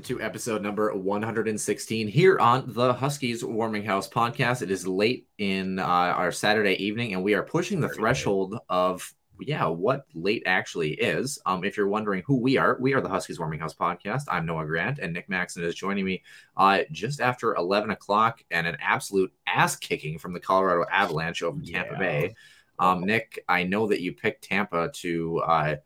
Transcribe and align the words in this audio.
In 0.00 0.04
to 0.16 0.22
episode 0.22 0.62
number 0.62 0.94
116 0.94 2.08
here 2.08 2.38
on 2.38 2.64
the 2.68 2.94
Huskies 2.94 3.44
Warming 3.44 3.84
House 3.84 4.08
podcast. 4.08 4.62
It 4.62 4.70
is 4.70 4.86
late 4.86 5.26
in 5.36 5.78
uh, 5.78 5.84
our 5.84 6.32
Saturday 6.32 6.82
evening, 6.82 7.12
and 7.12 7.22
we 7.22 7.34
are 7.34 7.42
pushing 7.42 7.80
the 7.80 7.88
threshold 7.90 8.58
of 8.70 9.12
yeah, 9.40 9.66
what 9.66 10.06
late 10.14 10.42
actually 10.46 10.92
is. 10.92 11.38
Um, 11.44 11.64
if 11.64 11.76
you're 11.76 11.88
wondering 11.88 12.22
who 12.26 12.36
we 12.40 12.56
are, 12.56 12.78
we 12.80 12.94
are 12.94 13.02
the 13.02 13.10
Huskies 13.10 13.38
Warming 13.38 13.60
House 13.60 13.74
podcast. 13.74 14.22
I'm 14.28 14.46
Noah 14.46 14.64
Grant, 14.64 14.98
and 15.00 15.12
Nick 15.12 15.28
Maxon 15.28 15.64
is 15.64 15.74
joining 15.74 16.06
me 16.06 16.22
uh, 16.56 16.80
just 16.92 17.20
after 17.20 17.54
11 17.54 17.90
o'clock, 17.90 18.42
and 18.50 18.66
an 18.66 18.78
absolute 18.80 19.32
ass 19.46 19.76
kicking 19.76 20.18
from 20.18 20.32
the 20.32 20.40
Colorado 20.40 20.86
Avalanche 20.90 21.42
over 21.42 21.60
Tampa 21.60 21.92
Yeah. 21.92 21.98
Bay. 21.98 22.34
Um, 22.78 23.04
Nick, 23.04 23.44
I 23.46 23.64
know 23.64 23.86
that 23.88 24.00
you 24.00 24.14
picked 24.14 24.44
Tampa 24.44 24.90
to 24.94 25.38
uh, 25.40 25.76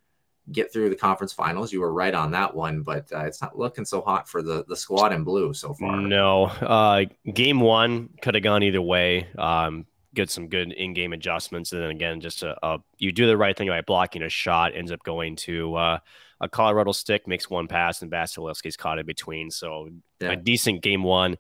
get 0.52 0.72
through 0.72 0.90
the 0.90 0.96
conference 0.96 1.32
finals. 1.32 1.72
You 1.72 1.80
were 1.80 1.92
right 1.92 2.14
on 2.14 2.30
that 2.32 2.54
one, 2.54 2.82
but 2.82 3.10
uh, 3.12 3.20
it's 3.24 3.40
not 3.40 3.58
looking 3.58 3.84
so 3.84 4.00
hot 4.02 4.28
for 4.28 4.42
the 4.42 4.64
the 4.68 4.76
squad 4.76 5.12
in 5.12 5.24
blue 5.24 5.54
so 5.54 5.74
far. 5.74 5.96
No, 5.96 6.44
uh, 6.44 7.04
game 7.32 7.60
one 7.60 8.10
could 8.22 8.34
have 8.34 8.44
gone 8.44 8.62
either 8.62 8.82
way. 8.82 9.28
Um, 9.38 9.86
get 10.14 10.30
some 10.30 10.48
good 10.48 10.70
in-game 10.72 11.12
adjustments, 11.12 11.72
and 11.72 11.82
then 11.82 11.90
again, 11.90 12.20
just 12.20 12.42
a, 12.42 12.56
a 12.64 12.78
you 12.98 13.10
do 13.10 13.26
the 13.26 13.36
right 13.36 13.56
thing 13.56 13.68
by 13.68 13.80
blocking 13.80 14.22
a 14.22 14.28
shot, 14.28 14.72
ends 14.74 14.92
up 14.92 15.02
going 15.02 15.34
to 15.36 15.74
uh, 15.74 15.98
a 16.40 16.48
Colorado 16.48 16.92
stick, 16.92 17.26
makes 17.26 17.48
one 17.50 17.66
pass, 17.66 18.02
and 18.02 18.10
Vasilevskiy's 18.10 18.76
caught 18.76 18.98
in 18.98 19.06
between. 19.06 19.50
So 19.50 19.88
Yeah. 20.20 20.32
a 20.32 20.36
decent 20.36 20.82
game 20.82 21.02
one. 21.02 21.36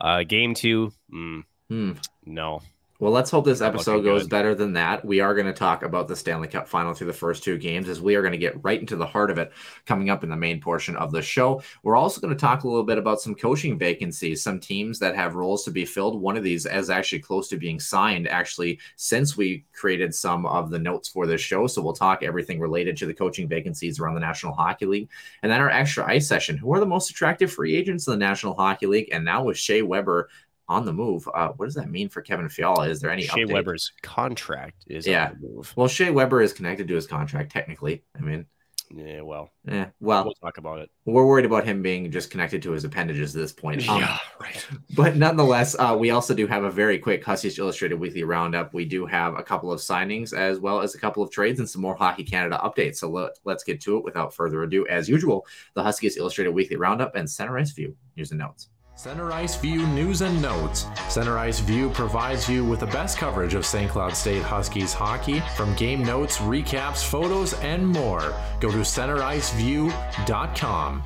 Uh, 0.00 0.22
game 0.24 0.54
two, 0.54 0.92
mm, 1.12 1.42
Hmm. 1.68 1.92
no. 2.24 2.62
Well, 2.98 3.12
let's 3.12 3.30
hope 3.30 3.44
this 3.44 3.60
episode 3.60 4.04
goes 4.04 4.22
good. 4.22 4.30
better 4.30 4.54
than 4.54 4.72
that. 4.72 5.04
We 5.04 5.20
are 5.20 5.34
going 5.34 5.46
to 5.46 5.52
talk 5.52 5.82
about 5.82 6.08
the 6.08 6.16
Stanley 6.16 6.48
Cup 6.48 6.66
final 6.66 6.94
through 6.94 7.08
the 7.08 7.12
first 7.12 7.44
two 7.44 7.58
games 7.58 7.90
as 7.90 8.00
we 8.00 8.14
are 8.14 8.22
going 8.22 8.32
to 8.32 8.38
get 8.38 8.64
right 8.64 8.80
into 8.80 8.96
the 8.96 9.04
heart 9.04 9.30
of 9.30 9.36
it 9.36 9.52
coming 9.84 10.08
up 10.08 10.24
in 10.24 10.30
the 10.30 10.36
main 10.36 10.62
portion 10.62 10.96
of 10.96 11.12
the 11.12 11.20
show. 11.20 11.60
We're 11.82 11.96
also 11.96 12.22
going 12.22 12.34
to 12.34 12.40
talk 12.40 12.64
a 12.64 12.68
little 12.68 12.84
bit 12.84 12.96
about 12.96 13.20
some 13.20 13.34
coaching 13.34 13.78
vacancies, 13.78 14.42
some 14.42 14.58
teams 14.60 14.98
that 15.00 15.14
have 15.14 15.34
roles 15.34 15.62
to 15.64 15.70
be 15.70 15.84
filled. 15.84 16.22
One 16.22 16.38
of 16.38 16.42
these 16.42 16.64
is 16.64 16.88
actually 16.88 17.18
close 17.18 17.48
to 17.48 17.58
being 17.58 17.78
signed, 17.78 18.28
actually, 18.28 18.80
since 18.96 19.36
we 19.36 19.66
created 19.74 20.14
some 20.14 20.46
of 20.46 20.70
the 20.70 20.78
notes 20.78 21.08
for 21.08 21.26
this 21.26 21.42
show. 21.42 21.66
So 21.66 21.82
we'll 21.82 21.92
talk 21.92 22.22
everything 22.22 22.60
related 22.60 22.96
to 22.96 23.06
the 23.06 23.12
coaching 23.12 23.46
vacancies 23.46 24.00
around 24.00 24.14
the 24.14 24.20
National 24.20 24.54
Hockey 24.54 24.86
League. 24.86 25.10
And 25.42 25.52
then 25.52 25.60
our 25.60 25.68
extra 25.68 26.06
ice 26.06 26.26
session. 26.26 26.56
Who 26.56 26.72
are 26.72 26.80
the 26.80 26.86
most 26.86 27.10
attractive 27.10 27.52
free 27.52 27.76
agents 27.76 28.06
in 28.06 28.12
the 28.12 28.16
National 28.16 28.54
Hockey 28.54 28.86
League? 28.86 29.10
And 29.12 29.22
now 29.22 29.44
with 29.44 29.58
Shea 29.58 29.82
Weber 29.82 30.30
on 30.68 30.84
the 30.84 30.92
move, 30.92 31.28
uh, 31.34 31.48
what 31.56 31.66
does 31.66 31.74
that 31.74 31.90
mean 31.90 32.08
for 32.08 32.22
Kevin 32.22 32.48
Fiala? 32.48 32.88
Is 32.88 33.00
there 33.00 33.10
any 33.10 33.22
Shea 33.22 33.44
update? 33.44 33.52
Weber's 33.52 33.92
contract 34.02 34.84
is 34.88 35.06
Yeah. 35.06 35.28
on 35.30 35.38
the 35.40 35.48
move. 35.48 35.72
Well, 35.76 35.88
Shea 35.88 36.10
Weber 36.10 36.40
is 36.42 36.52
connected 36.52 36.88
to 36.88 36.94
his 36.94 37.06
contract 37.06 37.52
technically. 37.52 38.02
I 38.16 38.20
mean, 38.20 38.46
Yeah, 38.94 39.22
well, 39.22 39.50
yeah, 39.64 39.86
well, 40.00 40.24
we'll 40.24 40.34
talk 40.34 40.58
about 40.58 40.78
it. 40.78 40.90
we're 41.04 41.26
worried 41.26 41.44
about 41.44 41.64
him 41.64 41.82
being 41.82 42.08
just 42.12 42.30
connected 42.30 42.62
to 42.62 42.70
his 42.70 42.84
appendages 42.84 43.34
at 43.34 43.40
this 43.42 43.52
point. 43.52 43.88
Um, 43.88 44.00
yeah, 44.00 44.18
right. 44.40 44.64
But 44.94 45.16
nonetheless, 45.16 45.74
uh, 45.76 45.96
we 45.98 46.10
also 46.10 46.34
do 46.34 46.46
have 46.46 46.62
a 46.62 46.70
very 46.70 46.96
quick 46.98 47.24
Huskies 47.24 47.58
Illustrated 47.58 47.96
weekly 47.98 48.22
roundup. 48.22 48.72
We 48.74 48.84
do 48.84 49.04
have 49.06 49.34
a 49.36 49.42
couple 49.42 49.72
of 49.72 49.80
signings 49.80 50.32
as 50.32 50.60
well 50.60 50.80
as 50.80 50.94
a 50.94 50.98
couple 50.98 51.22
of 51.22 51.32
trades 51.32 51.58
and 51.58 51.68
some 51.68 51.82
more 51.82 51.96
Hockey 51.96 52.22
Canada 52.22 52.60
updates. 52.62 52.96
So 52.98 53.08
let, 53.10 53.32
let's 53.44 53.64
get 53.64 53.80
to 53.82 53.96
it 53.98 54.04
without 54.04 54.32
further 54.32 54.62
ado. 54.62 54.86
As 54.86 55.08
usual, 55.08 55.46
the 55.74 55.82
Huskies 55.82 56.16
Illustrated 56.16 56.50
weekly 56.52 56.76
roundup 56.76 57.16
and 57.16 57.28
center 57.28 57.58
ice 57.58 57.72
view. 57.72 57.96
Here's 58.14 58.30
the 58.30 58.36
notes. 58.36 58.68
Center 58.98 59.30
Ice 59.30 59.56
View 59.56 59.86
News 59.88 60.22
and 60.22 60.40
Notes. 60.40 60.86
Center 61.10 61.36
Ice 61.36 61.60
View 61.60 61.90
provides 61.90 62.48
you 62.48 62.64
with 62.64 62.80
the 62.80 62.86
best 62.86 63.18
coverage 63.18 63.52
of 63.52 63.66
St. 63.66 63.90
Cloud 63.90 64.16
State 64.16 64.42
Huskies 64.42 64.94
hockey 64.94 65.40
from 65.54 65.74
game 65.74 66.02
notes, 66.02 66.38
recaps, 66.38 67.04
photos, 67.04 67.52
and 67.60 67.86
more. 67.86 68.34
Go 68.58 68.70
to 68.70 68.78
centericeview.com. 68.78 71.02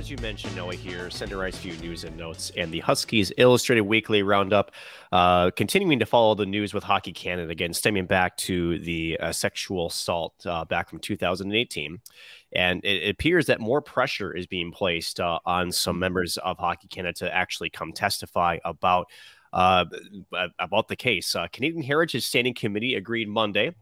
As 0.00 0.10
you 0.10 0.16
mentioned, 0.22 0.56
Noah 0.56 0.76
here, 0.76 1.10
Center 1.10 1.44
Ice 1.44 1.58
View 1.58 1.76
News 1.76 2.04
and 2.04 2.16
Notes 2.16 2.50
and 2.56 2.72
the 2.72 2.80
Huskies 2.80 3.34
Illustrated 3.36 3.82
Weekly 3.82 4.22
Roundup, 4.22 4.70
uh, 5.12 5.50
continuing 5.50 5.98
to 5.98 6.06
follow 6.06 6.34
the 6.34 6.46
news 6.46 6.72
with 6.72 6.82
Hockey 6.82 7.12
Canada 7.12 7.50
again, 7.50 7.74
stemming 7.74 8.06
back 8.06 8.34
to 8.38 8.78
the 8.78 9.18
uh, 9.20 9.30
sexual 9.30 9.88
assault 9.88 10.32
uh, 10.46 10.64
back 10.64 10.88
from 10.88 11.00
2018. 11.00 11.98
And 12.52 12.82
it, 12.82 13.02
it 13.02 13.10
appears 13.10 13.44
that 13.48 13.60
more 13.60 13.82
pressure 13.82 14.34
is 14.34 14.46
being 14.46 14.72
placed 14.72 15.20
uh, 15.20 15.38
on 15.44 15.70
some 15.70 15.98
members 15.98 16.38
of 16.38 16.56
Hockey 16.56 16.88
Canada 16.88 17.12
to 17.18 17.34
actually 17.34 17.68
come 17.68 17.92
testify 17.92 18.56
about. 18.64 19.06
Uh, 19.52 19.84
about 20.60 20.86
the 20.86 20.94
case, 20.94 21.34
uh, 21.34 21.48
Canadian 21.52 21.82
Heritage 21.82 22.24
Standing 22.24 22.54
Committee 22.54 22.94
agreed 22.94 23.28
Monday 23.28 23.74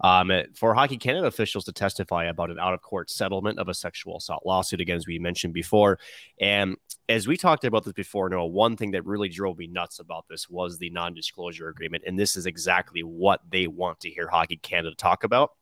um, 0.00 0.32
for 0.54 0.74
Hockey 0.74 0.96
Canada 0.96 1.26
officials 1.26 1.64
to 1.64 1.72
testify 1.72 2.24
about 2.24 2.50
an 2.50 2.58
out 2.58 2.74
of 2.74 2.82
court 2.82 3.10
settlement 3.10 3.58
of 3.58 3.68
a 3.68 3.74
sexual 3.74 4.16
assault 4.16 4.44
lawsuit, 4.46 4.80
again, 4.80 4.96
as 4.96 5.06
we 5.06 5.18
mentioned 5.18 5.52
before. 5.52 5.98
And 6.40 6.76
as 7.08 7.26
we 7.26 7.36
talked 7.36 7.64
about 7.64 7.84
this 7.84 7.92
before, 7.92 8.28
Noah, 8.28 8.46
one 8.46 8.76
thing 8.76 8.92
that 8.92 9.04
really 9.04 9.28
drove 9.28 9.58
me 9.58 9.66
nuts 9.66 9.98
about 9.98 10.26
this 10.28 10.48
was 10.48 10.78
the 10.78 10.90
non 10.90 11.14
disclosure 11.14 11.68
agreement. 11.68 12.04
And 12.06 12.18
this 12.18 12.36
is 12.36 12.46
exactly 12.46 13.02
what 13.02 13.40
they 13.50 13.66
want 13.66 14.00
to 14.00 14.10
hear 14.10 14.28
Hockey 14.28 14.56
Canada 14.56 14.94
talk 14.94 15.24
about. 15.24 15.52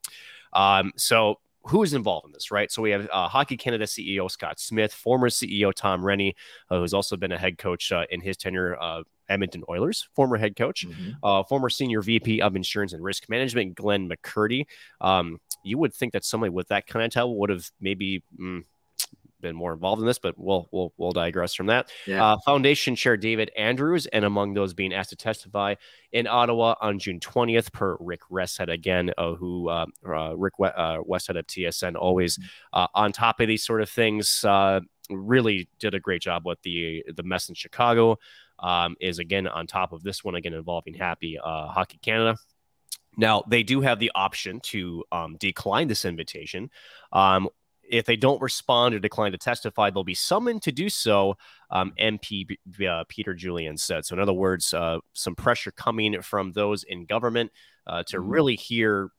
Um, 0.52 0.92
so, 0.96 1.40
who 1.64 1.82
is 1.82 1.92
involved 1.92 2.26
in 2.26 2.32
this, 2.32 2.50
right? 2.50 2.70
So 2.72 2.80
we 2.80 2.90
have 2.90 3.08
uh, 3.12 3.28
Hockey 3.28 3.56
Canada 3.56 3.84
CEO 3.84 4.30
Scott 4.30 4.58
Smith, 4.58 4.92
former 4.92 5.28
CEO 5.28 5.72
Tom 5.74 6.02
Renney, 6.02 6.34
uh, 6.70 6.78
who's 6.78 6.94
also 6.94 7.16
been 7.16 7.32
a 7.32 7.38
head 7.38 7.58
coach 7.58 7.92
uh, 7.92 8.04
in 8.10 8.20
his 8.20 8.36
tenure, 8.36 8.80
uh, 8.80 9.02
Edmonton 9.28 9.62
Oilers, 9.68 10.08
former 10.14 10.36
head 10.36 10.56
coach 10.56 10.86
uh, 11.22 11.42
former 11.44 11.68
senior 11.68 12.02
VP 12.02 12.40
of 12.40 12.56
Insurance 12.56 12.92
and 12.92 13.02
Risk 13.02 13.28
Management, 13.28 13.74
Glenn 13.74 14.08
McCurdy. 14.08 14.66
Um, 15.00 15.40
you 15.62 15.78
would 15.78 15.94
think 15.94 16.12
that 16.12 16.24
somebody 16.24 16.50
with 16.50 16.68
that 16.68 16.86
kind 16.86 17.04
of 17.04 17.10
title 17.10 17.38
would 17.38 17.50
have 17.50 17.70
maybe 17.80 18.22
mm, 18.38 18.64
been 19.40 19.54
more 19.54 19.72
involved 19.72 20.00
in 20.00 20.06
this, 20.06 20.18
but 20.18 20.34
we'll 20.36 20.68
we'll, 20.72 20.92
we'll 20.96 21.12
digress 21.12 21.54
from 21.54 21.66
that. 21.66 21.90
Yeah. 22.06 22.24
Uh, 22.24 22.36
Foundation 22.44 22.96
Chair 22.96 23.16
David 23.16 23.50
Andrews, 23.56 24.06
and 24.06 24.24
among 24.24 24.54
those 24.54 24.74
being 24.74 24.92
asked 24.92 25.10
to 25.10 25.16
testify 25.16 25.74
in 26.12 26.26
Ottawa 26.26 26.74
on 26.80 26.98
June 26.98 27.20
20th, 27.20 27.72
per 27.72 27.96
Rick 28.00 28.22
Westhead 28.30 28.72
again, 28.72 29.12
uh, 29.18 29.34
who 29.34 29.68
uh, 29.68 29.86
uh, 30.06 30.36
Rick 30.36 30.58
we- 30.58 30.68
uh, 30.68 30.98
Westhead 31.08 31.38
of 31.38 31.46
TSN, 31.46 31.96
always 31.96 32.38
uh, 32.72 32.86
on 32.94 33.12
top 33.12 33.40
of 33.40 33.48
these 33.48 33.64
sort 33.64 33.82
of 33.82 33.90
things. 33.90 34.44
Uh, 34.44 34.80
really 35.10 35.68
did 35.78 35.94
a 35.94 36.00
great 36.00 36.20
job 36.20 36.44
with 36.44 36.60
the 36.62 37.02
the 37.16 37.22
mess 37.22 37.48
in 37.48 37.54
Chicago 37.54 38.18
um, 38.58 38.96
is 39.00 39.18
again 39.18 39.46
on 39.46 39.66
top 39.66 39.92
of 39.92 40.02
this 40.02 40.24
one 40.24 40.34
again 40.34 40.54
involving 40.54 40.94
Happy 40.94 41.38
uh, 41.38 41.68
Hockey 41.68 41.98
Canada. 42.02 42.36
Now 43.16 43.42
they 43.48 43.62
do 43.62 43.80
have 43.80 43.98
the 43.98 44.12
option 44.14 44.60
to 44.60 45.04
um, 45.12 45.36
decline 45.38 45.88
this 45.88 46.04
invitation. 46.04 46.70
Um, 47.12 47.48
if 47.90 48.04
they 48.04 48.16
don't 48.16 48.40
respond 48.40 48.94
or 48.94 48.98
decline 48.98 49.32
to 49.32 49.38
testify, 49.38 49.90
they'll 49.90 50.04
be 50.04 50.14
summoned 50.14 50.62
to 50.62 50.72
do 50.72 50.88
so. 50.88 51.36
Um, 51.70 51.92
MP 51.98 52.56
uh, 52.86 53.04
Peter 53.08 53.34
Julian 53.34 53.76
said. 53.76 54.04
So, 54.04 54.14
in 54.14 54.20
other 54.20 54.32
words, 54.32 54.74
uh, 54.74 54.98
some 55.14 55.34
pressure 55.34 55.70
coming 55.70 56.20
from 56.22 56.52
those 56.52 56.84
in 56.84 57.06
government 57.06 57.50
uh, 57.86 58.02
to 58.08 58.20
really 58.20 58.56
hear 58.56 59.10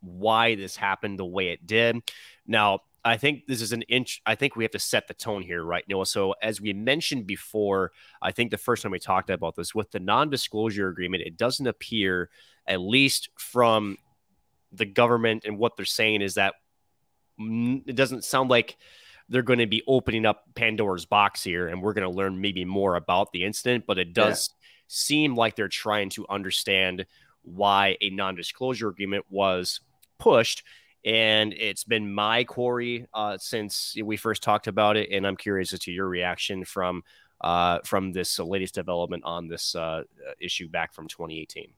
why 0.00 0.54
this 0.54 0.76
happened 0.76 1.18
the 1.18 1.24
way 1.24 1.48
it 1.48 1.66
did. 1.66 1.98
Now, 2.46 2.80
I 3.06 3.16
think 3.16 3.46
this 3.46 3.62
is 3.62 3.72
an 3.72 3.82
inch. 3.82 4.20
I 4.26 4.34
think 4.34 4.56
we 4.56 4.64
have 4.64 4.72
to 4.72 4.80
set 4.80 5.06
the 5.06 5.14
tone 5.14 5.40
here, 5.40 5.62
right, 5.62 5.84
Noah? 5.88 6.06
So, 6.06 6.34
as 6.42 6.60
we 6.60 6.72
mentioned 6.72 7.24
before, 7.24 7.92
I 8.20 8.32
think 8.32 8.50
the 8.50 8.58
first 8.58 8.82
time 8.82 8.90
we 8.90 8.98
talked 8.98 9.30
about 9.30 9.54
this 9.54 9.72
with 9.72 9.92
the 9.92 10.00
non 10.00 10.28
disclosure 10.28 10.88
agreement, 10.88 11.22
it 11.24 11.36
doesn't 11.36 11.68
appear, 11.68 12.30
at 12.66 12.80
least 12.80 13.28
from 13.38 13.96
the 14.72 14.84
government 14.84 15.44
and 15.44 15.56
what 15.56 15.76
they're 15.76 15.86
saying, 15.86 16.20
is 16.20 16.34
that 16.34 16.54
it 17.38 17.94
doesn't 17.94 18.24
sound 18.24 18.50
like 18.50 18.76
they're 19.28 19.42
going 19.42 19.60
to 19.60 19.66
be 19.66 19.84
opening 19.86 20.26
up 20.26 20.44
Pandora's 20.56 21.06
box 21.06 21.44
here 21.44 21.68
and 21.68 21.80
we're 21.80 21.92
going 21.92 22.10
to 22.10 22.16
learn 22.16 22.40
maybe 22.40 22.64
more 22.64 22.96
about 22.96 23.30
the 23.30 23.44
incident, 23.44 23.84
but 23.86 23.98
it 23.98 24.14
does 24.14 24.50
yeah. 24.50 24.66
seem 24.88 25.36
like 25.36 25.54
they're 25.54 25.68
trying 25.68 26.10
to 26.10 26.26
understand 26.28 27.06
why 27.42 27.96
a 28.00 28.10
non 28.10 28.34
disclosure 28.34 28.88
agreement 28.88 29.26
was 29.30 29.80
pushed 30.18 30.64
and 31.06 31.54
it's 31.54 31.84
been 31.84 32.12
my 32.12 32.42
quarry 32.42 33.06
uh, 33.14 33.38
since 33.38 33.96
we 34.02 34.16
first 34.16 34.42
talked 34.42 34.66
about 34.66 34.96
it. 34.96 35.10
And 35.12 35.24
I'm 35.24 35.36
curious 35.36 35.72
as 35.72 35.78
to 35.80 35.92
your 35.92 36.08
reaction 36.08 36.64
from 36.64 37.04
uh, 37.40 37.78
from 37.84 38.12
this 38.12 38.38
latest 38.38 38.74
development 38.74 39.22
on 39.24 39.46
this 39.46 39.74
uh, 39.74 40.02
issue 40.40 40.68
back 40.68 40.92
from 40.92 41.06
2018. 41.06 41.68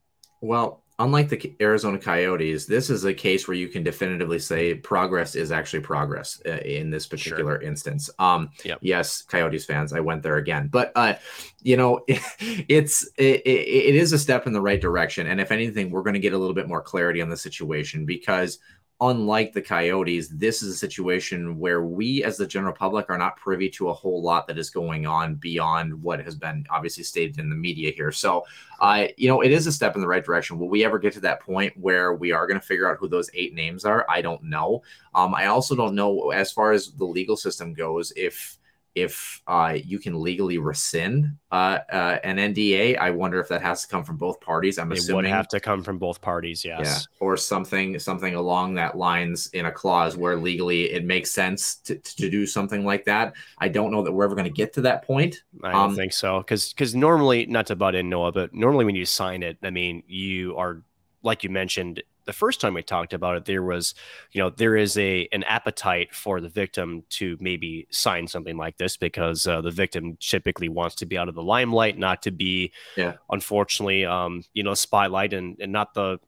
Well, 0.41 0.83
unlike 0.99 1.27
the 1.27 1.53
Arizona 1.59 1.97
Coyotes, 1.97 2.65
this 2.65 2.89
is 2.89 3.03
a 3.03 3.13
case 3.13 3.45
where 3.45 3.57
you 3.57 3.67
can 3.67 3.83
definitively 3.83 4.39
say 4.39 4.73
progress 4.73 5.35
is 5.35 5.51
actually 5.51 5.81
progress 5.81 6.41
uh, 6.45 6.59
in 6.59 6.89
this 6.89 7.07
particular 7.07 7.59
sure. 7.59 7.67
instance. 7.67 8.09
Um, 8.19 8.51
yep. 8.63 8.79
Yes, 8.81 9.21
Coyotes 9.21 9.65
fans, 9.65 9.91
I 9.91 9.99
went 9.99 10.23
there 10.23 10.37
again, 10.37 10.69
but 10.71 10.93
uh, 10.95 11.15
you 11.61 11.75
know, 11.75 12.01
it, 12.07 12.21
it's 12.69 13.05
it, 13.17 13.41
it 13.45 13.95
is 13.95 14.13
a 14.13 14.17
step 14.17 14.47
in 14.47 14.53
the 14.53 14.61
right 14.61 14.79
direction, 14.79 15.27
and 15.27 15.41
if 15.41 15.51
anything, 15.51 15.91
we're 15.91 16.03
going 16.03 16.13
to 16.13 16.19
get 16.19 16.33
a 16.33 16.37
little 16.37 16.55
bit 16.55 16.69
more 16.69 16.81
clarity 16.81 17.21
on 17.21 17.29
the 17.29 17.37
situation 17.37 18.05
because 18.05 18.59
unlike 19.01 19.53
the 19.53 19.61
Coyotes, 19.61 20.27
this 20.27 20.61
is 20.61 20.73
a 20.73 20.77
situation 20.77 21.57
where 21.57 21.83
we, 21.83 22.23
as 22.23 22.35
the 22.35 22.45
general 22.45 22.73
public, 22.73 23.09
are 23.09 23.17
not 23.17 23.37
privy 23.37 23.69
to 23.69 23.89
a 23.89 23.93
whole 23.93 24.21
lot 24.21 24.45
that 24.47 24.57
is 24.57 24.69
going 24.69 25.07
on 25.07 25.35
beyond 25.35 25.93
what 26.01 26.19
has 26.19 26.35
been 26.35 26.65
obviously 26.69 27.03
stated 27.03 27.39
in 27.39 27.49
the 27.49 27.55
media 27.55 27.91
here. 27.91 28.11
So, 28.11 28.45
uh, 28.81 29.05
you 29.15 29.29
know, 29.29 29.41
it 29.41 29.51
is 29.51 29.67
a 29.67 29.71
step 29.71 29.95
in 29.95 30.01
the 30.01 30.07
right 30.07 30.23
direction. 30.23 30.59
Will 30.59 30.67
we 30.67 30.83
ever 30.83 30.99
get 30.99 31.13
to 31.13 31.21
that 31.21 31.41
point 31.41 31.73
where 31.77 32.13
we 32.13 32.33
are 32.33 32.45
going 32.45 32.59
to 32.59 32.65
figure 32.65 32.91
out 32.91 32.97
who 32.97 33.07
those 33.07 33.29
eight 33.33 33.53
names 33.53 33.85
are? 33.85 34.05
I 34.09 34.21
don't 34.21 34.43
know. 34.43 34.83
Um, 35.15 35.33
I 35.33 35.45
also 35.45 35.75
don't 35.75 35.95
know, 35.95 36.31
as 36.31 36.51
far 36.51 36.73
as 36.73 36.91
the 36.91 37.05
legal 37.05 37.37
system 37.37 37.73
goes, 37.73 38.11
if 38.17 38.58
if 39.01 39.41
uh, 39.47 39.77
you 39.83 39.99
can 39.99 40.21
legally 40.21 40.57
rescind 40.57 41.37
uh, 41.51 41.79
uh, 41.91 42.19
an 42.23 42.37
NDA. 42.37 42.97
I 42.97 43.11
wonder 43.11 43.39
if 43.39 43.47
that 43.47 43.61
has 43.61 43.83
to 43.83 43.87
come 43.87 44.03
from 44.03 44.17
both 44.17 44.39
parties. 44.41 44.77
I'm 44.77 44.91
it 44.91 44.99
assuming 44.99 45.25
would 45.25 45.25
have 45.25 45.47
to 45.49 45.59
come 45.59 45.83
from 45.83 45.97
both 45.97 46.21
parties. 46.21 46.65
Yes, 46.65 46.85
yeah, 46.85 47.25
or 47.25 47.37
something 47.37 47.97
something 47.99 48.35
along 48.35 48.75
that 48.75 48.97
lines 48.97 49.47
in 49.53 49.65
a 49.65 49.71
clause 49.71 50.17
where 50.17 50.35
legally 50.35 50.91
it 50.91 51.05
makes 51.05 51.31
sense 51.31 51.75
to, 51.77 51.95
to 51.97 52.29
do 52.29 52.45
something 52.45 52.85
like 52.85 53.05
that. 53.05 53.33
I 53.57 53.69
don't 53.69 53.91
know 53.91 54.03
that 54.03 54.11
we're 54.11 54.25
ever 54.25 54.35
going 54.35 54.45
to 54.45 54.51
get 54.51 54.73
to 54.73 54.81
that 54.81 55.03
point. 55.03 55.43
I 55.63 55.71
don't 55.71 55.81
um, 55.91 55.95
think 55.95 56.13
so 56.13 56.39
because 56.39 56.73
because 56.73 56.93
normally 56.93 57.45
not 57.45 57.67
to 57.67 57.75
butt 57.75 57.95
in 57.95 58.09
Noah, 58.09 58.31
but 58.31 58.53
normally 58.53 58.85
when 58.85 58.95
you 58.95 59.05
sign 59.05 59.43
it, 59.43 59.57
I 59.63 59.69
mean 59.69 60.03
you 60.07 60.57
are 60.57 60.83
like 61.23 61.43
you 61.43 61.49
mentioned 61.49 62.01
the 62.29 62.33
first 62.33 62.61
time 62.61 62.75
we 62.75 62.83
talked 62.83 63.11
about 63.11 63.37
it, 63.37 63.45
there 63.45 63.63
was, 63.63 63.95
you 64.33 64.39
know, 64.39 64.51
there 64.51 64.77
is 64.77 64.95
a 64.99 65.27
an 65.31 65.41
appetite 65.45 66.13
for 66.13 66.39
the 66.39 66.47
victim 66.47 67.03
to 67.09 67.35
maybe 67.39 67.87
sign 67.89 68.27
something 68.27 68.55
like 68.55 68.77
this 68.77 68.97
because 68.97 69.47
uh, 69.47 69.61
the 69.61 69.71
victim 69.71 70.15
typically 70.19 70.69
wants 70.69 70.93
to 70.97 71.07
be 71.07 71.17
out 71.17 71.27
of 71.27 71.33
the 71.33 71.41
limelight, 71.41 71.97
not 71.97 72.21
to 72.21 72.31
be, 72.31 72.71
yeah, 72.95 73.13
unfortunately, 73.31 74.05
um, 74.05 74.43
you 74.53 74.61
know, 74.61 74.75
spotlight 74.75 75.33
and 75.33 75.59
and 75.59 75.71
not 75.71 75.95
the 75.95 76.19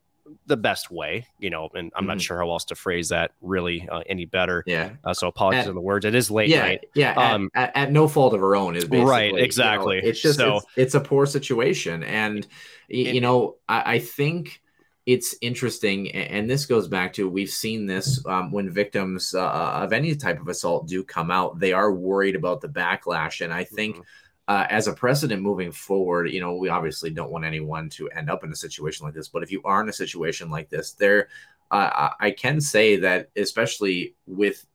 the 0.48 0.58
best 0.58 0.90
way, 0.90 1.28
you 1.38 1.52
know, 1.52 1.70
and 1.76 1.92
I'm 1.96 2.02
mm-hmm. 2.02 2.08
not 2.08 2.22
sure 2.22 2.40
how 2.40 2.50
else 2.50 2.66
to 2.66 2.76
phrase 2.76 3.10
that 3.10 3.34
really 3.42 3.88
uh, 3.88 4.02
any 4.08 4.26
better. 4.26 4.64
Yeah. 4.66 4.94
Uh, 5.04 5.14
so 5.14 5.28
apologies 5.28 5.68
on 5.68 5.76
the 5.76 5.82
words. 5.82 6.04
It 6.04 6.16
is 6.16 6.32
late 6.32 6.50
yeah, 6.50 6.62
night. 6.62 6.86
Yeah. 6.96 7.14
Um, 7.14 7.52
at, 7.54 7.70
at, 7.70 7.76
at, 7.76 7.92
no 7.92 8.08
fault 8.08 8.34
of 8.34 8.40
her 8.40 8.56
own 8.56 8.76
is 8.76 8.86
basically 8.86 9.12
right. 9.12 9.38
Exactly. 9.38 9.98
You 9.98 10.02
know, 10.02 10.08
it's 10.08 10.22
just 10.22 10.40
so, 10.40 10.58
it's, 10.58 10.66
it's, 10.78 10.94
a 10.96 11.00
poor 11.02 11.28
situation, 11.28 12.04
and, 12.04 12.38
and 12.38 12.48
you 12.90 13.22
know, 13.22 13.58
I, 13.70 13.96
I 13.96 14.00
think 14.00 14.62
it's 15.06 15.36
interesting 15.42 16.12
and 16.12 16.50
this 16.50 16.66
goes 16.66 16.88
back 16.88 17.12
to 17.12 17.28
we've 17.28 17.50
seen 17.50 17.88
this 17.88 18.24
um, 18.28 18.52
when 18.52 18.70
victims 18.70 19.34
uh, 19.34 19.50
of 19.50 19.94
any 19.94 20.16
type 20.16 20.40
of 20.40 20.48
assault 20.48 20.88
do 20.88 21.04
come 21.04 21.32
out 21.32 21.60
they 21.60 21.74
are 21.74 21.92
worried 21.92 22.36
about 22.36 22.62
the 22.62 22.68
backlash 22.68 23.44
and 23.44 23.52
i 23.52 23.64
think 23.64 23.96
mm-hmm. 23.96 24.04
uh, 24.48 24.66
as 24.70 24.88
a 24.88 24.94
precedent 24.94 25.42
moving 25.42 25.72
forward 25.72 26.30
you 26.30 26.40
know 26.40 26.56
we 26.56 26.70
obviously 26.70 27.10
don't 27.10 27.32
want 27.32 27.44
anyone 27.44 27.90
to 27.90 28.10
end 28.12 28.30
up 28.30 28.44
in 28.44 28.52
a 28.52 28.56
situation 28.56 29.06
like 29.06 29.16
this 29.16 29.28
but 29.28 29.42
if 29.44 29.52
you 29.52 29.62
are 29.66 29.82
in 29.82 29.90
a 29.90 29.94
situation 29.94 30.52
like 30.52 30.70
this 30.70 30.92
there 30.94 31.30
uh, 31.72 32.10
i 32.20 32.30
can 32.30 32.62
say 32.62 32.96
that 32.98 33.30
especially 33.36 34.16
with 34.28 34.66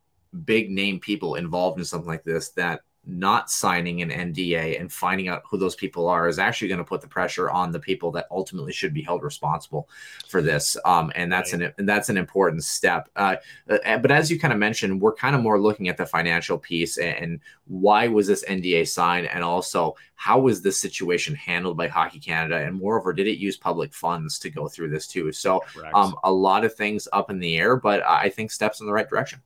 big 0.45 0.71
name 0.71 0.99
people 0.99 1.37
involved 1.37 1.79
in 1.79 1.85
something 1.85 2.09
like 2.09 2.25
this 2.25 2.51
that 2.51 2.81
not 3.07 3.51
signing 3.51 4.03
an 4.03 4.11
NDA 4.11 4.81
and 4.81 4.93
finding 4.93 5.29
out 5.29 5.43
who 5.49 5.57
those 5.57 5.77
people 5.77 6.09
are 6.09 6.29
is 6.29 6.39
actually 6.39 6.69
going 6.69 6.79
to 6.79 6.85
put 6.85 7.01
the 7.01 7.09
pressure 7.09 7.49
on 7.51 7.71
the 7.71 7.79
people 7.79 8.11
that 8.13 8.27
ultimately 8.31 8.73
should 8.73 8.93
be 8.93 9.03
held 9.03 9.23
responsible 9.23 9.89
for 10.29 10.43
this. 10.43 10.77
Um, 10.85 11.13
and 11.15 11.31
that's 11.31 11.53
right. 11.53 11.63
an 11.63 11.73
and 11.79 11.89
that's 11.89 12.09
an 12.09 12.17
important 12.17 12.65
step. 12.65 13.09
Uh, 13.15 13.37
uh, 13.69 13.99
but 13.99 14.11
as 14.11 14.31
you 14.31 14.39
kind 14.39 14.53
of 14.53 14.59
mentioned, 14.59 15.01
we're 15.01 15.15
kind 15.15 15.37
of 15.37 15.43
more 15.43 15.61
looking 15.61 15.89
at 15.89 15.97
the 15.97 16.07
financial 16.07 16.59
piece 16.59 16.99
and, 16.99 17.17
and 17.17 17.41
why 17.67 18.09
was 18.09 18.27
this 18.27 18.45
NDA 18.45 18.89
signed, 18.89 19.27
and 19.27 19.43
also 19.43 19.97
how 20.15 20.39
was 20.39 20.63
this 20.63 20.81
situation 20.81 21.35
handled 21.35 21.77
by 21.77 21.89
Hockey 21.89 22.21
Canada, 22.21 22.59
and 22.59 22.77
moreover, 22.77 23.13
did 23.13 23.27
it 23.27 23.39
use 23.39 23.57
public 23.57 23.93
funds 23.93 24.39
to 24.41 24.51
go 24.51 24.69
through 24.69 24.91
this 24.91 25.07
too? 25.07 25.33
So, 25.33 25.63
um, 25.95 26.17
a 26.25 26.33
lot 26.33 26.65
of 26.65 26.75
things 26.75 27.09
up 27.13 27.31
in 27.31 27.39
the 27.39 27.57
air, 27.57 27.77
but 27.77 28.03
I 28.05 28.29
think 28.29 28.51
steps 28.51 28.81
in 28.81 28.87
the 28.87 28.93
right 28.93 29.09
direction. 29.09 29.41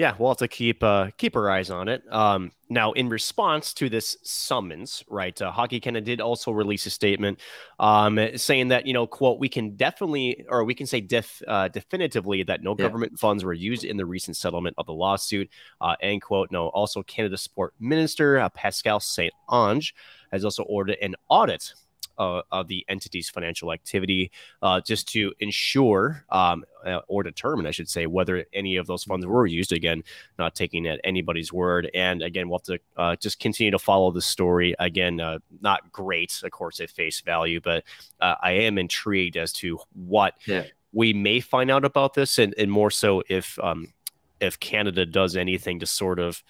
Yeah, 0.00 0.14
we'll 0.18 0.30
have 0.30 0.38
to 0.38 0.48
keep 0.48 0.82
uh, 0.82 1.10
keep 1.18 1.36
our 1.36 1.50
eyes 1.50 1.70
on 1.70 1.86
it. 1.86 2.02
Um, 2.10 2.52
now, 2.70 2.92
in 2.92 3.10
response 3.10 3.74
to 3.74 3.90
this 3.90 4.16
summons, 4.22 5.04
right, 5.10 5.38
uh, 5.42 5.52
Hockey 5.52 5.78
Canada 5.78 6.06
did 6.06 6.22
also 6.22 6.52
release 6.52 6.86
a 6.86 6.90
statement 6.90 7.38
um, 7.78 8.18
saying 8.34 8.68
that 8.68 8.86
you 8.86 8.94
know, 8.94 9.06
quote, 9.06 9.38
we 9.38 9.50
can 9.50 9.76
definitely, 9.76 10.46
or 10.48 10.64
we 10.64 10.74
can 10.74 10.86
say 10.86 11.02
def, 11.02 11.42
uh, 11.46 11.68
definitively 11.68 12.42
that 12.44 12.62
no 12.62 12.70
yeah. 12.70 12.86
government 12.86 13.18
funds 13.18 13.44
were 13.44 13.52
used 13.52 13.84
in 13.84 13.98
the 13.98 14.06
recent 14.06 14.38
settlement 14.38 14.74
of 14.78 14.86
the 14.86 14.94
lawsuit, 14.94 15.50
uh, 15.82 15.96
end 16.00 16.22
quote. 16.22 16.50
No, 16.50 16.68
also 16.68 17.02
Canada 17.02 17.36
Sport 17.36 17.74
Minister 17.78 18.38
uh, 18.38 18.48
Pascal 18.48 19.00
Saint 19.00 19.34
Ange 19.52 19.94
has 20.32 20.46
also 20.46 20.62
ordered 20.62 20.96
an 21.02 21.14
audit 21.28 21.74
uh, 22.20 22.42
of 22.52 22.68
the 22.68 22.84
entity's 22.88 23.30
financial 23.30 23.72
activity 23.72 24.30
uh, 24.60 24.80
just 24.80 25.08
to 25.08 25.32
ensure 25.40 26.24
um, 26.28 26.64
uh, 26.84 27.00
or 27.08 27.22
determine, 27.22 27.66
I 27.66 27.70
should 27.70 27.88
say, 27.88 28.06
whether 28.06 28.44
any 28.52 28.76
of 28.76 28.86
those 28.86 29.04
funds 29.04 29.24
were 29.26 29.46
used. 29.46 29.72
Again, 29.72 30.04
not 30.38 30.54
taking 30.54 30.86
at 30.86 31.00
anybody's 31.02 31.50
word. 31.50 31.90
And 31.94 32.22
again, 32.22 32.48
we'll 32.48 32.58
have 32.58 32.64
to 32.64 32.78
uh, 32.96 33.16
just 33.16 33.40
continue 33.40 33.70
to 33.70 33.78
follow 33.78 34.10
the 34.10 34.20
story. 34.20 34.74
Again, 34.78 35.18
uh, 35.18 35.38
not 35.62 35.90
great, 35.92 36.42
of 36.44 36.50
course, 36.50 36.78
at 36.80 36.90
face 36.90 37.20
value, 37.22 37.60
but 37.60 37.84
uh, 38.20 38.34
I 38.42 38.52
am 38.52 38.76
intrigued 38.76 39.38
as 39.38 39.52
to 39.54 39.80
what 39.94 40.34
yeah. 40.46 40.64
we 40.92 41.14
may 41.14 41.40
find 41.40 41.70
out 41.70 41.86
about 41.86 42.12
this, 42.12 42.38
and, 42.38 42.54
and 42.58 42.70
more 42.70 42.90
so 42.90 43.22
if 43.28 43.58
um, 43.60 43.92
if 44.40 44.60
Canada 44.60 45.06
does 45.06 45.36
anything 45.36 45.80
to 45.80 45.86
sort 45.86 46.18
of 46.18 46.42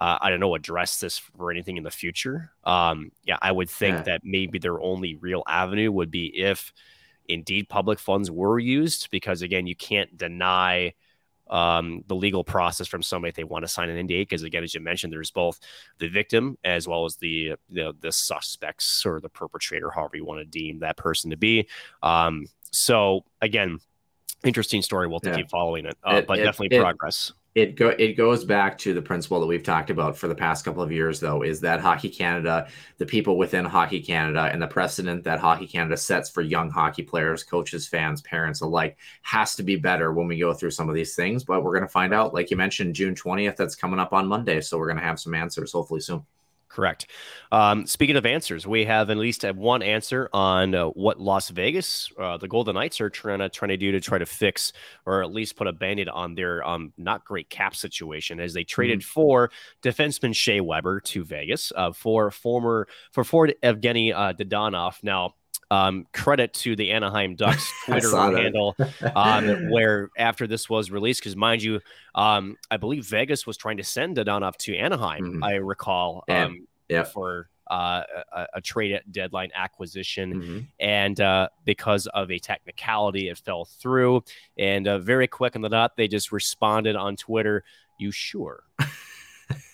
uh, 0.00 0.18
I 0.20 0.30
don't 0.30 0.40
know, 0.40 0.54
address 0.54 0.98
this 0.98 1.18
for 1.18 1.50
anything 1.50 1.76
in 1.76 1.84
the 1.84 1.90
future. 1.90 2.50
Um, 2.64 3.12
yeah, 3.24 3.36
I 3.42 3.52
would 3.52 3.68
think 3.68 3.98
yeah. 3.98 4.02
that 4.04 4.20
maybe 4.24 4.58
their 4.58 4.80
only 4.80 5.16
real 5.16 5.42
avenue 5.46 5.92
would 5.92 6.10
be 6.10 6.26
if 6.26 6.72
indeed 7.28 7.68
public 7.68 7.98
funds 7.98 8.30
were 8.30 8.58
used, 8.58 9.10
because 9.10 9.42
again, 9.42 9.66
you 9.66 9.76
can't 9.76 10.16
deny 10.16 10.94
um, 11.50 12.02
the 12.06 12.14
legal 12.14 12.44
process 12.44 12.86
from 12.86 13.02
somebody 13.02 13.28
if 13.28 13.34
they 13.34 13.44
want 13.44 13.64
to 13.64 13.68
sign 13.68 13.90
an 13.90 14.08
NDA. 14.08 14.22
Because 14.22 14.42
again, 14.42 14.62
as 14.62 14.72
you 14.72 14.80
mentioned, 14.80 15.12
there's 15.12 15.30
both 15.30 15.60
the 15.98 16.08
victim 16.08 16.56
as 16.64 16.88
well 16.88 17.04
as 17.04 17.16
the 17.16 17.56
the, 17.68 17.94
the 18.00 18.10
suspects 18.12 19.04
or 19.04 19.20
the 19.20 19.28
perpetrator, 19.28 19.90
however 19.90 20.16
you 20.16 20.24
want 20.24 20.40
to 20.40 20.46
deem 20.46 20.78
that 20.78 20.96
person 20.96 21.30
to 21.30 21.36
be. 21.36 21.68
Um, 22.02 22.46
so 22.70 23.24
again, 23.42 23.80
interesting 24.44 24.80
story. 24.80 25.08
We'll 25.08 25.20
yeah. 25.22 25.36
keep 25.36 25.50
following 25.50 25.84
it, 25.84 25.98
uh, 26.02 26.16
it 26.16 26.26
but 26.26 26.38
it, 26.38 26.44
definitely 26.44 26.78
it, 26.78 26.80
progress 26.80 27.32
it 27.54 27.74
go 27.74 27.88
it 27.88 28.12
goes 28.12 28.44
back 28.44 28.78
to 28.78 28.94
the 28.94 29.02
principle 29.02 29.40
that 29.40 29.46
we've 29.46 29.64
talked 29.64 29.90
about 29.90 30.16
for 30.16 30.28
the 30.28 30.34
past 30.34 30.64
couple 30.64 30.82
of 30.82 30.92
years 30.92 31.18
though 31.18 31.42
is 31.42 31.60
that 31.60 31.80
hockey 31.80 32.08
canada 32.08 32.68
the 32.98 33.06
people 33.06 33.36
within 33.36 33.64
hockey 33.64 34.00
canada 34.00 34.48
and 34.52 34.62
the 34.62 34.66
precedent 34.66 35.24
that 35.24 35.40
hockey 35.40 35.66
canada 35.66 35.96
sets 35.96 36.30
for 36.30 36.42
young 36.42 36.70
hockey 36.70 37.02
players 37.02 37.42
coaches 37.42 37.88
fans 37.88 38.22
parents 38.22 38.60
alike 38.60 38.96
has 39.22 39.56
to 39.56 39.64
be 39.64 39.74
better 39.74 40.12
when 40.12 40.28
we 40.28 40.38
go 40.38 40.54
through 40.54 40.70
some 40.70 40.88
of 40.88 40.94
these 40.94 41.14
things. 41.14 41.44
But 41.44 41.62
we're 41.62 41.72
going 41.72 41.86
to 41.86 41.88
find 41.88 42.14
out 42.14 42.32
like 42.32 42.50
you 42.50 42.56
mentioned 42.56 42.94
june 42.94 43.14
20th 43.14 43.56
that's 43.56 43.74
coming 43.74 43.98
up 43.98 44.12
on 44.12 44.28
monday 44.28 44.60
so 44.60 44.78
we're 44.78 44.86
going 44.86 44.98
to 44.98 45.02
have 45.02 45.18
some 45.18 45.34
answers 45.34 45.72
hopefully 45.72 46.00
soon 46.00 46.24
Correct. 46.70 47.08
Um, 47.50 47.84
speaking 47.84 48.14
of 48.14 48.24
answers, 48.24 48.64
we 48.64 48.84
have 48.84 49.10
at 49.10 49.16
least 49.16 49.42
one 49.42 49.82
answer 49.82 50.30
on 50.32 50.72
uh, 50.72 50.86
what 50.86 51.18
Las 51.18 51.48
Vegas, 51.50 52.08
uh, 52.16 52.36
the 52.36 52.46
Golden 52.46 52.76
Knights, 52.76 53.00
are 53.00 53.10
trying 53.10 53.40
to 53.40 53.48
trying 53.48 53.70
to 53.70 53.76
do 53.76 53.90
to 53.90 54.00
try 54.00 54.18
to 54.18 54.26
fix 54.26 54.72
or 55.04 55.20
at 55.20 55.32
least 55.32 55.56
put 55.56 55.66
a 55.66 55.72
band-aid 55.72 56.08
on 56.08 56.36
their 56.36 56.64
um, 56.66 56.92
not 56.96 57.24
great 57.24 57.50
cap 57.50 57.74
situation 57.74 58.38
as 58.38 58.54
they 58.54 58.62
traded 58.62 59.00
mm-hmm. 59.00 59.10
for 59.10 59.50
defenseman 59.82 60.34
Shea 60.34 60.60
Weber 60.60 61.00
to 61.00 61.24
Vegas 61.24 61.72
uh, 61.74 61.90
for 61.90 62.30
former 62.30 62.86
for 63.10 63.24
Ford 63.24 63.52
Evgeny 63.64 64.14
uh, 64.14 64.32
Dadonov. 64.32 65.02
Now 65.02 65.34
Um, 65.70 66.06
credit 66.12 66.52
to 66.54 66.74
the 66.74 66.90
Anaheim 66.90 67.36
Ducks 67.36 67.72
Twitter 67.86 68.10
handle, 68.16 68.76
um, 69.14 69.70
where 69.70 70.10
after 70.18 70.48
this 70.48 70.68
was 70.68 70.90
released, 70.90 71.20
because 71.20 71.36
mind 71.36 71.62
you, 71.62 71.80
um, 72.16 72.56
I 72.70 72.76
believe 72.76 73.06
Vegas 73.06 73.46
was 73.46 73.56
trying 73.56 73.76
to 73.76 73.84
send 73.84 74.16
Dadonov 74.16 74.56
to 74.58 74.76
Anaheim. 74.76 75.24
Mm-hmm. 75.24 75.44
I 75.44 75.54
recall, 75.54 76.24
um, 76.28 76.66
yeah, 76.88 77.04
for 77.04 77.48
uh, 77.70 78.02
a, 78.32 78.46
a, 78.54 78.60
trade 78.60 79.00
deadline 79.12 79.50
acquisition. 79.54 80.34
Mm-hmm. 80.34 80.58
And 80.80 81.20
uh, 81.20 81.48
because 81.64 82.08
of 82.08 82.30
a 82.30 82.38
technicality, 82.38 83.28
it 83.28 83.38
fell 83.38 83.64
through. 83.64 84.24
And 84.58 84.88
uh, 84.88 84.98
very 84.98 85.28
quick 85.28 85.54
on 85.54 85.62
the 85.62 85.68
dot, 85.68 85.96
they 85.96 86.08
just 86.08 86.32
responded 86.32 86.96
on 86.96 87.14
Twitter, 87.16 87.62
You 87.98 88.10
sure? 88.10 88.64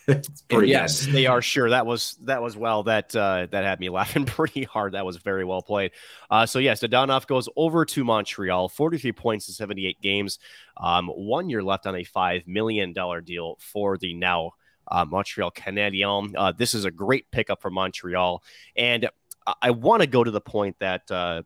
yes, 0.51 1.07
they 1.07 1.27
are 1.27 1.43
sure. 1.43 1.71
That 1.71 1.85
was 1.85 2.17
that 2.23 2.41
was 2.41 2.57
well. 2.57 2.85
That 2.85 3.15
uh, 3.15 3.47
that 3.51 3.65
had 3.65 3.81
me 3.81 3.89
laughing 3.91 4.25
pretty 4.25 4.63
hard. 4.63 4.93
That 4.93 5.05
was 5.05 5.17
very 5.17 5.45
well 5.45 5.63
played. 5.63 5.93
Uh, 6.31 6.47
so 6.47 6.59
yes, 6.59 6.81
Dadonov 6.81 7.27
goes 7.27 7.49
over 7.57 7.85
to 7.87 8.05
Montreal. 8.05 8.69
Forty-three 8.69 9.13
points 9.13 9.49
in 9.49 9.55
seventy-eight 9.55 10.01
games. 10.01 10.39
Um, 10.77 11.09
one 11.09 11.51
year 11.51 11.63
left 11.63 11.87
on 11.87 11.97
a 11.97 12.05
five 12.05 12.47
million 12.47 12.93
dollar 12.93 13.21
deal 13.21 13.57
for 13.61 13.99
the 13.99 14.15
now 14.15 14.53
uh, 14.89 15.05
Montreal 15.05 15.51
Canadiens. 15.51 16.33
Uh, 16.37 16.53
this 16.53 16.73
is 16.73 16.85
a 16.85 16.91
great 16.91 17.29
pickup 17.33 17.61
for 17.61 17.71
Montreal, 17.71 18.45
and 18.77 19.09
I, 19.47 19.55
I 19.63 19.71
want 19.73 20.03
to 20.03 20.07
go 20.07 20.23
to 20.23 20.31
the 20.31 20.41
point 20.41 20.77
that. 20.79 21.11
Uh, 21.11 21.43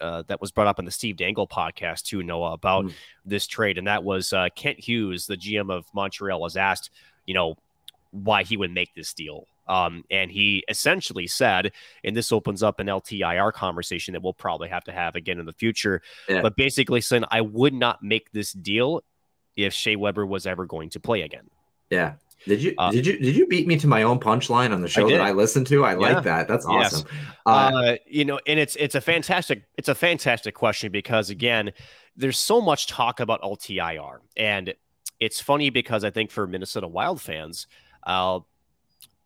uh, 0.00 0.22
that 0.28 0.40
was 0.40 0.50
brought 0.50 0.66
up 0.66 0.78
in 0.78 0.86
the 0.86 0.90
Steve 0.90 1.18
Dangle 1.18 1.46
podcast 1.46 2.04
too, 2.04 2.22
Noah, 2.22 2.54
about 2.54 2.86
mm. 2.86 2.92
this 3.26 3.46
trade, 3.46 3.76
and 3.76 3.86
that 3.86 4.02
was 4.02 4.32
uh, 4.32 4.48
Kent 4.56 4.80
Hughes, 4.80 5.26
the 5.26 5.36
GM 5.36 5.70
of 5.70 5.84
Montreal, 5.92 6.40
was 6.40 6.56
asked, 6.56 6.88
you 7.26 7.34
know, 7.34 7.58
why 8.10 8.42
he 8.42 8.56
would 8.56 8.72
make 8.72 8.94
this 8.94 9.14
deal. 9.14 9.46
Um, 9.68 10.04
and 10.10 10.32
he 10.32 10.64
essentially 10.68 11.28
said, 11.28 11.72
and 12.02 12.16
this 12.16 12.32
opens 12.32 12.62
up 12.62 12.80
an 12.80 12.88
LTIR 12.88 13.52
conversation 13.52 14.12
that 14.14 14.22
we'll 14.22 14.34
probably 14.34 14.68
have 14.68 14.82
to 14.84 14.92
have 14.92 15.14
again 15.14 15.38
in 15.38 15.46
the 15.46 15.52
future, 15.52 16.02
yeah. 16.28 16.42
but 16.42 16.56
basically 16.56 17.00
saying, 17.00 17.24
I 17.30 17.40
would 17.40 17.72
not 17.72 18.02
make 18.02 18.32
this 18.32 18.52
deal 18.52 19.04
if 19.56 19.72
Shea 19.72 19.94
Weber 19.94 20.26
was 20.26 20.46
ever 20.46 20.66
going 20.66 20.90
to 20.90 21.00
play 21.00 21.22
again. 21.22 21.48
Yeah. 21.88 22.14
Did 22.46 22.62
you 22.62 22.74
uh, 22.78 22.90
did 22.90 23.06
you 23.06 23.18
did 23.18 23.36
you 23.36 23.46
beat 23.46 23.66
me 23.66 23.76
to 23.78 23.86
my 23.86 24.02
own 24.02 24.18
punchline 24.18 24.72
on 24.72 24.80
the 24.80 24.88
show 24.88 25.06
I 25.06 25.10
that 25.10 25.20
I 25.20 25.32
listened 25.32 25.66
to? 25.66 25.84
I 25.84 25.92
yeah. 25.92 25.98
like 25.98 26.24
that. 26.24 26.48
That's 26.48 26.64
awesome. 26.64 27.06
Yes. 27.06 27.34
Uh, 27.44 27.50
uh, 27.50 27.96
you 28.06 28.24
know, 28.24 28.40
and 28.46 28.58
it's 28.58 28.76
it's 28.76 28.94
a 28.94 29.00
fantastic 29.00 29.64
it's 29.76 29.90
a 29.90 29.94
fantastic 29.94 30.54
question 30.54 30.90
because 30.90 31.28
again, 31.28 31.72
there's 32.16 32.38
so 32.38 32.62
much 32.62 32.86
talk 32.86 33.20
about 33.20 33.42
LTIR, 33.42 34.20
and 34.38 34.72
it's 35.20 35.38
funny 35.38 35.68
because 35.68 36.02
I 36.02 36.10
think 36.10 36.30
for 36.30 36.46
Minnesota 36.46 36.88
Wild 36.88 37.20
fans, 37.20 37.66
uh, 38.04 38.40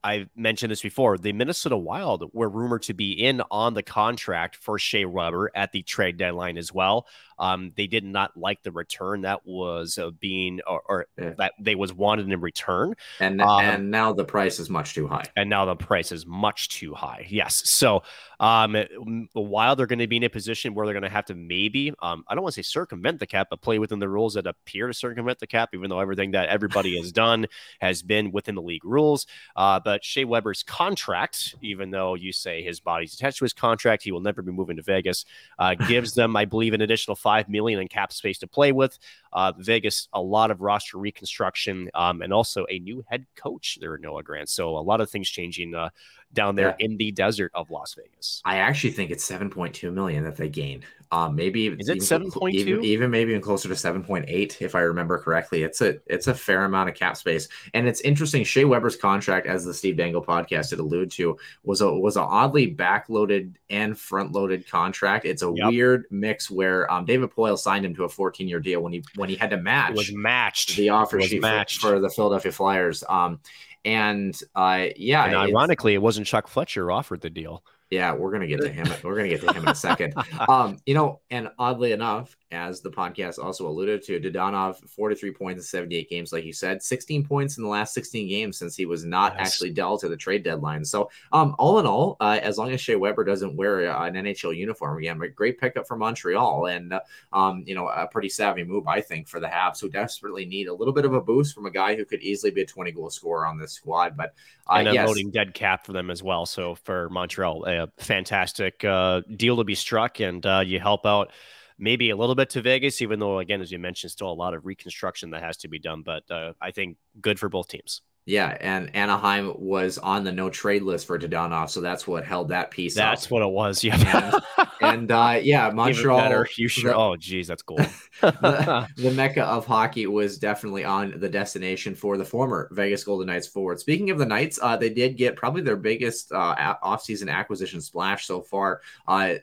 I've 0.04 0.28
mentioned 0.36 0.70
this 0.70 0.82
before. 0.82 1.16
The 1.16 1.32
Minnesota 1.32 1.78
Wild 1.78 2.30
were 2.34 2.48
rumored 2.50 2.82
to 2.82 2.94
be 2.94 3.12
in 3.12 3.40
on 3.50 3.72
the 3.72 3.82
contract 3.82 4.56
for 4.56 4.78
Shea 4.78 5.06
Weber 5.06 5.50
at 5.54 5.72
the 5.72 5.82
trade 5.82 6.18
deadline 6.18 6.58
as 6.58 6.72
well. 6.72 7.06
Um, 7.38 7.72
they 7.76 7.86
did 7.86 8.04
not 8.04 8.36
like 8.36 8.62
the 8.62 8.72
return 8.72 9.22
that 9.22 9.46
was 9.46 9.98
uh, 9.98 10.10
being 10.10 10.60
or, 10.66 10.82
or 10.88 11.06
yeah. 11.18 11.34
that 11.38 11.52
they 11.58 11.74
was 11.74 11.92
wanted 11.92 12.30
in 12.30 12.40
return. 12.40 12.94
And 13.20 13.40
um, 13.40 13.60
and 13.60 13.90
now 13.90 14.12
the 14.12 14.24
price 14.24 14.58
is 14.58 14.70
much 14.70 14.94
too 14.94 15.06
high. 15.06 15.24
And 15.36 15.50
now 15.50 15.64
the 15.64 15.76
price 15.76 16.12
is 16.12 16.26
much 16.26 16.68
too 16.68 16.94
high. 16.94 17.26
Yes. 17.28 17.62
So 17.64 18.02
um, 18.40 18.72
the 18.72 19.28
Wild 19.40 19.80
are 19.80 19.86
going 19.86 19.98
to 19.98 20.06
be 20.06 20.16
in 20.16 20.24
a 20.24 20.28
position 20.28 20.74
where 20.74 20.86
they're 20.86 20.94
going 20.94 21.02
to 21.02 21.08
have 21.08 21.26
to 21.26 21.34
maybe 21.34 21.92
um, 22.02 22.24
I 22.28 22.34
don't 22.34 22.42
want 22.42 22.54
to 22.54 22.62
say 22.62 22.66
circumvent 22.66 23.20
the 23.20 23.26
cap, 23.26 23.48
but 23.50 23.60
play 23.60 23.78
within 23.78 23.98
the 23.98 24.08
rules 24.08 24.34
that 24.34 24.46
appear 24.46 24.86
to 24.86 24.94
circumvent 24.94 25.38
the 25.38 25.46
cap, 25.46 25.70
even 25.74 25.90
though 25.90 26.00
everything 26.00 26.32
that 26.32 26.48
everybody 26.48 26.96
has 26.96 27.12
done 27.12 27.46
has 27.80 28.02
been 28.02 28.32
within 28.32 28.54
the 28.54 28.62
league 28.62 28.84
rules. 28.84 29.26
Uh, 29.56 29.80
but 29.80 30.04
Shea 30.04 30.24
Weber's 30.24 30.62
contract, 30.62 31.54
even 31.62 31.90
though 31.90 32.14
you 32.14 32.32
say 32.32 32.62
his 32.62 32.80
body's 32.80 33.14
attached 33.14 33.38
to 33.38 33.44
his 33.44 33.52
contract, 33.52 34.02
he 34.02 34.12
will 34.12 34.20
never 34.20 34.42
be 34.42 34.52
moving 34.52 34.76
to 34.76 34.82
Vegas, 34.82 35.24
uh, 35.58 35.74
gives 35.88 36.14
them, 36.14 36.36
I 36.36 36.44
believe, 36.44 36.74
an 36.74 36.80
additional 36.80 37.16
five 37.24 37.48
million 37.48 37.80
in 37.80 37.88
cap 37.88 38.12
space 38.12 38.38
to 38.38 38.46
play 38.46 38.70
with. 38.70 38.98
Uh, 39.32 39.52
Vegas, 39.58 40.08
a 40.12 40.20
lot 40.20 40.50
of 40.50 40.60
roster 40.60 40.98
reconstruction, 40.98 41.90
um, 41.94 42.20
and 42.20 42.32
also 42.32 42.66
a 42.70 42.78
new 42.78 43.02
head 43.08 43.26
coach 43.34 43.78
there, 43.80 43.96
Noah 43.96 44.22
Grant. 44.22 44.50
So 44.50 44.76
a 44.76 44.78
lot 44.78 45.00
of 45.00 45.08
things 45.10 45.28
changing 45.28 45.74
uh, 45.74 45.88
down 46.34 46.54
there 46.54 46.74
yeah. 46.78 46.86
in 46.86 46.96
the 46.96 47.12
desert 47.12 47.52
of 47.54 47.70
Las 47.70 47.94
Vegas. 47.94 48.42
I 48.44 48.56
actually 48.56 48.92
think 48.92 49.10
it's 49.10 49.28
7.2 49.28 49.92
million 49.92 50.24
that 50.24 50.36
they 50.36 50.48
gain. 50.48 50.84
Um, 51.14 51.36
maybe 51.36 51.68
is 51.68 51.88
it 51.88 51.98
7.2? 51.98 52.50
Even, 52.50 52.84
even, 52.84 53.10
maybe 53.10 53.30
even 53.30 53.40
closer 53.40 53.68
to 53.68 53.74
7.8 53.74 54.60
if 54.60 54.74
I 54.74 54.80
remember 54.80 55.16
correctly. 55.18 55.62
It's 55.62 55.80
a 55.80 55.98
it's 56.06 56.26
a 56.26 56.34
fair 56.34 56.64
amount 56.64 56.88
of 56.88 56.96
cap 56.96 57.16
space, 57.16 57.46
and 57.72 57.86
it's 57.86 58.00
interesting. 58.00 58.42
Shea 58.42 58.64
Weber's 58.64 58.96
contract, 58.96 59.46
as 59.46 59.64
the 59.64 59.72
Steve 59.72 59.96
Dangle 59.96 60.24
podcast 60.24 60.70
did 60.70 60.80
allude 60.80 61.12
to, 61.12 61.38
was 61.62 61.82
a 61.82 61.92
was 61.92 62.16
an 62.16 62.24
oddly 62.26 62.74
backloaded 62.74 63.54
and 63.70 63.96
front 63.96 64.32
loaded 64.32 64.68
contract. 64.68 65.24
It's 65.24 65.42
a 65.42 65.52
yep. 65.54 65.68
weird 65.68 66.06
mix 66.10 66.50
where 66.50 66.90
um, 66.90 67.04
David 67.04 67.30
Poile 67.30 67.58
signed 67.58 67.84
him 67.84 67.94
to 67.94 68.04
a 68.04 68.08
14 68.08 68.48
year 68.48 68.58
deal 68.58 68.80
when 68.80 68.92
he 68.92 69.04
when 69.14 69.28
he 69.28 69.36
had 69.36 69.50
to 69.50 69.56
match 69.56 69.90
it 69.90 69.96
was 69.96 70.12
matched 70.12 70.76
the 70.76 70.88
offer 70.88 71.20
sheet 71.20 71.40
matched. 71.40 71.80
For, 71.80 71.92
for 71.92 72.00
the 72.00 72.10
Philadelphia 72.10 72.50
Flyers. 72.50 73.04
Um, 73.08 73.38
and 73.84 74.38
uh, 74.54 74.86
yeah, 74.96 75.24
and 75.24 75.34
ironically, 75.34 75.94
it 75.94 76.02
wasn't 76.02 76.26
Chuck 76.26 76.48
Fletcher 76.48 76.86
who 76.86 76.92
offered 76.92 77.20
the 77.20 77.30
deal. 77.30 77.64
Yeah, 77.90 78.14
we're 78.14 78.32
gonna 78.32 78.46
get 78.46 78.60
to 78.60 78.68
him. 78.68 78.88
We're 79.02 79.16
gonna 79.16 79.28
get 79.28 79.42
to 79.42 79.52
him 79.52 79.62
in 79.62 79.68
a 79.68 79.74
second. 79.74 80.14
Um, 80.48 80.78
you 80.84 80.94
know, 80.94 81.20
and 81.30 81.50
oddly 81.58 81.92
enough, 81.92 82.36
as 82.54 82.80
the 82.80 82.90
podcast 82.90 83.42
also 83.42 83.68
alluded 83.68 84.02
to, 84.04 84.20
Dadonov, 84.20 84.88
43 84.88 85.32
points 85.32 85.60
in 85.60 85.64
78 85.64 86.08
games, 86.08 86.32
like 86.32 86.44
you 86.44 86.52
said, 86.52 86.82
16 86.82 87.24
points 87.26 87.58
in 87.58 87.64
the 87.64 87.68
last 87.68 87.94
16 87.94 88.28
games 88.28 88.56
since 88.56 88.76
he 88.76 88.86
was 88.86 89.04
not 89.04 89.34
yes. 89.36 89.48
actually 89.48 89.70
dealt 89.70 90.04
at 90.04 90.10
the 90.10 90.16
trade 90.16 90.42
deadline. 90.42 90.84
So, 90.84 91.10
um, 91.32 91.54
all 91.58 91.78
in 91.78 91.86
all, 91.86 92.16
uh, 92.20 92.38
as 92.42 92.58
long 92.58 92.70
as 92.72 92.80
Shea 92.80 92.96
Weber 92.96 93.24
doesn't 93.24 93.56
wear 93.56 93.80
an 93.80 94.14
NHL 94.14 94.56
uniform 94.56 94.98
again, 94.98 95.20
a 95.20 95.28
great 95.28 95.58
pickup 95.58 95.86
for 95.86 95.96
Montreal, 95.96 96.66
and 96.66 96.92
uh, 96.92 97.00
um, 97.32 97.64
you 97.66 97.74
know, 97.74 97.88
a 97.88 98.06
pretty 98.06 98.28
savvy 98.28 98.64
move, 98.64 98.86
I 98.86 99.00
think, 99.00 99.28
for 99.28 99.40
the 99.40 99.48
Habs, 99.48 99.80
who 99.80 99.88
desperately 99.88 100.46
need 100.46 100.68
a 100.68 100.74
little 100.74 100.94
bit 100.94 101.04
of 101.04 101.14
a 101.14 101.20
boost 101.20 101.54
from 101.54 101.66
a 101.66 101.70
guy 101.70 101.96
who 101.96 102.04
could 102.04 102.22
easily 102.22 102.50
be 102.50 102.62
a 102.62 102.66
20 102.66 102.92
goal 102.92 103.10
scorer 103.10 103.46
on 103.46 103.58
this 103.58 103.72
squad. 103.72 104.16
But 104.16 104.34
uh, 104.68 104.76
and 104.76 104.94
yes. 104.94 105.08
loading 105.08 105.30
dead 105.30 105.54
cap 105.54 105.84
for 105.84 105.92
them 105.92 106.10
as 106.10 106.22
well. 106.22 106.46
So 106.46 106.74
for 106.74 107.08
Montreal, 107.10 107.64
a 107.66 107.88
fantastic 107.98 108.84
uh, 108.84 109.22
deal 109.36 109.56
to 109.56 109.64
be 109.64 109.74
struck, 109.74 110.20
and 110.20 110.44
uh, 110.44 110.62
you 110.64 110.80
help 110.80 111.04
out 111.06 111.32
maybe 111.78 112.10
a 112.10 112.16
little 112.16 112.34
bit 112.34 112.50
to 112.50 112.62
Vegas, 112.62 113.02
even 113.02 113.18
though, 113.18 113.38
again, 113.38 113.60
as 113.60 113.72
you 113.72 113.78
mentioned, 113.78 114.12
still 114.12 114.30
a 114.30 114.32
lot 114.32 114.54
of 114.54 114.66
reconstruction 114.66 115.30
that 115.30 115.42
has 115.42 115.56
to 115.58 115.68
be 115.68 115.78
done. 115.78 116.02
But 116.02 116.30
uh, 116.30 116.52
I 116.60 116.70
think 116.70 116.96
good 117.20 117.38
for 117.38 117.48
both 117.48 117.68
teams. 117.68 118.02
Yeah, 118.26 118.56
and 118.58 118.94
Anaheim 118.96 119.52
was 119.58 119.98
on 119.98 120.24
the 120.24 120.32
no 120.32 120.48
trade 120.48 120.80
list 120.80 121.06
for 121.06 121.18
Dadonov, 121.18 121.68
so 121.68 121.82
that's 121.82 122.06
what 122.06 122.24
held 122.24 122.48
that 122.48 122.70
piece. 122.70 122.94
That's 122.94 123.26
up. 123.26 123.30
what 123.30 123.42
it 123.42 123.50
was. 123.50 123.84
Yeah, 123.84 124.40
and, 124.56 124.68
and 124.80 125.12
uh, 125.12 125.40
yeah, 125.42 125.68
Montreal. 125.74 126.46
You 126.56 126.66
sure? 126.66 126.92
The, 126.92 126.96
oh, 126.96 127.16
geez, 127.16 127.48
that's 127.48 127.62
cool. 127.62 127.76
the, 128.22 128.88
the, 128.96 129.10
mecca 129.10 129.44
of 129.44 129.66
hockey 129.66 130.06
was 130.06 130.38
definitely 130.38 130.84
on 130.84 131.20
the 131.20 131.28
destination 131.28 131.94
for 131.94 132.16
the 132.16 132.24
former 132.24 132.70
Vegas 132.72 133.04
Golden 133.04 133.26
Knights 133.26 133.46
forward. 133.46 133.78
Speaking 133.78 134.08
of 134.08 134.16
the 134.16 134.24
Knights, 134.24 134.58
uh, 134.62 134.74
they 134.78 134.88
did 134.88 135.18
get 135.18 135.36
probably 135.36 135.60
their 135.60 135.76
biggest 135.76 136.32
uh, 136.32 136.76
offseason 136.82 137.30
acquisition 137.30 137.82
splash 137.82 138.26
so 138.26 138.40
far. 138.40 138.80
Uh, 139.06 139.34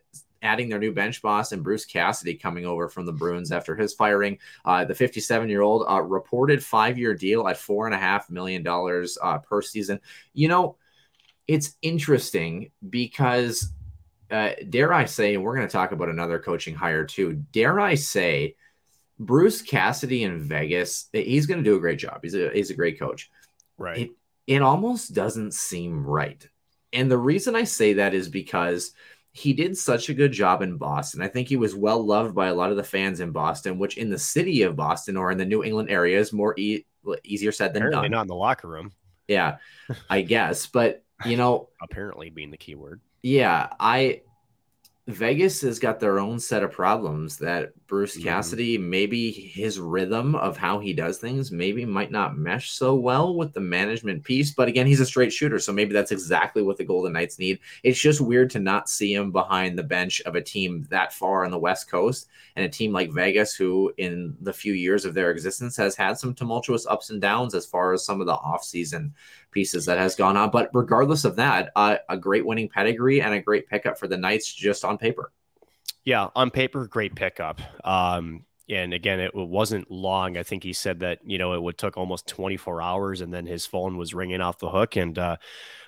adding 0.41 0.69
their 0.69 0.79
new 0.79 0.91
bench 0.91 1.21
boss 1.21 1.51
and 1.51 1.63
Bruce 1.63 1.85
Cassidy 1.85 2.35
coming 2.35 2.65
over 2.65 2.89
from 2.89 3.05
the 3.05 3.13
Bruins 3.13 3.51
after 3.51 3.75
his 3.75 3.93
firing. 3.93 4.37
Uh, 4.65 4.85
the 4.85 4.95
57 4.95 5.49
year 5.49 5.61
old 5.61 5.85
uh, 5.89 6.01
reported 6.01 6.63
five 6.63 6.97
year 6.97 7.13
deal 7.13 7.47
at 7.47 7.57
four 7.57 7.85
and 7.85 7.95
a 7.95 7.97
half 7.97 8.29
million 8.29 8.63
dollars 8.63 9.17
uh, 9.21 9.37
per 9.37 9.61
season. 9.61 9.99
You 10.33 10.47
know, 10.47 10.77
it's 11.47 11.75
interesting 11.81 12.71
because, 12.89 13.71
uh, 14.29 14.51
dare 14.69 14.93
I 14.93 15.05
say, 15.05 15.35
and 15.35 15.43
we're 15.43 15.55
going 15.55 15.67
to 15.67 15.71
talk 15.71 15.91
about 15.91 16.09
another 16.09 16.39
coaching 16.39 16.75
hire 16.75 17.05
too. 17.05 17.43
Dare 17.51 17.79
I 17.79 17.95
say, 17.95 18.55
Bruce 19.19 19.61
Cassidy 19.61 20.23
in 20.23 20.39
Vegas, 20.39 21.07
he's 21.13 21.45
going 21.45 21.63
to 21.63 21.69
do 21.69 21.75
a 21.75 21.79
great 21.79 21.99
job. 21.99 22.21
He's 22.23 22.33
a 22.33 22.49
he's 22.51 22.71
a 22.71 22.75
great 22.75 22.97
coach. 22.97 23.29
Right. 23.77 23.97
It, 23.97 24.11
it 24.47 24.61
almost 24.61 25.13
doesn't 25.13 25.53
seem 25.53 26.05
right. 26.05 26.45
And 26.93 27.09
the 27.09 27.17
reason 27.17 27.55
I 27.55 27.63
say 27.63 27.93
that 27.93 28.13
is 28.13 28.27
because 28.27 28.93
he 29.33 29.53
did 29.53 29.77
such 29.77 30.09
a 30.09 30.13
good 30.13 30.31
job 30.31 30.61
in 30.61 30.77
Boston. 30.77 31.21
I 31.21 31.27
think 31.27 31.47
he 31.47 31.55
was 31.55 31.73
well 31.73 32.05
loved 32.05 32.35
by 32.35 32.47
a 32.47 32.53
lot 32.53 32.71
of 32.71 32.77
the 32.77 32.83
fans 32.83 33.21
in 33.21 33.31
Boston, 33.31 33.77
which 33.77 33.97
in 33.97 34.09
the 34.09 34.19
city 34.19 34.63
of 34.63 34.75
Boston 34.75 35.15
or 35.15 35.31
in 35.31 35.37
the 35.37 35.45
New 35.45 35.63
England 35.63 35.89
area 35.89 36.19
is 36.19 36.33
more 36.33 36.53
e- 36.57 36.85
easier 37.23 37.51
said 37.51 37.73
than 37.73 37.83
Apparently 37.83 38.09
done. 38.09 38.11
Not 38.11 38.21
in 38.23 38.27
the 38.27 38.35
locker 38.35 38.67
room. 38.67 38.91
Yeah, 39.27 39.57
I 40.09 40.21
guess. 40.21 40.67
But 40.67 41.03
you 41.25 41.37
know, 41.37 41.69
apparently 41.81 42.29
being 42.29 42.51
the 42.51 42.57
key 42.57 42.75
word. 42.75 42.99
Yeah, 43.23 43.69
I 43.79 44.23
Vegas 45.07 45.61
has 45.61 45.79
got 45.79 45.99
their 45.99 46.19
own 46.19 46.39
set 46.39 46.61
of 46.61 46.71
problems 46.71 47.37
that 47.37 47.73
Bruce 47.87 48.15
mm-hmm. 48.15 48.27
Cassidy, 48.27 48.77
maybe 48.77 49.31
his 49.31 49.79
rhythm 49.79 50.35
of 50.35 50.57
how 50.57 50.77
he 50.77 50.93
does 50.93 51.17
things, 51.17 51.51
maybe 51.51 51.85
might 51.85 52.11
not 52.11 52.37
mesh 52.37 52.69
so 52.71 52.93
well 52.93 53.35
with 53.35 53.51
the 53.53 53.59
management 53.59 54.23
piece. 54.23 54.51
But 54.51 54.67
again, 54.67 54.85
he's 54.85 54.99
a 54.99 55.05
straight 55.05 55.33
shooter. 55.33 55.57
So 55.57 55.73
maybe 55.73 55.91
that's 55.91 56.11
exactly 56.11 56.61
what 56.61 56.77
the 56.77 56.85
Golden 56.85 57.13
Knights 57.13 57.39
need. 57.39 57.59
It's 57.81 57.99
just 57.99 58.21
weird 58.21 58.51
to 58.51 58.59
not 58.59 58.89
see 58.89 59.13
him 59.13 59.31
behind 59.31 59.77
the 59.77 59.83
bench 59.83 60.21
of 60.21 60.35
a 60.35 60.41
team 60.41 60.85
that 60.91 61.13
far 61.13 61.45
on 61.45 61.51
the 61.51 61.57
West 61.57 61.89
Coast 61.89 62.29
and 62.55 62.63
a 62.63 62.69
team 62.69 62.93
like 62.93 63.11
Vegas, 63.11 63.55
who 63.55 63.91
in 63.97 64.37
the 64.39 64.53
few 64.53 64.73
years 64.73 65.03
of 65.03 65.15
their 65.15 65.31
existence 65.31 65.75
has 65.77 65.95
had 65.95 66.19
some 66.19 66.35
tumultuous 66.35 66.85
ups 66.85 67.09
and 67.09 67.19
downs 67.19 67.55
as 67.55 67.65
far 67.65 67.91
as 67.91 68.05
some 68.05 68.21
of 68.21 68.27
the 68.27 68.37
offseason 68.37 69.11
pieces 69.51 69.85
that 69.85 69.97
has 69.97 70.15
gone 70.15 70.37
on. 70.37 70.49
But 70.49 70.69
regardless 70.73 71.25
of 71.25 71.35
that, 71.37 71.71
uh, 71.75 71.97
a 72.09 72.17
great 72.17 72.45
winning 72.45 72.69
pedigree 72.69 73.21
and 73.21 73.33
a 73.33 73.41
great 73.41 73.67
pickup 73.67 73.97
for 73.97 74.07
the 74.07 74.17
Knights 74.17 74.53
just 74.53 74.83
on 74.83 74.97
paper. 74.97 75.31
Yeah, 76.03 76.29
on 76.35 76.49
paper, 76.49 76.87
great 76.87 77.15
pickup. 77.15 77.61
Um, 77.85 78.45
and 78.69 78.93
again, 78.93 79.19
it 79.19 79.35
wasn't 79.35 79.91
long. 79.91 80.37
I 80.37 80.43
think 80.43 80.63
he 80.63 80.73
said 80.73 81.01
that 81.01 81.19
you 81.25 81.37
know 81.37 81.53
it 81.53 81.61
would 81.61 81.77
took 81.77 81.97
almost 81.97 82.27
24 82.27 82.81
hours, 82.81 83.21
and 83.21 83.33
then 83.33 83.45
his 83.45 83.65
phone 83.65 83.97
was 83.97 84.13
ringing 84.13 84.41
off 84.41 84.59
the 84.59 84.69
hook. 84.69 84.95
And 84.95 85.17
uh, 85.19 85.37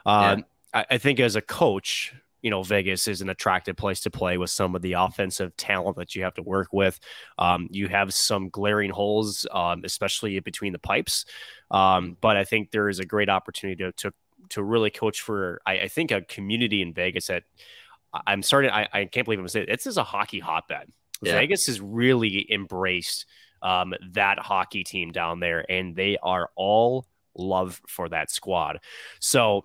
uh, 0.05 0.37
I, 0.73 0.85
I 0.91 0.97
think 0.97 1.19
as 1.19 1.35
a 1.35 1.41
coach, 1.41 2.13
you 2.43 2.51
know, 2.51 2.61
Vegas 2.61 3.07
is 3.07 3.21
an 3.21 3.29
attractive 3.29 3.77
place 3.77 4.01
to 4.01 4.11
play 4.11 4.37
with 4.37 4.49
some 4.49 4.75
of 4.75 4.81
the 4.81 4.93
offensive 4.93 5.55
talent 5.55 5.97
that 5.97 6.13
you 6.13 6.23
have 6.23 6.35
to 6.35 6.43
work 6.43 6.67
with. 6.73 6.99
Um, 7.39 7.67
you 7.71 7.87
have 7.87 8.13
some 8.13 8.49
glaring 8.49 8.91
holes, 8.91 9.47
um, 9.51 9.81
especially 9.85 10.37
between 10.41 10.73
the 10.73 10.79
pipes. 10.79 11.25
Um, 11.71 12.17
but 12.19 12.35
I 12.35 12.43
think 12.43 12.69
there 12.69 12.89
is 12.89 12.99
a 12.99 13.05
great 13.05 13.29
opportunity 13.29 13.83
to 13.83 13.91
to, 13.93 14.13
to 14.49 14.63
really 14.63 14.91
coach 14.91 15.21
for, 15.21 15.61
I, 15.65 15.79
I, 15.79 15.87
think, 15.87 16.11
a 16.11 16.21
community 16.21 16.81
in 16.81 16.93
Vegas 16.93 17.27
that 17.27 17.43
I'm 18.27 18.43
starting. 18.43 18.69
I, 18.69 18.89
I 18.91 19.05
can't 19.05 19.25
believe 19.25 19.39
I'm 19.39 19.47
saying 19.47 19.67
this 19.69 19.87
is 19.87 19.97
a 19.97 20.03
hockey 20.03 20.39
hotbed. 20.39 20.91
Yeah. 21.21 21.33
Vegas 21.35 21.67
has 21.67 21.79
really 21.79 22.45
embraced 22.51 23.25
um, 23.61 23.93
that 24.11 24.37
hockey 24.37 24.83
team 24.83 25.13
down 25.13 25.39
there, 25.39 25.65
and 25.71 25.95
they 25.95 26.17
are 26.21 26.49
all 26.55 27.07
love 27.35 27.81
for 27.87 28.09
that 28.09 28.29
squad. 28.29 28.79
So 29.21 29.63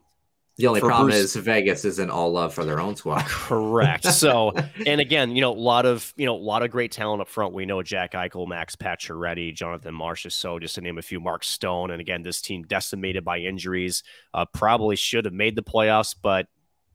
the 0.59 0.67
only 0.67 0.81
problem 0.81 1.11
Bruce, 1.11 1.37
is 1.37 1.37
Vegas 1.37 1.85
isn't 1.85 2.11
all 2.11 2.33
love 2.33 2.53
for 2.53 2.65
their 2.65 2.81
own 2.81 2.97
squad. 2.97 3.25
Correct. 3.27 4.05
So, 4.05 4.53
and 4.87 5.01
again, 5.01 5.37
you 5.37 5.41
know, 5.41 5.53
a 5.53 5.55
lot 5.55 5.87
of 5.87 6.13
you 6.17 6.27
know, 6.27 6.35
a 6.35 6.37
lot 6.37 6.65
of 6.65 6.71
great 6.71 6.91
talent 6.91 7.21
up 7.23 7.29
front. 7.29 7.55
We 7.55 7.65
know 7.65 7.81
Jack 7.83 8.13
Eichel, 8.13 8.47
Max 8.49 8.75
Pacioretty, 8.75 9.55
Jonathan 9.55 9.95
Marchessault, 9.95 10.33
so 10.33 10.59
just 10.59 10.75
to 10.75 10.81
name 10.81 10.99
a 10.99 11.03
few. 11.03 11.21
Mark 11.21 11.45
Stone, 11.45 11.93
and 11.93 12.01
again, 12.01 12.23
this 12.23 12.41
team 12.41 12.65
decimated 12.65 13.25
by 13.25 13.39
injuries. 13.39 14.03
Uh, 14.35 14.47
probably 14.47 14.97
should 14.97 15.25
have 15.25 15.35
made 15.35 15.55
the 15.55 15.63
playoffs, 15.63 16.15
but 16.21 16.49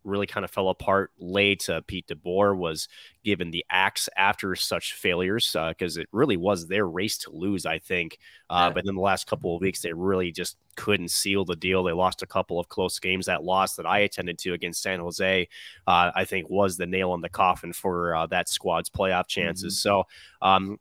really 0.03 0.27
kind 0.27 0.43
of 0.43 0.51
fell 0.51 0.69
apart 0.69 1.11
late. 1.17 1.69
Uh, 1.69 1.81
Pete 1.87 2.07
DeBoer 2.07 2.57
was 2.57 2.87
given 3.23 3.51
the 3.51 3.65
axe 3.69 4.09
after 4.17 4.55
such 4.55 4.93
failures 4.93 5.55
because 5.69 5.97
uh, 5.97 6.01
it 6.01 6.07
really 6.11 6.37
was 6.37 6.67
their 6.67 6.85
race 6.85 7.17
to 7.19 7.31
lose, 7.31 7.65
I 7.65 7.79
think. 7.79 8.19
Uh, 8.49 8.67
yeah. 8.67 8.73
But 8.73 8.85
in 8.85 8.95
the 8.95 9.01
last 9.01 9.27
couple 9.27 9.55
of 9.55 9.61
weeks, 9.61 9.81
they 9.81 9.93
really 9.93 10.31
just 10.31 10.57
couldn't 10.75 11.11
seal 11.11 11.45
the 11.45 11.55
deal. 11.55 11.83
They 11.83 11.91
lost 11.91 12.21
a 12.21 12.27
couple 12.27 12.59
of 12.59 12.69
close 12.69 12.99
games. 12.99 13.25
That 13.25 13.43
loss 13.43 13.75
that 13.75 13.85
I 13.85 13.99
attended 13.99 14.37
to 14.39 14.53
against 14.53 14.81
San 14.81 14.99
Jose, 14.99 15.47
uh, 15.87 16.11
I 16.15 16.25
think, 16.25 16.49
was 16.49 16.77
the 16.77 16.85
nail 16.85 17.13
in 17.13 17.21
the 17.21 17.29
coffin 17.29 17.73
for 17.73 18.15
uh, 18.15 18.27
that 18.27 18.49
squad's 18.49 18.89
playoff 18.89 19.27
chances. 19.27 19.75
Mm-hmm. 19.75 19.89
So 19.89 20.03
um, 20.41 20.79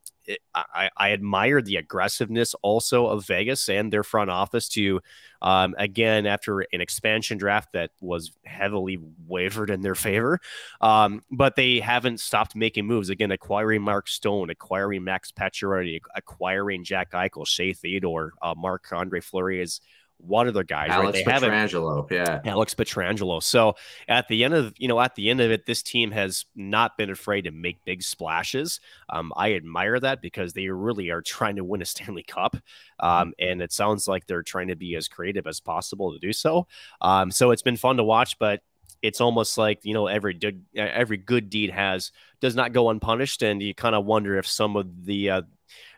I, 0.55 0.91
I 0.97 1.13
admire 1.13 1.61
the 1.63 1.77
aggressiveness 1.77 2.55
also 2.63 3.07
of 3.07 3.27
Vegas 3.27 3.69
and 3.69 3.93
their 3.93 4.03
front 4.03 4.31
office 4.31 4.69
to, 4.71 5.01
um, 5.41 5.75
again, 5.79 6.27
after 6.27 6.61
an 6.61 6.81
expansion 6.81 7.39
draft 7.39 7.73
that 7.73 7.91
was 8.01 8.33
heavily 8.45 8.99
wavered 9.27 9.71
in 9.71 9.83
their 9.83 9.95
favor, 9.95 10.41
um, 10.81 11.23
but 11.31 11.57
they 11.57 11.81
haven't 11.81 12.21
stopped 12.21 12.55
making 12.55 12.87
moves. 12.87 13.11
Again, 13.11 13.33
acquiring 13.33 13.83
Mark 13.83 14.09
Stone, 14.09 14.51
acquiring 14.51 15.05
Max 15.05 15.33
Pacioretty, 15.33 16.01
acquiring 16.15 16.85
Jack 16.85 17.13
Eichel, 17.13 17.47
Shea 17.47 17.73
Theodore, 17.73 18.33
uh, 18.43 18.55
Marc 18.57 18.87
Andre 18.93 19.21
Fleury 19.21 19.61
is 19.61 19.81
one 20.27 20.49
of 20.49 20.55
their 20.55 20.63
guys. 20.63 20.91
Alex 20.91 21.19
right? 21.27 21.41
They 21.41 21.49
Pietrangelo, 21.49 22.11
yeah. 22.11 22.41
Alex 22.45 22.75
Pietrangelo. 22.75 23.43
So 23.43 23.75
at 24.09 24.29
the 24.29 24.45
end 24.45 24.55
of 24.55 24.73
you 24.79 24.89
know 24.89 25.01
at 25.01 25.15
the 25.15 25.31
end 25.31 25.41
of 25.41 25.51
it, 25.51 25.67
this 25.67 25.83
team 25.83 26.11
has 26.13 26.45
not 26.55 26.97
been 26.97 27.11
afraid 27.11 27.43
to 27.43 27.51
make 27.51 27.85
big 27.85 28.03
splashes. 28.03 28.81
Um, 29.09 29.33
I 29.37 29.55
admire 29.55 29.99
that 30.01 30.23
because 30.23 30.53
they 30.53 30.69
really 30.69 31.11
are 31.11 31.23
trying 31.23 31.57
to 31.57 31.65
win 31.65 31.83
a 31.83 31.85
Stanley 31.85 32.23
Cup, 32.23 32.57
um, 33.01 33.11
mm-hmm. 33.11 33.31
and 33.51 33.63
it 33.63 33.73
sounds 33.73 34.09
like 34.09 34.27
they're 34.27 34.43
trying 34.43 34.69
to 34.69 34.77
be 34.77 34.95
as 34.97 35.09
creative 35.09 35.47
as 35.47 35.61
possible 35.61 36.13
to 36.13 36.19
do 36.19 36.33
so. 36.33 36.67
Um, 37.01 37.31
so 37.31 37.51
it's 37.51 37.63
been 37.63 37.77
fun 37.77 37.97
to 37.97 38.05
watch, 38.05 38.39
but 38.39 38.63
it's 39.03 39.21
almost 39.21 39.59
like 39.59 39.81
you 39.83 39.95
know 39.95 40.07
every 40.07 40.35
good 40.35 40.65
every 40.77 41.17
good 41.17 41.51
deed 41.51 41.71
has 41.71 42.13
does 42.41 42.55
not 42.55 42.73
go 42.73 42.91
unpunished, 42.91 43.43
and 43.43 43.63
you 43.63 43.75
kind 43.75 43.95
of 43.95 44.05
wonder 44.05 44.39
if 44.39 44.47
some 44.47 44.77
of 44.77 45.05
the 45.05 45.31
uh, 45.31 45.43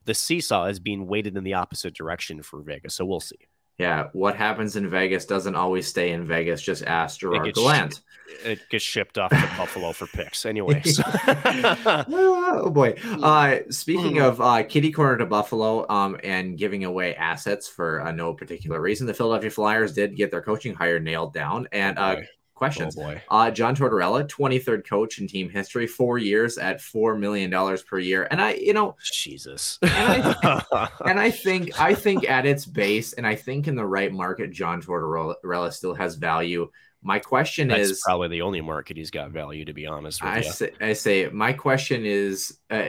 the 0.05 0.15
seesaw 0.15 0.67
is 0.67 0.81
being 0.81 1.07
weighted 1.07 1.37
in 1.37 1.45
the 1.45 1.55
opposite 1.55 1.95
direction 1.95 2.43
for 2.43 2.61
Vegas. 2.61 2.95
So 2.95 3.05
we'll 3.05 3.21
see. 3.21 3.37
Yeah, 3.79 4.09
what 4.13 4.37
happens 4.37 4.77
in 4.77 4.89
Vegas 4.89 5.27
doesn't 5.27 5.57
always 5.57 5.89
stay 5.89 6.13
in 6.13 6.27
Vegas. 6.27 6.63
Just 6.63 6.85
ask 6.85 7.19
Gerard 7.19 7.49
it 7.49 7.57
Gallant. 7.57 8.03
it 8.45 8.61
gets 8.71 8.85
shipped 8.85 9.19
off 9.19 9.31
to 9.31 9.51
Buffalo 9.57 9.91
for 9.93 10.07
picks, 10.07 10.47
anyway. 10.47 10.81
So. 10.83 11.03
oh 11.27 12.71
boy! 12.71 12.95
Uh, 13.25 13.61
speaking 13.71 14.21
of 14.21 14.41
uh, 14.41 14.63
kitty 14.63 14.93
corner 14.93 15.17
to 15.17 15.27
Buffalo, 15.27 15.89
um, 15.89 16.17
and 16.23 16.57
giving 16.57 16.85
away 16.85 17.17
assets 17.17 17.67
for 17.67 18.01
uh, 18.03 18.13
no 18.13 18.33
particular 18.33 18.81
reason, 18.81 19.07
the 19.07 19.15
Philadelphia 19.15 19.51
Flyers 19.51 19.93
did 19.93 20.15
get 20.15 20.31
their 20.31 20.43
coaching 20.43 20.75
hire 20.75 21.01
nailed 21.01 21.33
down, 21.33 21.67
and 21.73 21.99
uh, 21.99 22.17
questions. 22.55 22.97
Oh 22.99 23.15
uh, 23.31 23.51
John 23.51 23.75
Tortorella, 23.77 24.27
23rd 24.29 24.87
coach 24.87 25.19
in 25.19 25.27
team 25.27 25.49
history, 25.49 25.87
four 25.87 26.19
years 26.19 26.59
at 26.59 26.79
$4 26.79 27.19
million 27.19 27.51
per 27.89 27.99
year. 27.99 28.27
And 28.31 28.41
I, 28.41 28.55
you 28.55 28.73
know, 28.73 28.97
Jesus. 29.03 29.79
And 29.83 30.37
I, 30.43 30.89
and 31.07 31.21
I 31.21 31.31
think, 31.31 31.81
I 31.81 31.95
think 31.95 32.29
at 32.29 32.47
its 32.47 32.65
base, 32.67 33.13
and 33.15 33.27
I 33.27 33.35
think 33.35 33.69
in 33.69 33.77
the 33.77 33.87
right 33.87 34.13
market, 34.13 34.53
John 34.53 34.81
Tortorella 34.81 35.73
still 35.73 35.95
has 35.95 36.15
value. 36.17 36.71
My 37.07 37.19
question 37.19 37.69
That's 37.69 37.91
is 37.91 38.03
probably 38.03 38.29
the 38.29 38.41
only 38.41 38.63
market 38.63 38.97
he's 38.97 39.11
got 39.11 39.31
value, 39.31 39.67
to 39.67 39.75
be 39.75 39.87
honest 39.87 40.23
with 40.23 40.33
I 40.33 40.39
you. 40.39 40.51
Say, 40.51 40.71
I 40.81 40.93
say, 40.95 41.29
my 41.29 41.53
question 41.53 42.07
is 42.07 42.61
uh, 42.71 42.89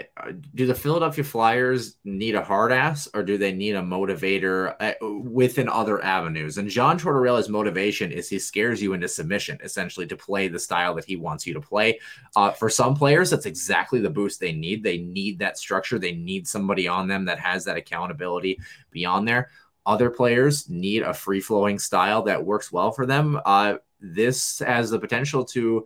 do 0.56 0.66
the 0.66 0.74
Philadelphia 0.74 1.26
Flyers 1.26 1.98
need 2.06 2.34
a 2.34 2.42
hard 2.42 2.72
ass 2.72 3.10
or 3.14 3.24
do 3.24 3.38
they 3.38 3.52
need 3.52 3.76
a 3.76 3.82
motivator 3.82 4.74
uh, 4.80 4.94
within 5.06 5.68
other 5.68 6.02
avenues? 6.02 6.58
And 6.58 6.70
John 6.70 6.98
Tortorella's 6.98 7.50
motivation 7.50 8.10
is 8.10 8.30
he 8.30 8.40
scares 8.40 8.82
you 8.82 8.94
into 8.94 9.10
submission, 9.10 9.60
essentially, 9.62 10.08
to 10.08 10.16
play 10.16 10.48
the 10.48 10.60
style 10.60 10.96
that 10.96 11.04
he 11.04 11.18
wants 11.18 11.46
you 11.46 11.54
to 11.54 11.60
play. 11.60 12.00
Uh, 12.38 12.52
for 12.52 12.70
some 12.70 12.96
players, 12.96 13.30
that's 13.30 13.46
exactly 13.46 14.00
the 14.00 14.10
boost 14.10 14.40
they 14.40 14.54
need. 14.54 14.82
They 14.82 15.00
need 15.00 15.40
that 15.40 15.58
structure, 15.58 16.00
they 16.00 16.14
need 16.14 16.48
somebody 16.48 16.88
on 16.88 17.10
them 17.10 17.26
that 17.26 17.40
has 17.40 17.66
that 17.66 17.76
accountability 17.76 18.62
beyond 18.92 19.28
there. 19.28 19.50
Other 19.86 20.10
players 20.10 20.68
need 20.68 21.04
a 21.04 21.14
free 21.14 21.42
flowing 21.42 21.78
style 21.78 22.24
that 22.24 22.44
works 22.44 22.72
well 22.72 22.92
for 22.92 23.06
them. 23.06 23.40
Uh, 23.46 23.76
this 24.00 24.60
has 24.60 24.90
the 24.90 25.00
potential 25.00 25.46
to 25.46 25.86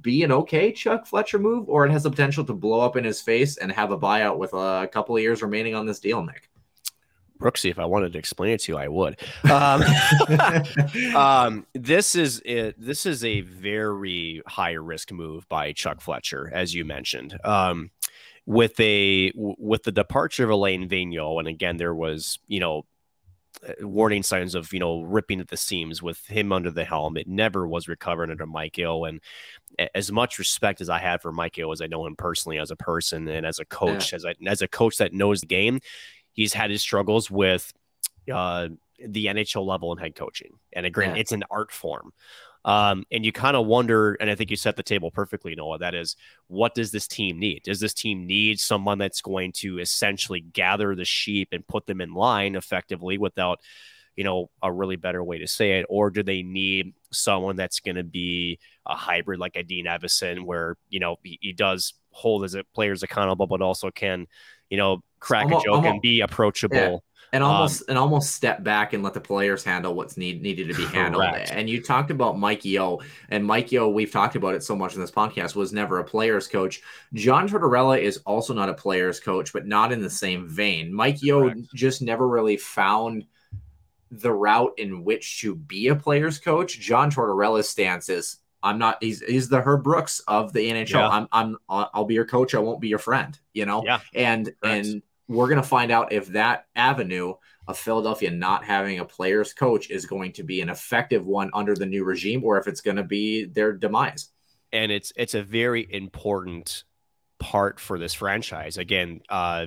be 0.00 0.22
an 0.22 0.30
okay 0.30 0.72
Chuck 0.72 1.06
Fletcher 1.06 1.38
move, 1.38 1.68
or 1.68 1.84
it 1.84 1.90
has 1.90 2.04
the 2.04 2.10
potential 2.10 2.44
to 2.44 2.52
blow 2.52 2.80
up 2.80 2.96
in 2.96 3.04
his 3.04 3.20
face 3.20 3.56
and 3.56 3.72
have 3.72 3.90
a 3.90 3.98
buyout 3.98 4.38
with 4.38 4.52
a 4.52 4.88
couple 4.92 5.16
of 5.16 5.22
years 5.22 5.42
remaining 5.42 5.74
on 5.74 5.86
this 5.86 5.98
deal, 5.98 6.22
Nick. 6.24 6.48
Brooksy, 7.40 7.70
if 7.70 7.78
I 7.78 7.86
wanted 7.86 8.12
to 8.12 8.18
explain 8.18 8.52
it 8.52 8.60
to 8.60 8.72
you, 8.72 8.78
I 8.78 8.88
would. 8.88 9.18
Um, 9.50 9.82
um, 11.16 11.66
this 11.72 12.14
is 12.14 12.42
it, 12.44 12.78
this 12.78 13.06
is 13.06 13.24
a 13.24 13.40
very 13.40 14.42
high 14.46 14.72
risk 14.72 15.10
move 15.10 15.48
by 15.48 15.72
Chuck 15.72 16.02
Fletcher, 16.02 16.50
as 16.52 16.74
you 16.74 16.84
mentioned. 16.84 17.38
Um, 17.42 17.90
with 18.46 18.78
a 18.80 19.32
with 19.34 19.84
the 19.84 19.92
departure 19.92 20.44
of 20.44 20.50
Alain 20.50 20.88
Vigneault, 20.88 21.38
and 21.38 21.48
again, 21.48 21.78
there 21.78 21.94
was 21.94 22.38
you 22.46 22.60
know 22.60 22.84
warning 23.80 24.22
signs 24.22 24.54
of 24.54 24.72
you 24.72 24.78
know 24.78 25.02
ripping 25.02 25.40
at 25.40 25.48
the 25.48 25.56
seams 25.56 26.02
with 26.02 26.24
him 26.26 26.52
under 26.52 26.70
the 26.70 26.84
helm. 26.84 27.16
It 27.16 27.28
never 27.28 27.66
was 27.66 27.88
recovered 27.88 28.30
under 28.30 28.46
Mike 28.46 28.78
Yeo, 28.78 29.04
and 29.04 29.20
as 29.94 30.10
much 30.10 30.38
respect 30.38 30.80
as 30.80 30.88
I 30.88 30.98
had 30.98 31.22
for 31.22 31.32
Mike 31.32 31.56
Yeo, 31.56 31.70
as 31.72 31.80
I 31.80 31.86
know 31.86 32.06
him 32.06 32.16
personally 32.16 32.58
as 32.58 32.70
a 32.70 32.76
person 32.76 33.28
and 33.28 33.44
as 33.44 33.58
a 33.58 33.64
coach, 33.64 34.12
yeah. 34.12 34.16
as 34.16 34.24
I, 34.24 34.34
as 34.46 34.62
a 34.62 34.68
coach 34.68 34.96
that 34.98 35.12
knows 35.12 35.40
the 35.40 35.46
game, 35.46 35.80
he's 36.32 36.52
had 36.52 36.70
his 36.70 36.80
struggles 36.80 37.30
with 37.30 37.72
uh, 38.32 38.68
the 39.04 39.26
NHL 39.26 39.66
level 39.66 39.92
and 39.92 40.00
head 40.00 40.14
coaching. 40.14 40.58
And 40.72 40.86
again, 40.86 41.14
yeah. 41.14 41.20
it's 41.20 41.32
an 41.32 41.44
art 41.50 41.72
form. 41.72 42.12
Um, 42.62 43.04
and 43.10 43.24
you 43.24 43.32
kind 43.32 43.56
of 43.56 43.66
wonder, 43.66 44.14
and 44.20 44.28
I 44.28 44.34
think 44.34 44.50
you 44.50 44.56
set 44.56 44.76
the 44.76 44.82
table 44.82 45.10
perfectly, 45.10 45.54
Noah. 45.54 45.78
That 45.78 45.94
is, 45.94 46.16
what 46.46 46.74
does 46.74 46.90
this 46.90 47.08
team 47.08 47.38
need? 47.38 47.62
Does 47.62 47.80
this 47.80 47.94
team 47.94 48.26
need 48.26 48.60
someone 48.60 48.98
that's 48.98 49.22
going 49.22 49.52
to 49.52 49.78
essentially 49.78 50.40
gather 50.40 50.94
the 50.94 51.06
sheep 51.06 51.48
and 51.52 51.66
put 51.66 51.86
them 51.86 52.02
in 52.02 52.12
line 52.12 52.56
effectively 52.56 53.16
without, 53.16 53.60
you 54.14 54.24
know, 54.24 54.50
a 54.62 54.70
really 54.70 54.96
better 54.96 55.24
way 55.24 55.38
to 55.38 55.46
say 55.46 55.78
it? 55.78 55.86
Or 55.88 56.10
do 56.10 56.22
they 56.22 56.42
need 56.42 56.92
someone 57.10 57.56
that's 57.56 57.80
going 57.80 57.96
to 57.96 58.04
be 58.04 58.58
a 58.86 58.94
hybrid 58.94 59.40
like 59.40 59.56
a 59.56 59.62
Dean 59.62 59.86
Evason, 59.86 60.44
where, 60.44 60.76
you 60.90 61.00
know, 61.00 61.16
he, 61.22 61.38
he 61.40 61.52
does 61.54 61.94
hold 62.10 62.44
as 62.44 62.54
a 62.54 62.64
players 62.74 63.02
accountable, 63.02 63.46
but 63.46 63.62
also 63.62 63.90
can, 63.90 64.26
you 64.68 64.76
know, 64.76 65.02
crack 65.18 65.44
almost, 65.44 65.64
a 65.64 65.68
joke 65.68 65.76
almost, 65.76 65.92
and 65.92 66.02
be 66.02 66.20
approachable. 66.20 66.76
Yeah 66.76 66.96
and 67.32 67.44
um, 67.44 67.50
almost 67.50 67.82
um, 67.82 67.86
and 67.90 67.98
almost 67.98 68.32
step 68.34 68.62
back 68.62 68.92
and 68.92 69.02
let 69.02 69.14
the 69.14 69.20
players 69.20 69.62
handle 69.64 69.94
what's 69.94 70.16
need, 70.16 70.42
needed 70.42 70.68
to 70.68 70.74
be 70.74 70.84
handled. 70.86 71.24
Correct. 71.24 71.50
And 71.52 71.68
you 71.68 71.82
talked 71.82 72.10
about 72.10 72.38
Mike 72.38 72.64
Yeo, 72.64 72.98
and 73.28 73.44
Mike 73.44 73.70
Yeo, 73.72 73.88
we've 73.88 74.10
talked 74.10 74.36
about 74.36 74.54
it 74.54 74.62
so 74.62 74.74
much 74.74 74.94
in 74.94 75.00
this 75.00 75.10
podcast, 75.10 75.54
was 75.54 75.72
never 75.72 75.98
a 75.98 76.04
players 76.04 76.46
coach. 76.46 76.82
John 77.14 77.48
Tortorella 77.48 78.00
is 78.00 78.18
also 78.18 78.54
not 78.54 78.68
a 78.68 78.74
players 78.74 79.20
coach, 79.20 79.52
but 79.52 79.66
not 79.66 79.92
in 79.92 80.00
the 80.00 80.10
same 80.10 80.48
vein. 80.48 80.92
Mike 80.92 81.18
Correct. 81.22 81.60
just 81.74 82.02
never 82.02 82.26
really 82.26 82.56
found 82.56 83.24
the 84.10 84.32
route 84.32 84.72
in 84.76 85.04
which 85.04 85.40
to 85.40 85.54
be 85.54 85.88
a 85.88 85.96
players 85.96 86.38
coach. 86.38 86.78
John 86.80 87.10
Tortorella's 87.10 87.68
stance 87.68 88.08
is 88.08 88.38
I'm 88.62 88.78
not. 88.78 88.98
He's 89.00 89.22
he's 89.22 89.48
the 89.48 89.60
Herb 89.60 89.84
Brooks 89.84 90.20
of 90.28 90.52
the 90.52 90.70
NHL. 90.70 90.90
Yeah. 90.90 91.08
I'm 91.08 91.28
I'm 91.32 91.56
I'll 91.68 92.04
be 92.04 92.14
your 92.14 92.26
coach. 92.26 92.54
I 92.54 92.58
won't 92.58 92.80
be 92.80 92.88
your 92.88 92.98
friend. 92.98 93.38
You 93.54 93.66
know. 93.66 93.82
Yeah. 93.84 94.00
And 94.14 94.52
Correct. 94.60 94.86
and 94.86 95.02
we're 95.30 95.48
going 95.48 95.62
to 95.62 95.68
find 95.68 95.92
out 95.92 96.12
if 96.12 96.26
that 96.28 96.66
avenue 96.74 97.34
of 97.68 97.78
Philadelphia 97.78 98.30
not 98.30 98.64
having 98.64 98.98
a 98.98 99.04
player's 99.04 99.52
coach 99.52 99.88
is 99.88 100.04
going 100.04 100.32
to 100.32 100.42
be 100.42 100.60
an 100.60 100.68
effective 100.68 101.24
one 101.24 101.50
under 101.54 101.76
the 101.76 101.86
new 101.86 102.04
regime 102.04 102.42
or 102.44 102.58
if 102.58 102.66
it's 102.66 102.80
going 102.80 102.96
to 102.96 103.04
be 103.04 103.44
their 103.44 103.72
demise. 103.72 104.30
and 104.72 104.92
it's 104.92 105.12
it's 105.16 105.34
a 105.34 105.42
very 105.42 105.86
important 105.88 106.84
part 107.38 107.78
for 107.80 107.98
this 107.98 108.14
franchise. 108.14 108.76
Again, 108.76 109.20
uh, 109.28 109.66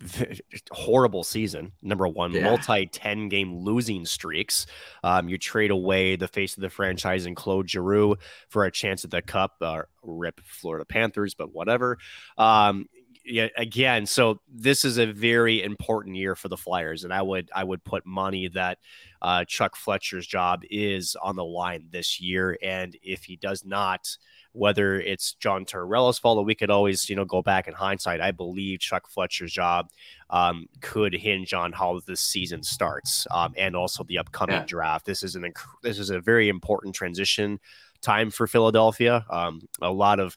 horrible 0.70 1.24
season. 1.24 1.72
Number 1.82 2.08
one, 2.08 2.32
yeah. 2.32 2.44
multi 2.44 2.86
10 2.86 3.28
game 3.28 3.54
losing 3.54 4.06
streaks. 4.06 4.66
Um, 5.04 5.28
you 5.28 5.38
trade 5.38 5.70
away 5.70 6.16
the 6.16 6.28
face 6.28 6.56
of 6.56 6.62
the 6.62 6.70
franchise 6.70 7.26
and 7.26 7.36
Claude 7.36 7.68
Giroux 7.68 8.16
for 8.48 8.64
a 8.64 8.70
chance 8.70 9.04
at 9.04 9.10
the 9.10 9.22
cup. 9.22 9.56
Uh, 9.60 9.82
rip 10.02 10.40
Florida 10.44 10.84
Panthers, 10.84 11.34
but 11.34 11.52
whatever. 11.52 11.98
Um, 12.38 12.86
yeah, 13.30 13.48
again, 13.56 14.06
so 14.06 14.40
this 14.48 14.84
is 14.84 14.98
a 14.98 15.06
very 15.06 15.62
important 15.62 16.16
year 16.16 16.34
for 16.34 16.48
the 16.48 16.56
Flyers, 16.56 17.04
and 17.04 17.12
I 17.12 17.22
would 17.22 17.48
I 17.54 17.64
would 17.64 17.84
put 17.84 18.04
money 18.04 18.48
that 18.48 18.78
uh, 19.22 19.44
Chuck 19.46 19.76
Fletcher's 19.76 20.26
job 20.26 20.62
is 20.70 21.16
on 21.22 21.36
the 21.36 21.44
line 21.44 21.86
this 21.90 22.20
year, 22.20 22.58
and 22.62 22.96
if 23.02 23.24
he 23.24 23.36
does 23.36 23.64
not, 23.64 24.16
whether 24.52 25.00
it's 25.00 25.34
John 25.34 25.64
Tortorella's 25.64 26.18
fault 26.18 26.38
or 26.38 26.44
we 26.44 26.54
could 26.54 26.70
always, 26.70 27.08
you 27.08 27.14
know, 27.14 27.24
go 27.24 27.40
back 27.40 27.68
in 27.68 27.74
hindsight. 27.74 28.20
I 28.20 28.32
believe 28.32 28.80
Chuck 28.80 29.08
Fletcher's 29.08 29.52
job 29.52 29.90
um, 30.30 30.66
could 30.80 31.14
hinge 31.14 31.54
on 31.54 31.72
how 31.72 32.00
this 32.06 32.20
season 32.20 32.62
starts 32.62 33.26
um, 33.30 33.54
and 33.56 33.76
also 33.76 34.02
the 34.04 34.18
upcoming 34.18 34.56
yeah. 34.56 34.64
draft. 34.66 35.06
This 35.06 35.22
is 35.22 35.36
an 35.36 35.42
inc- 35.42 35.80
this 35.82 35.98
is 35.98 36.10
a 36.10 36.20
very 36.20 36.48
important 36.48 36.94
transition 36.94 37.60
time 38.00 38.30
for 38.30 38.46
Philadelphia. 38.46 39.24
Um, 39.30 39.60
a 39.80 39.92
lot 39.92 40.18
of 40.18 40.36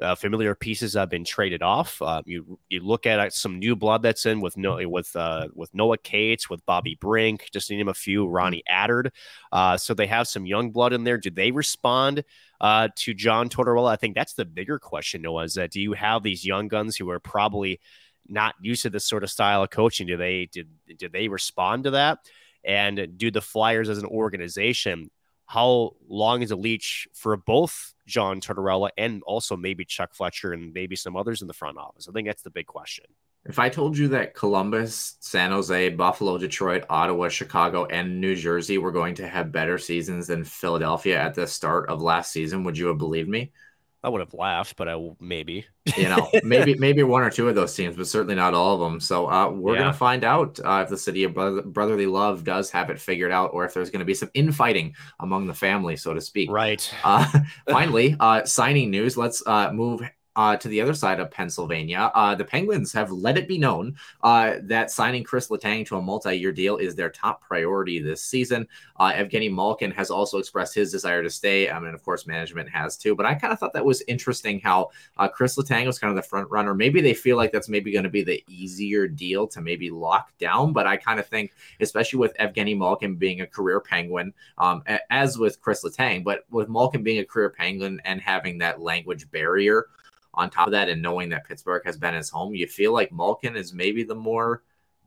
uh, 0.00 0.14
familiar 0.14 0.54
pieces 0.54 0.94
have 0.94 1.10
been 1.10 1.24
traded 1.24 1.62
off. 1.62 2.00
Uh, 2.00 2.22
you 2.24 2.58
you 2.68 2.80
look 2.80 3.06
at 3.06 3.20
uh, 3.20 3.30
some 3.30 3.58
new 3.58 3.76
blood 3.76 4.02
that's 4.02 4.26
in 4.26 4.40
with 4.40 4.56
no 4.56 4.86
with 4.88 5.14
uh, 5.14 5.48
with 5.54 5.72
Noah 5.74 5.98
Cates, 5.98 6.48
with 6.48 6.64
Bobby 6.66 6.96
Brink, 7.00 7.48
just 7.52 7.68
to 7.68 7.76
name 7.76 7.88
a 7.88 7.94
few. 7.94 8.26
Ronnie 8.26 8.62
Attard. 8.70 9.10
Uh, 9.52 9.76
so 9.76 9.94
they 9.94 10.06
have 10.06 10.28
some 10.28 10.46
young 10.46 10.70
blood 10.70 10.92
in 10.92 11.04
there. 11.04 11.18
Do 11.18 11.30
they 11.30 11.50
respond 11.50 12.24
uh, 12.60 12.88
to 12.96 13.14
John 13.14 13.48
Tortorella? 13.48 13.90
I 13.90 13.96
think 13.96 14.14
that's 14.14 14.34
the 14.34 14.44
bigger 14.44 14.78
question. 14.78 15.22
Noah 15.22 15.44
is 15.44 15.54
that 15.54 15.70
do 15.70 15.80
you 15.80 15.92
have 15.92 16.22
these 16.22 16.44
young 16.44 16.68
guns 16.68 16.96
who 16.96 17.10
are 17.10 17.20
probably 17.20 17.80
not 18.28 18.54
used 18.60 18.82
to 18.82 18.90
this 18.90 19.04
sort 19.04 19.24
of 19.24 19.30
style 19.30 19.62
of 19.62 19.70
coaching? 19.70 20.06
Do 20.06 20.16
they 20.16 20.46
did 20.46 20.68
did 20.98 21.12
they 21.12 21.28
respond 21.28 21.84
to 21.84 21.92
that? 21.92 22.18
And 22.64 23.16
do 23.16 23.30
the 23.30 23.40
Flyers 23.40 23.88
as 23.88 23.98
an 23.98 24.06
organization 24.06 25.10
how 25.50 25.96
long 26.08 26.42
is 26.42 26.52
a 26.52 26.56
leash 26.56 27.08
for 27.12 27.36
both 27.36 27.92
John 28.10 28.40
Tortorella 28.40 28.90
and 28.98 29.22
also 29.24 29.56
maybe 29.56 29.84
Chuck 29.84 30.14
Fletcher 30.14 30.52
and 30.52 30.72
maybe 30.74 30.96
some 30.96 31.16
others 31.16 31.40
in 31.40 31.48
the 31.48 31.54
front 31.54 31.78
office? 31.78 32.08
I 32.08 32.12
think 32.12 32.28
that's 32.28 32.42
the 32.42 32.50
big 32.50 32.66
question. 32.66 33.06
If 33.46 33.58
I 33.58 33.70
told 33.70 33.96
you 33.96 34.08
that 34.08 34.34
Columbus, 34.34 35.16
San 35.20 35.50
Jose, 35.50 35.88
Buffalo, 35.90 36.36
Detroit, 36.36 36.84
Ottawa, 36.90 37.28
Chicago, 37.28 37.86
and 37.86 38.20
New 38.20 38.36
Jersey 38.36 38.76
were 38.76 38.92
going 38.92 39.14
to 39.14 39.26
have 39.26 39.50
better 39.50 39.78
seasons 39.78 40.26
than 40.26 40.44
Philadelphia 40.44 41.18
at 41.18 41.34
the 41.34 41.46
start 41.46 41.88
of 41.88 42.02
last 42.02 42.32
season, 42.32 42.64
would 42.64 42.76
you 42.76 42.88
have 42.88 42.98
believed 42.98 43.30
me? 43.30 43.52
I 44.02 44.08
would 44.08 44.20
have 44.20 44.32
laughed, 44.32 44.76
but 44.76 44.88
I 44.88 44.96
maybe 45.20 45.66
you 45.96 46.08
know 46.08 46.30
maybe 46.42 46.74
maybe 46.74 47.02
one 47.02 47.22
or 47.22 47.30
two 47.30 47.48
of 47.48 47.54
those 47.54 47.74
teams, 47.74 47.96
but 47.96 48.06
certainly 48.06 48.34
not 48.34 48.54
all 48.54 48.74
of 48.74 48.80
them. 48.80 49.00
So 49.00 49.30
uh, 49.30 49.50
we're 49.50 49.74
yeah. 49.74 49.80
gonna 49.80 49.92
find 49.92 50.24
out 50.24 50.58
uh, 50.64 50.80
if 50.84 50.88
the 50.88 50.96
city 50.96 51.24
of 51.24 51.34
brotherly 51.34 52.06
love 52.06 52.44
does 52.44 52.70
have 52.70 52.88
it 52.90 52.98
figured 52.98 53.30
out, 53.30 53.50
or 53.52 53.64
if 53.64 53.74
there's 53.74 53.90
gonna 53.90 54.04
be 54.04 54.14
some 54.14 54.30
infighting 54.32 54.94
among 55.20 55.46
the 55.46 55.54
family, 55.54 55.96
so 55.96 56.14
to 56.14 56.20
speak. 56.20 56.50
Right. 56.50 56.92
Uh, 57.04 57.30
finally, 57.68 58.16
uh, 58.18 58.44
signing 58.44 58.90
news. 58.90 59.16
Let's 59.16 59.42
uh, 59.46 59.72
move 59.72 60.02
uh, 60.40 60.56
to 60.56 60.68
the 60.68 60.80
other 60.80 60.94
side 60.94 61.20
of 61.20 61.30
Pennsylvania, 61.30 62.10
uh, 62.14 62.34
the 62.34 62.44
Penguins 62.46 62.94
have 62.94 63.12
let 63.12 63.36
it 63.36 63.46
be 63.46 63.58
known 63.58 63.94
uh, 64.22 64.54
that 64.62 64.90
signing 64.90 65.22
Chris 65.22 65.48
Letang 65.48 65.84
to 65.84 65.98
a 65.98 66.00
multi-year 66.00 66.50
deal 66.50 66.78
is 66.78 66.94
their 66.94 67.10
top 67.10 67.42
priority 67.42 68.00
this 68.00 68.22
season. 68.22 68.66
Uh, 68.98 69.12
Evgeny 69.12 69.52
Malkin 69.52 69.90
has 69.90 70.10
also 70.10 70.38
expressed 70.38 70.74
his 70.74 70.90
desire 70.90 71.22
to 71.22 71.28
stay, 71.28 71.68
I 71.68 71.78
mean, 71.78 71.92
of 71.92 72.02
course, 72.02 72.26
management 72.26 72.70
has 72.70 72.96
too. 72.96 73.14
But 73.14 73.26
I 73.26 73.34
kind 73.34 73.52
of 73.52 73.58
thought 73.58 73.74
that 73.74 73.84
was 73.84 74.02
interesting 74.08 74.60
how 74.60 74.88
uh, 75.18 75.28
Chris 75.28 75.58
Letang 75.58 75.84
was 75.84 75.98
kind 75.98 76.10
of 76.10 76.16
the 76.16 76.26
front 76.26 76.50
runner. 76.50 76.74
Maybe 76.74 77.02
they 77.02 77.12
feel 77.12 77.36
like 77.36 77.52
that's 77.52 77.68
maybe 77.68 77.92
going 77.92 78.04
to 78.04 78.08
be 78.08 78.24
the 78.24 78.42
easier 78.48 79.06
deal 79.06 79.46
to 79.48 79.60
maybe 79.60 79.90
lock 79.90 80.30
down. 80.38 80.72
But 80.72 80.86
I 80.86 80.96
kind 80.96 81.20
of 81.20 81.26
think, 81.26 81.52
especially 81.80 82.18
with 82.18 82.34
Evgeny 82.38 82.78
Malkin 82.78 83.16
being 83.16 83.42
a 83.42 83.46
career 83.46 83.78
Penguin, 83.78 84.32
um, 84.56 84.84
as 85.10 85.36
with 85.36 85.60
Chris 85.60 85.84
Letang, 85.84 86.24
but 86.24 86.46
with 86.50 86.70
Malkin 86.70 87.02
being 87.02 87.18
a 87.18 87.26
career 87.26 87.50
Penguin 87.50 88.00
and 88.06 88.22
having 88.22 88.56
that 88.56 88.80
language 88.80 89.30
barrier 89.30 89.88
on 90.34 90.50
top 90.50 90.68
of 90.68 90.72
that, 90.72 90.88
and 90.88 91.02
knowing 91.02 91.30
that 91.30 91.46
Pittsburgh 91.46 91.82
has 91.84 91.96
been 91.96 92.14
his 92.14 92.30
home, 92.30 92.54
you 92.54 92.66
feel 92.66 92.92
like 92.92 93.12
Malkin 93.12 93.56
is 93.56 93.72
maybe 93.72 94.04
the 94.04 94.14
more 94.14 94.62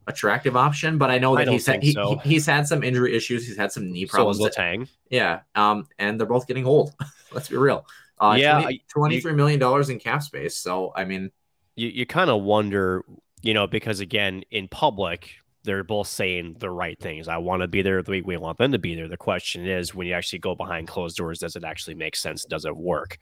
attractive 0.08 0.56
option. 0.58 0.98
But 0.98 1.12
I 1.12 1.18
know 1.18 1.36
that 1.36 1.48
I 1.48 1.52
he's 1.52 1.66
had, 1.66 1.86
so. 1.86 2.20
he, 2.24 2.30
he's 2.30 2.46
had 2.46 2.68
some 2.68 2.84
injury 2.84 3.16
issues. 3.16 3.48
He's 3.48 3.58
had 3.58 3.72
some 3.72 3.92
knee 3.92 4.06
problems. 4.06 4.38
So 4.38 4.50
Letang. 4.50 4.90
Yeah. 5.10 5.42
Um, 5.56 5.88
and 5.98 6.20
they're 6.20 6.28
both 6.28 6.48
getting 6.48 6.66
old. 6.66 6.94
Let's 7.32 7.50
be 7.50 7.58
real. 7.58 7.86
Uh, 8.20 8.36
yeah, 8.40 8.70
20, 8.90 9.22
$23 9.22 9.36
million 9.36 9.92
in 9.92 10.00
cap 10.00 10.24
space. 10.24 10.58
So 10.58 10.94
I 10.96 11.04
mean, 11.04 11.32
you 11.76 11.90
you 11.90 12.06
kind 12.06 12.30
of 12.30 12.44
wonder, 12.44 13.04
you 13.42 13.54
know, 13.54 13.68
because 13.68 14.00
again, 14.00 14.44
in 14.52 14.68
public, 14.68 15.32
they're 15.64 15.84
both 15.84 16.08
saying 16.08 16.58
the 16.60 16.70
right 16.70 17.00
things. 17.00 17.28
I 17.28 17.38
want 17.38 17.62
to 17.62 17.68
be 17.68 17.82
there 17.82 18.02
the 18.02 18.12
way 18.12 18.22
we 18.22 18.38
want 18.38 18.58
them 18.58 18.72
to 18.74 18.80
be 18.80 18.96
there. 18.96 19.08
The 19.08 19.18
question 19.18 19.66
is, 19.66 19.96
when 19.96 20.08
you 20.08 20.14
actually 20.14 20.40
go 20.40 20.56
behind 20.56 20.88
closed 20.88 21.18
doors, 21.18 21.40
does 21.40 21.56
it 21.56 21.64
actually 21.64 21.96
make 21.96 22.16
sense? 22.16 22.46
Does 22.46 22.66
it 22.66 22.76
work? 22.76 23.18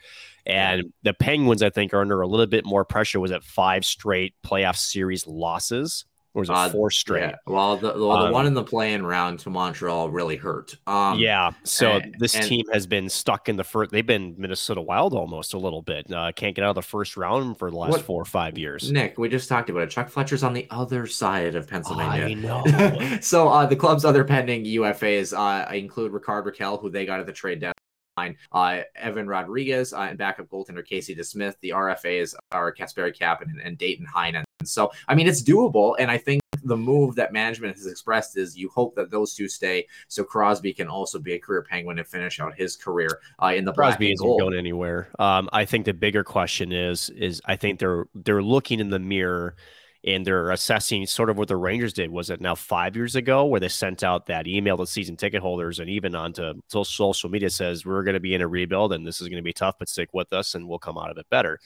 And 0.45 0.91
the 1.04 1.13
Penguins, 1.13 1.62
I 1.62 1.69
think, 1.69 1.93
are 1.93 2.01
under 2.01 2.21
a 2.21 2.27
little 2.27 2.47
bit 2.47 2.65
more 2.65 2.84
pressure. 2.84 3.19
Was 3.19 3.32
it 3.32 3.43
five 3.43 3.86
straight 3.86 4.34
playoff 4.43 4.75
series 4.75 5.27
losses? 5.27 6.06
Or 6.34 6.41
was 6.41 6.50
it 6.50 6.56
uh, 6.56 6.70
four 6.70 6.89
straight? 6.89 7.22
Yeah. 7.22 7.36
Well, 7.46 7.76
the, 7.76 7.88
well, 7.88 8.20
the 8.20 8.28
um, 8.28 8.32
one 8.32 8.48
in 8.48 8.54
the 8.54 8.63
playing 8.63 9.04
round 9.04 9.39
to 9.39 9.50
Montreal 9.50 10.10
really 10.10 10.38
hurt. 10.38 10.78
Um, 10.88 11.20
yeah. 11.20 11.52
So 11.63 11.98
and, 11.98 12.15
this 12.20 12.36
and, 12.36 12.46
team 12.46 12.65
has 12.72 12.88
been 12.88 13.10
stuck 13.10 13.50
in 13.50 13.58
the 13.58 13.65
first. 13.65 13.91
They've 13.91 14.06
been 14.06 14.36
Minnesota 14.38 14.82
Wild 14.82 15.13
almost 15.13 15.54
a 15.54 15.58
little 15.58 15.82
bit. 15.82 16.12
Uh, 16.12 16.32
can't 16.34 16.56
get 16.56 16.63
out 16.63 16.70
of 16.70 16.76
the 16.76 16.82
first 16.82 17.17
round 17.17 17.58
for 17.60 17.70
the 17.70 17.76
last 17.76 17.91
what, 17.91 18.02
four 18.02 18.22
or 18.22 18.26
five 18.26 18.58
years. 18.58 18.91
Nick, 18.91 19.17
we 19.17 19.28
just 19.28 19.50
talked 19.50 19.70
about 19.70 19.84
it. 19.84 19.89
Chuck 19.89 20.10
Fletcher's 20.10 20.44
on 20.44 20.54
the 20.54 20.67
other 20.70 21.06
side 21.06 21.56
of 21.56 21.67
Pennsylvania. 21.67 22.26
I 22.26 22.34
know. 22.34 23.17
so 23.22 23.50
uh, 23.50 23.65
the 23.65 23.76
club's 23.76 24.06
other 24.06 24.24
pending 24.24 24.63
UFAs 24.63 25.38
uh, 25.38 25.70
include 25.74 26.13
Rickard 26.13 26.46
Rakell, 26.46 26.80
who 26.80 26.89
they 26.89 27.06
got 27.06 27.20
at 27.20 27.26
the 27.26 27.34
trade 27.34 27.60
deadline. 27.60 28.38
Uh, 28.54 28.82
Evan 28.96 29.28
Rodrigues 29.28 29.91
uh, 29.91 30.08
and 30.10 30.17
backup 30.17 30.48
goaltender 30.48 30.86
Casey 30.86 31.13
DeSmith. 31.13 31.56
The 31.62 31.72
RFAs 31.72 32.36
are 32.52 32.74
Kasperi 32.74 33.17
Kapanen 33.17 33.50
and, 33.52 33.62
and 33.62 33.78
Danton 33.78 34.06
Heinen. 34.06 34.44
So, 34.67 34.91
I 35.08 35.15
mean, 35.15 35.28
it's 35.28 35.43
doable. 35.43 35.95
And 36.00 36.10
I 36.10 36.17
think 36.17 36.41
the 36.63 36.78
move 36.78 37.15
that 37.15 37.34
management 37.34 37.76
has 37.76 37.88
expressed 37.88 38.38
is 38.38 38.58
you 38.58 38.69
hope 38.69 38.95
that 38.95 39.10
those 39.10 39.34
two 39.34 39.47
stay 39.47 39.88
so 40.08 40.24
Crosby 40.24 40.74
can 40.74 40.88
also 40.88 41.19
be 41.19 41.34
a 41.34 41.39
career 41.39 41.63
Penguin 41.63 42.00
and 42.00 42.08
finish 42.08 42.39
out 42.39 42.56
his 42.56 42.76
career 42.76 43.19
uh, 43.41 43.54
in 43.56 43.65
the 43.65 43.74
Crosby 43.74 44.12
isn't 44.12 44.39
going 44.39 44.58
anywhere. 44.58 45.10
Um, 45.19 45.50
I 45.52 45.65
think 45.65 45.86
the 45.86 45.93
bigger 45.93 46.24
question 46.24 46.71
is 46.71 47.10
is 47.12 47.41
I 47.45 47.56
think 47.56 47.80
they're 47.80 48.06
they're 48.13 48.43
looking 48.43 48.80
in 48.80 48.89
the 48.89 49.00
mirror 49.00 49.56
and 50.04 50.26
they're 50.26 50.50
assessing 50.50 51.06
sort 51.06 51.30
of 51.30 51.38
what 51.38 51.47
the 51.47 51.56
Rangers 51.56 51.93
did. 51.93 52.10
Was 52.10 52.30
it 52.30 52.41
now 52.41 52.56
five 52.56 52.95
years 52.95 53.15
ago 53.15 53.45
where 53.45 53.60
they 53.60 53.67
sent 53.67 54.04
out 54.04 54.26
that 54.26 54.47
email 54.47 54.78
to 54.78 54.88
season 54.88 55.15
ticket 55.15 55.41
holders 55.41 55.80
and 55.80 55.89
even 55.89 56.15
onto 56.15 56.54
social 56.67 57.30
media 57.30 57.50
says 57.50 57.86
we're 57.86 58.04
going 58.04 58.15
to 58.15 58.19
be 58.19 58.34
in 58.34 58.41
a 58.41 58.47
rebuild 58.47 58.93
and 58.93 59.06
this 59.06 59.21
is 59.21 59.28
going 59.28 59.38
to 59.38 59.43
be 59.43 59.54
tough, 59.54 59.76
but 59.78 59.89
stick 59.89 60.10
with 60.12 60.34
us 60.34 60.56
and 60.56 60.67
we'll 60.67 60.80
come 60.80 60.97
out 60.97 61.12
of 61.12 61.17
it 61.17 61.30
better 61.30 61.60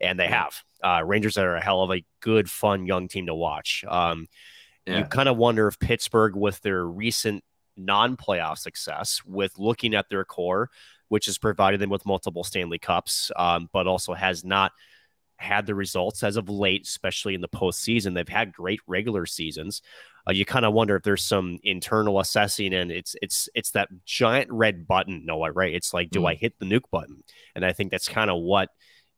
and 0.00 0.18
they 0.18 0.28
have. 0.28 0.62
Uh, 0.82 1.02
Rangers 1.04 1.38
are 1.38 1.56
a 1.56 1.62
hell 1.62 1.82
of 1.82 1.90
a 1.90 2.04
good, 2.20 2.50
fun 2.50 2.86
young 2.86 3.08
team 3.08 3.26
to 3.26 3.34
watch. 3.34 3.84
Um, 3.88 4.26
yeah. 4.86 4.98
You 4.98 5.04
kind 5.04 5.28
of 5.28 5.36
wonder 5.36 5.68
if 5.68 5.78
Pittsburgh, 5.78 6.34
with 6.34 6.60
their 6.60 6.84
recent 6.84 7.44
non-playoff 7.76 8.58
success, 8.58 9.20
with 9.24 9.58
looking 9.58 9.94
at 9.94 10.08
their 10.08 10.24
core, 10.24 10.70
which 11.08 11.26
has 11.26 11.38
provided 11.38 11.80
them 11.80 11.90
with 11.90 12.06
multiple 12.06 12.42
Stanley 12.42 12.78
Cups, 12.78 13.30
um, 13.36 13.68
but 13.72 13.86
also 13.86 14.14
has 14.14 14.44
not 14.44 14.72
had 15.36 15.66
the 15.66 15.74
results 15.74 16.22
as 16.22 16.36
of 16.36 16.48
late, 16.48 16.82
especially 16.82 17.34
in 17.34 17.40
the 17.40 17.48
postseason. 17.48 18.14
They've 18.14 18.28
had 18.28 18.52
great 18.52 18.80
regular 18.86 19.26
seasons. 19.26 19.82
Uh, 20.26 20.32
you 20.32 20.44
kind 20.44 20.64
of 20.64 20.72
wonder 20.72 20.94
if 20.96 21.02
there's 21.02 21.24
some 21.24 21.58
internal 21.64 22.20
assessing, 22.20 22.72
and 22.74 22.92
it's 22.92 23.16
it's 23.20 23.48
it's 23.54 23.72
that 23.72 23.88
giant 24.04 24.50
red 24.52 24.86
button, 24.86 25.26
Noah. 25.26 25.52
Right? 25.52 25.74
It's 25.74 25.92
like, 25.92 26.10
do 26.10 26.20
mm. 26.20 26.30
I 26.30 26.34
hit 26.34 26.58
the 26.58 26.66
nuke 26.66 26.90
button? 26.90 27.24
And 27.54 27.64
I 27.64 27.72
think 27.72 27.90
that's 27.90 28.08
kind 28.08 28.30
of 28.30 28.40
what 28.40 28.68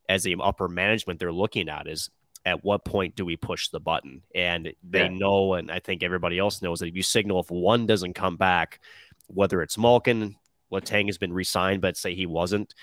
as 0.07 0.23
the 0.23 0.35
upper 0.41 0.67
management 0.67 1.19
they're 1.19 1.31
looking 1.31 1.69
at 1.69 1.87
is 1.87 2.09
at 2.45 2.63
what 2.63 2.85
point 2.85 3.15
do 3.15 3.25
we 3.25 3.35
push 3.35 3.69
the 3.69 3.79
button? 3.79 4.21
And 4.33 4.73
they 4.83 5.03
yeah. 5.03 5.09
know, 5.09 5.55
and 5.55 5.71
I 5.71 5.79
think 5.79 6.03
everybody 6.03 6.37
else 6.37 6.61
knows 6.61 6.79
that 6.79 6.87
if 6.87 6.95
you 6.95 7.03
signal 7.03 7.39
if 7.39 7.49
one 7.49 7.85
doesn't 7.85 8.13
come 8.13 8.37
back, 8.37 8.79
whether 9.27 9.61
it's 9.61 9.77
Malkin, 9.77 10.35
Letang 10.71 11.07
has 11.07 11.17
been 11.17 11.33
re-signed, 11.33 11.81
but 11.81 11.97
say 11.97 12.13
he 12.13 12.25
wasn't, 12.25 12.73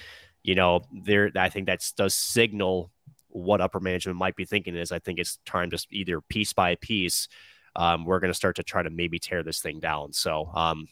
you 0.42 0.54
know, 0.54 0.80
there 0.92 1.30
I 1.36 1.48
think 1.48 1.66
that 1.66 1.84
does 1.96 2.14
signal 2.14 2.90
what 3.28 3.60
upper 3.60 3.80
management 3.80 4.18
might 4.18 4.36
be 4.36 4.44
thinking 4.44 4.76
is 4.76 4.92
I 4.92 4.98
think 4.98 5.18
it's 5.18 5.38
time 5.46 5.70
to 5.70 5.86
either 5.90 6.20
piece 6.20 6.52
by 6.52 6.74
piece, 6.76 7.28
um, 7.76 8.04
we're 8.04 8.20
going 8.20 8.30
to 8.30 8.36
start 8.36 8.56
to 8.56 8.62
try 8.62 8.82
to 8.82 8.90
maybe 8.90 9.18
tear 9.18 9.42
this 9.42 9.60
thing 9.60 9.80
down. 9.80 10.12
So 10.12 10.50
um, 10.54 10.86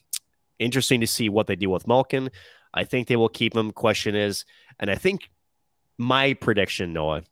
interesting 0.58 1.00
to 1.00 1.06
see 1.06 1.28
what 1.28 1.46
they 1.46 1.56
do 1.56 1.70
with 1.70 1.86
Malkin. 1.86 2.30
I 2.72 2.84
think 2.84 3.08
they 3.08 3.16
will 3.16 3.28
keep 3.28 3.54
him. 3.54 3.72
Question 3.72 4.14
is, 4.14 4.44
and 4.78 4.90
I 4.90 4.94
think 4.94 5.28
my 6.00 6.32
prediction, 6.32 6.92
Noah, 6.92 7.22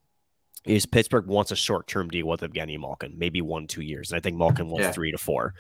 is 0.67 0.85
Pittsburgh 0.85 1.27
wants 1.27 1.51
a 1.51 1.57
short 1.57 1.87
term 1.87 2.09
deal 2.09 2.27
with 2.27 2.43
Evgeny 2.43 2.79
Malkin, 2.79 3.15
maybe 3.17 3.41
one, 3.41 3.67
two 3.67 3.81
years. 3.81 4.11
And 4.11 4.19
I 4.19 4.21
think 4.21 4.37
Malkin 4.37 4.69
wants 4.69 4.85
yeah. 4.85 4.93
three 4.93 5.11
to 5.11 5.19
four. 5.19 5.55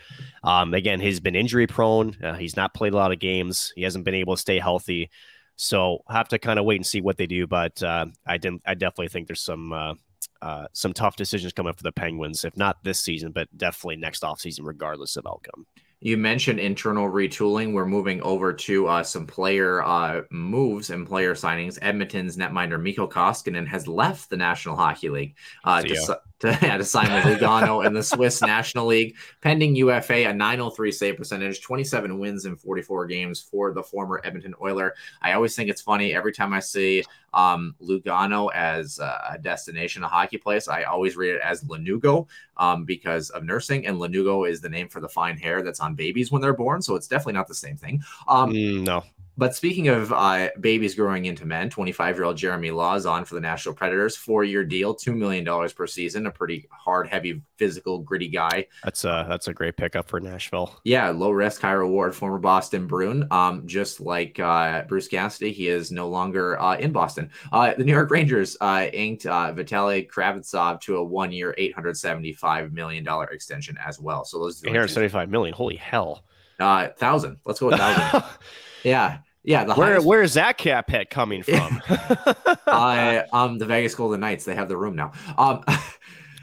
Um, 0.44 0.74
again, 0.74 1.00
he's 1.00 1.18
been 1.18 1.34
injury 1.34 1.66
prone. 1.66 2.14
Uh, 2.22 2.34
he's 2.34 2.56
not 2.56 2.74
played 2.74 2.92
a 2.92 2.96
lot 2.96 3.10
of 3.10 3.18
games. 3.18 3.72
He 3.74 3.82
hasn't 3.82 4.04
been 4.04 4.14
able 4.14 4.36
to 4.36 4.40
stay 4.40 4.58
healthy. 4.58 5.08
So 5.56 6.04
have 6.08 6.28
to 6.28 6.38
kind 6.38 6.58
of 6.58 6.66
wait 6.66 6.76
and 6.76 6.86
see 6.86 7.00
what 7.00 7.16
they 7.16 7.26
do. 7.26 7.46
But 7.46 7.82
uh, 7.82 8.06
I 8.26 8.36
didn't. 8.36 8.62
I 8.66 8.74
definitely 8.74 9.08
think 9.08 9.26
there's 9.26 9.40
some 9.40 9.72
uh, 9.72 9.94
uh, 10.42 10.66
some 10.72 10.92
tough 10.92 11.16
decisions 11.16 11.54
coming 11.54 11.70
up 11.70 11.78
for 11.78 11.84
the 11.84 11.92
Penguins, 11.92 12.44
if 12.44 12.56
not 12.56 12.84
this 12.84 13.00
season, 13.00 13.32
but 13.32 13.48
definitely 13.56 13.96
next 13.96 14.22
offseason, 14.22 14.60
regardless 14.62 15.16
of 15.16 15.26
outcome. 15.26 15.66
You 16.00 16.16
mentioned 16.16 16.60
internal 16.60 17.10
retooling. 17.10 17.72
We're 17.72 17.86
moving 17.86 18.22
over 18.22 18.52
to 18.52 18.86
uh, 18.86 19.02
some 19.02 19.26
player 19.26 19.82
uh, 19.82 20.22
moves 20.30 20.90
and 20.90 21.06
player 21.06 21.34
signings. 21.34 21.78
Edmonton's 21.82 22.36
netminder 22.36 22.80
Mikko 22.80 23.08
Koskinen 23.08 23.66
has 23.66 23.88
left 23.88 24.30
the 24.30 24.36
National 24.36 24.76
Hockey 24.76 25.10
League 25.10 25.34
uh, 25.64 25.82
to, 26.40 26.52
to, 26.52 26.84
sign 26.84 27.12
with 27.12 27.40
Lugano 27.40 27.84
in 27.84 27.92
the 27.92 28.02
Swiss 28.02 28.40
National 28.42 28.86
League. 28.86 29.16
Pending 29.40 29.74
UFA, 29.74 30.28
a 30.28 30.32
903 30.32 30.92
save 30.92 31.16
percentage, 31.16 31.60
27 31.62 32.16
wins 32.16 32.44
in 32.44 32.54
44 32.54 33.06
games 33.06 33.40
for 33.40 33.72
the 33.72 33.82
former 33.82 34.20
Edmonton 34.22 34.54
Oiler. 34.62 34.94
I 35.20 35.32
always 35.32 35.56
think 35.56 35.68
it's 35.68 35.80
funny 35.80 36.14
every 36.14 36.32
time 36.32 36.52
I 36.52 36.60
see 36.60 37.02
um, 37.34 37.74
Lugano 37.82 38.52
as 38.54 39.00
a 39.00 39.38
destination, 39.40 40.04
a 40.04 40.08
hockey 40.08 40.38
place. 40.38 40.68
I 40.68 40.84
always 40.84 41.16
read 41.16 41.34
it 41.34 41.40
as 41.42 41.64
Lanugo 41.64 42.28
um, 42.56 42.84
because 42.84 43.30
of 43.30 43.42
nursing, 43.42 43.86
and 43.86 43.96
Lanugo 43.96 44.48
is 44.48 44.60
the 44.60 44.68
name 44.68 44.88
for 44.88 45.00
the 45.00 45.08
fine 45.08 45.36
hair 45.36 45.62
that's 45.62 45.80
on 45.80 45.96
babies 45.96 46.30
when 46.30 46.40
they're 46.40 46.54
born. 46.54 46.82
So 46.82 46.94
it's 46.94 47.08
definitely 47.08 47.34
not 47.34 47.48
the 47.48 47.54
same 47.54 47.76
thing. 47.76 48.00
Um, 48.28 48.52
mm, 48.52 48.82
no. 48.82 49.02
But 49.38 49.54
speaking 49.54 49.86
of 49.86 50.12
uh, 50.12 50.48
babies 50.58 50.96
growing 50.96 51.26
into 51.26 51.46
men, 51.46 51.70
25 51.70 52.16
year 52.16 52.24
old 52.24 52.36
Jeremy 52.36 52.70
Lauzon 52.70 53.24
for 53.24 53.36
the 53.36 53.40
Nashville 53.40 53.72
Predators, 53.72 54.16
four 54.16 54.42
year 54.42 54.64
deal, 54.64 54.96
$2 54.96 55.16
million 55.16 55.46
per 55.70 55.86
season, 55.86 56.26
a 56.26 56.30
pretty 56.32 56.66
hard, 56.72 57.06
heavy, 57.06 57.40
physical, 57.56 58.00
gritty 58.00 58.26
guy. 58.26 58.66
That's 58.82 59.04
a, 59.04 59.26
that's 59.28 59.46
a 59.46 59.54
great 59.54 59.76
pickup 59.76 60.08
for 60.08 60.18
Nashville. 60.18 60.80
Yeah, 60.82 61.10
low 61.10 61.30
risk, 61.30 61.60
high 61.60 61.70
reward, 61.70 62.16
former 62.16 62.38
Boston 62.38 62.88
Bruin. 62.88 63.28
Um, 63.30 63.64
just 63.64 64.00
like 64.00 64.40
uh, 64.40 64.82
Bruce 64.88 65.06
Cassidy, 65.06 65.52
he 65.52 65.68
is 65.68 65.92
no 65.92 66.08
longer 66.08 66.60
uh, 66.60 66.76
in 66.76 66.90
Boston. 66.90 67.30
Uh, 67.52 67.74
the 67.78 67.84
New 67.84 67.92
York 67.92 68.10
Rangers 68.10 68.56
uh, 68.60 68.88
inked 68.92 69.24
uh, 69.26 69.52
Vitaly 69.54 70.10
Kravtsov 70.10 70.80
to 70.80 70.96
a 70.96 71.04
one 71.04 71.30
year, 71.30 71.54
$875 71.56 72.72
million 72.72 73.06
extension 73.30 73.78
as 73.86 74.00
well. 74.00 74.24
So 74.24 74.40
those 74.40 74.64
875 74.64 75.30
million. 75.30 75.54
Holy 75.54 75.76
hell. 75.76 76.24
Uh, 76.58 76.88
thousand. 76.88 77.36
Let's 77.44 77.60
go 77.60 77.66
with 77.66 77.78
thousand. 77.78 78.24
yeah. 78.82 79.18
Yeah, 79.44 79.64
the 79.64 79.74
where 79.74 79.92
highest... 79.92 80.06
where 80.06 80.22
is 80.22 80.34
that 80.34 80.58
cap 80.58 80.90
hit 80.90 81.10
coming 81.10 81.42
from? 81.42 81.82
I 82.66 83.24
um, 83.32 83.58
the 83.58 83.66
Vegas 83.66 83.94
Golden 83.94 84.20
Knights. 84.20 84.44
They 84.44 84.54
have 84.54 84.68
the 84.68 84.76
room 84.76 84.96
now. 84.96 85.12
Um, 85.36 85.62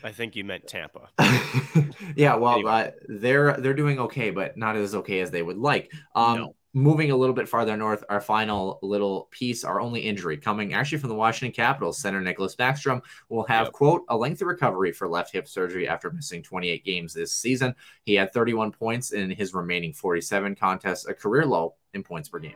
I 0.03 0.11
think 0.11 0.35
you 0.35 0.43
meant 0.43 0.67
Tampa. 0.67 1.09
yeah, 2.15 2.35
well, 2.35 2.53
anyway. 2.53 2.71
uh, 2.71 2.91
they're 3.07 3.57
they're 3.57 3.73
doing 3.73 3.99
okay, 3.99 4.29
but 4.29 4.55
not 4.55 4.75
as 4.75 4.95
okay 4.95 5.19
as 5.19 5.31
they 5.31 5.41
would 5.41 5.57
like. 5.57 5.91
Um, 6.15 6.37
no. 6.37 6.55
Moving 6.77 7.09
a 7.09 7.15
little 7.15 7.33
bit 7.33 7.47
farther 7.47 7.77
north, 7.77 8.03
our 8.09 8.19
final 8.19 8.79
little 8.81 9.29
piece, 9.31 9.63
our 9.63 9.79
only 9.79 10.01
injury 10.01 10.35
coming 10.35 10.73
actually 10.73 10.97
from 10.97 11.07
the 11.07 11.15
Washington 11.15 11.55
Capitals. 11.55 11.97
Center 11.99 12.21
Nicklas 12.21 12.53
Backstrom 12.53 13.01
will 13.29 13.45
have, 13.45 13.67
yep. 13.67 13.71
quote, 13.71 14.01
a 14.09 14.17
lengthy 14.17 14.43
recovery 14.43 14.91
for 14.91 15.07
left 15.07 15.31
hip 15.31 15.47
surgery 15.47 15.87
after 15.87 16.11
missing 16.11 16.43
28 16.43 16.83
games 16.83 17.13
this 17.13 17.33
season. 17.33 17.73
He 18.03 18.13
had 18.15 18.33
31 18.33 18.73
points 18.73 19.13
in 19.13 19.29
his 19.29 19.53
remaining 19.53 19.93
47 19.93 20.53
contests, 20.55 21.07
a 21.07 21.13
career 21.13 21.45
low 21.45 21.75
in 21.93 22.03
points 22.03 22.27
per 22.27 22.39
game. 22.39 22.55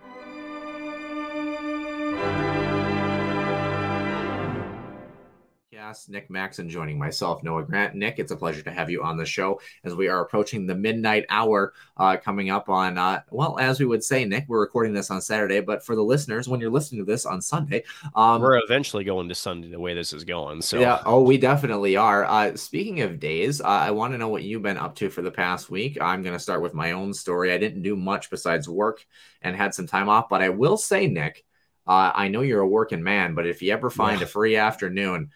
Nick 6.08 6.30
Maxon 6.30 6.70
joining 6.70 7.00
myself, 7.00 7.42
Noah 7.42 7.64
Grant. 7.64 7.96
Nick, 7.96 8.20
it's 8.20 8.32
a 8.32 8.36
pleasure 8.36 8.62
to 8.62 8.70
have 8.70 8.92
you 8.92 9.02
on 9.02 9.18
the 9.18 9.26
show 9.26 9.60
as 9.84 9.96
we 9.96 10.08
are 10.08 10.22
approaching 10.22 10.68
the 10.68 10.76
midnight 10.76 11.26
hour 11.30 11.74
uh, 11.98 12.16
coming 12.18 12.52
up 12.52 12.70
on, 12.70 12.98
uh, 12.98 13.22
well, 13.32 13.58
as 13.60 13.80
we 13.80 13.88
would 13.88 14.04
say, 14.04 14.24
Nick, 14.24 14.46
we're 14.48 14.60
recording 14.60 14.94
this 14.94 15.10
on 15.10 15.20
Saturday, 15.20 15.62
but 15.62 15.84
for 15.84 15.96
the 15.96 16.04
listeners, 16.04 16.48
when 16.48 16.60
you're 16.60 16.70
listening 16.70 17.02
to 17.02 17.12
this 17.12 17.26
on 17.26 17.42
Sunday, 17.42 17.84
um, 18.14 18.40
we're 18.40 18.60
eventually 18.60 19.04
going 19.04 19.30
to 19.30 19.36
Sunday 19.36 19.70
the 19.70 19.80
way 19.80 19.96
this 19.96 20.14
is 20.14 20.24
going. 20.24 20.62
So, 20.62 20.80
yeah, 20.80 21.02
oh, 21.08 21.24
we 21.24 21.40
definitely 21.40 21.96
are. 21.96 22.24
Uh, 22.24 22.56
speaking 22.56 23.02
of 23.02 23.20
days, 23.20 23.60
uh, 23.60 23.66
I 23.66 23.90
want 23.90 24.14
to 24.14 24.20
know 24.20 24.30
what 24.30 24.44
you've 24.44 24.62
been 24.62 24.78
up 24.78 24.94
to 24.98 25.10
for 25.10 25.24
the 25.24 25.32
past 25.32 25.72
week. 25.72 25.98
I'm 26.00 26.22
going 26.22 26.36
to 26.36 26.40
start 26.40 26.62
with 26.62 26.76
my 26.76 26.92
own 26.92 27.16
story. 27.16 27.52
I 27.52 27.58
didn't 27.58 27.82
do 27.82 27.96
much 27.96 28.30
besides 28.30 28.70
work 28.70 29.04
and 29.42 29.56
had 29.56 29.74
some 29.74 29.88
time 29.88 30.08
off, 30.08 30.30
but 30.30 30.44
I 30.44 30.50
will 30.50 30.78
say, 30.78 31.08
Nick, 31.08 31.46
uh, 31.88 32.12
I 32.14 32.28
know 32.28 32.42
you're 32.42 32.62
a 32.62 32.68
working 32.68 33.02
man, 33.02 33.34
but 33.34 33.48
if 33.48 33.64
you 33.64 33.74
ever 33.74 33.90
find 33.90 34.22
a 34.22 34.28
free 34.28 34.56
afternoon, 34.56 35.32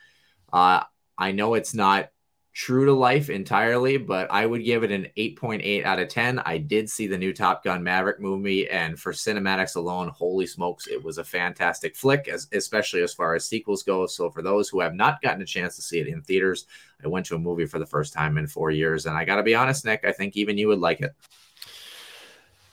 uh, 0.54 0.84
I 1.18 1.32
know 1.32 1.56
it's 1.56 1.74
not 1.74 2.10
true 2.54 2.86
to 2.86 2.94
life 2.94 3.32
entirely, 3.32 3.98
but 3.98 4.32
I 4.32 4.46
would 4.46 4.64
give 4.64 4.84
it 4.84 4.92
an 4.92 5.08
8.8 5.18 5.84
out 5.84 5.98
of 5.98 6.08
10. 6.08 6.40
I 6.40 6.60
did 6.60 6.88
see 6.88 7.08
the 7.08 7.18
new 7.18 7.34
Top 7.34 7.64
Gun 7.64 7.84
Maverick 7.84 8.20
movie, 8.20 8.70
and 8.70 9.00
for 9.00 9.12
cinematics 9.12 9.76
alone, 9.76 10.10
holy 10.10 10.46
smokes, 10.46 10.86
it 10.86 11.04
was 11.04 11.18
a 11.18 11.24
fantastic 11.24 11.96
flick, 11.96 12.28
as, 12.28 12.48
especially 12.54 13.02
as 13.02 13.14
far 13.14 13.34
as 13.34 13.50
sequels 13.50 13.82
go. 13.82 14.06
So, 14.06 14.30
for 14.30 14.44
those 14.44 14.70
who 14.70 14.80
have 14.82 14.94
not 14.94 15.22
gotten 15.22 15.42
a 15.42 15.46
chance 15.46 15.76
to 15.78 15.82
see 15.82 16.00
it 16.00 16.08
in 16.08 16.22
theaters, 16.22 16.68
I 17.04 17.08
went 17.08 17.26
to 17.28 17.36
a 17.36 17.40
movie 17.40 17.66
for 17.66 17.80
the 17.80 17.88
first 17.88 18.14
time 18.14 18.38
in 18.38 18.46
four 18.46 18.70
years, 18.70 19.08
and 19.08 19.18
I 19.18 19.26
got 19.26 19.38
to 19.38 19.44
be 19.44 19.56
honest, 19.56 19.84
Nick, 19.84 20.06
I 20.06 20.12
think 20.12 20.38
even 20.38 20.58
you 20.58 20.68
would 20.68 20.80
like 20.80 21.02
it. 21.02 21.16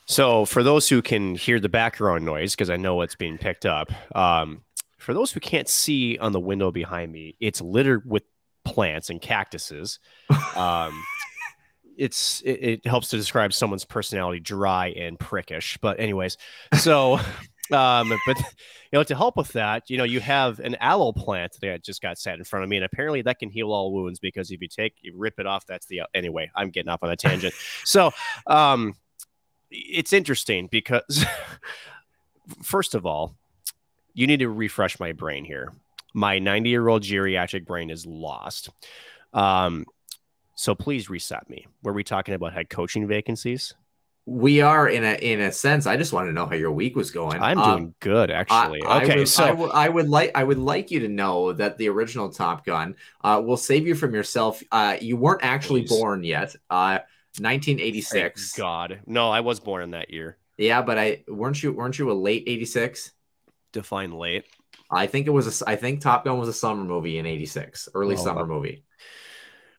So, 0.04 0.44
for 0.44 0.62
those 0.62 0.88
who 0.88 1.00
can 1.00 1.36
hear 1.36 1.58
the 1.58 1.68
background 1.68 2.26
noise, 2.26 2.54
because 2.54 2.68
I 2.68 2.76
know 2.76 3.00
it's 3.00 3.14
being 3.14 3.38
picked 3.38 3.64
up, 3.64 3.92
um, 4.14 4.62
for 5.00 5.14
those 5.14 5.32
who 5.32 5.40
can't 5.40 5.68
see 5.68 6.18
on 6.18 6.32
the 6.32 6.40
window 6.40 6.70
behind 6.70 7.10
me, 7.10 7.36
it's 7.40 7.60
littered 7.60 8.08
with 8.08 8.22
plants 8.64 9.10
and 9.10 9.20
cactuses. 9.20 9.98
Um, 10.54 11.02
it's 11.96 12.40
it, 12.42 12.50
it, 12.50 12.86
helps 12.86 13.08
to 13.08 13.16
describe 13.16 13.52
someone's 13.52 13.84
personality, 13.84 14.40
dry 14.40 14.88
and 14.88 15.18
prickish. 15.18 15.78
But 15.80 16.00
anyways, 16.00 16.36
so 16.74 17.14
um, 17.72 18.12
but 18.26 18.38
you 18.38 18.44
know 18.92 19.02
to 19.04 19.16
help 19.16 19.36
with 19.36 19.52
that, 19.52 19.88
you 19.88 19.96
know 19.96 20.04
you 20.04 20.20
have 20.20 20.60
an 20.60 20.76
aloe 20.80 21.12
plant 21.12 21.56
that 21.62 21.84
just 21.84 22.02
got 22.02 22.18
set 22.18 22.38
in 22.38 22.44
front 22.44 22.64
of 22.64 22.68
me, 22.68 22.76
and 22.76 22.84
apparently 22.84 23.22
that 23.22 23.38
can 23.38 23.50
heal 23.50 23.72
all 23.72 23.92
wounds 23.92 24.18
because 24.18 24.50
if 24.50 24.60
you 24.60 24.68
take 24.68 24.94
you 25.00 25.14
rip 25.16 25.38
it 25.38 25.46
off, 25.46 25.66
that's 25.66 25.86
the 25.86 26.02
anyway. 26.14 26.50
I'm 26.54 26.70
getting 26.70 26.90
off 26.90 27.02
on 27.02 27.10
a 27.10 27.16
tangent. 27.16 27.54
so 27.84 28.10
um, 28.46 28.94
it's 29.70 30.12
interesting 30.12 30.68
because 30.70 31.24
first 32.62 32.94
of 32.94 33.06
all, 33.06 33.34
you 34.14 34.26
need 34.26 34.40
to 34.40 34.48
refresh 34.48 34.98
my 35.00 35.12
brain 35.12 35.44
here. 35.44 35.72
My 36.14 36.38
90 36.38 36.70
year 36.70 36.88
old 36.88 37.02
geriatric 37.02 37.66
brain 37.66 37.90
is 37.90 38.06
lost. 38.06 38.70
Um, 39.32 39.86
so 40.54 40.74
please 40.74 41.08
reset 41.08 41.48
me. 41.48 41.66
Were 41.82 41.92
we 41.92 42.04
talking 42.04 42.34
about 42.34 42.52
head 42.52 42.68
coaching 42.68 43.06
vacancies? 43.06 43.74
We 44.26 44.60
are 44.60 44.86
in 44.86 45.02
a 45.02 45.14
in 45.14 45.40
a 45.40 45.50
sense. 45.50 45.86
I 45.86 45.96
just 45.96 46.12
want 46.12 46.28
to 46.28 46.32
know 46.32 46.46
how 46.46 46.54
your 46.54 46.70
week 46.70 46.94
was 46.94 47.10
going. 47.10 47.40
I'm 47.40 47.58
um, 47.58 47.76
doing 47.76 47.94
good, 48.00 48.30
actually. 48.30 48.82
I, 48.82 49.02
okay, 49.02 49.14
I 49.14 49.16
would, 49.16 49.28
so 49.28 49.44
I, 49.44 49.48
w- 49.48 49.70
I 49.72 49.88
would 49.88 50.08
like 50.08 50.32
I 50.34 50.44
would 50.44 50.58
like 50.58 50.90
you 50.90 51.00
to 51.00 51.08
know 51.08 51.52
that 51.54 51.78
the 51.78 51.88
original 51.88 52.28
Top 52.28 52.66
Gun 52.66 52.94
uh, 53.24 53.42
will 53.44 53.56
save 53.56 53.86
you 53.86 53.94
from 53.94 54.12
yourself. 54.14 54.62
Uh, 54.70 54.98
you 55.00 55.16
weren't 55.16 55.42
actually 55.42 55.82
please. 55.82 55.98
born 55.98 56.22
yet. 56.22 56.54
Uh, 56.68 56.98
1986. 57.38 58.52
Thank 58.52 58.58
God, 58.58 59.00
no, 59.06 59.30
I 59.30 59.40
was 59.40 59.60
born 59.60 59.82
in 59.82 59.92
that 59.92 60.10
year. 60.10 60.36
Yeah, 60.58 60.82
but 60.82 60.98
I 60.98 61.24
weren't 61.26 61.62
you 61.62 61.72
weren't 61.72 61.98
you 61.98 62.10
a 62.10 62.12
late 62.12 62.44
86? 62.46 63.12
Define 63.72 64.12
late. 64.12 64.44
I 64.90 65.06
think 65.06 65.26
it 65.26 65.30
was 65.30 65.62
a, 65.62 65.68
I 65.68 65.76
think 65.76 66.00
Top 66.00 66.24
Gun 66.24 66.38
was 66.38 66.48
a 66.48 66.52
summer 66.52 66.84
movie 66.84 67.18
in 67.18 67.26
86, 67.26 67.88
early 67.94 68.16
oh, 68.16 68.18
summer 68.18 68.46
movie. 68.46 68.84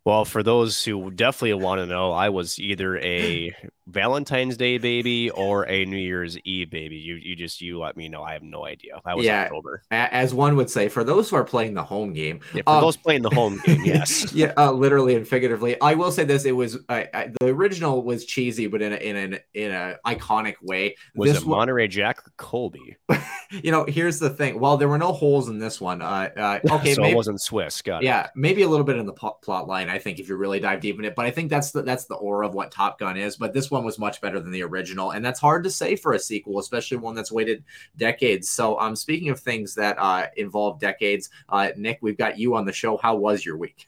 Well, 0.06 0.26
for 0.26 0.42
those 0.42 0.84
who 0.84 1.12
definitely 1.12 1.64
want 1.64 1.80
to 1.80 1.86
know, 1.86 2.12
I 2.12 2.30
was 2.30 2.60
either 2.60 2.98
a 3.00 3.56
Valentine's 3.92 4.58
Day 4.58 4.78
baby 4.78 5.30
or 5.32 5.68
a 5.68 5.86
New 5.86 5.98
Year's 5.98 6.38
Eve 6.40 6.70
baby. 6.70 6.96
You 6.98 7.16
you 7.16 7.36
just 7.36 7.62
you 7.62 7.80
let 7.80 7.98
me 7.98 8.10
know. 8.10 8.24
I 8.24 8.34
have 8.34 8.44
no 8.44 8.66
idea. 8.66 9.02
I 9.06 9.16
was 9.16 9.26
yeah, 9.26 9.44
October. 9.44 9.84
As 9.92 10.34
one 10.34 10.56
would 10.56 10.70
say, 10.70 10.88
for 10.88 11.04
those 11.04 11.30
who 11.30 11.36
are 11.36 11.44
playing 11.44 11.74
the 11.74 11.84
home 11.84 12.14
game, 12.14 12.40
yeah, 12.54 12.64
for 12.64 12.76
um, 12.76 12.82
those 12.82 12.98
playing 12.98 13.22
the 13.22 13.30
home 13.30 13.62
game, 13.66 13.82
yes, 13.86 14.34
yeah, 14.34 14.54
uh, 14.58 14.72
literally 14.72 15.16
and 15.16 15.28
figuratively. 15.28 15.80
I 15.82 15.94
will 15.96 16.12
say 16.12 16.24
this: 16.24 16.46
it 16.46 16.54
was 16.54 16.78
uh, 16.90 17.04
the 17.40 17.48
original 17.48 18.04
was 18.04 18.26
cheesy, 18.26 18.68
but 18.68 18.82
in 18.82 18.94
a, 18.94 18.96
in 18.96 19.16
an 19.16 19.40
in 19.54 19.72
a 19.72 19.98
iconic 20.06 20.56
way. 20.62 20.96
Was 21.16 21.34
this 21.34 21.42
it 21.44 21.48
Monterey 21.48 21.88
Jack 21.88 22.20
or 22.20 22.32
Colby? 22.38 22.98
you 23.52 23.72
know, 23.72 23.86
here's 23.86 24.20
the 24.20 24.30
thing. 24.30 24.60
Well, 24.60 24.78
there 24.78 24.88
were 24.88 24.98
no 24.98 25.12
holes 25.12 25.50
in 25.50 25.60
this 25.60 25.82
one. 25.82 26.02
Uh, 26.02 26.30
uh 26.36 26.60
okay, 26.72 26.94
so 26.94 27.02
maybe, 27.02 27.14
it 27.14 27.16
wasn't 27.16 27.42
Swiss. 27.42 27.82
Got 27.82 28.04
yeah, 28.04 28.26
it. 28.26 28.32
maybe 28.36 28.62
a 28.64 28.70
little 28.70 28.86
bit 28.86 28.98
in 28.98 29.06
the 29.06 29.14
plot 29.14 29.68
line. 29.68 29.90
I 29.90 30.00
think 30.00 30.20
if 30.20 30.30
you 30.30 30.36
really 30.36 30.60
dive 30.60 30.82
deep 30.82 30.98
in 30.98 31.06
it, 31.06 31.16
but 31.16 31.26
I 31.26 31.32
think 31.32 31.50
that's 31.50 31.72
the 31.72 31.82
that's 31.82 32.06
the 32.06 32.16
aura 32.16 32.48
of 32.48 32.54
what 32.54 32.72
Top 32.72 33.00
Gun 33.00 33.18
is. 33.18 33.38
But 33.38 33.54
this 33.54 33.70
one 33.70 33.81
was 33.84 34.00
much 34.00 34.22
better 34.22 34.40
than 34.40 34.52
the 34.52 34.64
original, 34.64 35.12
and 35.12 35.24
that's 35.24 35.40
hard 35.40 35.64
to 35.64 35.70
say 35.70 35.96
for 35.96 36.14
a 36.14 36.20
sequel, 36.20 36.60
especially 36.60 36.98
one 36.98 37.16
that's 37.16 37.32
waited 37.32 37.64
decades. 37.98 38.50
So, 38.50 38.80
um, 38.80 38.96
speaking 38.96 39.30
of 39.30 39.40
things 39.40 39.76
that 39.76 39.98
uh, 40.00 40.28
involve 40.38 40.80
decades, 40.80 41.30
uh, 41.50 41.70
Nick, 41.78 42.00
we've 42.02 42.18
got 42.18 42.38
you 42.38 42.56
on 42.56 42.66
the 42.66 42.74
show. 42.74 42.98
How 42.98 43.16
was 43.16 43.46
your 43.46 43.58
week? 43.58 43.88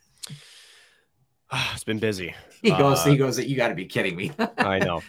it's 1.74 1.84
been 1.84 2.00
busy. 2.00 2.34
He 2.62 2.70
goes, 2.70 3.06
uh, 3.06 3.10
he 3.10 3.18
goes, 3.18 3.40
you 3.40 3.56
got 3.58 3.68
to 3.68 3.76
be 3.76 3.86
kidding 3.86 4.16
me. 4.16 4.32
I 4.58 4.80
know. 4.80 5.02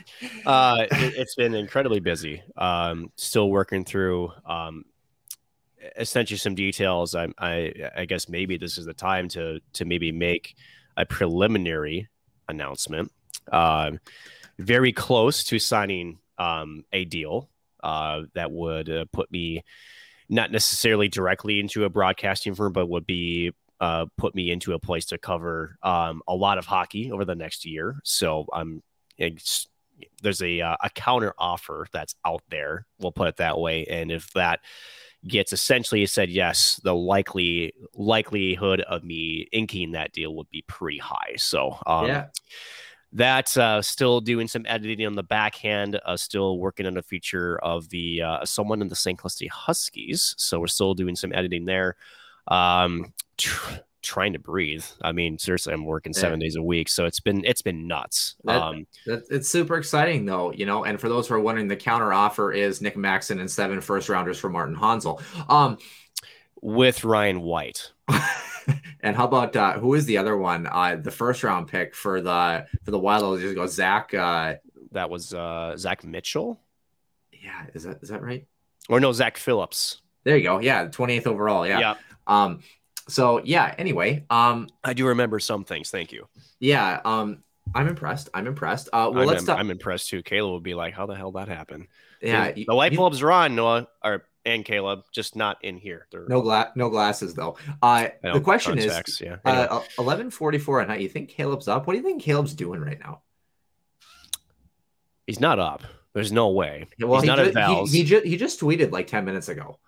Uh, 0.44 0.87
it, 0.90 1.16
has 1.16 1.35
been 1.37 1.55
incredibly 1.55 2.01
busy. 2.01 2.42
Um, 2.57 3.12
still 3.16 3.49
working 3.51 3.85
through 3.85 4.33
um, 4.44 4.85
essentially 5.97 6.38
some 6.38 6.55
details. 6.55 7.14
I, 7.14 7.29
I, 7.38 7.73
I 7.97 8.05
guess 8.07 8.29
maybe 8.29 8.57
this 8.57 8.77
is 8.79 8.87
the 8.87 8.94
time 8.94 9.29
to 9.29 9.61
to 9.75 9.85
maybe 9.85 10.11
make 10.12 10.57
a 10.97 11.07
preliminary 11.07 12.09
announcement. 12.49 13.12
Um, 13.53 14.01
very 14.59 14.93
close 14.93 15.45
to 15.45 15.59
signing 15.59 16.19
um, 16.38 16.85
a 16.93 17.05
deal 17.05 17.49
uh, 17.83 18.23
that 18.35 18.51
would 18.51 18.88
uh, 18.88 19.05
put 19.12 19.31
me 19.31 19.62
not 20.29 20.51
necessarily 20.51 21.09
directly 21.09 21.61
into 21.61 21.85
a 21.85 21.90
broadcasting 21.90 22.55
firm, 22.55 22.73
but 22.73 22.88
would 22.88 23.07
be 23.07 23.53
uh, 23.81 24.07
put 24.17 24.35
me 24.35 24.51
into 24.51 24.73
a 24.73 24.79
place 24.79 25.07
to 25.07 25.19
cover 25.19 25.77
um, 25.83 26.23
a 26.27 26.35
lot 26.35 26.59
of 26.59 26.64
hockey 26.64 27.12
over 27.12 27.25
the 27.25 27.35
next 27.35 27.67
year. 27.67 27.97
So 28.05 28.47
I'm 28.53 28.83
there's 30.23 30.43
a 30.43 30.61
uh, 30.61 30.77
a 30.83 30.90
counter 30.90 31.35
offer 31.38 31.87
that's 31.93 32.14
out 32.25 32.43
there. 32.49 32.87
We'll 32.99 33.12
put 33.12 33.29
it 33.29 33.37
that 33.37 33.59
way. 33.59 33.85
And 33.85 34.11
if 34.11 34.33
that 34.33 34.61
gets 35.27 35.53
essentially 35.53 36.05
said 36.07 36.31
yes, 36.31 36.81
the 36.83 36.95
likely 36.95 37.75
likelihood 37.95 38.81
of 38.81 39.05
me 39.05 39.49
inking 39.53 39.93
that 39.93 40.12
deal 40.12 40.35
would 40.37 40.51
be 40.51 40.64
pretty 40.67 40.99
high. 40.99 41.35
So 41.37 41.79
um, 41.87 42.07
yeah. 42.07 42.27
That's 43.14 43.57
uh, 43.57 43.81
still 43.81 44.20
doing 44.20 44.48
some 44.48 44.66
editing 44.68 45.07
on 45.07 45.14
the 45.14 45.22
backhand, 45.22 46.00
uh, 46.05 46.16
still 46.16 46.59
working 46.59 46.85
on 46.85 46.96
a 46.96 47.03
feature 47.03 47.59
of 47.62 47.88
the 47.88 48.22
uh, 48.22 48.44
someone 48.44 48.83
in 48.83 48.88
the 48.88 48.96
St. 48.96 49.16
Cloud 49.16 49.33
Huskies. 49.50 50.35
So 50.37 50.59
we're 50.59 50.66
still 50.66 50.94
doing 50.94 51.14
some 51.14 51.33
editing 51.33 51.64
there. 51.64 51.94
Um, 52.48 53.12
tr- 53.38 53.77
trying 54.05 54.35
to 54.35 54.38
breathe. 54.38 54.85
I 55.03 55.12
mean, 55.12 55.38
seriously, 55.38 55.72
I'm 55.72 55.85
working 55.85 56.12
seven 56.12 56.40
yeah. 56.40 56.46
days 56.46 56.57
a 56.57 56.62
week, 56.62 56.88
so 56.88 57.07
it's 57.07 57.20
been 57.20 57.44
it's 57.44 57.62
been 57.62 57.88
nuts. 57.88 58.37
That, 58.44 58.62
um, 58.62 58.87
that, 59.07 59.24
it's 59.31 59.48
super 59.48 59.77
exciting 59.77 60.27
though, 60.27 60.53
you 60.53 60.66
know. 60.66 60.85
And 60.85 61.00
for 61.00 61.09
those 61.09 61.27
who 61.27 61.35
are 61.35 61.40
wondering, 61.40 61.66
the 61.66 61.77
counter 61.77 62.12
offer 62.12 62.53
is 62.53 62.81
Nick 62.81 62.96
Maxon 62.96 63.40
and 63.40 63.50
seven 63.50 63.81
first 63.81 64.09
rounders 64.09 64.38
for 64.38 64.50
Martin 64.50 64.74
Hansel, 64.74 65.20
Um, 65.48 65.79
with 66.61 67.05
Ryan 67.05 67.40
White. 67.40 67.92
and 69.00 69.16
how 69.16 69.27
about 69.27 69.57
uh, 69.57 69.79
who 69.79 69.94
is 69.94 70.07
the 70.07 70.18
other 70.18 70.37
one? 70.37 70.66
Uh, 70.66 70.96
the 70.96 71.11
first 71.11 71.42
round 71.42 71.68
pick 71.68 71.94
for 71.94 72.20
the 72.20 72.66
for 72.85 72.90
the 72.90 72.98
Wild. 72.98 73.40
Just 73.40 73.55
go 73.55 73.66
Zach. 73.66 74.12
Uh, 74.14 74.55
that 74.92 75.11
was 75.11 75.35
uh, 75.35 75.77
Zach 75.77 76.05
Mitchell. 76.05 76.61
Yeah, 77.33 77.66
is 77.74 77.85
that 77.85 78.03
is 78.03 78.09
that 78.09 78.22
right? 78.22 78.46
Or 78.88 79.00
no, 79.00 79.12
Zach 79.12 79.37
Phillips. 79.37 80.00
There 80.24 80.37
you 80.37 80.42
go. 80.42 80.59
Yeah, 80.59 80.87
28th 80.87 81.27
overall. 81.27 81.66
Yeah. 81.66 81.79
Yeah. 81.81 81.94
Um, 82.27 82.61
so 83.09 83.42
yeah, 83.44 83.74
anyway, 83.77 84.24
um, 84.31 84.68
I 84.83 84.94
do 84.94 85.07
remember 85.09 85.38
some 85.38 85.64
things. 85.64 85.90
Thank 85.90 86.12
you. 86.12 86.27
Yeah. 86.59 87.00
Um, 87.05 87.42
I'm 87.74 87.88
impressed. 87.88 88.31
I'm 88.35 88.46
impressed. 88.46 88.88
Uh, 88.88 89.11
well, 89.12 89.22
I'm, 89.22 89.27
let's 89.27 89.44
talk. 89.44 89.59
I'm 89.59 89.70
impressed 89.70 90.09
too. 90.09 90.22
Caleb 90.22 90.53
would 90.53 90.62
be 90.62 90.74
like, 90.74 90.94
"How 90.94 91.07
the 91.07 91.14
hell 91.14 91.33
that 91.33 91.48
happened?" 91.48 91.88
Yeah, 92.20 92.53
the 92.53 92.74
light 92.74 92.96
bulbs 92.96 93.22
are 93.22 93.33
on, 93.33 93.55
Noah, 93.55 93.88
or 94.03 94.24
and 94.44 94.64
Caleb, 94.64 95.02
just 95.12 95.37
not 95.37 95.62
in 95.62 95.76
here. 95.76 96.07
They're... 96.11 96.26
No 96.28 96.40
glass, 96.40 96.68
no 96.74 96.90
glasses 96.90 97.35
though. 97.35 97.57
Uh, 97.83 98.09
the 98.22 98.40
question 98.40 98.78
is, 98.78 99.20
yeah, 99.20 99.37
uh, 99.44 99.83
eleven 99.98 100.30
forty 100.30 100.59
four 100.59 100.80
at 100.80 100.88
night. 100.88 101.00
You 101.00 101.09
think 101.09 101.30
Caleb's 101.30 101.68
up? 101.68 101.87
What 101.87 101.94
do 101.94 101.98
you 101.98 102.04
think 102.04 102.22
Caleb's 102.22 102.54
doing 102.54 102.80
right 102.80 102.98
now? 102.98 103.22
He's 105.26 105.40
not 105.40 105.59
up. 105.59 105.83
There's 106.12 106.33
no 106.33 106.50
way. 106.50 106.87
Well, 107.00 107.20
He's 107.20 107.22
he 107.22 107.37
not 107.37 107.38
just, 107.38 107.57
at 107.57 107.70
He, 107.88 107.98
he, 107.98 108.04
just, 108.04 108.24
he 108.24 108.37
just 108.37 108.61
tweeted 108.61 108.92
like 108.92 109.07
ten 109.07 109.24
minutes 109.24 109.48
ago. 109.48 109.78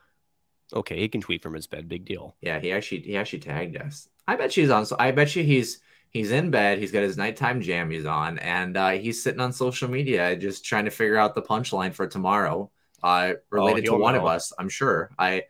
Okay, 0.74 0.98
he 0.98 1.08
can 1.08 1.20
tweet 1.20 1.42
from 1.42 1.54
his 1.54 1.66
bed. 1.66 1.88
Big 1.88 2.04
deal. 2.04 2.34
Yeah, 2.40 2.58
he 2.58 2.72
actually 2.72 3.02
he 3.02 3.16
actually 3.16 3.38
tagged 3.38 3.76
us. 3.76 4.08
I 4.26 4.34
bet 4.34 4.52
she's 4.52 4.70
on. 4.70 4.86
So 4.86 4.96
I 4.98 5.12
bet 5.12 5.36
you 5.36 5.44
he's 5.44 5.78
he's 6.10 6.32
in 6.32 6.50
bed. 6.50 6.78
He's 6.78 6.90
got 6.90 7.02
his 7.02 7.16
nighttime 7.16 7.62
jammies 7.62 8.10
on, 8.10 8.40
and 8.40 8.76
uh, 8.76 8.90
he's 8.90 9.22
sitting 9.22 9.40
on 9.40 9.52
social 9.52 9.88
media 9.88 10.34
just 10.34 10.64
trying 10.64 10.86
to 10.86 10.90
figure 10.90 11.16
out 11.16 11.36
the 11.36 11.42
punchline 11.42 11.94
for 11.94 12.08
tomorrow, 12.08 12.70
uh, 13.06 13.34
related 13.50 13.88
oh, 13.88 13.92
to 13.92 13.98
one 13.98 14.14
know. 14.14 14.20
of 14.20 14.26
us. 14.26 14.52
I'm 14.58 14.68
sure. 14.68 15.10
I. 15.18 15.44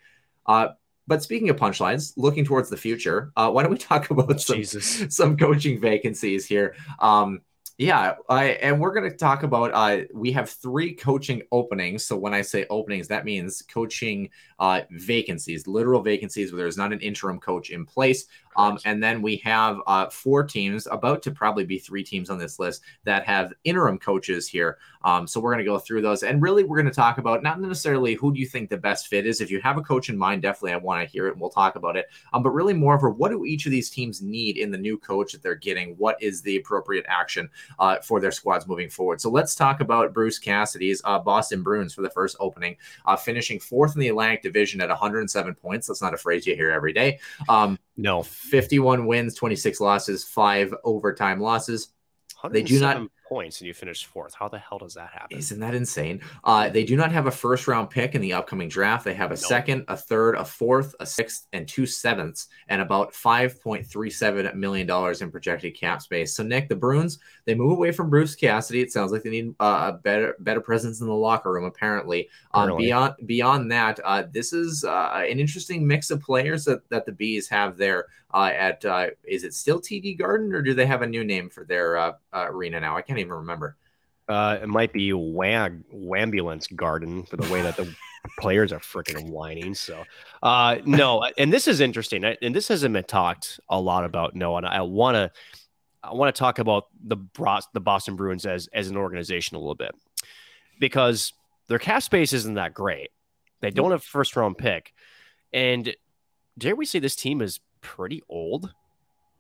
Uh, 0.45 0.69
but 1.09 1.23
speaking 1.23 1.49
of 1.51 1.57
punchlines, 1.57 2.13
looking 2.17 2.45
towards 2.45 2.69
the 2.69 2.77
future, 2.77 3.33
uh, 3.37 3.49
why 3.51 3.63
don't 3.63 3.73
we 3.73 3.79
talk 3.93 4.11
about 4.11 4.41
some 4.41 4.63
some 4.65 5.37
coaching 5.37 5.81
vacancies 5.81 6.45
here? 6.45 6.75
Um, 6.99 7.41
yeah, 7.79 8.15
I, 8.31 8.45
and 8.45 8.81
we're 8.81 8.93
going 8.93 9.11
to 9.11 9.17
talk 9.17 9.43
about. 9.43 9.71
Uh, 9.73 10.05
we 10.15 10.33
have 10.33 10.49
three 10.49 10.95
coaching 10.95 11.43
openings. 11.53 12.07
So 12.07 12.17
when 12.17 12.33
I 12.33 12.41
say 12.41 12.67
openings, 12.71 13.09
that 13.09 13.25
means 13.25 13.63
coaching 13.63 14.31
uh, 14.59 14.83
vacancies, 14.91 15.67
literal 15.67 16.01
vacancies 16.03 16.53
where 16.53 16.59
there's 16.63 16.79
not 16.79 16.93
an 16.93 17.01
interim 17.01 17.39
coach 17.39 17.71
in 17.71 17.85
place. 17.85 18.27
Um, 18.57 18.79
and 18.85 19.03
then 19.03 19.23
we 19.23 19.37
have 19.37 19.79
uh, 19.87 20.09
four 20.09 20.45
teams, 20.45 20.87
about 20.91 21.23
to 21.23 21.31
probably 21.31 21.65
be 21.65 21.79
three 21.79 22.03
teams 22.03 22.31
on 22.31 22.39
this 22.39 22.59
list 22.59 22.83
that 23.05 23.25
have 23.27 23.53
interim 23.65 23.99
coaches 23.99 24.49
here. 24.49 24.79
Um, 25.05 25.27
so 25.27 25.41
we're 25.41 25.53
going 25.53 25.65
to 25.65 25.71
go 25.71 25.79
through 25.79 26.03
those. 26.03 26.23
And 26.23 26.43
really, 26.43 26.65
we're 26.65 26.77
going 26.77 26.87
to 26.87 26.93
talk 26.93 27.19
about 27.19 27.43
not 27.43 27.61
necessarily 27.61 28.15
who 28.15 28.35
do 28.35 28.41
you 28.41 28.47
think 28.47 28.69
the 28.69 28.77
best 28.77 29.07
fit 29.07 29.27
is. 29.27 29.41
If 29.41 29.51
you 29.51 29.61
have 29.61 29.79
a 29.79 29.83
coach 29.83 30.09
in 30.09 30.19
mind, 30.19 30.43
definitely 30.43 30.73
I 30.73 30.79
want 30.79 31.07
to 31.07 31.11
hear 31.11 31.29
it 31.29 31.33
and 31.33 31.41
we'll 31.41 31.51
talk 31.51 31.77
about 31.77 31.97
it. 31.97 32.07
Um, 32.33 32.43
but 32.43 32.51
really, 32.51 32.75
more 32.75 32.95
of 32.95 33.17
what 33.17 33.31
do 33.31 33.45
each 33.45 33.67
of 33.67 33.73
these 33.73 33.91
teams 33.91 34.21
need 34.21 34.57
in 34.57 34.71
the 34.71 34.79
new 34.79 34.99
coach 34.99 35.33
that 35.33 35.43
they're 35.43 35.55
getting? 35.55 35.95
What 35.97 36.21
is 36.21 36.43
the 36.43 36.57
appropriate 36.57 37.05
action 37.09 37.49
uh, 37.79 37.99
for 37.99 38.21
their 38.21 38.33
squads 38.33 38.67
moving 38.67 38.91
forward? 38.91 39.21
So 39.21 39.31
let's 39.31 39.55
talk 39.55 39.81
about 39.81 40.13
Bruce 40.13 40.39
Cassidy's 40.39 41.01
uh, 41.05 41.19
Boston 41.19 41.63
Bruins 41.63 41.95
for 41.95 42.03
the 42.03 42.11
first 42.11 42.37
opening, 42.41 42.77
uh, 43.05 43.17
finishing 43.17 43.61
fourth 43.61 43.95
in 43.95 44.01
the 44.01 44.09
Atlantic 44.09 44.43
Division 44.43 44.81
at 44.81 44.89
107 44.89 45.55
points. 45.55 45.87
That's 45.87 46.03
not 46.03 46.15
a 46.15 46.19
phrase 46.19 46.47
you 46.47 46.57
hear 46.57 46.71
every 46.71 46.93
day. 46.93 47.21
Um, 47.49 47.79
no. 47.97 48.23
51 48.47 49.07
wins, 49.07 49.35
26 49.35 49.81
losses, 49.81 50.25
five 50.25 50.75
overtime 50.85 51.41
losses. 51.41 51.89
They 52.51 52.63
do 52.63 52.79
not 52.79 53.09
points 53.29 53.61
and 53.61 53.67
you 53.67 53.75
finish 53.75 54.05
fourth. 54.05 54.35
How 54.35 54.49
the 54.49 54.59
hell 54.59 54.79
does 54.79 54.95
that 54.95 55.11
happen? 55.11 55.37
Isn't 55.37 55.61
that 55.61 55.75
insane? 55.75 56.21
Uh, 56.45 56.69
they 56.69 56.85
do 56.85 56.97
not 56.97 57.13
have 57.13 57.27
a 57.27 57.31
first 57.31 57.67
round 57.67 57.91
pick 57.91 58.15
in 58.15 58.21
the 58.21 58.33
upcoming 58.33 58.69
draft. 58.69 59.05
They 59.05 59.15
have 59.15 59.31
a 59.31 59.35
nope. 59.35 59.39
second, 59.39 59.85
a 59.89 59.97
third, 59.97 60.37
a 60.37 60.45
fourth, 60.45 60.95
a 61.01 61.07
sixth, 61.07 61.47
and 61.53 61.67
two 61.67 61.87
sevenths, 61.87 62.49
and 62.69 62.81
about 62.81 63.13
$5.37 63.13 64.55
million 64.55 64.89
in 65.21 65.31
projected 65.31 65.79
cap 65.79 66.03
space. 66.03 66.35
So, 66.35 66.43
Nick, 66.43 66.69
the 66.69 66.77
Bruins, 66.77 67.19
they 67.45 67.55
move 67.55 67.73
away 67.73 67.93
from 67.93 68.11
Bruce 68.11 68.35
Cassidy. 68.35 68.81
It 68.81 68.93
sounds 68.93 69.13
like 69.13 69.23
they 69.23 69.31
need 69.31 69.55
uh, 69.61 69.93
a 69.95 69.99
better 69.99 70.37
better 70.41 70.61
presence 70.61 71.01
in 71.01 71.07
the 71.07 71.15
locker 71.15 71.53
room, 71.53 71.65
apparently. 71.65 72.29
Um, 72.53 72.77
beyond 72.77 73.15
beyond 73.27 73.71
that, 73.73 74.01
uh, 74.05 74.25
this 74.31 74.53
is 74.53 74.85
uh, 74.85 75.13
an 75.15 75.39
interesting 75.41 75.87
mix 75.87 76.11
of 76.11 76.21
players 76.21 76.65
that, 76.65 76.89
that 76.91 77.07
the 77.07 77.13
Bees 77.13 77.49
have 77.49 77.77
there 77.77 78.07
uh, 78.37 78.53
at, 78.55 78.85
uh, 78.85 79.07
is 79.25 79.45
it 79.45 79.55
still 79.55 79.81
TD 79.81 80.19
Garden 80.19 80.53
or 80.53 80.61
do 80.61 80.75
they 80.75 80.87
have 80.87 81.03
a 81.03 81.07
new 81.07 81.25
name 81.25 81.49
for 81.49 81.65
their 81.65 82.15
arena 82.35 82.79
now? 82.81 82.97
I 82.97 83.03
can't 83.03 83.19
even 83.19 83.33
remember. 83.33 83.77
Uh, 84.29 84.59
it 84.61 84.69
might 84.69 84.93
be 84.93 85.13
Wag 85.13 85.83
Wambulance 85.95 86.75
Garden 86.75 87.23
for 87.25 87.37
the 87.37 87.51
way 87.53 87.63
that 87.63 87.77
the 87.77 87.95
players 88.41 88.73
are 88.73 88.81
freaking 88.81 89.31
whining. 89.31 89.75
So, 89.75 90.05
uh, 90.43 90.79
no, 90.85 91.25
and 91.39 91.53
this 91.53 91.69
is 91.69 91.81
interesting, 91.81 92.25
and 92.25 92.55
this 92.55 92.69
hasn't 92.69 92.93
been 92.93 93.05
talked 93.05 93.61
a 93.69 93.81
lot 93.81 94.05
about. 94.05 94.35
No, 94.35 94.57
and 94.57 94.67
I 94.67 94.83
want 94.83 95.15
to, 95.15 95.31
I 96.03 96.13
want 96.15 96.35
to 96.35 96.39
talk 96.39 96.59
about 96.59 96.87
the 97.05 97.17
the 97.73 97.81
Boston 97.81 98.17
Bruins 98.17 98.47
as 98.47 98.69
as 98.73 98.89
an 98.89 98.97
organization 98.97 99.57
a 99.57 99.61
little 99.61 99.77
bit 99.77 99.95
because 100.81 101.33
their 101.69 101.79
cap 101.79 102.03
space 102.03 102.33
isn't 102.33 102.55
that 102.55 102.75
great. 102.75 103.11
They 103.61 103.71
don't 103.71 103.93
have 103.93 104.03
first 104.03 104.35
round 104.35 104.59
pick, 104.59 104.93
and 105.53 105.95
dare 106.59 106.75
we 106.75 106.85
say 106.85 106.99
this 106.99 107.17
team 107.17 107.41
is 107.41 107.61
pretty 107.87 108.23
old? 108.29 108.73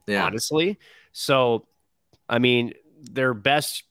Yeah, 0.07 0.25
honestly. 0.25 0.79
So, 1.13 1.67
I 2.29 2.39
mean, 2.39 2.75
their 3.03 3.35
best 3.35 3.83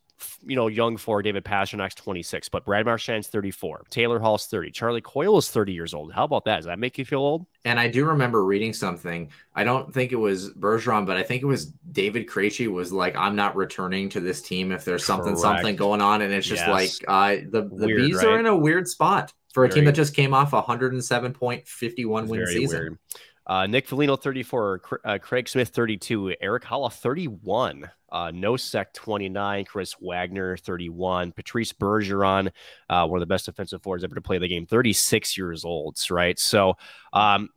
you 0.46 0.56
know, 0.56 0.68
young 0.68 0.98
for 0.98 1.22
David 1.22 1.44
Pastrnak's 1.44 1.96
26, 1.96 2.50
but 2.50 2.66
Brad 2.66 2.86
Marchand's 2.86 3.28
34. 3.28 3.86
Taylor 3.90 4.20
Hall's 4.20 4.48
30. 4.48 4.72
Charlie 4.72 5.02
Coyle 5.02 5.38
is 5.38 5.50
30 5.50 5.74
years 5.74 5.94
old. 5.94 6.14
How 6.14 6.24
about 6.24 6.46
that? 6.46 6.58
Does 6.58 6.66
that 6.66 6.80
make 6.80 6.98
you 6.98 7.06
feel 7.06 7.20
old? 7.20 7.46
And 7.66 7.80
I 7.80 7.88
do 7.88 8.06
remember 8.06 8.46
reading 8.46 8.74
something. 8.74 9.30
I 9.54 9.64
don't 9.64 9.94
think 9.94 10.12
it 10.12 10.18
was 10.18 10.52
Bergeron, 10.54 11.06
but 11.06 11.18
I 11.18 11.24
think 11.24 11.44
it 11.44 11.48
was 11.48 11.66
David 11.92 12.28
Krejci 12.28 12.68
was 12.68 12.94
like, 12.94 13.16
I'm 13.16 13.36
not 13.36 13.56
returning 13.56 14.10
to 14.10 14.20
this 14.20 14.42
team 14.42 14.72
if 14.72 14.86
there's 14.86 15.06
something, 15.06 15.36
Correct. 15.36 15.42
something 15.42 15.76
going 15.76 16.02
on. 16.02 16.22
And 16.22 16.34
it's 16.34 16.48
just 16.48 16.66
yes. 16.66 16.70
like, 16.70 16.92
uh, 17.08 17.44
the, 17.50 17.64
the 17.64 17.88
weird, 17.88 18.02
Bees 18.02 18.16
right? 18.18 18.28
are 18.28 18.40
in 18.40 18.46
a 18.46 18.56
weird 18.56 18.88
spot 18.88 19.34
for 19.54 19.66
a 19.66 19.68
very, 19.68 19.82
team 19.82 19.86
that 19.86 19.96
just 19.96 20.16
came 20.16 20.34
off 20.34 20.54
a 20.54 20.62
107.51 20.62 22.28
win 22.28 22.48
season. 22.48 22.80
Weird. 22.80 22.98
Uh, 23.48 23.68
Nick 23.68 23.88
Foligno, 23.88 24.16
34. 24.16 24.82
Uh, 25.04 25.18
Craig 25.22 25.48
Smith, 25.48 25.70
32. 25.70 26.36
Erik 26.42 26.64
Haula, 26.64 26.92
31. 26.92 27.90
Uh, 28.12 28.32
Nosek, 28.32 28.94
29. 28.94 29.66
Chris 29.66 29.96
Wagner, 30.00 30.58
31. 30.58 31.32
Patrice 31.32 31.74
Bergeron, 31.74 32.52
uh, 32.90 33.08
one 33.08 33.18
of 33.18 33.22
the 33.22 33.32
best 33.32 33.46
defensive 33.46 33.84
forwards 33.84 34.04
ever 34.04 34.16
to 34.16 34.22
play 34.22 34.38
the 34.38 34.48
game, 34.48 34.66
36 34.66 35.38
years 35.38 35.64
old, 35.64 35.98
right? 36.10 36.40
So 36.40 36.78
um, 37.14 37.50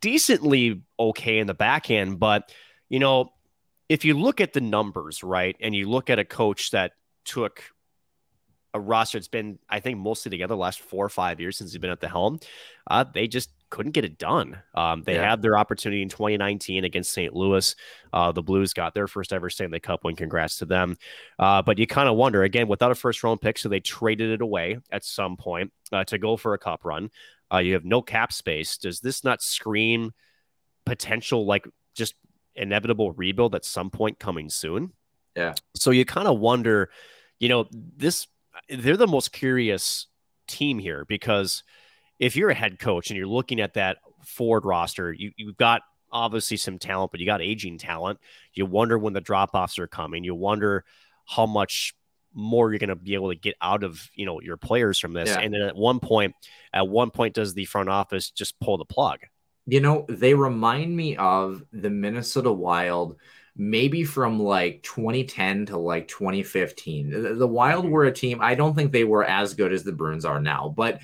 decently 0.00 0.82
okay 0.98 1.38
in 1.38 1.46
the 1.46 1.54
back 1.54 1.90
end. 1.90 2.18
But, 2.18 2.52
you 2.88 2.98
know, 2.98 3.32
if 3.88 4.04
you 4.04 4.14
look 4.14 4.40
at 4.40 4.52
the 4.52 4.60
numbers, 4.60 5.22
right, 5.22 5.56
and 5.60 5.74
you 5.74 5.88
look 5.88 6.10
at 6.10 6.18
a 6.18 6.24
coach 6.24 6.72
that 6.72 6.92
took 7.24 7.62
a 8.74 8.80
roster 8.80 9.18
that's 9.18 9.28
been, 9.28 9.58
I 9.68 9.80
think, 9.80 9.98
mostly 9.98 10.30
together 10.30 10.54
the 10.54 10.58
last 10.58 10.80
four 10.80 11.04
or 11.04 11.08
five 11.08 11.40
years 11.40 11.56
since 11.56 11.72
he's 11.72 11.80
been 11.80 11.90
at 11.90 12.00
the 12.00 12.08
helm, 12.08 12.40
uh, 12.88 13.04
they 13.04 13.26
just 13.28 13.50
couldn't 13.70 13.92
get 13.92 14.04
it 14.04 14.18
done. 14.18 14.58
Um, 14.74 15.02
they 15.02 15.14
yeah. 15.14 15.30
had 15.30 15.42
their 15.42 15.58
opportunity 15.58 16.02
in 16.02 16.08
2019 16.08 16.84
against 16.84 17.12
St. 17.12 17.34
Louis. 17.34 17.74
Uh, 18.12 18.32
the 18.32 18.42
Blues 18.42 18.72
got 18.72 18.94
their 18.94 19.08
first 19.08 19.32
ever 19.32 19.50
Stanley 19.50 19.80
Cup 19.80 20.04
win. 20.04 20.16
Congrats 20.16 20.58
to 20.58 20.66
them. 20.66 20.96
Uh, 21.38 21.62
but 21.62 21.78
you 21.78 21.86
kind 21.86 22.08
of 22.08 22.16
wonder 22.16 22.42
again 22.42 22.68
without 22.68 22.90
a 22.90 22.94
first 22.94 23.22
round 23.24 23.40
pick, 23.40 23.58
so 23.58 23.68
they 23.68 23.80
traded 23.80 24.30
it 24.30 24.40
away 24.40 24.78
at 24.90 25.04
some 25.04 25.36
point 25.36 25.72
uh, 25.92 26.04
to 26.04 26.18
go 26.18 26.36
for 26.36 26.54
a 26.54 26.58
cup 26.58 26.84
run. 26.84 27.10
Uh, 27.52 27.58
you 27.58 27.74
have 27.74 27.84
no 27.84 28.02
cap 28.02 28.32
space. 28.32 28.76
Does 28.76 29.00
this 29.00 29.24
not 29.24 29.42
scream 29.42 30.12
potential 30.84 31.46
like 31.46 31.66
just 31.94 32.14
inevitable 32.54 33.12
rebuild 33.12 33.54
at 33.54 33.64
some 33.64 33.90
point 33.90 34.18
coming 34.18 34.48
soon? 34.48 34.92
Yeah. 35.36 35.54
So 35.74 35.90
you 35.90 36.04
kind 36.04 36.28
of 36.28 36.38
wonder, 36.38 36.90
you 37.38 37.48
know, 37.48 37.66
this 37.70 38.26
they're 38.68 38.96
the 38.96 39.06
most 39.06 39.32
curious 39.32 40.06
team 40.48 40.78
here 40.78 41.04
because 41.04 41.62
if 42.18 42.36
you're 42.36 42.50
a 42.50 42.54
head 42.54 42.78
coach 42.78 43.10
and 43.10 43.16
you're 43.16 43.26
looking 43.26 43.60
at 43.60 43.74
that 43.74 43.98
Ford 44.24 44.64
roster, 44.64 45.12
you, 45.12 45.32
you've 45.36 45.56
got 45.56 45.82
obviously 46.10 46.56
some 46.56 46.78
talent, 46.78 47.10
but 47.10 47.20
you 47.20 47.26
got 47.26 47.42
aging 47.42 47.78
talent. 47.78 48.18
You 48.52 48.66
wonder 48.66 48.98
when 48.98 49.12
the 49.12 49.20
drop 49.20 49.50
offs 49.54 49.78
are 49.78 49.86
coming. 49.86 50.24
You 50.24 50.34
wonder 50.34 50.84
how 51.26 51.46
much 51.46 51.94
more 52.32 52.70
you're 52.70 52.78
going 52.78 52.88
to 52.88 52.96
be 52.96 53.14
able 53.14 53.30
to 53.30 53.34
get 53.34 53.56
out 53.62 53.82
of 53.82 54.10
you 54.14 54.26
know 54.26 54.40
your 54.40 54.56
players 54.56 54.98
from 54.98 55.12
this. 55.12 55.30
Yeah. 55.30 55.40
And 55.40 55.52
then 55.52 55.62
at 55.62 55.76
one 55.76 56.00
point, 56.00 56.34
at 56.72 56.88
one 56.88 57.10
point, 57.10 57.34
does 57.34 57.54
the 57.54 57.64
front 57.64 57.88
office 57.88 58.30
just 58.30 58.58
pull 58.60 58.78
the 58.78 58.84
plug? 58.84 59.20
You 59.66 59.80
know, 59.80 60.06
they 60.08 60.34
remind 60.34 60.96
me 60.96 61.16
of 61.16 61.64
the 61.72 61.90
Minnesota 61.90 62.52
Wild 62.52 63.16
maybe 63.56 64.04
from 64.04 64.38
like 64.38 64.82
2010 64.82 65.66
to 65.66 65.78
like 65.78 66.08
2015. 66.08 67.10
The, 67.10 67.34
the 67.34 67.46
Wild 67.46 67.84
mm-hmm. 67.84 67.92
were 67.92 68.04
a 68.04 68.12
team, 68.12 68.38
I 68.40 68.54
don't 68.54 68.74
think 68.74 68.92
they 68.92 69.04
were 69.04 69.24
as 69.24 69.54
good 69.54 69.72
as 69.72 69.82
the 69.82 69.92
Bruins 69.92 70.24
are 70.24 70.40
now, 70.40 70.72
but 70.76 71.00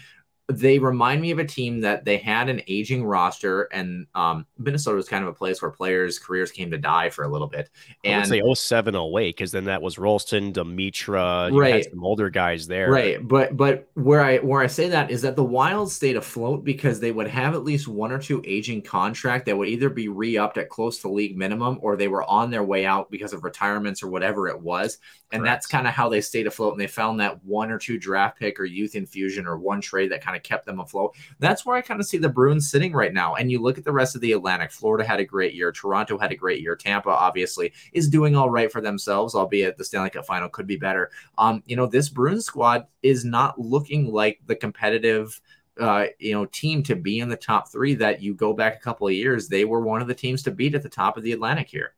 they 0.59 0.79
remind 0.79 1.21
me 1.21 1.31
of 1.31 1.39
a 1.39 1.45
team 1.45 1.81
that 1.81 2.05
they 2.05 2.17
had 2.17 2.49
an 2.49 2.63
aging 2.67 3.05
roster, 3.05 3.63
and 3.65 4.07
um, 4.15 4.47
Minnesota 4.59 4.97
was 4.97 5.09
kind 5.09 5.23
of 5.23 5.29
a 5.29 5.35
place 5.35 5.61
where 5.61 5.71
players' 5.71 6.19
careers 6.19 6.51
came 6.51 6.71
to 6.71 6.79
die 6.79 7.11
for 7.11 7.25
a 7.25 7.29
little 7.29 7.47
bit. 7.47 7.71
And 8.05 8.15
I 8.15 8.19
would 8.19 8.27
say 8.29 8.55
07, 8.55 8.95
08, 8.95 9.37
because 9.37 9.53
then 9.53 9.65
that 9.65 9.83
was 9.83 9.99
Rolston, 9.99 10.53
Demitra, 10.53 11.57
right? 11.57 11.85
some 11.89 12.05
older 12.05 12.31
guys 12.31 12.67
there, 12.67 12.91
right? 12.91 13.27
But 13.27 13.57
but 13.57 13.89
where 13.95 14.23
I 14.23 14.39
where 14.39 14.61
I 14.61 14.67
say 14.67 14.89
that 14.89 15.11
is 15.11 15.23
that 15.23 15.37
the 15.37 15.45
Wild 15.45 15.91
stayed 15.91 16.17
afloat 16.17 16.65
because 16.65 17.01
they 17.01 17.13
would 17.13 17.29
have 17.29 17.55
at 17.55 17.65
least 17.65 17.89
one 17.89 18.13
or 18.13 18.19
two 18.19 18.43
aging 18.47 18.83
contract 18.83 19.47
that 19.47 19.57
would 19.57 19.69
either 19.69 19.89
be 19.89 20.09
re-upped 20.09 20.59
at 20.59 20.69
close 20.69 20.99
to 21.01 21.09
league 21.09 21.37
minimum 21.37 21.79
or 21.81 21.97
they 21.97 22.09
were 22.09 22.25
on 22.25 22.51
their 22.51 22.65
way 22.65 22.87
out 22.87 23.11
because 23.11 23.33
of 23.33 23.45
retirements 23.45 24.03
or 24.03 24.09
whatever 24.09 24.49
it 24.49 24.61
was. 24.61 24.99
And 25.33 25.41
Correct. 25.41 25.53
that's 25.53 25.67
kind 25.67 25.87
of 25.87 25.95
how 25.95 26.09
they 26.09 26.21
stayed 26.21 26.47
afloat. 26.47 26.73
And 26.73 26.81
they 26.81 26.87
found 26.87 27.21
that 27.21 27.43
one 27.45 27.71
or 27.71 27.79
two 27.79 27.99
draft 27.99 28.39
pick 28.39 28.61
or 28.61 28.65
youth 28.65 28.95
infusion 28.95 29.47
or 29.47 29.57
one 29.59 29.81
trade 29.81 30.13
that 30.13 30.23
kind 30.23 30.37
of 30.37 30.42
kept 30.43 30.67
them 30.67 30.81
afloat. 30.81 31.15
That's 31.39 31.65
where 31.65 31.77
I 31.77 31.81
kind 31.81 32.01
of 32.01 32.07
see 32.07 32.19
the 32.19 32.29
Bruins 32.29 32.71
sitting 32.71 32.93
right 32.93 33.13
now. 33.13 33.35
And 33.35 33.51
you 33.51 33.61
look 33.61 33.79
at 33.79 33.85
the 33.85 33.93
rest 33.93 34.15
of 34.15 34.21
the 34.21 34.33
Atlantic. 34.33 34.71
Florida 34.71 35.05
had 35.05 35.21
a 35.21 35.25
great 35.25 35.55
year. 35.55 35.73
Toronto 35.73 36.19
had 36.19 36.33
a 36.33 36.37
great 36.37 36.61
year. 36.61 36.77
Tampa 36.77 37.11
obviously 37.11 37.73
is 37.93 38.09
doing 38.09 38.37
all 38.37 38.51
right 38.51 38.71
for 38.71 38.81
themselves, 38.81 39.35
albeit 39.35 39.77
the 39.77 39.85
Stanley 39.85 40.11
Cup 40.11 40.27
final 40.27 40.49
could 40.49 40.67
be 40.67 40.77
better. 40.77 41.11
Um, 41.39 41.63
you 41.67 41.77
know, 41.77 41.87
this 41.87 42.09
Bruins 42.09 42.45
squad 42.45 42.87
is 43.03 43.25
not 43.25 43.59
looking 43.59 44.13
like 44.13 44.41
the 44.47 44.57
competitive 44.57 45.41
uh, 45.81 46.07
you 46.19 46.35
know, 46.35 46.45
team 46.47 46.83
to 46.83 46.95
be 46.95 47.21
in 47.21 47.31
the 47.31 47.37
top 47.37 47.73
three 47.73 47.95
that 47.95 48.21
you 48.21 48.35
go 48.35 48.53
back 48.53 48.77
a 48.77 48.81
couple 48.81 49.07
of 49.07 49.15
years, 49.15 49.49
they 49.49 49.65
were 49.65 49.81
one 49.81 50.03
of 50.03 50.07
the 50.07 50.15
teams 50.15 50.43
to 50.43 50.51
beat 50.51 50.75
at 50.75 50.83
the 50.83 50.89
top 50.89 51.17
of 51.17 51.23
the 51.23 51.33
Atlantic 51.33 51.67
here. 51.67 51.95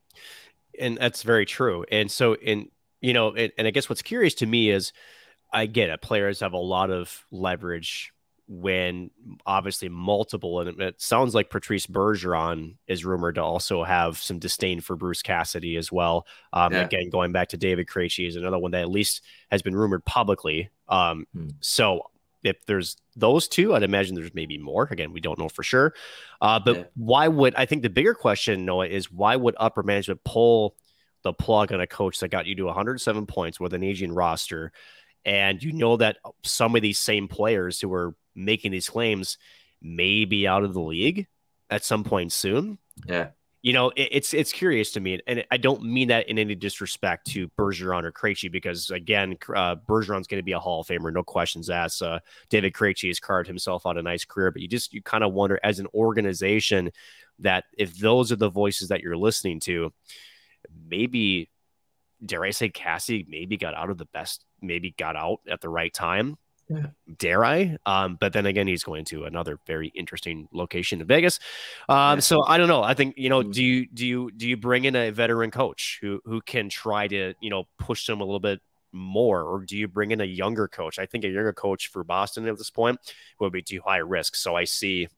And 0.79 0.97
that's 0.97 1.25
very 1.25 1.45
true. 1.45 1.85
And 1.91 2.09
so 2.09 2.35
in 2.37 2.69
you 3.05 3.13
know, 3.13 3.35
and, 3.35 3.53
and 3.59 3.67
I 3.67 3.71
guess 3.71 3.91
what's 3.91 4.01
curious 4.01 4.33
to 4.37 4.47
me 4.47 4.71
is 4.71 4.95
I 5.53 5.67
get 5.67 5.91
it. 5.91 6.01
Players 6.01 6.41
have 6.41 6.55
a 6.55 6.59
lot 6.59 6.91
of 6.91 7.27
leverage 7.31 8.14
when 8.47 9.11
obviously 9.47 9.89
multiple, 9.89 10.61
and 10.61 10.81
it 10.81 11.01
sounds 11.01 11.35
like 11.35 11.51
Patrice 11.51 11.87
Bergeron 11.87 12.77
is 12.87 13.05
rumored 13.05 13.37
to 13.37 13.43
also 13.43 13.85
have 13.85 14.19
some 14.19 14.39
disdain 14.39 14.81
for 14.81 14.97
Bruce 14.97 15.23
Cassidy 15.23 15.77
as 15.77 15.91
well. 15.91 16.27
Um, 16.53 16.73
yeah. 16.73 16.83
Again, 16.83 17.11
going 17.11 17.33
back 17.33 17.49
to 17.49 17.57
David 17.57 17.87
Krejci 17.87 18.27
is 18.27 18.37
another 18.37 18.59
one 18.59 18.73
that 18.73 18.83
at 18.83 18.91
least 18.91 19.23
has 19.51 19.63
been 19.63 19.77
rumored 19.77 20.05
publicly. 20.05 20.71
Um, 20.89 21.27
hmm. 21.33 21.49
So 21.61 22.03
if 22.43 22.65
there's 22.67 22.97
those 23.17 23.49
two, 23.49 23.75
I'd 23.75 23.83
imagine 23.83 24.15
there's 24.15 24.35
maybe 24.35 24.59
more. 24.59 24.87
Again, 24.91 25.13
we 25.13 25.21
don't 25.21 25.39
know 25.39 25.49
for 25.49 25.63
sure. 25.63 25.95
Uh, 26.41 26.61
but 26.61 26.77
yeah. 26.77 26.85
why 26.95 27.29
would 27.29 27.55
I 27.55 27.65
think 27.65 27.83
the 27.83 27.91
bigger 27.91 28.15
question, 28.15 28.67
Noah, 28.67 28.87
is 28.87 29.11
why 29.11 29.37
would 29.37 29.55
upper 29.59 29.83
management 29.83 30.23
pull 30.25 30.77
the 31.25 31.33
plug 31.33 31.73
on 31.73 31.81
a 31.81 31.87
coach 31.87 32.21
that 32.21 32.29
got 32.29 32.47
you 32.47 32.55
to 32.55 32.65
107 32.65 33.27
points 33.27 33.59
with 33.59 33.75
an 33.75 33.83
aging 33.83 34.13
roster. 34.13 34.71
And 35.25 35.61
you 35.63 35.73
know 35.73 35.97
that 35.97 36.19
some 36.45 36.77
of 36.77 36.83
these 36.83 36.99
same 36.99 37.29
players 37.29 37.81
who 37.81 37.93
are 37.93 38.15
making 38.35 38.73
these 38.73 38.89
claims 38.89 39.39
may 39.83 40.25
be 40.25 40.47
out 40.47 40.65
of 40.65 40.75
the 40.75 40.81
league 40.81 41.27
at 41.71 41.85
some 41.85 42.05
point 42.05 42.33
soon. 42.33 42.79
Yeah. 43.07 43.29
You 43.63 43.73
know, 43.73 43.91
it, 43.97 44.09
it's 44.13 44.35
it's 44.35 44.53
curious 44.53 44.93
to 44.93 45.01
me, 45.01 45.21
and 45.27 45.43
I 45.51 45.57
don't 45.57 45.83
mean 45.83 46.09
that 46.09 46.29
in 46.29 46.39
any 46.39 46.55
disrespect 46.55 47.29
to 47.29 47.49
Bergeron 47.59 48.05
or 48.05 48.13
Krejci, 48.13 48.53
because 48.53 48.91
again, 48.91 49.39
uh, 49.57 49.77
Bergeron's 49.89 50.27
going 50.27 50.39
to 50.39 50.43
be 50.43 50.53
a 50.53 50.59
Hall 50.59 50.83
of 50.83 50.87
Famer, 50.87 51.11
no 51.11 51.23
questions 51.23 51.71
asked. 51.71 52.03
Uh, 52.03 52.21
David 52.51 52.75
Krejci 52.75 53.09
has 53.09 53.19
carved 53.19 53.49
himself 53.49 53.87
out 53.87 53.97
a 53.97 54.03
nice 54.03 54.27
career, 54.27 54.51
but 54.51 54.61
you 54.61 54.69
just 54.69 54.93
you 54.93 55.01
kind 55.01 55.25
of 55.25 55.33
wonder 55.33 55.59
as 55.63 55.79
an 55.79 55.87
organization 55.95 56.91
that 57.39 57.65
if 57.79 57.97
those 57.97 58.31
are 58.31 58.37
the 58.37 58.51
voices 58.51 58.89
that 58.89 59.01
you're 59.01 59.17
listening 59.17 59.61
to, 59.61 59.95
maybe 60.87 61.49
dare 62.25 62.45
I 62.45 62.51
say 62.51 62.69
Cassie 62.69 63.27
maybe 63.29 63.57
got 63.57 63.75
out 63.75 63.91
of 63.91 63.99
the 63.99 64.07
best, 64.07 64.45
maybe 64.61 64.95
got 64.99 65.17
out 65.17 65.41
at 65.49 65.61
the 65.61 65.69
right 65.69 65.93
time. 65.93 66.37
Yeah. 66.69 66.87
Dare 67.19 67.45
I? 67.45 67.77
Um, 67.85 68.17
but 68.19 68.33
then 68.33 68.47
again, 68.47 68.67
he's 68.67 68.85
going 68.85 69.05
to 69.07 69.25
another 69.25 69.59
very 69.67 69.89
interesting 69.89 70.49
location 70.53 71.01
in 71.01 71.07
Vegas. 71.07 71.39
Um, 71.89 72.17
yeah. 72.17 72.21
so 72.21 72.43
I 72.45 72.57
don't 72.57 72.69
know. 72.69 72.83
I 72.83 72.95
think 72.95 73.15
you 73.19 73.29
know. 73.29 73.43
Mm-hmm. 73.43 73.51
Do 73.51 73.65
you 73.65 73.87
do 73.87 74.07
you 74.07 74.31
do 74.31 74.49
you 74.49 74.57
bring 74.57 74.85
in 74.85 74.97
a 74.97 75.11
veteran 75.11 75.51
coach 75.51 75.99
who 76.01 76.21
who 76.25 76.41
can 76.41 76.69
try 76.69 77.07
to 77.09 77.35
you 77.41 77.51
know 77.51 77.65
push 77.79 78.07
them 78.07 78.21
a 78.21 78.25
little 78.25 78.41
bit 78.41 78.61
more, 78.93 79.43
or 79.43 79.65
do 79.65 79.77
you 79.77 79.89
bring 79.89 80.11
in 80.11 80.21
a 80.21 80.25
younger 80.25 80.69
coach? 80.69 80.99
I 80.99 81.07
think 81.07 81.25
a 81.25 81.29
younger 81.29 81.53
coach 81.53 81.89
for 81.89 82.03
Boston 82.03 82.49
at 82.49 82.57
this 82.57 82.71
point 82.71 82.99
would 83.41 83.53
be 83.53 83.63
too 83.63 83.81
high 83.85 83.99
risk. 83.99 84.35
So 84.35 84.57
I 84.57 84.65
see 84.65 85.09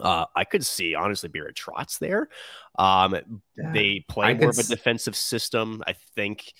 uh, 0.00 0.26
I 0.34 0.44
could 0.44 0.64
see 0.64 0.94
honestly 0.94 1.28
Barry 1.28 1.52
Trotz 1.54 1.98
there. 1.98 2.28
Um, 2.78 3.14
yeah, 3.56 3.72
they 3.72 4.04
play 4.08 4.26
I 4.26 4.34
more 4.34 4.50
of 4.50 4.58
a 4.58 4.62
defensive 4.62 5.16
system. 5.16 5.82
I 5.86 5.94
think, 6.14 6.52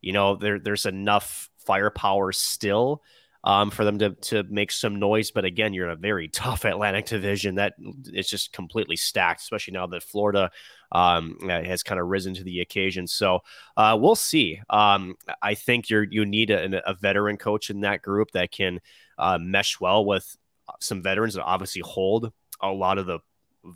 you 0.00 0.12
know, 0.12 0.36
there 0.36 0.58
there's 0.58 0.86
enough 0.86 1.50
firepower 1.58 2.30
still 2.32 3.02
um, 3.44 3.70
for 3.70 3.84
them 3.84 3.98
to 3.98 4.10
to 4.10 4.42
make 4.44 4.72
some 4.72 4.96
noise. 4.96 5.30
But 5.30 5.44
again, 5.44 5.72
you're 5.72 5.86
in 5.86 5.92
a 5.92 5.96
very 5.96 6.28
tough 6.32 6.64
Atlantic 6.64 7.06
division 7.06 7.54
that 7.56 7.74
it's 8.06 8.28
just 8.28 8.52
completely 8.52 8.96
stacked, 8.96 9.42
especially 9.42 9.74
now 9.74 9.86
that 9.86 10.02
Florida 10.02 10.50
um, 10.90 11.38
has 11.48 11.82
kind 11.82 12.00
of 12.00 12.08
risen 12.08 12.34
to 12.34 12.44
the 12.44 12.60
occasion. 12.60 13.06
So 13.06 13.40
uh, 13.76 13.96
we'll 14.00 14.16
see. 14.16 14.60
Um, 14.70 15.14
I 15.42 15.54
think 15.54 15.90
you're 15.90 16.04
you 16.04 16.24
need 16.24 16.50
a, 16.50 16.88
a, 16.88 16.94
veteran 16.94 17.36
coach 17.36 17.70
in 17.70 17.80
that 17.80 18.02
group 18.02 18.30
that 18.32 18.50
can 18.50 18.80
uh, 19.18 19.38
mesh 19.38 19.80
well 19.80 20.04
with 20.04 20.36
some 20.80 21.02
veterans 21.02 21.34
that 21.34 21.44
obviously 21.44 21.82
hold 21.82 22.32
a 22.60 22.68
lot 22.68 22.98
of 22.98 23.06
the 23.06 23.18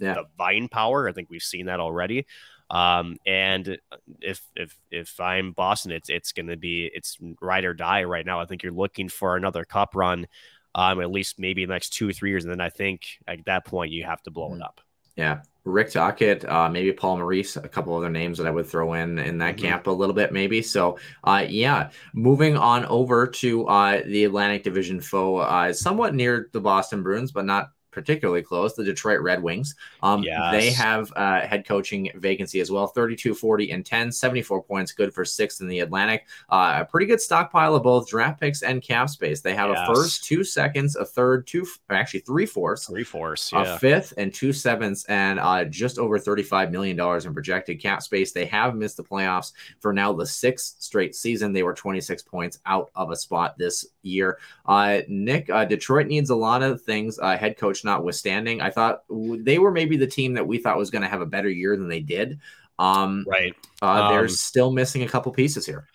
yeah. 0.01 0.15
the 0.15 0.25
vine 0.37 0.69
power. 0.69 1.09
I 1.09 1.13
think 1.13 1.29
we've 1.31 1.43
seen 1.43 1.67
that 1.67 1.81
already. 1.81 2.27
Um, 2.71 3.17
and 3.27 3.79
if 4.21 4.43
if 4.55 4.77
if 4.91 5.19
I'm 5.21 5.53
Boston, 5.53 5.93
it's 5.93 6.11
it's 6.11 6.33
going 6.33 6.49
to 6.49 6.57
be 6.57 6.91
it's 6.93 7.19
ride 7.41 7.65
or 7.65 7.75
die 7.75 8.05
right 8.05 8.27
now. 8.27 8.41
I 8.41 8.45
think 8.45 8.63
you're 8.63 8.73
looking 8.73 9.09
for 9.09 9.37
another 9.37 9.65
cup 9.65 9.95
run, 9.95 10.27
um, 10.75 11.01
at 11.01 11.11
least 11.11 11.39
maybe 11.39 11.65
the 11.65 11.73
next 11.73 11.91
two 11.91 12.09
or 12.09 12.13
three 12.13 12.31
years, 12.31 12.45
and 12.45 12.53
then 12.53 12.61
I 12.61 12.69
think 12.69 13.07
at 13.27 13.45
that 13.47 13.65
point 13.65 13.93
you 13.93 14.05
have 14.05 14.23
to 14.25 14.31
blow 14.31 14.51
mm-hmm. 14.51 14.61
it 14.61 14.65
up. 14.65 14.81
Yeah, 15.17 15.41
Rick 15.65 15.91
Tocchet, 15.91 16.45
uh, 16.45 16.69
maybe 16.69 16.93
Paul 16.93 17.17
Maurice, 17.17 17.57
a 17.57 17.69
couple 17.69 17.97
other 17.97 18.09
names 18.09 18.39
that 18.39 18.47
I 18.47 18.51
would 18.51 18.67
throw 18.67 18.93
in 18.93 19.19
in 19.19 19.39
that 19.39 19.57
mm-hmm. 19.57 19.67
camp 19.67 19.87
a 19.89 19.91
little 19.91 20.15
bit, 20.15 20.33
maybe. 20.33 20.63
So, 20.63 20.99
uh, 21.25 21.45
yeah, 21.49 21.91
moving 22.15 22.57
on 22.57 22.85
over 22.85 23.27
to 23.27 23.67
uh, 23.67 24.03
the 24.07 24.25
Atlantic 24.25 24.63
Division 24.63 25.01
foe, 25.01 25.39
uh, 25.39 25.73
somewhat 25.73 26.15
near 26.15 26.51
the 26.53 26.61
Boston 26.61 27.03
Bruins, 27.03 27.33
but 27.33 27.47
not 27.47 27.71
particularly 27.91 28.43
close, 28.43 28.75
the 28.75 28.85
Detroit 28.85 29.21
Red 29.21 29.43
Wings. 29.43 29.75
Um, 30.03 30.23
yes. 30.23 30.53
They 30.53 30.71
have 30.71 31.13
uh, 31.17 31.41
head 31.41 31.67
coaching 31.67 32.11
vacancy 32.17 32.61
as 32.61 32.71
well 32.71 32.87
32, 32.87 33.35
40, 33.35 33.71
and 33.71 33.85
10, 33.85 34.13
74 34.13 34.63
points, 34.63 34.93
good 34.93 35.13
for 35.13 35.25
sixth 35.25 35.61
in 35.61 35.69
the 35.69 35.81
Atlantic. 35.81 36.27
Uh, 36.49 36.79
a 36.81 36.85
pretty 36.85 37.07
good 37.07 37.21
stockpile 37.21 37.75
of 37.75 37.83
both 37.83 38.09
draft 38.09 38.41
picks 38.41 38.63
and 38.63 38.83
cap 38.83 39.09
space. 39.09 39.41
They 39.41 39.55
have 39.55 39.71
yes. 39.71 39.79
a 39.81 39.95
first, 39.95 40.25
two 40.25 40.45
seconds, 40.45 40.97
a 40.97 41.05
third, 41.05 41.47
two, 41.47 41.67
actually 41.91 42.21
three 42.21 42.47
fourths, 42.47 42.87
three 42.87 43.05
fourths, 43.05 43.51
yeah. 43.53 43.75
a 43.75 43.79
fifth, 43.79 44.15
and 44.17 44.33
two 44.33 44.53
sevenths, 44.53 45.05
and 45.07 45.41
uh, 45.41 45.65
just 45.65 45.99
over 45.99 46.19
$35 46.19 46.71
million 46.71 46.99
in 46.99 47.35
projected 47.35 47.81
cap 47.81 48.03
space. 48.03 48.33
They 48.33 48.47
have 48.47 48.75
missed 48.75 48.97
the 48.97 49.05
playoffs 49.05 49.53
for 49.81 49.93
now 49.93 50.13
the 50.13 50.27
sixth 50.27 50.77
straight 50.81 51.15
season. 51.15 51.53
They 51.53 51.63
were 51.63 51.75
26 51.75 52.23
points 52.23 52.59
out 52.67 52.91
of 52.95 53.11
a 53.11 53.17
spot 53.17 53.57
this 53.59 53.87
year. 54.03 54.39
Uh, 54.67 55.01
Nick, 55.09 55.51
uh, 55.51 55.65
Detroit 55.65 56.07
needs 56.07 56.31
a 56.31 56.37
lot 56.37 56.63
of 56.63 56.83
things. 56.83 57.19
Uh, 57.19 57.37
head 57.37 57.57
coach 57.57 57.85
notwithstanding, 57.89 58.61
I 58.61 58.71
thought 58.71 59.05
they 59.11 59.59
were 59.59 59.71
maybe 59.71 59.97
the 59.97 60.07
team 60.07 60.35
that 60.35 60.47
we 60.47 60.59
thought 60.59 60.77
was 60.77 60.91
going 60.91 61.03
to 61.03 61.09
have 61.09 61.23
a 61.23 61.27
better 61.27 61.49
year 61.49 61.77
than 61.77 61.89
they 61.89 62.01
did. 62.01 62.39
Um, 62.79 63.25
right. 63.27 63.57
Uh, 63.83 64.11
they're 64.11 64.21
um, 64.21 64.29
still 64.29 64.71
missing 64.71 65.03
a 65.03 65.09
couple 65.09 65.33
pieces 65.33 65.67
here. 65.67 65.89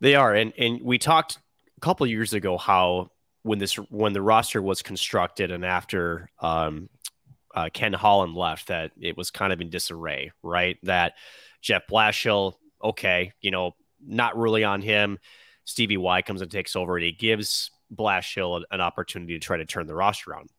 They 0.00 0.14
are, 0.14 0.34
and 0.34 0.52
and 0.58 0.80
we 0.82 0.98
talked 0.98 1.38
a 1.76 1.80
couple 1.80 2.06
years 2.06 2.32
ago 2.32 2.58
how 2.58 3.10
when 3.42 3.58
this 3.58 3.74
when 3.74 4.12
the 4.12 4.22
roster 4.22 4.60
was 4.60 4.82
constructed 4.82 5.50
and 5.50 5.64
after 5.64 6.30
um, 6.40 6.88
uh, 7.54 7.70
Ken 7.72 7.92
Holland 7.92 8.34
left, 8.34 8.68
that 8.68 8.92
it 9.00 9.16
was 9.16 9.30
kind 9.30 9.52
of 9.52 9.60
in 9.60 9.70
disarray, 9.70 10.32
right? 10.42 10.76
That 10.82 11.14
Jeff 11.60 11.86
Blashill, 11.90 12.54
okay, 12.82 13.32
you 13.40 13.50
know, 13.50 13.74
not 14.04 14.36
really 14.36 14.64
on 14.64 14.82
him. 14.82 15.18
Stevie 15.64 15.96
Y 15.96 16.22
comes 16.22 16.42
and 16.42 16.50
takes 16.50 16.76
over, 16.76 16.96
and 16.96 17.04
he 17.04 17.12
gives 17.12 17.70
Blashill 17.94 18.62
an 18.70 18.80
opportunity 18.80 19.34
to 19.34 19.38
try 19.38 19.56
to 19.56 19.64
turn 19.64 19.86
the 19.86 19.94
roster 19.94 20.32
around 20.32 20.50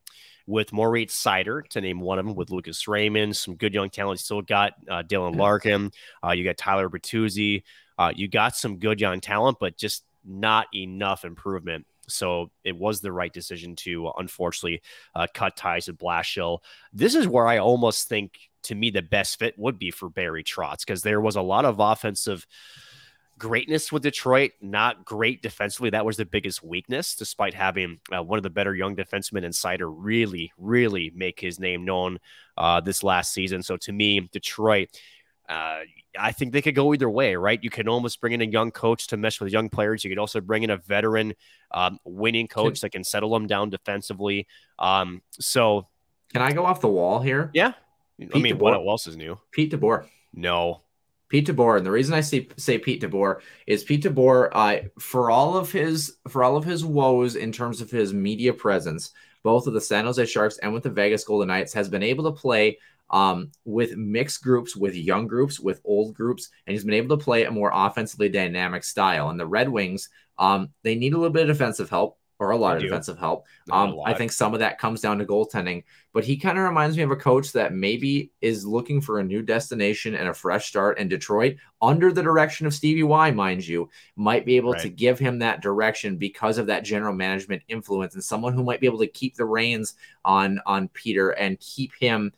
with 0.46 0.74
Moritz 0.74 1.22
Seider, 1.22 1.68
to 1.70 1.82
name 1.82 2.00
one 2.00 2.20
of 2.20 2.26
them, 2.26 2.36
with 2.36 2.50
Lucas 2.50 2.88
Raymond, 2.88 3.36
some 3.36 3.56
good 3.56 3.74
young 3.74 3.90
talent. 3.90 4.20
Still 4.20 4.42
got 4.42 4.74
uh, 4.90 5.04
Dylan 5.04 5.36
Larkin. 5.36 5.92
Uh, 6.24 6.32
you 6.32 6.44
got 6.44 6.58
Tyler 6.58 6.90
Bertuzzi. 6.90 7.64
Uh, 7.98 8.12
you 8.16 8.28
got 8.28 8.56
some 8.56 8.78
good 8.78 9.00
young 9.00 9.22
talent, 9.22 9.58
but 9.60 9.78
just 9.78 10.04
not 10.26 10.68
enough 10.74 11.26
improvement 11.26 11.86
so 12.08 12.52
it 12.64 12.76
was 12.76 13.02
the 13.02 13.12
right 13.12 13.32
decision 13.32 13.76
to 13.76 14.12
unfortunately 14.18 14.82
uh, 15.16 15.28
cut 15.34 15.56
ties 15.56 15.88
with 15.88 15.98
Blashill. 15.98 16.60
This 16.92 17.16
is 17.16 17.28
where 17.28 17.48
I 17.48 17.60
almost 17.60 18.10
think 18.10 18.38
to 18.64 18.76
me 18.76 18.90
the 18.90 19.02
best 19.02 19.40
fit 19.40 19.58
would 19.58 19.78
be 19.78 19.92
for 19.92 20.10
Barry 20.10 20.44
Trotz 20.44 20.80
because 20.80 21.02
there 21.02 21.22
was 21.22 21.36
a 21.36 21.42
lot 21.42 21.66
of 21.66 21.80
offensive 21.80 22.46
greatness 23.38 23.92
with 23.92 24.04
Detroit, 24.04 24.52
not 24.62 25.06
great 25.06 25.42
defensively. 25.42 25.90
That 25.90 26.06
was 26.06 26.18
the 26.18 26.26
biggest 26.26 26.64
weakness, 26.64 27.16
despite 27.16 27.54
having 27.54 28.00
uh, 28.16 28.24
one 28.24 28.38
of 28.38 28.44
the 28.44 28.50
better 28.50 28.76
young 28.76 28.96
defensemen 28.96 29.44
insider 29.44 29.90
really, 29.90 30.52
really 30.58 31.12
make 31.16 31.40
his 31.40 31.60
name 31.60 31.86
known 31.86 32.20
uh, 32.58 32.82
this 32.82 33.04
last 33.04 33.34
season. 33.34 33.64
So 33.64 33.78
to 33.78 33.92
me, 33.92 34.30
Detroit, 34.32 34.90
uh, 35.50 35.80
I 36.18 36.32
think 36.32 36.54
they 36.54 36.62
could 36.62 36.76
go 36.76 36.94
either 36.94 37.10
way, 37.10 37.36
right? 37.36 37.62
You 37.62 37.70
can 37.70 37.88
almost 37.88 38.22
bring 38.22 38.34
in 38.34 38.42
a 38.42 38.46
young 38.46 38.72
coach 38.72 39.08
to 39.08 39.18
mesh 39.18 39.42
with 39.42 39.52
young 39.52 39.70
players. 39.70 40.04
You 40.04 40.10
could 40.10 40.20
also 40.20 40.40
bring 40.40 40.64
in 40.64 40.70
a 40.70 40.78
veteran 40.78 41.34
um, 41.72 42.00
winning 42.06 42.48
coach 42.48 42.82
that 42.82 42.92
can 42.92 43.04
settle 43.04 43.32
them 43.32 43.48
down 43.48 43.70
defensively. 43.70 44.48
Um, 44.80 45.22
so, 45.32 45.88
can 46.32 46.42
I 46.42 46.52
go 46.52 46.66
off 46.66 46.82
the 46.82 46.88
wall 46.88 47.20
here? 47.20 47.52
Yeah. 47.54 47.74
Pete 48.20 48.32
I 48.34 48.40
mean, 48.40 48.56
DeBoer. 48.56 48.60
what 48.60 48.74
else 48.74 49.08
is 49.08 49.18
new? 49.18 49.40
Pete 49.52 49.72
DeBoer. 49.72 50.08
No, 50.34 50.82
Pete 51.34 51.48
DeBoer, 51.48 51.78
and 51.78 51.86
the 51.86 51.90
reason 51.90 52.14
I 52.14 52.22
say 52.22 52.48
say 52.58 52.78
Pete 52.78 53.02
DeBoer 53.02 53.40
is 53.66 53.84
Pete 53.84 54.04
DeBoer, 54.04 54.50
uh, 54.52 54.88
for 55.00 55.32
all 55.32 55.58
of 55.58 55.72
his 55.72 56.18
for 56.28 56.44
all 56.44 56.56
of 56.56 56.64
his 56.64 56.86
woes 56.86 57.36
in 57.36 57.52
terms 57.52 57.82
of 57.82 57.90
his 57.90 58.14
media 58.14 58.54
presence, 58.54 59.14
both 59.42 59.66
with 59.66 59.74
the 59.74 59.82
San 59.82 60.06
Jose 60.06 60.24
Sharks 60.28 60.60
and 60.60 60.72
with 60.72 60.84
the 60.84 60.92
Vegas 60.92 61.24
Golden 61.24 61.48
Knights, 61.48 61.74
has 61.74 61.90
been 61.90 62.04
able 62.04 62.26
to 62.26 62.40
play 62.40 62.78
um, 63.10 63.50
with 63.66 63.98
mixed 63.98 64.44
groups, 64.44 64.76
with 64.76 64.94
young 64.94 65.26
groups, 65.26 65.60
with 65.60 65.82
old 65.86 66.14
groups, 66.14 66.50
and 66.68 66.76
he's 66.76 66.86
been 66.86 66.94
able 66.94 67.18
to 67.18 67.24
play 67.24 67.46
a 67.46 67.52
more 67.52 67.72
offensively 67.74 68.30
dynamic 68.30 68.84
style. 68.84 69.32
And 69.32 69.40
the 69.40 69.48
Red 69.48 69.70
Wings, 69.70 70.10
um, 70.38 70.70
they 70.84 70.94
need 70.94 71.14
a 71.14 71.18
little 71.18 71.34
bit 71.34 71.50
of 71.50 71.58
defensive 71.58 71.90
help 71.90 72.20
or 72.44 72.52
a 72.52 72.58
lot 72.58 72.76
of 72.76 72.82
defensive 72.82 73.18
help. 73.18 73.46
Um, 73.72 73.98
I 74.06 74.14
think 74.14 74.34
some 74.34 74.54
of 74.54 74.60
that 74.60 74.78
comes 74.78 75.00
down 75.00 75.18
to 75.20 75.26
goaltending, 75.26 75.86
but 76.12 76.26
he 76.26 76.36
kind 76.36 76.58
of 76.58 76.66
reminds 76.66 76.98
me 76.98 77.04
of 77.04 77.12
a 77.12 77.16
coach 77.16 77.54
that 77.54 77.74
maybe 77.74 78.32
is 78.42 78.66
looking 78.66 79.00
for 79.00 79.20
a 79.20 79.24
new 79.24 79.42
destination 79.42 80.14
and 80.14 80.28
a 80.28 80.34
fresh 80.34 80.68
start. 80.68 81.00
And 81.00 81.10
Detroit, 81.10 81.56
under 81.82 82.12
the 82.12 82.22
direction 82.22 82.68
of 82.68 82.74
Stevie 82.74 83.04
Y, 83.04 83.32
mind 83.32 83.66
you, 83.66 83.90
might 84.18 84.46
be 84.46 84.58
able 84.58 84.74
right. 84.74 84.82
to 84.82 84.90
give 84.90 85.20
him 85.20 85.40
that 85.40 85.62
direction 85.62 86.18
because 86.18 86.58
of 86.58 86.68
that 86.68 86.84
general 86.84 87.14
management 87.14 87.64
influence 87.70 88.14
and 88.14 88.24
someone 88.24 88.54
who 88.54 88.64
might 88.64 88.82
be 88.82 88.88
able 88.88 89.00
to 89.00 89.08
keep 89.08 89.36
the 89.36 89.46
reins 89.46 89.96
on 90.26 90.60
on 90.66 90.90
Peter 90.90 91.30
and 91.30 91.60
keep 91.62 91.94
him 91.98 92.34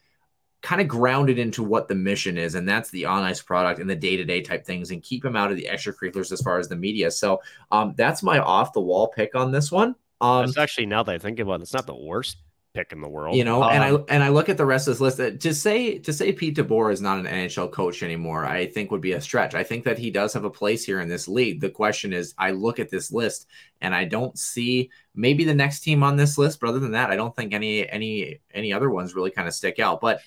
kind 0.65 0.81
of 0.81 0.87
grounded 0.87 1.37
into 1.37 1.61
what 1.61 1.87
the 1.87 1.93
mission 1.93 2.39
is, 2.39 2.55
and 2.55 2.67
that's 2.67 2.89
the 2.89 3.05
on 3.05 3.21
ice 3.21 3.39
product 3.39 3.79
and 3.79 3.87
the 3.87 3.95
day 3.95 4.17
to 4.17 4.25
day 4.25 4.41
type 4.41 4.65
things, 4.65 4.89
and 4.89 5.03
keep 5.03 5.23
him 5.23 5.35
out 5.35 5.51
of 5.51 5.57
the 5.57 5.69
extracurriculars 5.71 6.31
as 6.31 6.41
far 6.41 6.57
as 6.57 6.67
the 6.67 6.75
media. 6.75 7.11
So 7.11 7.39
um, 7.71 7.93
that's 7.95 8.23
my 8.23 8.39
off 8.39 8.73
the 8.73 8.81
wall 8.81 9.07
pick 9.07 9.35
on 9.35 9.51
this 9.51 9.71
one. 9.71 9.95
Um, 10.21 10.43
it's 10.43 10.57
actually 10.57 10.87
now 10.87 11.03
that 11.03 11.13
I 11.13 11.19
think 11.19 11.39
about 11.39 11.59
it, 11.59 11.63
it's 11.63 11.73
not 11.73 11.85
the 11.85 11.95
worst 11.95 12.37
pick 12.73 12.91
in 12.91 12.99
the 12.99 13.07
world. 13.07 13.35
You 13.35 13.43
know, 13.43 13.61
um, 13.61 13.73
and 13.73 13.83
I 13.83 13.89
um, 13.91 14.05
and 14.09 14.23
I 14.23 14.29
look 14.29 14.49
at 14.49 14.57
the 14.57 14.65
rest 14.65 14.87
of 14.87 14.95
this 14.95 15.01
list. 15.01 15.17
That, 15.17 15.39
to 15.41 15.53
say 15.53 15.99
to 15.99 16.11
say 16.11 16.31
Pete 16.31 16.57
DeBoer 16.57 16.91
is 16.91 16.99
not 16.99 17.19
an 17.19 17.25
NHL 17.25 17.71
coach 17.71 18.01
anymore, 18.01 18.45
I 18.45 18.65
think 18.65 18.89
would 18.89 19.01
be 19.01 19.13
a 19.13 19.21
stretch. 19.21 19.53
I 19.53 19.63
think 19.63 19.83
that 19.85 19.99
he 19.99 20.09
does 20.09 20.33
have 20.33 20.45
a 20.45 20.49
place 20.49 20.83
here 20.83 20.99
in 20.99 21.07
this 21.07 21.27
league. 21.27 21.61
The 21.61 21.69
question 21.69 22.11
is, 22.11 22.33
I 22.39 22.51
look 22.51 22.79
at 22.79 22.89
this 22.89 23.11
list 23.11 23.47
and 23.81 23.93
I 23.93 24.05
don't 24.05 24.37
see 24.37 24.89
maybe 25.13 25.43
the 25.43 25.53
next 25.53 25.81
team 25.81 26.01
on 26.01 26.15
this 26.15 26.37
list, 26.39 26.59
but 26.59 26.69
other 26.69 26.79
than 26.79 26.91
that, 26.91 27.11
I 27.11 27.15
don't 27.15 27.35
think 27.35 27.53
any 27.53 27.87
any 27.89 28.39
any 28.51 28.73
other 28.73 28.89
ones 28.89 29.15
really 29.15 29.31
kind 29.31 29.47
of 29.47 29.53
stick 29.53 29.79
out. 29.79 30.01
But 30.01 30.21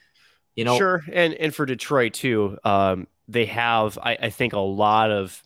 you 0.59 0.65
know, 0.65 0.77
sure, 0.77 1.05
and 1.13 1.35
and 1.35 1.55
for 1.55 1.67
Detroit 1.67 2.15
too, 2.15 2.59
um, 2.65 3.07
they 3.29 3.47
have 3.47 3.97
I, 3.97 4.19
I 4.23 4.31
think 4.31 4.55
a 4.55 4.59
lot 4.59 5.13
of 5.13 5.41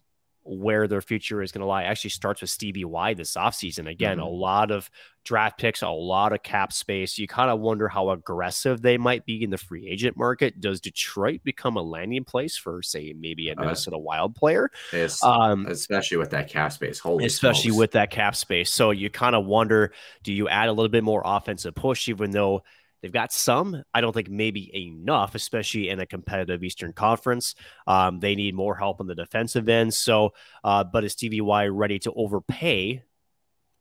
where 0.45 0.89
their 0.89 1.03
future 1.03 1.43
is 1.43 1.53
going 1.53 1.61
to 1.61 1.67
lie 1.67 1.83
actually 1.83 2.11
starts 2.11 2.41
with 2.41 2.49
Stevie 2.49 2.87
Y 2.87 3.13
this 3.13 3.35
offseason. 3.35 3.91
Again, 3.91 4.17
mm-hmm. 4.17 4.27
a 4.27 4.31
lot 4.31 4.71
of 4.71 4.91
draft 5.23 5.59
picks, 5.59 5.83
a 5.83 5.89
lot 5.89 6.33
of 6.33 6.43
cap 6.43 6.73
space. 6.73 7.19
You 7.19 7.29
kind 7.29 7.51
of 7.51 7.61
wonder 7.61 7.89
how 7.89 8.09
aggressive 8.09 8.81
they 8.81 8.97
might 8.97 9.27
be 9.27 9.45
in 9.45 9.51
the 9.51 9.59
free 9.59 9.87
agent 9.87 10.17
market. 10.17 10.63
Does 10.63 10.81
Detroit 10.81 11.43
become 11.45 11.77
a 11.77 11.83
landing 11.83 12.25
place 12.25 12.57
for, 12.57 12.83
say, 12.83 13.15
maybe 13.17 13.51
a 13.51 13.53
uh, 13.53 13.61
Minnesota 13.61 13.97
uh, 13.97 14.01
Wild 14.01 14.35
player? 14.35 14.71
Um, 15.23 15.67
especially 15.67 16.17
with 16.17 16.31
that 16.31 16.49
cap 16.49 16.73
space. 16.73 16.99
Holy 16.99 17.27
especially 17.27 17.71
smokes. 17.71 17.79
with 17.79 17.91
that 17.93 18.11
cap 18.11 18.35
space. 18.35 18.71
So 18.71 18.93
you 18.93 19.11
kind 19.11 19.37
of 19.37 19.45
wonder 19.45 19.93
do 20.23 20.33
you 20.33 20.49
add 20.49 20.71
a 20.71 20.73
little 20.73 20.89
bit 20.89 21.05
more 21.05 21.21
offensive 21.23 21.75
push, 21.75 22.09
even 22.09 22.31
though 22.31 22.63
They've 23.03 23.13
got 23.13 23.33
some. 23.33 23.83
I 23.93 24.01
don't 24.01 24.13
think 24.13 24.31
maybe 24.31 24.71
enough, 24.87 25.35
especially 25.35 25.89
in 25.89 25.99
a 25.99 26.07
competitive 26.07 26.63
Eastern 26.63 26.93
Conference. 26.93 27.57
Um, 27.87 28.21
they 28.21 28.37
need 28.37 28.55
more 28.55 28.77
help 28.77 29.01
on 29.01 29.09
the 29.09 29.15
defensive 29.17 29.69
end. 29.69 29.93
So, 29.93 30.35
uh, 30.63 30.85
but 30.85 31.05
is 31.05 31.13
Stevie 31.13 31.41
Y 31.41 31.67
ready 31.67 31.99
to 32.01 32.13
overpay 32.13 33.03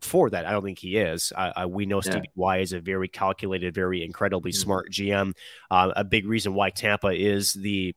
for 0.02 0.32
that? 0.32 0.48
I 0.48 0.52
don't 0.52 0.64
think 0.64 0.80
he 0.80 0.98
is. 0.98 1.32
we 1.68 1.86
know 1.86 1.98
yeah. 1.98 2.12
Stevie 2.12 2.32
Y 2.36 2.58
is 2.58 2.74
a 2.74 2.80
very 2.80 3.08
calculated, 3.08 3.76
very 3.76 4.04
incredibly 4.04 4.52
mm-hmm. 4.52 4.62
smart 4.62 4.92
GM. 4.92 5.34
Uh, 5.70 5.92
a 5.96 6.04
big 6.04 6.26
reason 6.26 6.56
why 6.56 6.72
Tampa 6.72 7.10
is 7.10 7.54
the 7.54 7.96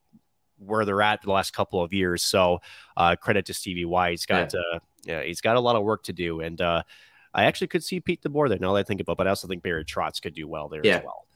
where 0.59 0.85
they're 0.85 1.03
at 1.03 1.22
the 1.22 1.33
last 1.33 1.53
couple 1.53 1.83
of 1.83 1.93
years. 1.95 2.22
So, 2.22 2.61
uh, 2.99 3.16
credit 3.16 3.47
to 3.47 3.55
Stevie 3.55 3.87
Y. 3.87 4.11
He's 4.11 4.27
got 4.27 4.53
yeah. 4.53 4.61
Uh, 4.61 4.79
yeah, 5.05 5.22
he's 5.22 5.41
got 5.41 5.57
a 5.57 5.61
lot 5.61 5.77
of 5.77 5.85
work 5.85 6.05
to 6.05 6.12
do, 6.12 6.41
and 6.41 6.61
uh, 6.61 6.83
I 7.35 7.45
actually 7.45 7.66
could 7.66 7.82
see 7.82 8.01
Pete 8.01 8.22
DeBoer 8.22 8.49
there. 8.49 8.59
Now 8.59 8.72
that 8.74 8.80
I 8.80 8.82
think 8.85 9.01
about, 9.01 9.12
it, 9.14 9.18
but 9.18 9.26
I 9.26 9.30
also 9.30 9.49
think 9.49 9.62
Barry 9.62 9.85
Trotz 9.85 10.22
could 10.22 10.35
do 10.35 10.47
well 10.47 10.68
there 10.68 10.80
yeah. 10.85 10.99
as 10.99 11.05
well. 11.05 11.26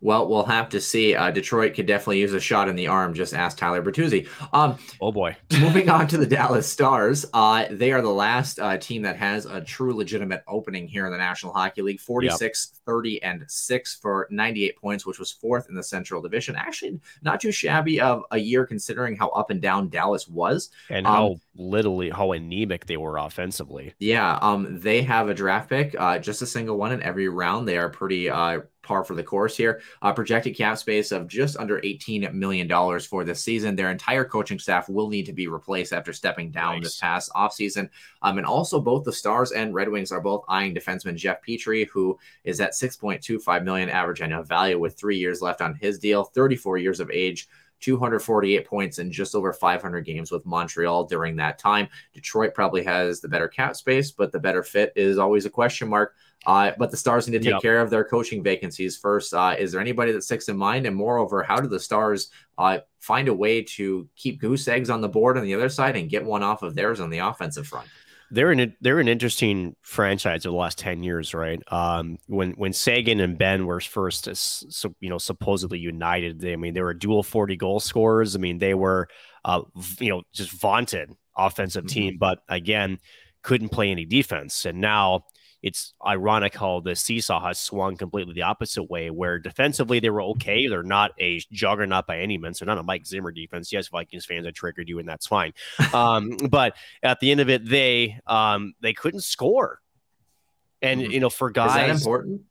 Well, 0.00 0.28
we'll 0.28 0.44
have 0.44 0.68
to 0.70 0.80
see. 0.80 1.14
Uh, 1.14 1.30
Detroit 1.30 1.74
could 1.74 1.86
definitely 1.86 2.20
use 2.20 2.32
a 2.32 2.40
shot 2.40 2.68
in 2.68 2.76
the 2.76 2.86
arm. 2.86 3.14
Just 3.14 3.34
ask 3.34 3.56
Tyler 3.56 3.82
Bertuzzi. 3.82 4.28
Um, 4.52 4.78
oh 5.00 5.10
boy. 5.10 5.36
moving 5.60 5.90
on 5.90 6.06
to 6.08 6.16
the 6.16 6.26
Dallas 6.26 6.70
Stars. 6.70 7.26
Uh, 7.32 7.66
they 7.70 7.90
are 7.90 8.00
the 8.00 8.08
last 8.08 8.60
uh, 8.60 8.76
team 8.78 9.02
that 9.02 9.16
has 9.16 9.46
a 9.46 9.60
true 9.60 9.94
legitimate 9.94 10.44
opening 10.46 10.86
here 10.86 11.06
in 11.06 11.12
the 11.12 11.18
National 11.18 11.52
Hockey 11.52 11.82
League. 11.82 12.00
46, 12.00 12.72
yep. 12.72 12.80
30, 12.86 13.22
and 13.22 13.44
6 13.48 13.96
for 13.96 14.28
98 14.30 14.76
points, 14.76 15.06
which 15.06 15.18
was 15.18 15.32
fourth 15.32 15.68
in 15.68 15.74
the 15.74 15.82
Central 15.82 16.22
Division. 16.22 16.54
Actually, 16.54 17.00
not 17.22 17.40
too 17.40 17.50
shabby 17.50 18.00
of 18.00 18.22
a 18.30 18.38
year 18.38 18.64
considering 18.66 19.16
how 19.16 19.28
up 19.30 19.50
and 19.50 19.60
down 19.60 19.88
Dallas 19.88 20.28
was. 20.28 20.70
And 20.90 21.06
um, 21.06 21.12
how 21.12 21.40
literally 21.56 22.10
how 22.10 22.32
anemic 22.32 22.86
they 22.86 22.96
were 22.96 23.18
offensively. 23.18 23.94
Yeah. 23.98 24.38
Um, 24.40 24.78
they 24.78 25.02
have 25.02 25.28
a 25.28 25.34
draft 25.34 25.68
pick, 25.68 25.96
uh, 25.98 26.18
just 26.18 26.40
a 26.40 26.46
single 26.46 26.76
one 26.76 26.92
in 26.92 27.02
every 27.02 27.28
round. 27.28 27.66
They 27.66 27.78
are 27.78 27.88
pretty 27.88 28.30
uh 28.30 28.60
par 28.88 29.04
for 29.04 29.14
the 29.14 29.22
course 29.22 29.56
here. 29.56 29.80
Uh, 30.02 30.12
projected 30.12 30.56
cap 30.56 30.78
space 30.78 31.12
of 31.12 31.28
just 31.28 31.56
under 31.58 31.80
$18 31.80 32.32
million 32.32 32.68
for 33.00 33.22
this 33.22 33.40
season. 33.40 33.76
Their 33.76 33.90
entire 33.90 34.24
coaching 34.24 34.58
staff 34.58 34.88
will 34.88 35.08
need 35.08 35.26
to 35.26 35.32
be 35.32 35.46
replaced 35.46 35.92
after 35.92 36.12
stepping 36.12 36.50
down 36.50 36.76
nice. 36.76 36.84
this 36.84 37.00
past 37.00 37.30
offseason. 37.36 37.90
Um, 38.22 38.38
and 38.38 38.46
also, 38.46 38.80
both 38.80 39.04
the 39.04 39.12
Stars 39.12 39.52
and 39.52 39.74
Red 39.74 39.90
Wings 39.90 40.10
are 40.10 40.20
both 40.20 40.44
eyeing 40.48 40.74
defenseman 40.74 41.14
Jeff 41.14 41.44
Petry, 41.46 41.86
who 41.88 42.18
is 42.42 42.60
at 42.60 42.72
6.25 42.72 43.62
million 43.62 43.90
average 43.90 44.22
annual 44.22 44.42
value 44.42 44.78
with 44.78 44.96
three 44.96 45.18
years 45.18 45.42
left 45.42 45.60
on 45.60 45.74
his 45.74 45.98
deal, 45.98 46.24
34 46.24 46.78
years 46.78 46.98
of 46.98 47.10
age. 47.10 47.48
248 47.80 48.66
points 48.66 48.98
in 48.98 49.10
just 49.10 49.34
over 49.34 49.52
500 49.52 50.00
games 50.02 50.30
with 50.30 50.46
Montreal 50.46 51.04
during 51.04 51.36
that 51.36 51.58
time. 51.58 51.88
Detroit 52.12 52.54
probably 52.54 52.82
has 52.84 53.20
the 53.20 53.28
better 53.28 53.48
cap 53.48 53.76
space, 53.76 54.10
but 54.10 54.32
the 54.32 54.40
better 54.40 54.62
fit 54.62 54.92
is 54.96 55.18
always 55.18 55.46
a 55.46 55.50
question 55.50 55.88
mark. 55.88 56.14
Uh, 56.46 56.72
but 56.78 56.90
the 56.90 56.96
Stars 56.96 57.26
need 57.26 57.38
to 57.38 57.44
take 57.44 57.52
yep. 57.54 57.62
care 57.62 57.80
of 57.80 57.90
their 57.90 58.04
coaching 58.04 58.42
vacancies 58.42 58.96
first. 58.96 59.34
Uh, 59.34 59.56
is 59.58 59.72
there 59.72 59.80
anybody 59.80 60.12
that 60.12 60.22
sticks 60.22 60.48
in 60.48 60.56
mind? 60.56 60.86
And 60.86 60.94
moreover, 60.94 61.42
how 61.42 61.60
do 61.60 61.68
the 61.68 61.80
Stars 61.80 62.30
uh, 62.56 62.78
find 63.00 63.28
a 63.28 63.34
way 63.34 63.62
to 63.62 64.08
keep 64.16 64.40
goose 64.40 64.68
eggs 64.68 64.88
on 64.88 65.00
the 65.00 65.08
board 65.08 65.36
on 65.36 65.44
the 65.44 65.54
other 65.54 65.68
side 65.68 65.96
and 65.96 66.08
get 66.08 66.24
one 66.24 66.42
off 66.42 66.62
of 66.62 66.74
theirs 66.74 67.00
on 67.00 67.10
the 67.10 67.18
offensive 67.18 67.66
front? 67.66 67.88
They're 68.30 68.50
an 68.50 68.76
they're 68.80 69.00
an 69.00 69.08
interesting 69.08 69.74
franchise 69.82 70.44
of 70.44 70.52
the 70.52 70.58
last 70.58 70.78
ten 70.78 71.02
years, 71.02 71.32
right? 71.32 71.62
Um, 71.72 72.18
when 72.26 72.52
when 72.52 72.72
Seguin 72.72 73.20
and 73.20 73.38
Benn 73.38 73.66
were 73.66 73.80
first, 73.80 74.28
so, 74.36 74.94
you 75.00 75.08
know, 75.08 75.18
supposedly 75.18 75.78
united, 75.78 76.40
they, 76.40 76.52
I 76.52 76.56
mean, 76.56 76.74
they 76.74 76.82
were 76.82 76.92
dual 76.94 77.22
forty 77.22 77.56
goal 77.56 77.80
scorers. 77.80 78.36
I 78.36 78.38
mean, 78.38 78.58
they 78.58 78.74
were, 78.74 79.08
uh, 79.44 79.62
you 79.98 80.10
know, 80.10 80.22
just 80.34 80.50
vaunted 80.50 81.10
offensive 81.36 81.84
mm-hmm. 81.84 81.94
team, 81.94 82.16
but 82.18 82.40
again, 82.48 82.98
couldn't 83.42 83.70
play 83.70 83.90
any 83.90 84.04
defense. 84.04 84.66
And 84.66 84.80
now 84.80 85.24
it's 85.62 85.94
ironic 86.06 86.54
how 86.54 86.80
the 86.80 86.94
seesaw 86.94 87.44
has 87.44 87.58
swung 87.58 87.96
completely 87.96 88.34
the 88.34 88.42
opposite 88.42 88.84
way, 88.84 89.10
where 89.10 89.38
defensively 89.38 89.98
they 89.98 90.10
were 90.10 90.22
okay. 90.22 90.68
They're 90.68 90.82
not 90.82 91.12
a 91.18 91.40
juggernaut 91.50 92.06
by 92.06 92.20
any 92.20 92.38
means. 92.38 92.58
They're 92.58 92.66
not 92.66 92.78
a 92.78 92.82
Mike 92.82 93.06
Zimmer 93.06 93.32
defense. 93.32 93.72
Yes, 93.72 93.88
Vikings 93.88 94.24
fans, 94.24 94.46
I 94.46 94.52
triggered 94.52 94.88
you, 94.88 94.98
and 94.98 95.08
that's 95.08 95.26
fine. 95.26 95.52
Um, 95.94 96.36
but 96.50 96.76
at 97.02 97.18
the 97.18 97.30
end 97.30 97.40
of 97.40 97.48
it, 97.48 97.66
they 97.66 98.18
um, 98.26 98.74
they 98.80 98.92
couldn't 98.92 99.22
score, 99.22 99.80
and 100.82 101.00
mm-hmm. 101.00 101.10
you 101.10 101.20
know, 101.20 101.30
for 101.30 101.50
guys, 101.50 101.70
is 101.70 101.74
that 101.74 101.90
important? 101.90 102.42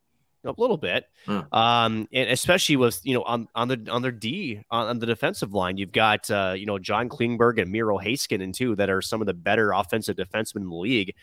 A 0.43 0.53
little 0.57 0.77
bit, 0.77 1.05
um, 1.27 2.07
and 2.11 2.29
especially 2.29 2.77
with 2.77 2.99
you 3.03 3.13
know 3.13 3.21
on 3.23 3.47
on 3.53 3.67
the 3.67 3.87
on 3.89 4.01
their 4.01 4.11
D 4.11 4.61
on, 4.71 4.87
on 4.87 4.99
the 4.99 5.05
defensive 5.05 5.53
line, 5.53 5.77
you've 5.77 5.91
got 5.91 6.29
uh, 6.31 6.55
you 6.57 6.65
know 6.65 6.79
John 6.79 7.09
Klingberg 7.09 7.61
and 7.61 7.71
Miro 7.71 7.97
Heiskanen 7.97 8.43
and 8.43 8.55
two 8.55 8.75
that 8.77 8.89
are 8.89 9.01
some 9.01 9.21
of 9.21 9.27
the 9.27 9.33
better 9.33 9.71
offensive 9.71 10.17
defensemen 10.17 10.57
in 10.57 10.69
the 10.69 10.75
league. 10.75 11.13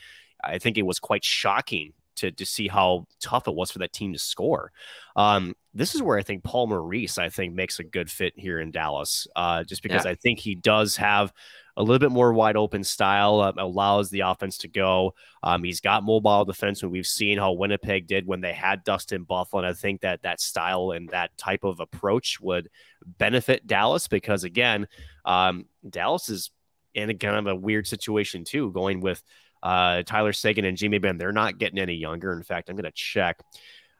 I 0.47 0.59
think 0.59 0.79
it 0.79 0.87
was 0.87 0.99
quite 0.99 1.25
shocking 1.25 1.93
to, 2.17 2.31
to 2.31 2.47
see 2.47 2.69
how 2.69 3.07
tough 3.21 3.49
it 3.49 3.55
was 3.55 3.71
for 3.71 3.79
that 3.81 3.93
team 3.93 4.13
to 4.13 4.19
score. 4.19 4.73
Um, 5.17 5.55
this 5.73 5.95
is 5.95 6.03
where 6.03 6.19
I 6.19 6.23
think 6.23 6.45
Paul 6.45 6.69
Maurice, 6.69 7.19
I 7.19 7.29
think, 7.29 7.55
makes 7.55 7.79
a 7.79 7.85
good 7.85 8.11
fit 8.11 8.33
here 8.37 8.61
in 8.61 8.71
Dallas, 8.71 9.27
uh, 9.35 9.65
just 9.65 9.83
because 9.83 10.05
yeah. 10.05 10.13
I 10.13 10.15
think 10.15 10.39
he 10.39 10.55
does 10.55 10.97
have 10.97 11.33
a 11.77 11.83
little 11.83 11.99
bit 11.99 12.13
more 12.13 12.33
wide 12.33 12.57
open 12.57 12.85
style, 12.85 13.41
uh, 13.41 13.53
allows 13.59 14.09
the 14.11 14.21
offense 14.21 14.59
to 14.59 14.69
go. 14.69 15.15
Um, 15.43 15.65
he's 15.65 15.81
got 15.81 16.05
mobile 16.05 16.45
defense, 16.45 16.83
and 16.83 16.93
we've 16.93 17.07
seen 17.07 17.39
how 17.39 17.53
Winnipeg 17.53 18.07
did 18.07 18.27
when 18.27 18.41
they 18.41 18.53
had 18.53 18.85
Dustin 18.85 19.25
Byfuglien. 19.25 19.65
I 19.65 19.73
think 19.73 20.03
that 20.03 20.23
that 20.23 20.41
style 20.41 20.93
and 20.93 21.09
that 21.09 21.37
type 21.37 21.65
of 21.65 21.81
approach 21.81 22.39
would 22.41 22.71
benefit 23.05 23.67
Dallas 23.67 24.07
because, 24.07 24.45
again, 24.45 24.87
um, 25.25 25.67
Dallas 25.89 26.29
is 26.29 26.53
in 26.95 27.11
a 27.11 27.15
kind 27.15 27.37
of 27.37 27.47
a 27.49 27.57
weird 27.57 27.89
situation 27.89 28.45
too, 28.45 28.71
going 28.71 29.01
with 29.01 29.21
uh, 29.65 30.03
Tyler 30.05 30.33
Seguin 30.33 30.67
and 30.67 30.77
Jamie 30.77 30.99
Benn. 30.99 31.19
They're 31.19 31.33
not 31.33 31.59
getting 31.59 31.79
any 31.79 31.95
younger. 31.95 32.33
In 32.33 32.43
fact, 32.43 32.69
I'm 32.69 32.77
going 32.77 32.85
to 32.85 32.93
check 32.93 33.41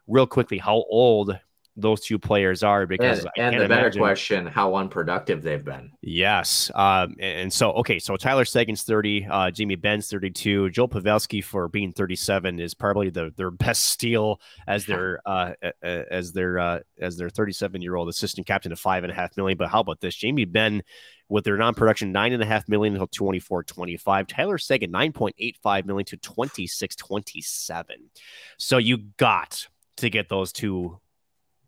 real 0.07 0.27
quickly 0.27 0.59
how 0.59 0.85
old 0.89 1.39
those 1.77 2.01
two 2.01 2.19
players 2.19 2.63
are 2.63 2.87
because 2.87 3.27
and, 3.37 3.55
and 3.55 3.61
the 3.61 3.69
better 3.69 3.83
imagine... 3.83 4.01
question 4.01 4.47
how 4.47 4.77
unproductive 4.77 5.43
they've 5.43 5.65
been. 5.65 5.91
Yes 6.03 6.71
um, 6.75 7.17
and 7.19 7.53
so 7.53 7.73
okay 7.73 7.99
so 7.99 8.17
tyler 8.17 8.45
seguin's 8.45 8.83
30 8.83 9.27
uh, 9.29 9.51
jamie 9.51 9.75
benn's 9.75 10.09
32 10.09 10.71
joel 10.71 10.89
pavelski 10.89 11.43
for 11.43 11.69
being 11.69 11.93
37 11.93 12.61
is 12.61 12.75
probably 12.75 13.11
the 13.11 13.33
their 13.37 13.51
best 13.65 13.87
steal 13.87 14.41
as 14.69 14.87
their 14.87 15.21
uh, 15.27 15.53
as 15.83 16.33
their 16.33 16.59
uh, 16.59 16.79
as 17.01 17.17
their 17.17 17.29
37 17.29 17.83
year 17.83 17.97
old 17.97 18.09
assistant 18.09 18.47
captain 18.47 18.73
of 18.73 18.79
five 18.79 19.05
and 19.05 19.13
a 19.13 19.15
half 19.15 19.37
million. 19.37 19.57
But 19.59 19.69
how 19.69 19.81
about 19.81 20.01
this? 20.01 20.15
Jamie 20.15 20.45
benn 20.45 20.83
with 21.29 21.45
their 21.45 21.57
non-production 21.57 22.13
nine 22.13 22.33
and 22.33 22.43
a 22.43 22.47
half 22.47 22.69
million 22.69 22.95
until 22.95 23.07
24 23.07 23.65
25 23.65 24.27
tyler 24.27 24.59
seguin 24.59 24.93
9.85 24.93 25.87
million 25.87 26.05
to 26.05 26.17
26 26.19 26.97
27 26.97 27.97
so 28.59 28.77
you 28.77 28.99
got 29.17 29.67
to 29.97 30.11
get 30.11 30.29
those 30.29 30.53
two 30.53 30.99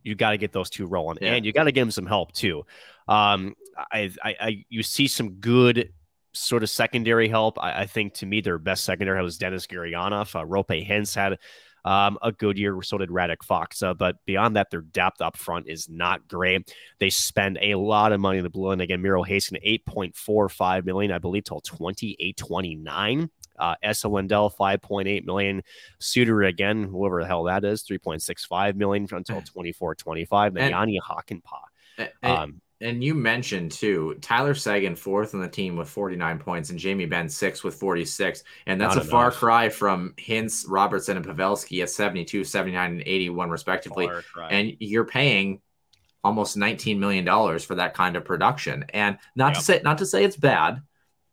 you 0.07 0.15
got 0.15 0.31
to 0.31 0.39
get 0.39 0.53
those 0.53 0.71
two 0.71 0.87
rolling, 0.87 1.19
yeah. 1.21 1.35
and 1.35 1.45
you 1.45 1.53
got 1.53 1.65
to 1.65 1.73
give 1.73 1.83
them 1.83 1.91
some 1.91 2.07
help 2.07 2.33
too. 2.33 2.65
Um, 3.09 3.55
I, 3.77 4.11
I, 4.23 4.37
I, 4.41 4.65
you 4.69 4.83
see 4.83 5.09
some 5.09 5.35
good 5.35 5.93
sort 6.33 6.63
of 6.63 6.71
secondary 6.71 7.29
help. 7.29 7.59
I, 7.61 7.83
I 7.83 7.87
think 7.87 8.15
to 8.15 8.27
me 8.27 8.41
their 8.41 8.59
best 8.59 8.85
secondary 8.85 9.23
was 9.23 9.39
Dennis 9.39 9.67
Gurianov. 9.67 10.35
Uh, 10.35 10.45
Roope 10.45 10.89
Hintz 10.89 11.15
had 11.15 11.39
um, 11.85 12.19
a 12.23 12.33
good 12.33 12.59
year. 12.59 12.81
So 12.83 12.99
did 12.99 13.11
Radek 13.11 13.39
Faksa. 13.39 13.91
Uh, 13.91 13.95
but 13.95 14.17
beyond 14.27 14.57
that, 14.57 14.71
their 14.71 14.83
depth 14.83 15.21
up 15.21 15.37
front 15.37 15.69
is 15.69 15.89
not 15.89 16.27
great. 16.29 16.73
They 16.99 17.11
spend 17.11 17.59
a 17.61 17.75
lot 17.77 18.13
of 18.13 18.21
money 18.21 18.39
in 18.39 18.45
the 18.45 18.51
blue. 18.51 18.71
And 18.71 18.83
again, 18.83 19.03
Miro 19.03 19.25
Heiskanen, 19.25 19.83
8.45 19.89 20.85
million, 20.85 21.13
I 21.13 21.19
believe, 21.19 21.45
till 21.45 21.61
2829. 21.61 23.31
Uh, 23.59 23.75
Esa 23.83 24.09
Lindell, 24.09 24.51
5.8 24.51 25.25
million. 25.25 25.63
Suter 25.99 26.43
again, 26.43 26.85
whoever 26.85 27.23
the 27.23 27.27
hell 27.27 27.45
that 27.45 27.65
is, 27.65 27.83
3.65 27.85 28.77
million 28.77 29.09
until 29.11 29.41
24 29.43 29.95
25. 29.95 30.55
Then 30.55 30.71
Jani 30.71 31.01
Hakanpää. 31.01 32.09
Um, 32.23 32.61
and 32.81 33.03
you 33.03 33.15
mentioned 33.15 33.73
too 33.73 34.17
Tyler 34.21 34.55
Seguin 34.55 34.97
fourth 34.97 35.35
on 35.35 35.41
the 35.41 35.49
team 35.49 35.77
with 35.77 35.89
49 35.89 36.39
points 36.39 36.71
and 36.71 36.79
Jamie 36.79 37.07
Benn 37.07 37.29
sixth 37.29 37.65
with 37.65 37.75
46 37.75 38.45
and 38.67 38.81
that's 38.81 38.97
a 38.97 39.01
enough. 39.01 39.11
far 39.11 39.31
cry 39.31 39.69
from 39.69 40.13
Hintz, 40.19 40.65
Robertson 40.69 41.17
and 41.17 41.27
Pavelski 41.27 41.83
at 41.83 41.91
72, 41.91 42.45
79 42.45 42.91
and 42.91 43.03
81 43.07 43.51
respectively 43.51 44.09
and 44.51 44.77
you're 44.79 45.07
paying 45.07 45.61
almost 46.23 46.57
19 46.57 46.99
million 47.01 47.25
dollars 47.25 47.65
for 47.65 47.77
that 47.77 47.95
kind 47.95 48.17
of 48.17 48.25
production 48.25 48.85
and 48.93 49.19
not 49.37 49.49
yep. 49.49 49.59
to 49.59 49.63
say 49.63 49.81
not 49.83 49.99
to 49.99 50.07
say 50.07 50.25
it's 50.25 50.37
bad 50.37 50.83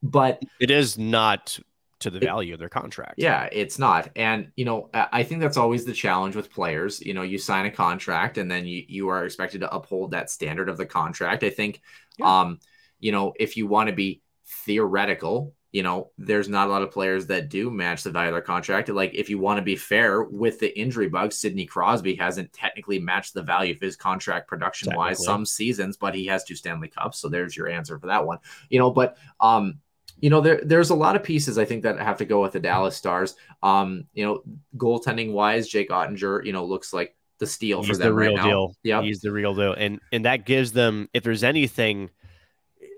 but 0.02 0.42
it 0.60 0.70
is 0.70 0.98
not 0.98 1.60
to 2.04 2.10
the 2.10 2.20
value 2.20 2.54
of 2.54 2.60
their 2.60 2.70
contract. 2.70 3.16
Yeah, 3.18 3.50
it's 3.52 3.80
not. 3.80 4.10
And, 4.16 4.52
you 4.56 4.66
know, 4.66 4.90
I 4.94 5.24
think 5.24 5.42
that's 5.42 5.58
always 5.58 5.84
the 5.84 5.94
challenge 5.94 6.36
with 6.36 6.52
players. 6.52 7.02
You 7.02 7.14
know, 7.14 7.24
you 7.24 7.38
sign 7.38 7.66
a 7.66 7.72
contract 7.72 8.38
and 8.38 8.50
then 8.50 8.66
you, 8.66 8.84
you 8.88 9.08
are 9.10 9.26
expected 9.26 9.62
to 9.62 9.74
uphold 9.74 10.12
that 10.12 10.30
standard 10.30 10.70
of 10.70 10.78
the 10.78 10.86
contract. 10.86 11.44
I 11.44 11.50
think, 11.50 11.82
yeah. 12.18 12.42
um, 12.42 12.60
you 13.00 13.12
know, 13.12 13.34
if 13.40 13.58
you 13.58 13.68
want 13.68 13.90
to 13.90 13.96
be 13.96 14.22
theoretical, 14.66 15.54
you 15.72 15.82
know, 15.82 16.12
there's 16.20 16.48
not 16.48 16.68
a 16.68 16.72
lot 16.72 16.84
of 16.84 16.92
players 16.92 17.26
that 17.26 17.50
do 17.50 17.72
match 17.72 18.04
the 18.04 18.12
value 18.12 18.30
of 18.30 18.36
their 18.36 18.44
contract. 18.44 18.90
Like, 18.90 19.16
if 19.16 19.28
you 19.28 19.40
want 19.40 19.58
to 19.58 19.64
be 19.64 19.76
fair 19.76 20.22
with 20.22 20.60
the 20.60 20.78
injury 20.80 21.10
bug, 21.10 21.34
Sidney 21.34 21.66
Crosby 21.66 22.14
hasn't 22.14 22.54
technically 22.54 23.00
matched 23.00 23.34
the 23.34 23.42
value 23.42 23.74
of 23.74 23.82
his 23.82 23.96
contract 23.96 24.48
production 24.48 24.96
wise 24.96 25.26
some 25.26 25.48
seasons, 25.48 25.98
but 25.98 26.14
he 26.14 26.28
has 26.28 26.44
two 26.44 26.56
Stanley 26.56 26.90
Cups. 26.90 27.18
So 27.18 27.28
there's 27.28 27.58
your 27.58 27.70
answer 27.70 27.98
for 27.98 28.06
that 28.06 28.24
one. 28.24 28.38
You 28.70 28.78
know, 28.78 28.92
but 28.92 29.18
um, 29.40 29.80
you 30.24 30.30
know, 30.30 30.40
there 30.40 30.62
there's 30.64 30.90
a 30.90 30.96
lot 30.96 31.18
of 31.18 31.24
pieces 31.24 31.58
I 31.58 31.66
think 31.66 31.84
that 31.84 32.00
have 32.00 32.16
to 32.20 32.26
go 32.26 32.42
with 32.42 32.54
the 32.54 32.60
Dallas 32.62 32.96
Stars. 32.96 33.36
Um, 33.62 34.06
you 34.14 34.24
know, 34.24 34.42
goaltending 34.78 35.34
wise, 35.34 35.68
Jake 35.68 35.90
Oettinger, 35.90 36.46
you 36.46 36.54
know, 36.54 36.64
looks 36.64 36.94
like 36.94 37.14
the 37.40 37.46
steal 37.46 37.82
He's 37.82 37.90
for 37.90 37.98
them 37.98 38.08
the 38.08 38.14
real 38.14 38.38
right 38.38 38.46
deal. 38.46 38.74
Yeah, 38.84 39.02
He's 39.02 39.20
the 39.20 39.34
real 39.34 39.54
deal, 39.54 39.74
and 39.74 40.00
and 40.14 40.24
that 40.24 40.46
gives 40.46 40.72
them 40.72 41.10
if 41.14 41.24
there's 41.24 41.44
anything 41.44 42.10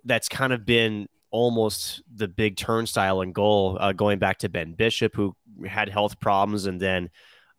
that's 0.03 0.29
kind 0.29 0.53
of 0.53 0.67
been 0.67 1.07
almost 1.31 2.03
the 2.13 2.27
big 2.27 2.57
turnstile 2.57 3.21
and 3.21 3.33
goal, 3.33 3.79
uh, 3.81 3.91
going 3.91 4.19
back 4.19 4.37
to 4.39 4.49
Ben 4.49 4.73
Bishop, 4.73 5.15
who 5.15 5.35
had 5.65 5.89
health 5.89 6.19
problems, 6.19 6.67
and 6.67 6.79
then 6.79 7.09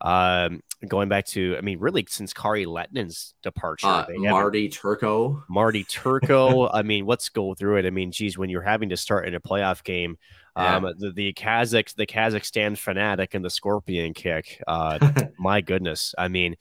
um, 0.00 0.60
going 0.86 1.08
back 1.08 1.26
to, 1.26 1.56
I 1.56 1.60
mean, 1.60 1.78
really 1.78 2.06
since 2.08 2.32
Kari 2.32 2.66
Lehtonen's 2.66 3.34
departure, 3.42 3.86
uh, 3.86 4.06
Marty 4.10 4.68
Turco, 4.68 5.42
Marty 5.48 5.84
Turco. 5.88 6.68
I 6.68 6.82
mean, 6.82 7.06
let's 7.06 7.28
go 7.28 7.54
through 7.54 7.76
it. 7.78 7.86
I 7.86 7.90
mean, 7.90 8.12
geez, 8.12 8.36
when 8.36 8.50
you're 8.50 8.62
having 8.62 8.90
to 8.90 8.96
start 8.96 9.26
in 9.26 9.34
a 9.34 9.40
playoff 9.40 9.82
game, 9.84 10.18
yeah. 10.56 10.76
um, 10.76 10.94
the, 10.98 11.12
the 11.12 11.32
Kazakh, 11.32 11.94
the 11.94 12.06
Kazakhstan 12.06 12.76
fanatic 12.76 13.34
and 13.34 13.44
the 13.44 13.50
Scorpion 13.50 14.14
kick. 14.14 14.62
Uh, 14.66 15.12
my 15.38 15.60
goodness. 15.60 16.14
I 16.18 16.28
mean, 16.28 16.56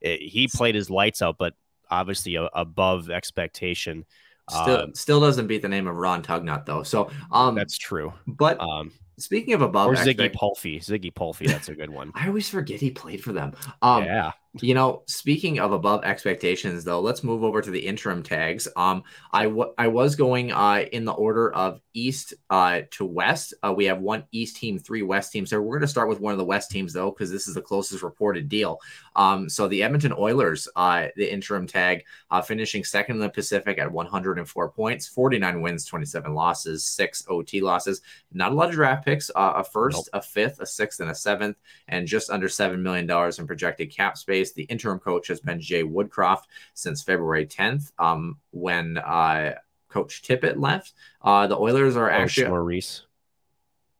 it, 0.00 0.20
he 0.20 0.48
played 0.48 0.74
his 0.74 0.90
lights 0.90 1.22
out, 1.22 1.36
but 1.38 1.54
obviously 1.90 2.34
a, 2.34 2.44
above 2.54 3.10
expectation. 3.10 4.04
Still, 4.50 4.76
um, 4.76 4.94
still 4.94 5.20
doesn't 5.20 5.46
beat 5.46 5.62
the 5.62 5.68
name 5.68 5.86
of 5.86 5.94
Ron 5.94 6.22
Tugnutt 6.22 6.66
though. 6.66 6.82
So, 6.82 7.10
um, 7.30 7.54
that's 7.54 7.78
true. 7.78 8.12
But 8.26 8.60
um, 8.60 8.90
Speaking 9.22 9.54
of 9.54 9.62
above, 9.62 9.88
or 9.88 9.94
Ziggy 9.94 10.08
expect- 10.08 10.34
Palffy, 10.34 10.80
Ziggy 10.80 11.14
Palffy, 11.14 11.46
that's 11.46 11.68
a 11.68 11.74
good 11.74 11.90
one. 11.90 12.10
I 12.14 12.26
always 12.28 12.48
forget 12.48 12.80
he 12.80 12.90
played 12.90 13.22
for 13.22 13.32
them. 13.32 13.52
Um, 13.80 14.04
yeah, 14.04 14.32
you 14.60 14.74
know, 14.74 15.02
speaking 15.06 15.60
of 15.60 15.72
above 15.72 16.04
expectations, 16.04 16.84
though, 16.84 17.00
let's 17.00 17.24
move 17.24 17.42
over 17.42 17.62
to 17.62 17.70
the 17.70 17.86
interim 17.86 18.22
tags. 18.22 18.68
Um, 18.76 19.02
I, 19.32 19.44
w- 19.44 19.72
I 19.78 19.88
was 19.88 20.14
going 20.14 20.52
uh, 20.52 20.84
in 20.92 21.06
the 21.06 21.12
order 21.12 21.54
of 21.54 21.80
east 21.94 22.34
uh, 22.50 22.82
to 22.90 23.06
west. 23.06 23.54
Uh, 23.62 23.72
we 23.74 23.86
have 23.86 24.00
one 24.00 24.24
east 24.30 24.56
team, 24.56 24.78
three 24.78 25.00
west 25.00 25.32
teams. 25.32 25.48
So 25.48 25.58
we're 25.58 25.78
going 25.78 25.86
to 25.86 25.88
start 25.88 26.10
with 26.10 26.20
one 26.20 26.32
of 26.32 26.38
the 26.38 26.44
west 26.44 26.70
teams, 26.70 26.92
though, 26.92 27.10
because 27.10 27.30
this 27.30 27.48
is 27.48 27.54
the 27.54 27.62
closest 27.62 28.02
reported 28.02 28.50
deal. 28.50 28.78
Um, 29.16 29.48
so 29.48 29.68
the 29.68 29.82
Edmonton 29.82 30.12
Oilers, 30.18 30.68
uh, 30.76 31.06
the 31.16 31.32
interim 31.32 31.66
tag, 31.66 32.04
uh, 32.30 32.42
finishing 32.42 32.84
second 32.84 33.16
in 33.16 33.22
the 33.22 33.30
Pacific 33.30 33.78
at 33.78 33.90
104 33.90 34.68
points, 34.70 35.08
49 35.08 35.62
wins, 35.62 35.86
27 35.86 36.34
losses, 36.34 36.84
six 36.84 37.24
OT 37.26 37.62
losses. 37.62 38.02
Not 38.34 38.52
a 38.52 38.54
lot 38.54 38.68
of 38.68 38.74
draft 38.74 39.06
picks. 39.06 39.11
Uh, 39.34 39.54
a 39.56 39.64
first, 39.64 39.96
nope. 39.96 40.06
a 40.12 40.22
fifth, 40.22 40.60
a 40.60 40.66
sixth, 40.66 41.00
and 41.00 41.10
a 41.10 41.14
seventh, 41.14 41.56
and 41.88 42.06
just 42.06 42.30
under 42.30 42.48
seven 42.48 42.82
million 42.82 43.06
dollars 43.06 43.38
in 43.38 43.46
projected 43.46 43.90
cap 43.90 44.16
space. 44.16 44.52
The 44.52 44.64
interim 44.64 44.98
coach 44.98 45.28
has 45.28 45.40
been 45.40 45.60
Jay 45.60 45.82
Woodcroft 45.82 46.44
since 46.74 47.02
February 47.02 47.46
10th, 47.46 47.92
um, 47.98 48.38
when 48.50 48.98
uh, 48.98 49.54
Coach 49.88 50.22
Tippett 50.22 50.58
left. 50.58 50.94
Uh, 51.20 51.46
the 51.46 51.58
Oilers 51.58 51.96
are 51.96 52.10
oh, 52.10 52.14
actually 52.14 52.48
Maurice. 52.48 53.04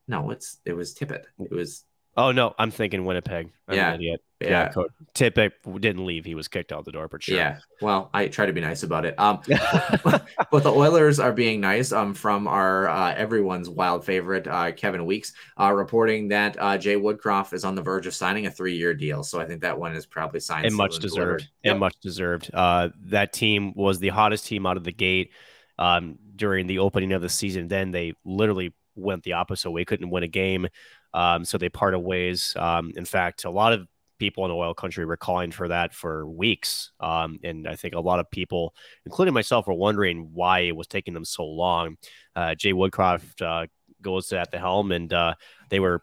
No, 0.09 0.31
it's 0.31 0.59
it 0.65 0.73
was 0.73 0.95
Tippett. 0.95 1.25
It 1.39 1.51
was. 1.51 1.85
Oh 2.17 2.31
no, 2.31 2.55
I'm 2.59 2.71
thinking 2.71 3.05
Winnipeg. 3.07 3.53
I'm 3.69 3.75
yeah, 3.75 3.97
yeah. 3.99 4.17
yeah. 4.41 4.73
Tippett 5.15 5.53
didn't 5.81 6.05
leave. 6.05 6.27
He 6.27 6.35
was 6.35 6.47
kicked 6.47 6.71
out 6.71 6.85
the 6.85 6.93
door, 6.93 7.09
but 7.09 7.23
sure. 7.23 7.37
Yeah. 7.37 7.59
Well, 7.81 8.11
I 8.13 8.29
try 8.29 8.45
to 8.45 8.53
be 8.53 8.61
nice 8.61 8.83
about 8.83 9.07
it. 9.07 9.19
Um, 9.19 9.41
but 10.05 10.63
the 10.63 10.73
Oilers 10.73 11.19
are 11.19 11.33
being 11.33 11.61
nice. 11.61 11.91
Um, 11.91 12.13
from 12.13 12.47
our 12.47 12.87
uh, 12.89 13.15
everyone's 13.15 13.71
wild 13.71 14.05
favorite, 14.05 14.47
uh, 14.47 14.73
Kevin 14.73 15.07
Weekes, 15.07 15.33
uh, 15.59 15.73
reporting 15.73 16.29
that 16.29 16.57
uh, 16.61 16.77
Jay 16.77 16.97
Woodcroft 16.97 17.55
is 17.55 17.65
on 17.65 17.75
the 17.75 17.83
verge 17.83 18.07
of 18.07 18.15
signing 18.15 18.47
a 18.47 18.51
three-year 18.51 18.93
deal. 18.93 19.23
So 19.23 19.41
I 19.41 19.47
think 19.47 19.63
that 19.63 19.79
one 19.79 19.95
is 19.95 20.05
probably 20.05 20.41
signed 20.41 20.67
and 20.67 20.75
much 20.75 20.99
deserved. 20.99 21.49
Yep. 21.65 21.71
And 21.71 21.81
much 21.81 21.99
deserved. 22.01 22.51
Uh, 22.53 22.91
that 23.07 23.33
team 23.33 23.73
was 23.75 24.01
the 24.01 24.11
hottest 24.11 24.47
team 24.47 24.67
out 24.67 24.77
of 24.77 24.85
the 24.85 24.93
gate 24.93 25.31
um, 25.79 26.19
during 26.37 26.67
the 26.67 26.81
opening 26.81 27.13
of 27.13 27.23
the 27.23 27.31
season. 27.31 27.69
Then 27.69 27.91
they 27.91 28.13
literally 28.23 28.75
went 28.95 29.23
the 29.23 29.33
opposite 29.33 29.71
way, 29.71 29.85
couldn't 29.85 30.11
win 30.11 30.23
a 30.23 30.29
game. 30.29 30.69
Um, 31.15 31.45
so 31.45 31.59
they 31.59 31.69
parted 31.69 32.01
ways. 32.01 32.55
Um, 32.59 32.93
in 32.97 33.05
fact, 33.05 33.45
a 33.45 33.51
lot 33.51 33.73
of 33.73 33.87
people 34.23 34.45
in 34.45 34.51
the 34.51 34.55
oil 34.55 34.73
country 34.73 35.05
were 35.05 35.17
calling 35.17 35.51
for 35.51 35.67
that 35.67 35.93
for 35.93 36.27
weeks. 36.29 36.93
Um, 37.01 37.41
and 37.43 37.67
I 37.67 37.75
think 37.75 37.95
a 37.95 38.01
lot 38.01 38.21
of 38.21 38.31
people, 38.31 38.73
including 39.05 39.35
myself, 39.35 39.67
were 39.67 39.75
wondering 39.75 40.31
why 40.33 40.61
it 40.61 40.77
was 40.77 40.87
taking 40.87 41.13
them 41.13 41.25
so 41.25 41.45
long. 41.45 41.97
Uh, 42.37 42.55
Jay 42.55 42.73
Woodcroft 42.73 43.43
uh, 43.43 43.67
goes 44.01 44.33
at 44.33 44.53
the 44.53 44.61
helm, 44.61 44.93
and 44.93 45.13
uh, 45.13 45.35
they 45.71 45.81
were, 45.81 46.03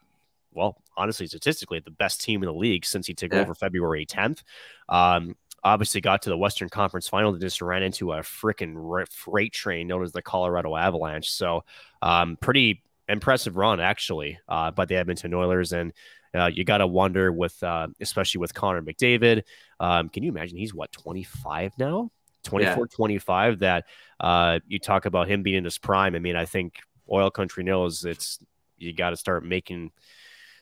well, 0.51 0.82
honestly, 0.97 1.28
statistically, 1.28 1.80
the 1.80 1.91
best 1.91 2.22
team 2.22 2.43
in 2.43 2.47
the 2.47 2.53
league 2.53 2.86
since 2.86 3.07
he 3.07 3.14
took 3.14 3.32
yeah. 3.32 3.39
over 3.39 3.55
February 3.55 4.05
10th. 4.05 4.43
Um, 4.89 5.38
obviously 5.64 6.01
got 6.01 6.22
to 6.24 6.30
the 6.30 6.38
Western 6.38 6.68
Conference 6.68 7.07
final 7.07 7.32
and 7.32 7.41
just 7.41 7.62
ran 7.62 7.84
into 7.84 8.12
a 8.12 8.20
freaking 8.20 9.07
freight 9.10 9.53
train 9.53 9.88
known 9.88 10.03
as 10.03 10.12
the 10.12 10.22
Colorado 10.22 10.76
Avalanche. 10.76 11.32
So, 11.32 11.64
um, 12.01 12.38
pretty 12.41 12.84
impressive 13.10 13.57
run 13.57 13.80
actually 13.82 14.39
uh, 14.47 14.72
by 14.72 14.86
the 14.86 14.95
Edmonton 14.95 15.34
Oilers. 15.34 15.74
And 15.74 15.91
uh, 16.34 16.45
you 16.53 16.64
got 16.64 16.78
to 16.78 16.88
wonder 16.88 17.32
with, 17.32 17.62
uh, 17.64 17.88
especially 17.99 18.39
with 18.39 18.53
Connor 18.53 18.82
McDavid. 18.82 19.43
Um, 19.80 20.10
can 20.10 20.24
you 20.24 20.30
imagine 20.30 20.57
he's 20.57 20.74
what 20.74 20.91
25 20.91 21.74
now? 21.78 22.12
24, 22.43 22.88
yeah. 22.89 22.95
25. 22.95 23.60
That 23.60 23.86
uh, 24.20 24.60
you 24.68 24.80
talk 24.80 25.05
about 25.05 25.28
him 25.28 25.43
being 25.43 25.57
in 25.57 25.64
his 25.66 25.78
prime. 25.78 26.16
I 26.16 26.20
mean, 26.20 26.36
I 26.36 26.45
think 26.45 26.76
oil 27.12 27.30
country 27.30 27.64
knows 27.64 28.05
it's 28.05 28.39
you 28.78 28.93
got 28.93 29.10
to 29.10 29.18
start 29.18 29.43
making 29.43 29.91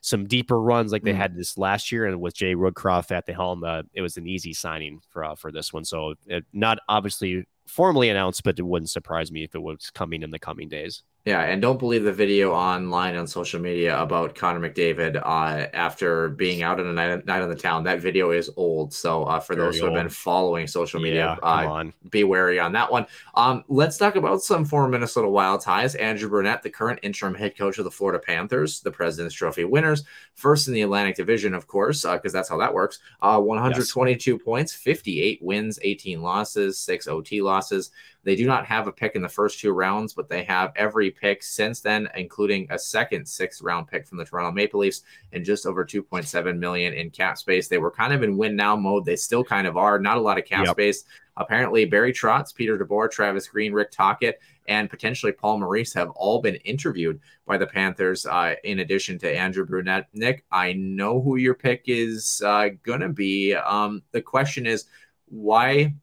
some 0.01 0.25
deeper 0.25 0.59
runs 0.59 0.91
like 0.91 1.03
they 1.03 1.11
Mm. 1.11 1.17
had 1.17 1.35
this 1.35 1.57
last 1.57 1.91
year, 1.91 2.05
and 2.05 2.21
with 2.21 2.33
Jay 2.33 2.55
Woodcroft 2.55 3.11
at 3.11 3.25
the 3.25 3.33
helm, 3.33 3.63
uh, 3.63 3.81
it 3.93 4.01
was 4.01 4.15
an 4.17 4.25
easy 4.27 4.53
signing 4.53 5.01
for 5.09 5.23
uh, 5.23 5.35
for 5.35 5.51
this 5.51 5.73
one. 5.73 5.83
So 5.83 6.15
it, 6.27 6.45
not 6.53 6.79
obviously 6.87 7.45
formally 7.67 8.09
announced, 8.09 8.43
but 8.43 8.57
it 8.57 8.63
wouldn't 8.63 8.89
surprise 8.89 9.31
me 9.31 9.43
if 9.43 9.53
it 9.53 9.61
was 9.61 9.91
coming 9.91 10.23
in 10.23 10.31
the 10.31 10.39
coming 10.39 10.69
days. 10.69 11.03
Yeah, 11.28 11.41
and 11.41 11.61
don't 11.61 11.78
believe 11.78 12.05
the 12.05 12.13
video 12.13 12.53
online 12.53 13.17
on 13.17 13.28
social 13.28 13.59
media 13.59 14.01
about 14.01 14.34
Connor 14.34 14.61
McDavid 14.61 15.17
uh, 15.17 15.67
after 15.73 16.30
being 16.30 16.63
out 16.63 16.80
on 16.80 16.88
a 16.88 16.93
night, 16.93 17.25
night 17.25 17.41
on 17.41 17.49
the 17.49 17.55
town. 17.55 17.84
That 17.84 17.99
video 17.99 18.32
is 18.32 18.49
old. 18.55 18.93
So 18.93 19.25
uh, 19.25 19.41
for 19.41 19.53
Very 19.53 19.67
those 19.67 19.78
who 19.78 19.88
have 19.88 19.93
been 19.93 20.07
following 20.07 20.67
social 20.67 21.01
media, 21.01 21.38
come 21.43 21.89
uh, 21.89 22.09
be 22.11 22.23
wary 22.23 22.61
on 22.61 22.71
that 22.71 22.89
one. 22.89 23.07
Um, 23.36 23.65
let's 23.67 23.97
talk 23.97 24.15
about 24.15 24.41
some 24.41 24.63
former 24.63 24.88
Minnesota 24.88 25.28
Wild 25.28 25.59
ties. 25.59 25.95
Andrew 25.95 26.30
Brunette, 26.30 26.63
the 26.63 26.69
current 26.69 27.01
interim 27.03 27.36
head 27.36 27.57
coach 27.57 27.78
of 27.78 27.84
the 27.84 27.91
Florida 27.91 28.19
Panthers, 28.19 28.80
the 28.80 28.91
President's 28.91 29.36
Trophy 29.36 29.65
winners, 29.65 30.05
first 30.34 30.69
in 30.69 30.73
the 30.73 30.84
Atlantic 30.84 31.17
Division, 31.17 31.53
of 31.53 31.67
course, 31.67 32.03
because 32.03 32.32
that's 32.32 32.47
how 32.47 32.57
that 32.59 32.73
works. 32.73 32.99
Uh, 33.21 33.38
122 33.38 34.39
points, 34.39 34.71
58 34.71 35.43
wins, 35.43 35.78
18 35.82 36.21
losses, 36.21 36.80
six 36.80 37.05
OT 37.05 37.41
losses. 37.41 37.91
They 38.28 38.36
do 38.36 38.45
not 38.45 38.65
have 38.65 38.88
a 38.88 38.91
pick 38.91 39.15
in 39.15 39.21
the 39.21 39.30
first 39.30 39.61
two 39.61 39.71
rounds, 39.71 40.11
but 40.11 40.28
they 40.28 40.43
have 40.43 40.73
every 40.75 41.11
pick 41.20 41.43
since 41.43 41.82
then, 41.82 42.07
including 42.15 42.68
a 42.70 42.78
second 42.80 43.28
sixth 43.28 43.61
round 43.61 43.88
pick 43.88 44.07
from 44.07 44.18
the 44.18 44.26
Toronto 44.26 44.51
Maple 44.51 44.80
Leafs 44.80 45.03
and 45.34 45.43
just 45.43 45.65
over 45.65 45.84
2.7 45.84 46.57
million 46.57 46.93
in 46.93 47.09
cap 47.09 47.38
space. 47.38 47.68
They 47.68 47.78
were 47.78 47.91
kind 47.91 48.13
of 48.13 48.24
in 48.24 48.38
win 48.38 48.55
now 48.55 48.76
mode. 48.76 49.05
They 49.05 49.15
still 49.15 49.43
kind 49.43 49.68
of 49.68 49.78
are. 49.78 49.99
Not 49.99 50.18
a 50.18 50.22
lot 50.22 50.38
of 50.38 50.45
cap 50.45 50.65
Yep. 50.65 50.74
space. 50.76 51.03
Apparently, 51.39 51.86
Barry 51.86 52.11
Trotz, 52.13 52.53
Peter 52.53 52.78
DeBoer, 52.80 53.11
Travis 53.11 53.47
Green, 53.47 53.72
Rick 53.72 53.91
Tocchet, 53.91 54.39
and 54.68 54.89
potentially 54.89 55.32
Paul 55.32 55.59
Maurice 55.59 55.93
have 55.93 56.09
all 56.11 56.41
been 56.41 56.55
interviewed 56.55 57.20
by 57.45 57.57
the 57.57 57.68
Panthers. 57.68 58.26
Uh, 58.26 58.55
in 58.63 58.80
addition 58.80 59.20
to 59.20 59.32
Andrew 59.32 59.65
Brunette, 59.65 60.07
Nick, 60.13 60.45
I 60.51 60.74
know 60.74 61.22
who 61.22 61.36
your 61.36 61.53
pick 61.53 61.84
is 61.86 62.41
uh, 62.45 62.70
gonna 62.84 63.09
be. 63.09 63.53
Um, 63.53 64.01
the 64.11 64.22
question 64.22 64.65
is 64.65 64.86
why 65.28 65.93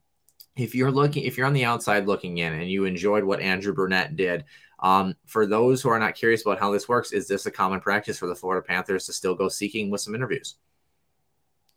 if 0.55 0.73
you're 0.73 0.91
looking 0.91 1.23
if 1.23 1.37
you're 1.37 1.47
on 1.47 1.51
the 1.53 1.65
outside 1.65 2.07
looking 2.07 2.37
in 2.37 2.53
and 2.53 2.69
you 2.71 2.85
enjoyed 2.85 3.25
what 3.25 3.41
Andrew 3.41 3.73
Brunette 3.73 4.15
did, 4.15 4.45
um, 4.85 5.15
for 5.25 5.47
those 5.47 5.81
who 5.81 5.89
are 5.89 5.97
not 5.97 6.13
curious 6.13 6.43
about 6.43 6.59
how 6.59 6.71
this 6.71 6.87
works, 6.87 7.11
is 7.11 7.27
this 7.27 7.47
a 7.47 7.51
common 7.51 7.79
practice 7.79 8.19
for 8.19 8.27
the 8.27 8.35
Florida 8.35 8.63
Panthers 8.63 9.07
to 9.07 9.13
still 9.13 9.33
go 9.33 9.49
seeking 9.49 9.89
with 9.89 9.99
some 9.99 10.13
interviews? 10.13 10.57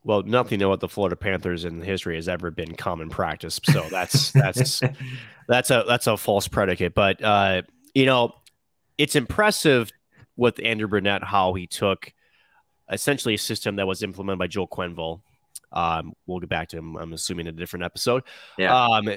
Well, 0.04 0.24
nothing 0.24 0.60
about 0.60 0.80
the 0.80 0.90
Florida 0.90 1.16
Panthers 1.16 1.64
in 1.64 1.80
history 1.80 2.16
has 2.16 2.28
ever 2.28 2.50
been 2.50 2.74
common 2.74 3.08
practice. 3.08 3.60
So 3.64 3.86
that's 3.90 4.30
that's 4.32 4.82
that's 5.48 5.70
a 5.70 5.84
that's 5.88 6.06
a 6.06 6.18
false 6.18 6.48
predicate. 6.48 6.94
But 6.94 7.24
uh, 7.24 7.62
you 7.94 8.04
know, 8.04 8.34
it's 8.98 9.16
impressive 9.16 9.90
with 10.36 10.60
Andrew 10.62 10.86
Brunette 10.86 11.24
how 11.24 11.54
he 11.54 11.66
took 11.66 12.12
essentially 12.92 13.34
a 13.34 13.38
system 13.38 13.76
that 13.76 13.86
was 13.86 14.02
implemented 14.02 14.38
by 14.38 14.48
Joel 14.48 14.68
Quenneville. 14.68 15.22
Um, 15.72 16.12
we'll 16.26 16.40
get 16.40 16.48
back 16.48 16.68
to 16.68 16.78
him. 16.78 16.96
I'm 16.96 17.12
assuming 17.12 17.46
in 17.46 17.54
a 17.54 17.58
different 17.58 17.84
episode. 17.84 18.22
Yeah. 18.56 18.74
Um, 18.74 19.08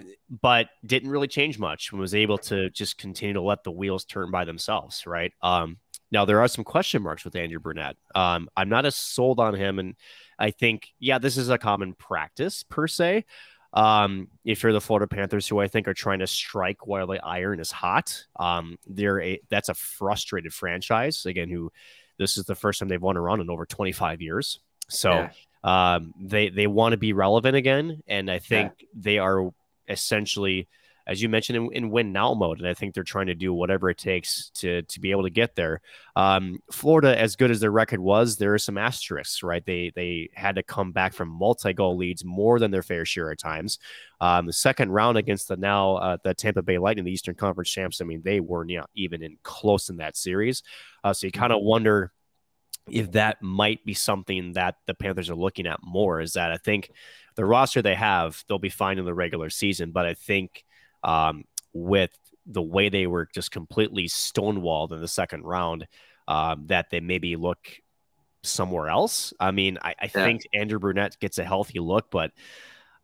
but 0.42 0.70
didn't 0.86 1.10
really 1.10 1.28
change 1.28 1.60
much. 1.60 1.92
and 1.92 2.00
Was 2.00 2.16
able 2.16 2.38
to 2.40 2.70
just 2.70 2.98
continue 2.98 3.34
to 3.34 3.42
let 3.42 3.64
the 3.64 3.72
wheels 3.72 4.06
turn 4.06 4.32
by 4.32 4.46
themselves. 4.46 5.06
Right. 5.06 5.32
Um, 5.42 5.78
now 6.12 6.26
there 6.26 6.42
are 6.42 6.48
some 6.48 6.64
question 6.64 7.02
marks 7.02 7.24
with 7.24 7.36
Andrew 7.36 7.60
Brunette. 7.60 7.96
Um, 8.14 8.50
I'm 8.58 8.70
not 8.70 8.86
as 8.86 8.96
sold 8.96 9.40
on 9.40 9.56
him, 9.56 9.80
and 9.80 9.96
I 10.38 10.52
think 10.52 10.90
yeah, 11.00 11.20
this 11.20 11.38
is 11.38 11.50
a 11.50 11.58
common 11.58 11.94
practice 11.94 12.64
per 12.64 12.88
se. 12.88 13.26
Um, 13.74 14.28
if 14.44 14.64
you're 14.64 14.74
the 14.74 14.82
Florida 14.82 15.08
Panthers, 15.08 15.48
who 15.48 15.60
I 15.60 15.70
think 15.70 15.88
are 15.88 15.94
trying 15.94 16.20
to 16.20 16.28
strike 16.28 16.86
while 16.86 17.08
the 17.08 17.24
iron 17.24 17.62
is 17.62 17.72
hot, 17.72 18.26
um, 18.38 18.78
they're 18.86 19.22
a 19.22 19.40
that's 19.50 19.70
a 19.70 19.74
frustrated 19.74 20.54
franchise 20.54 21.26
again. 21.26 21.50
Who 21.50 21.72
this 22.20 22.38
is 22.38 22.46
the 22.46 22.56
first 22.56 22.80
time 22.80 22.90
they've 22.90 23.02
won 23.02 23.16
a 23.18 23.22
run 23.22 23.40
in 23.40 23.50
over 23.50 23.66
25 23.66 24.22
years. 24.22 24.60
So 24.90 25.12
Yeah. 25.12 25.30
Um, 25.64 26.14
they 26.20 26.50
they 26.50 26.68
want 26.68 26.94
to 26.94 26.98
be 26.98 27.14
relevant 27.14 27.56
again, 27.56 28.02
and 28.08 28.30
I 28.30 28.40
think 28.40 28.86
they 28.96 29.20
are 29.20 29.52
essentially, 29.88 30.68
as 31.06 31.22
you 31.22 31.30
mentioned, 31.30 31.58
in, 31.58 31.74
in 31.74 31.90
win 31.92 32.12
now 32.12 32.34
mode, 32.34 32.60
and 32.60 32.68
I 32.68 32.74
think 32.74 32.96
they're 32.96 33.04
trying 33.04 33.28
to 33.28 33.36
do 33.36 33.54
whatever 33.54 33.90
it 33.92 34.00
takes 34.00 34.50
to 34.56 34.82
to 34.82 35.00
be 35.00 35.12
able 35.12 35.24
to 35.24 35.30
get 35.30 35.56
there. 35.56 35.82
Um, 36.16 36.60
Florida, 36.72 37.18
as 37.18 37.36
good 37.36 37.52
as 37.52 37.60
their 37.60 37.72
record 37.72 38.00
was, 38.00 38.38
there 38.38 38.56
are 38.56 38.60
some 38.60 38.78
asterisks, 38.78 39.44
right? 39.44 39.64
They 39.64 39.92
they 39.96 40.30
had 40.34 40.56
to 40.56 40.64
come 40.64 40.94
back 40.94 41.14
from 41.14 41.30
multi 41.30 41.74
goal 41.74 41.96
leads 41.96 42.26
more 42.26 42.58
than 42.58 42.72
their 42.72 42.84
fair 42.84 43.06
share 43.06 43.32
at 43.32 43.38
times. 43.38 43.78
Um, 44.20 44.48
the 44.48 44.54
second 44.54 44.92
round 44.92 45.18
against 45.18 45.48
the 45.48 45.58
now 45.58 45.98
uh, 45.98 46.18
the 46.24 46.34
Tampa 46.34 46.64
Bay 46.64 46.80
Lightning, 46.80 47.06
the 47.06 47.12
Eastern 47.12 47.36
Conference 47.36 47.70
champs. 47.70 48.02
I 48.02 48.06
mean, 48.06 48.24
they 48.24 48.40
were 48.40 48.66
not 48.66 48.90
even 48.96 49.22
in 49.22 49.38
close 49.44 49.90
in 49.90 49.98
that 49.98 50.18
series. 50.18 50.64
Uh, 51.04 51.14
so 51.14 51.28
you 51.28 51.32
kind 51.32 51.54
of 51.54 51.62
wonder 51.62 52.12
if 52.92 53.12
that 53.14 53.42
might 53.42 53.84
be 53.86 53.94
something 53.94 54.54
that 54.54 54.76
the 54.86 54.94
Panthers 54.94 55.30
are 55.30 55.36
looking 55.36 55.66
at 55.66 55.80
more. 55.82 56.20
Is 56.22 56.34
that 56.34 56.52
I 56.52 56.58
think 56.58 56.92
the 57.36 57.46
roster 57.46 57.82
they 57.82 57.96
have, 57.96 58.44
they'll 58.48 58.60
be 58.60 58.70
fine 58.70 59.00
in 59.00 59.06
the 59.06 59.14
regular 59.14 59.50
season, 59.50 59.92
but 59.92 60.06
I 60.06 60.14
think 60.14 60.66
um, 61.04 61.46
with 61.74 62.12
the 62.46 62.62
way 62.62 62.90
they 62.90 63.08
were 63.08 63.28
just 63.34 63.52
completely 63.52 64.08
stonewalled 64.08 64.92
in 64.92 65.00
the 65.00 65.08
second 65.08 65.44
round, 65.44 65.88
um, 66.28 66.66
that 66.68 66.90
they 66.90 67.00
maybe 67.00 67.36
look 67.36 67.60
somewhere 68.44 68.90
else. 68.90 69.34
I 69.40 69.52
mean, 69.52 69.78
I, 69.82 69.92
I 69.92 70.06
Yeah. 70.06 70.10
think 70.26 70.42
Andrew 70.54 70.80
Brunette 70.80 71.18
gets 71.20 71.38
a 71.38 71.44
healthy 71.44 71.80
look, 71.80 72.10
but 72.12 72.32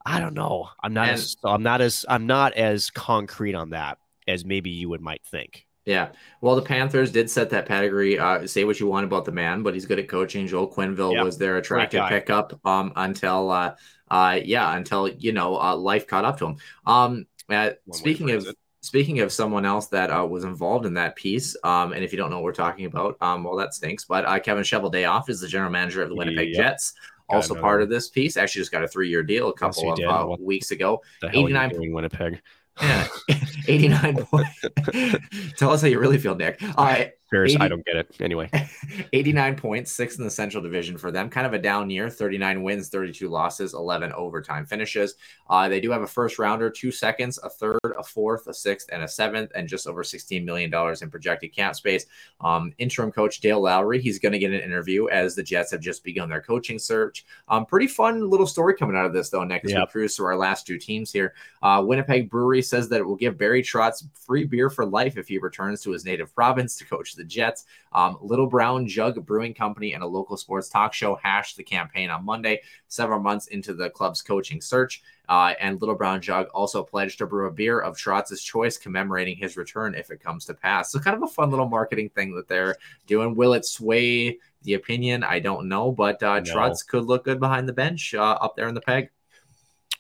I 0.06 0.20
don't 0.20 0.34
know. 0.34 0.70
I'm 0.84 0.94
not 0.94 1.10
And- 1.10 1.14
as 1.14 1.38
I'm 1.44 1.64
not 1.64 1.82
as 1.82 2.06
I'm 2.10 2.26
not 2.28 2.54
as 2.54 2.90
concrete 2.90 3.54
on 3.56 3.70
that 3.72 4.00
as 4.28 4.44
maybe 4.44 4.70
you 4.72 4.90
would 4.90 5.02
might 5.02 5.24
think. 5.26 5.67
Yeah. 5.88 6.10
Well, 6.42 6.56
the 6.58 6.62
Panthers 6.62 7.12
did 7.14 7.30
set 7.32 7.50
that 7.52 7.66
pedigree. 7.66 8.20
Uh, 8.20 8.46
say 8.46 8.66
what 8.66 8.78
you 8.80 8.88
want 8.88 9.06
about 9.06 9.24
the 9.24 9.32
man, 9.32 9.64
but 9.64 9.74
he's 9.74 9.86
good 9.86 10.00
at 10.00 10.10
coaching. 10.10 10.46
Joel 10.46 10.70
Quenneville 10.70 11.14
Yep. 11.14 11.24
was 11.24 11.38
their 11.38 11.58
attractive 11.58 12.04
pickup 12.10 12.60
um, 12.66 12.92
until, 12.98 13.50
uh, 13.50 13.76
uh, 14.12 14.38
yeah, 14.44 14.76
until 14.76 15.08
you 15.08 15.32
know 15.32 15.58
uh, 15.60 15.76
life 15.78 16.06
caught 16.06 16.26
up 16.26 16.38
to 16.40 16.46
him. 16.48 16.58
Um, 16.86 17.26
uh, 17.50 17.72
One 17.86 18.04
way 18.04 18.16
to 18.16 18.20
speaking 18.20 18.32
of 18.32 18.46
it. 18.48 18.58
speaking 18.82 19.22
of 19.22 19.32
someone 19.32 19.66
else 19.66 19.88
that 19.88 20.10
uh, 20.12 20.26
was 20.26 20.44
involved 20.44 20.86
in 20.86 20.94
that 20.96 21.16
piece, 21.16 21.56
um, 21.64 21.94
and 21.94 22.04
if 22.04 22.12
you 22.12 22.18
don't 22.18 22.30
know 22.32 22.38
what 22.38 22.44
we're 22.44 22.52
talking 22.52 22.86
about, 22.86 23.16
um, 23.22 23.46
well, 23.46 23.56
that 23.56 23.74
stinks. 23.74 24.04
But 24.04 24.26
uh, 24.26 24.40
Kevin 24.40 24.64
Cheveldayoff 24.64 25.30
is 25.30 25.40
the 25.40 25.48
general 25.48 25.72
manager 25.72 26.04
of 26.04 26.10
the 26.10 26.16
Winnipeg 26.16 26.50
Yep. 26.50 26.58
Jets. 26.58 26.94
Also 27.30 27.56
part 27.56 27.82
of 27.82 27.90
this 27.90 28.08
piece. 28.10 28.38
Actually, 28.38 28.62
just 28.62 28.72
got 28.72 28.84
a 28.84 28.88
three-year 28.88 29.22
deal 29.24 29.50
a 29.50 29.54
couple 29.54 29.96
he 29.96 30.04
of 30.04 30.10
uh, 30.32 30.36
weeks 30.40 30.72
ago. 30.72 31.02
The 31.22 31.30
hell 31.30 31.42
89 31.42 31.70
you 31.70 31.76
doing, 31.76 31.94
Winnipeg? 31.94 32.42
Yeah, 32.82 33.08
89 33.68 34.26
points. 34.26 34.66
Tell 35.58 35.72
us 35.72 35.82
how 35.82 35.88
you 35.88 36.00
really 36.00 36.18
feel, 36.18 36.36
Nick. 36.36 36.62
Uh, 36.78 37.06
Bears, 37.30 37.54
80 37.56 37.62
I 37.62 37.68
don't 37.68 37.86
get 37.86 37.98
it. 37.98 38.16
Anyway, 38.22 38.50
89 39.14 39.56
points, 39.58 39.92
sixth 39.92 40.18
in 40.18 40.24
the 40.26 40.32
Central 40.32 40.64
Division 40.64 40.98
for 40.98 41.12
them. 41.12 41.30
Kind 41.30 41.46
of 41.46 41.54
a 41.54 41.60
down 41.60 41.90
year 41.90 42.10
39 42.10 42.64
wins, 42.64 42.90
32 42.90 43.28
losses, 43.28 43.74
11 43.74 44.14
overtime 44.14 44.66
finishes. 44.66 45.16
Uh, 45.50 45.68
they 45.68 45.82
do 45.82 45.92
have 45.92 46.02
a 46.04 46.08
first 46.08 46.40
rounder, 46.40 46.70
two 46.70 46.92
seconds, 46.92 47.38
a 47.44 47.50
third, 47.50 47.80
a 47.98 48.04
fourth, 48.04 48.48
a 48.48 48.54
sixth, 48.54 48.90
and 48.94 49.04
a 49.04 49.08
seventh, 49.08 49.52
and 49.56 49.68
just 49.68 49.88
over 49.88 50.04
$16 50.04 50.44
million 50.46 50.74
in 51.02 51.10
projected 51.10 51.54
cap 51.54 51.76
space. 51.76 52.06
Um, 52.40 52.74
interim 52.78 53.12
coach 53.12 53.42
Dave 53.42 53.58
Lowry, 53.58 54.02
he's 54.02 54.20
going 54.20 54.32
to 54.34 54.40
get 54.40 54.54
an 54.54 54.62
interview 54.62 55.08
as 55.10 55.36
the 55.36 55.44
Jets 55.44 55.72
have 55.72 55.82
just 55.82 56.04
begun 56.04 56.30
their 56.30 56.42
coaching 56.42 56.80
search. 56.80 57.26
Um, 57.50 57.66
pretty 57.66 57.88
fun 57.88 58.30
little 58.30 58.48
story 58.48 58.76
coming 58.76 58.96
out 58.96 59.06
of 59.06 59.14
this, 59.14 59.30
though, 59.30 59.46
we 59.46 59.74
Yep. 59.74 59.92
cruise 59.92 60.16
through 60.16 60.28
our 60.28 60.38
last 60.38 60.66
two 60.66 60.78
teams 60.78 61.12
here. 61.12 61.34
Uh, 61.62 61.84
Winnipeg 61.86 62.30
Brewery 62.30 62.62
says 62.62 62.88
that 62.90 63.00
it 63.00 63.06
will 63.06 63.16
give 63.16 63.38
Barry 63.38 63.62
Trotz 63.62 64.04
free 64.14 64.46
beer 64.46 64.70
for 64.70 64.86
life 64.86 65.18
if 65.18 65.28
he 65.28 65.38
returns 65.40 65.82
to 65.82 65.92
his 65.92 66.06
native 66.06 66.34
province 66.34 66.76
to 66.78 66.86
coach 66.86 67.16
the 67.18 67.24
Jets. 67.24 67.66
Um, 67.92 68.18
Little 68.22 68.48
Brown 68.48 68.88
Jug 68.88 69.26
Brewing 69.26 69.54
Company 69.54 69.94
and 69.94 70.04
a 70.04 70.08
local 70.08 70.38
sports 70.38 70.70
talk 70.70 70.94
show 70.94 71.20
hashed 71.22 71.58
the 71.58 71.64
campaign 71.64 72.10
on 72.10 72.24
Monday, 72.24 72.62
several 72.88 73.20
months 73.20 73.48
into 73.48 73.74
the 73.74 73.90
club's 73.90 74.22
coaching 74.22 74.62
search. 74.62 75.02
Uh, 75.30 75.54
and 75.60 75.82
Little 75.82 75.96
Brown 75.96 76.22
Jug 76.22 76.48
also 76.54 76.84
pledged 76.84 77.18
to 77.18 77.26
brew 77.26 77.48
a 77.48 77.52
beer 77.52 77.80
of 77.80 77.98
Trotz's 77.98 78.42
choice, 78.42 78.78
commemorating 78.78 79.36
his 79.36 79.58
return 79.58 79.94
if 79.94 80.10
it 80.10 80.24
comes 80.24 80.46
to 80.46 80.54
pass. 80.54 80.92
So, 80.92 81.00
kind 81.00 81.18
of 81.18 81.24
a 81.24 81.28
fun 81.28 81.50
little 81.50 81.68
marketing 81.68 82.10
thing 82.10 82.34
that 82.36 82.48
they're 82.48 82.76
doing. 83.08 83.36
Will 83.36 83.54
it 83.54 83.66
sway 83.66 84.40
the 84.64 84.76
opinion? 84.76 85.24
I 85.24 85.40
don't 85.40 85.68
know, 85.68 85.92
but 85.92 86.24
uh, 86.24 86.40
No. 86.40 86.54
Trotz 86.54 86.88
could 86.88 87.06
look 87.06 87.26
good 87.26 87.40
behind 87.42 87.68
the 87.68 87.74
bench 87.74 88.14
uh, 88.14 88.38
up 88.42 88.56
there 88.56 88.70
in 88.70 88.76
the 88.76 88.82
peg. 88.82 89.10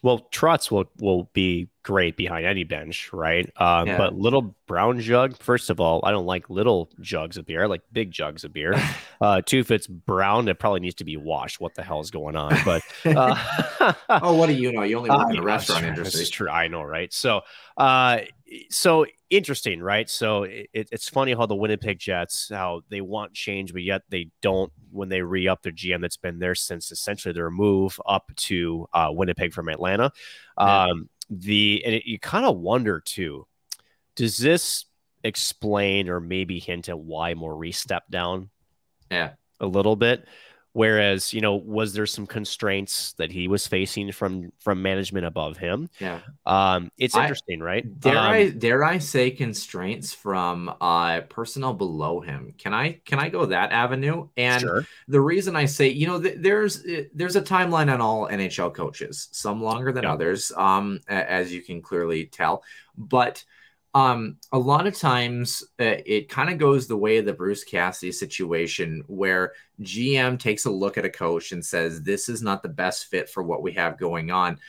Well, 0.03 0.27
Trotz 0.31 0.69
will 0.71 0.85
will 0.99 1.29
be 1.33 1.69
great 1.83 2.17
behind 2.17 2.45
any 2.45 2.63
bench, 2.65 3.11
right? 3.13 3.49
Um, 3.55 3.87
Yeah. 3.87 3.97
But 3.97 4.13
little 4.15 4.55
brown 4.67 4.99
jug, 4.99 5.37
first 5.37 5.69
of 5.69 5.79
all, 5.79 6.01
I 6.03 6.11
don't 6.11 6.25
like 6.25 6.49
little 6.49 6.89
jugs 6.99 7.37
of 7.37 7.45
beer. 7.45 7.63
I 7.63 7.67
like 7.67 7.81
big 7.91 8.11
jugs 8.11 8.43
of 8.43 8.53
beer. 8.53 8.73
Uh, 9.19 9.41
two, 9.41 9.57
if 9.57 9.71
it's 9.71 9.87
brown, 9.87 10.47
it 10.47 10.59
probably 10.59 10.79
needs 10.79 10.93
to 10.93 11.03
be 11.03 11.17
washed. 11.17 11.59
What 11.59 11.73
the 11.73 11.81
hell 11.81 12.01
is 12.01 12.11
going 12.11 12.35
on? 12.35 12.55
But 12.63 12.83
uh, 13.03 13.93
oh, 14.09 14.35
what 14.35 14.45
do 14.45 14.53
you 14.53 14.71
know? 14.71 14.83
You 14.83 14.97
only 14.97 15.09
work 15.09 15.21
Uh, 15.21 15.23
in 15.23 15.27
the 15.29 15.41
yeah, 15.41 15.41
restaurant 15.43 15.85
industry. 15.85 16.03
This 16.03 16.21
is 16.21 16.29
true. 16.29 16.47
I 16.51 16.67
know, 16.67 16.83
right? 16.83 17.11
So, 17.11 17.41
uh, 17.77 18.19
so 18.69 19.05
interesting, 19.29 19.81
right? 19.81 20.09
So 20.09 20.43
it, 20.43 20.69
it's 20.73 21.09
funny 21.09 21.33
how 21.33 21.45
the 21.45 21.55
Winnipeg 21.55 21.99
Jets, 21.99 22.49
how 22.49 22.81
they 22.89 23.01
want 23.01 23.33
change, 23.33 23.73
but 23.73 23.83
yet 23.83 24.03
they 24.09 24.29
don't 24.41 24.71
when 24.91 25.09
they 25.09 25.21
re 25.21 25.47
up 25.47 25.61
their 25.61 25.71
GM 25.71 26.01
that's 26.01 26.17
been 26.17 26.39
there 26.39 26.55
since 26.55 26.91
essentially 26.91 27.33
their 27.33 27.51
move 27.51 27.99
up 28.05 28.31
to 28.35 28.87
uh, 28.93 29.09
Winnipeg 29.11 29.53
from 29.53 29.69
Atlanta. 29.69 30.11
Yeah. 30.57 30.85
Um, 30.85 31.09
the 31.29 31.83
and 31.85 31.95
it, 31.95 32.05
you 32.05 32.19
kind 32.19 32.45
of 32.45 32.57
wonder 32.57 33.01
too, 33.01 33.47
does 34.15 34.37
this 34.37 34.85
explain 35.23 36.09
or 36.09 36.19
maybe 36.19 36.59
hint 36.59 36.89
at 36.89 36.99
why 36.99 37.33
Maurice 37.33 37.79
stepped 37.79 38.09
down. 38.09 38.49
Yeah. 39.11 39.31
A 39.59 39.67
little 39.67 39.95
bit. 39.95 40.27
Whereas, 40.77 41.33
you 41.33 41.41
know, 41.41 41.55
was 41.55 41.93
there 41.93 42.05
some 42.05 42.27
constraints 42.27 43.13
that 43.13 43.31
he 43.31 43.47
was 43.47 43.65
facing 43.65 44.11
from 44.11 44.51
from 44.59 44.79
management 44.79 45.25
above 45.25 45.57
him? 45.57 45.89
Yeah. 45.99 46.19
Um, 46.45 46.91
it's 46.99 47.15
I- 47.15 47.23
interesting, 47.23 47.61
right? 47.61 47.99
Dare 47.99 48.15
Um, 48.15 48.23
I 48.23 48.49
dare 48.49 48.83
I 48.83 48.99
say 48.99 49.31
constraints 49.31 50.13
from 50.13 50.71
uh 50.79 51.21
personnel 51.21 51.73
below 51.73 52.19
him? 52.21 52.53
Can 52.59 52.75
I 52.75 53.01
can 53.05 53.17
I 53.17 53.29
go 53.29 53.47
that 53.47 53.71
avenue? 53.71 54.27
And 54.37 54.61
sure. 54.61 54.85
the 55.07 55.19
reason 55.19 55.55
I 55.55 55.65
say, 55.65 55.87
you 55.89 56.05
know, 56.05 56.21
th- 56.21 56.37
there's 56.41 56.85
eh, 56.85 57.05
there's 57.11 57.35
a 57.35 57.41
timeline 57.41 57.91
on 57.91 57.99
all 57.99 58.27
NHL 58.27 58.71
coaches, 58.71 59.29
some 59.31 59.63
longer 59.63 59.91
than 59.91 60.03
Yeah. 60.03 60.13
others, 60.13 60.51
um, 60.55 60.99
as 61.07 61.51
you 61.51 61.63
can 61.63 61.81
clearly 61.81 62.27
tell. 62.27 62.63
But 62.95 63.43
um, 63.97 64.37
a 64.51 64.59
lot 64.59 64.85
of 64.85 64.95
times 64.95 65.63
uh, 65.79 65.97
it 66.05 66.29
kind 66.29 66.51
of 66.51 66.59
goes 66.59 66.85
the 66.87 66.95
way 66.95 67.17
of 67.17 67.25
the 67.25 67.33
Bruce 67.33 67.63
Cassidy 67.63 68.11
situation, 68.11 69.03
where 69.07 69.53
GM 69.81 70.37
takes 70.37 70.65
a 70.65 70.69
look 70.69 70.99
at 70.99 71.05
a 71.05 71.09
coach 71.09 71.51
and 71.51 71.65
says, 71.65 72.03
"This 72.03 72.29
is 72.29 72.43
not 72.43 72.61
the 72.61 72.69
best 72.69 73.07
fit 73.07 73.27
for 73.27 73.41
what 73.41 73.63
we 73.63 73.71
have 73.71 73.97
going 73.97 74.29
on." 74.29 74.59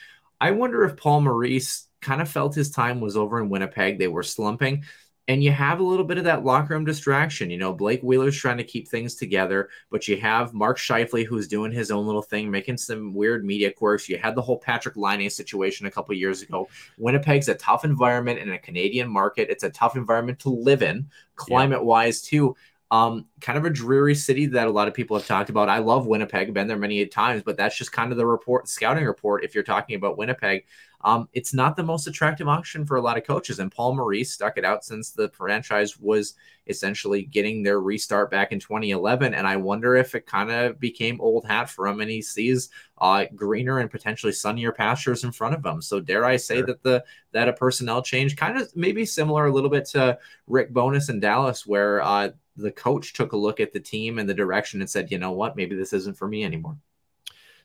I 0.41 0.49
wonder 0.49 0.83
if 0.83 0.97
Paul 0.97 1.21
Maurice 1.21 1.89
kind 2.01 2.23
of 2.23 2.29
felt 2.29 2.55
his 2.55 2.71
time 2.71 3.01
was 3.01 3.15
over 3.15 3.39
in 3.39 3.49
Winnipeg. 3.49 3.99
They 3.99 4.07
were 4.07 4.23
slumping. 4.23 4.83
And 5.29 5.43
you 5.43 5.51
have 5.51 5.79
a 5.79 5.83
little 5.83 6.05
bit 6.05 6.17
of 6.17 6.23
that 6.23 6.43
locker 6.43 6.73
room 6.73 6.85
distraction. 6.85 7.51
You 7.51 7.57
know, 7.57 7.71
Blake 7.71 8.01
Wheeler's 8.01 8.35
trying 8.35 8.57
to 8.57 8.63
keep 8.63 8.87
things 8.87 9.13
together, 9.13 9.69
but 9.91 10.07
you 10.07 10.17
have 10.17 10.55
Mark 10.55 10.79
Scheifele 10.79 11.23
who's 11.23 11.47
doing 11.47 11.71
his 11.71 11.91
own 11.91 12.07
little 12.07 12.23
thing, 12.23 12.49
making 12.49 12.77
some 12.77 13.13
weird 13.13 13.45
media 13.45 13.71
quirks. 13.71 14.09
You 14.09 14.17
had 14.17 14.33
the 14.33 14.41
whole 14.41 14.59
Patrik 14.59 14.97
Laine 14.97 15.29
situation 15.29 15.85
a 15.85 15.91
couple 15.91 16.15
years 16.15 16.41
ago. 16.41 16.67
Winnipeg's 16.97 17.47
a 17.47 17.53
tough 17.53 17.85
environment 17.85 18.39
in 18.39 18.51
a 18.53 18.57
Canadian 18.57 19.07
market. 19.07 19.51
It's 19.51 19.63
a 19.63 19.69
tough 19.69 19.95
environment 19.95 20.39
to 20.39 20.49
live 20.49 20.81
in, 20.81 21.07
climate 21.35 21.85
wise, 21.85 22.23
too. 22.23 22.55
Um, 22.91 23.27
kind 23.39 23.57
of 23.57 23.65
a 23.65 23.69
dreary 23.69 24.15
city 24.15 24.47
that 24.47 24.67
a 24.67 24.71
lot 24.71 24.87
of 24.87 24.95
people 24.95 25.15
have 25.15 25.27
talked 25.27 25.51
about. 25.51 25.69
I 25.69 25.77
love 25.77 26.07
Winnipeg, 26.07 26.53
been 26.55 26.67
there 26.67 26.75
many 26.75 27.05
times, 27.05 27.43
but 27.43 27.55
that's 27.55 27.77
just 27.77 27.91
kind 27.91 28.11
of 28.11 28.17
the 28.17 28.25
report, 28.25 28.67
scouting 28.67 29.05
report. 29.05 29.43
If 29.43 29.53
you're 29.53 29.63
talking 29.63 29.95
about 29.95 30.17
Winnipeg, 30.17 30.65
um, 31.01 31.29
it's 31.31 31.53
not 31.53 31.75
the 31.77 31.83
most 31.83 32.07
attractive 32.07 32.47
option 32.47 32.85
for 32.85 32.97
a 32.97 33.01
lot 33.01 33.17
of 33.17 33.23
coaches. 33.23 33.59
And 33.59 33.71
Paul 33.71 33.95
Maurice 33.95 34.33
stuck 34.33 34.57
it 34.57 34.65
out 34.65 34.83
since 34.83 35.11
the 35.11 35.29
franchise 35.29 35.97
was 35.99 36.33
essentially 36.67 37.23
getting 37.23 37.63
their 37.63 37.79
restart 37.79 38.29
back 38.31 38.51
in 38.51 38.59
2011. 38.59 39.33
And 39.33 39.47
I 39.47 39.55
wonder 39.55 39.95
if 39.95 40.13
it 40.15 40.25
kind 40.25 40.51
of 40.51 40.79
became 40.79 41.21
old 41.21 41.45
hat 41.45 41.69
for 41.69 41.87
him 41.87 42.01
and 42.01 42.09
he 42.09 42.21
sees 42.21 42.69
uh, 42.99 43.25
greener 43.35 43.79
and 43.79 43.89
potentially 43.89 44.33
sunnier 44.33 44.71
pastures 44.71 45.23
in 45.23 45.31
front 45.31 45.55
of 45.55 45.65
him. 45.65 45.81
So 45.81 45.99
dare 45.99 46.25
I 46.25 46.37
say 46.37 46.57
Sure. 46.57 46.65
that 46.65 46.83
the 46.83 47.03
that 47.31 47.47
a 47.47 47.53
personnel 47.53 48.01
change 48.01 48.35
kind 48.35 48.59
of 48.59 48.75
maybe 48.75 49.05
similar 49.05 49.45
a 49.45 49.51
little 49.53 49.69
bit 49.69 49.85
to 49.91 50.17
Rick 50.47 50.73
Bowness 50.73 51.09
in 51.09 51.19
Dallas, 51.19 51.65
where 51.65 52.01
uh, 52.01 52.29
the 52.59 52.71
coach 52.71 53.13
took 53.13 53.31
a 53.33 53.37
look 53.37 53.59
at 53.59 53.73
the 53.73 53.79
team 53.79 54.19
and 54.19 54.29
the 54.29 54.33
direction 54.33 54.81
and 54.81 54.89
said, 54.89 55.11
you 55.11 55.17
know 55.17 55.31
what, 55.31 55.55
maybe 55.55 55.75
this 55.75 55.93
isn't 55.93 56.17
for 56.17 56.27
me 56.27 56.43
anymore. 56.43 56.77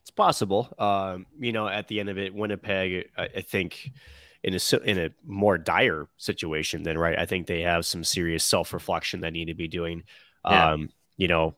It's 0.03 0.11
possible. 0.11 0.73
Um, 0.79 1.27
you 1.39 1.53
know, 1.53 1.67
at 1.67 1.89
the 1.89 2.01
end 2.01 2.11
of 2.11 2.19
it, 2.19 2.35
Winnipeg, 2.35 3.09
I, 3.17 3.29
I 3.37 3.41
think, 3.41 3.93
in 4.43 4.55
a 4.55 4.77
in 4.85 4.99
a 4.99 5.11
more 5.25 5.57
dire 5.57 6.09
situation 6.19 6.83
than 6.83 6.99
right. 6.99 7.19
I 7.19 7.25
think 7.25 7.47
they 7.47 7.63
have 7.63 7.87
some 7.87 8.05
serious 8.05 8.45
self 8.45 8.75
reflection 8.75 9.23
that 9.23 9.33
need 9.33 9.47
to 9.47 9.55
be 9.55 9.67
doing. 9.67 10.03
Yeah. 10.45 10.73
Um, 10.73 10.91
you 11.17 11.29
know, 11.29 11.55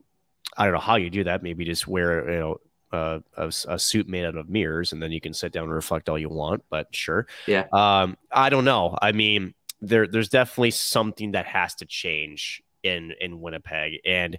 I 0.57 0.65
don't 0.65 0.75
know 0.75 0.81
how 0.81 0.95
you 0.95 1.11
do 1.11 1.25
that. 1.25 1.43
Maybe 1.43 1.65
just 1.65 1.89
wear 1.89 2.31
you 2.31 2.39
know 2.39 2.61
uh, 2.93 3.19
a, 3.37 3.53
a 3.69 3.79
suit 3.81 4.09
made 4.09 4.25
out 4.25 4.37
of 4.37 4.49
mirrors, 4.49 4.93
and 4.93 5.03
then 5.03 5.11
you 5.11 5.21
can 5.21 5.35
sit 5.35 5.51
down 5.51 5.65
and 5.65 5.73
reflect 5.73 6.09
all 6.09 6.19
you 6.19 6.29
want. 6.29 6.63
But 6.71 6.95
sure. 6.95 7.27
Yeah. 7.49 7.67
Um, 7.73 8.17
I 8.31 8.49
don't 8.49 8.65
know. 8.65 8.97
I 9.03 9.11
mean, 9.11 9.55
there 9.81 10.07
there's 10.07 10.29
definitely 10.29 10.71
something 10.71 11.33
that 11.33 11.47
has 11.47 11.75
to 11.77 11.85
change 11.85 12.63
in 12.87 13.13
in 13.21 13.41
Winnipeg, 13.41 14.01
and 14.05 14.39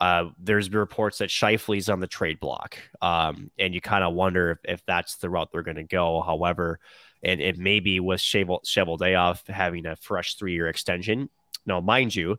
uh, 0.00 0.30
there's 0.36 0.68
reports 0.72 1.18
that 1.18 1.30
Scheifele's 1.30 1.88
on 1.88 2.00
the 2.00 2.06
trade 2.08 2.40
block, 2.40 2.76
um, 3.00 3.50
and 3.58 3.72
you 3.72 3.80
kind 3.80 4.02
of 4.02 4.14
wonder 4.14 4.50
if, 4.50 4.58
if 4.64 4.86
that's 4.86 5.16
the 5.16 5.30
route 5.30 5.50
they're 5.52 5.62
going 5.62 5.76
to 5.76 5.84
go. 5.84 6.20
However, 6.22 6.80
and 7.22 7.40
it 7.40 7.56
maybe 7.56 8.00
with 8.00 8.20
Cheval 8.20 8.62
Cheveldayoff 8.64 9.46
having 9.48 9.86
a 9.86 9.96
fresh 9.96 10.34
three 10.34 10.54
year 10.54 10.68
extension. 10.68 11.30
Now, 11.66 11.80
mind 11.80 12.14
you, 12.14 12.38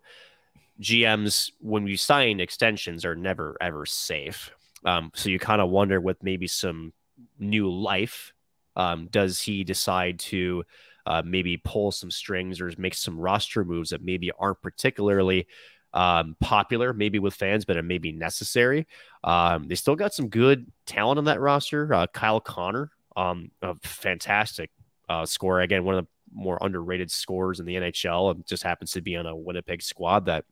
GMs 0.82 1.52
when 1.62 1.88
you 1.88 1.98
sign 1.98 2.40
extensions 2.40 3.06
are 3.06 3.16
never 3.16 3.56
ever 3.62 3.86
safe. 3.86 4.52
Um, 4.86 5.12
so 5.16 5.30
you 5.30 5.40
kind 5.40 5.62
of 5.62 5.70
wonder 5.70 6.02
with 6.02 6.22
maybe 6.22 6.48
some 6.48 6.92
new 7.40 7.72
life, 7.72 8.34
um, 8.76 9.08
does 9.10 9.42
he 9.42 9.64
decide 9.64 10.20
to 10.20 10.66
uh, 11.06 11.22
maybe 11.26 11.58
pull 11.58 11.92
some 11.92 12.12
strings 12.12 12.62
or 12.62 12.72
make 12.78 12.94
some 12.94 13.20
roster 13.20 13.64
moves 13.64 13.90
that 13.90 14.04
maybe 14.04 14.32
aren't 14.38 14.62
particularly 14.62 15.48
um, 15.94 16.36
popular, 16.40 16.94
maybe 16.94 17.20
with 17.20 17.34
fans, 17.34 17.66
but 17.66 17.78
it 17.78 17.84
may 17.84 17.98
be 17.98 18.12
necessary. 18.12 18.88
Um, 19.24 19.68
they 19.68 19.76
still 19.76 19.96
got 19.96 20.14
some 20.14 20.30
good 20.30 20.72
talent 20.86 21.20
on 21.20 21.26
that 21.26 21.40
roster. 21.40 21.94
Uh, 21.94 22.08
Kyle 22.08 22.40
Connor, 22.40 22.92
um, 23.16 23.52
a 23.62 23.76
fantastic 23.84 24.72
uh, 25.10 25.26
scorer. 25.26 25.62
Again, 25.62 25.84
one 25.84 25.96
of 25.96 26.06
the 26.06 26.10
more 26.34 26.58
underrated 26.62 27.12
scorers 27.12 27.60
in 27.60 27.66
the 27.66 27.76
NHL. 27.76 28.32
and 28.32 28.46
Just 28.46 28.64
happens 28.64 28.92
to 28.92 29.02
be 29.02 29.16
on 29.16 29.26
a 29.26 29.36
Winnipeg 29.36 29.82
squad 29.82 30.26
that 30.26 30.46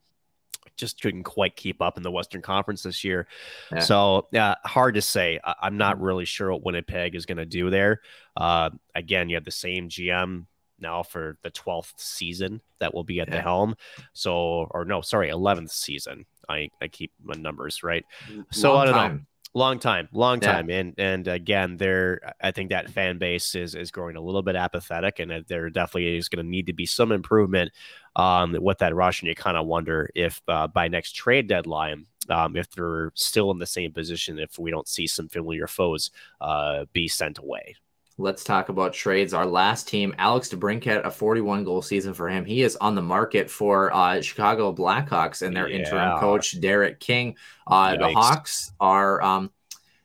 just 0.78 1.02
couldn't 1.02 1.24
quite 1.24 1.56
keep 1.56 1.82
up 1.82 1.98
in 1.98 2.04
the 2.04 2.12
Western 2.12 2.42
Conference 2.42 2.84
this 2.84 3.04
year. 3.04 3.28
Yeah. 3.72 3.80
So, 3.80 4.28
uh, 4.36 4.56
hard 4.66 4.96
to 4.96 5.02
say. 5.02 5.40
I- 5.44 5.56
I'm 5.62 5.78
not 5.78 6.02
really 6.02 6.26
sure 6.26 6.52
what 6.52 6.64
Winnipeg 6.64 7.16
is 7.16 7.26
going 7.26 7.38
to 7.38 7.46
do 7.46 7.70
there. 7.70 8.02
Uh, 8.36 8.70
again, 8.96 9.30
you 9.30 9.36
have 9.36 9.46
the 9.46 9.52
same 9.52 9.90
GM 9.90 10.46
now 10.80 11.04
for 11.04 11.38
the 11.44 11.52
12th 11.52 11.94
season 11.98 12.62
that 12.80 12.94
will 12.94 13.04
be 13.04 13.20
at 13.20 13.30
the 13.30 13.42
helm. 13.42 13.76
So, 14.14 14.68
or 14.72 14.86
no, 14.86 15.02
sorry, 15.02 15.30
11th 15.30 15.72
season. 15.72 16.26
I, 16.50 16.70
I 16.82 16.88
keep 16.88 17.12
my 17.24 17.36
numbers 17.36 17.84
right. 17.84 18.04
So, 18.52 18.74
Long 18.74 18.82
I 18.82 18.86
don't 18.86 18.96
know 18.96 19.20
time. 19.54 19.60
long 19.60 19.80
time 19.80 20.08
long 20.14 20.40
Yeah. 20.42 20.64
time 20.64 20.70
and 20.70 20.94
and 20.98 21.28
again 21.28 21.78
there 21.78 22.34
i 22.42 22.52
think 22.52 22.70
that 22.70 22.90
fan 22.90 23.18
base 23.18 23.54
is 23.56 23.76
is 23.76 23.92
growing 23.92 24.16
a 24.16 24.22
little 24.22 24.42
bit 24.42 24.56
apathetic 24.56 25.20
and 25.20 25.30
that 25.32 25.48
there 25.48 25.70
definitely 25.70 26.16
is 26.18 26.30
going 26.30 26.44
to 26.44 26.50
need 26.50 26.68
to 26.68 26.74
be 26.74 26.86
some 26.86 27.12
improvement 27.12 27.72
um 28.16 28.56
with 28.62 28.78
that 28.78 28.96
rush 28.96 29.22
and 29.22 29.28
you 29.28 29.36
kind 29.36 29.58
of 29.58 29.66
wonder 29.66 30.10
if 30.16 30.42
uh, 30.48 30.68
by 30.68 30.88
next 30.88 31.14
trade 31.16 31.48
deadline 31.48 32.06
um, 32.30 32.56
if 32.56 32.70
they're 32.72 33.12
still 33.16 33.52
in 33.52 33.58
the 33.58 33.66
same 33.66 33.92
position 33.92 34.40
if 34.40 34.58
we 34.58 34.72
don't 34.72 34.88
see 34.88 35.08
some 35.08 35.28
familiar 35.28 35.68
foes 35.68 36.12
uh, 36.40 36.86
be 36.94 37.08
sent 37.08 37.38
away 37.40 37.76
Let's 38.22 38.44
talk 38.44 38.70
about 38.70 38.94
trades. 38.94 39.34
Our 39.34 39.46
last 39.46 39.88
team, 39.88 40.14
Alex 40.18 40.50
DeBrincat, 40.50 41.06
a 41.06 41.12
41 41.12 41.64
goal 41.64 41.82
season 41.82 42.14
for 42.14 42.30
him. 42.30 42.46
He 42.46 42.62
is 42.62 42.76
on 42.76 42.94
the 42.94 43.02
market 43.02 43.50
for 43.50 43.94
uh, 43.94 44.22
Chicago 44.22 44.72
Blackhawks 44.72 45.42
and 45.42 45.56
their 45.56 45.68
interim 45.68 46.20
coach, 46.20 46.60
Derek 46.62 47.00
King. 47.00 47.36
Uh, 47.66 47.98
the 47.98 48.10
Hawks 48.10 48.74
are 48.80 49.22
um, 49.24 49.52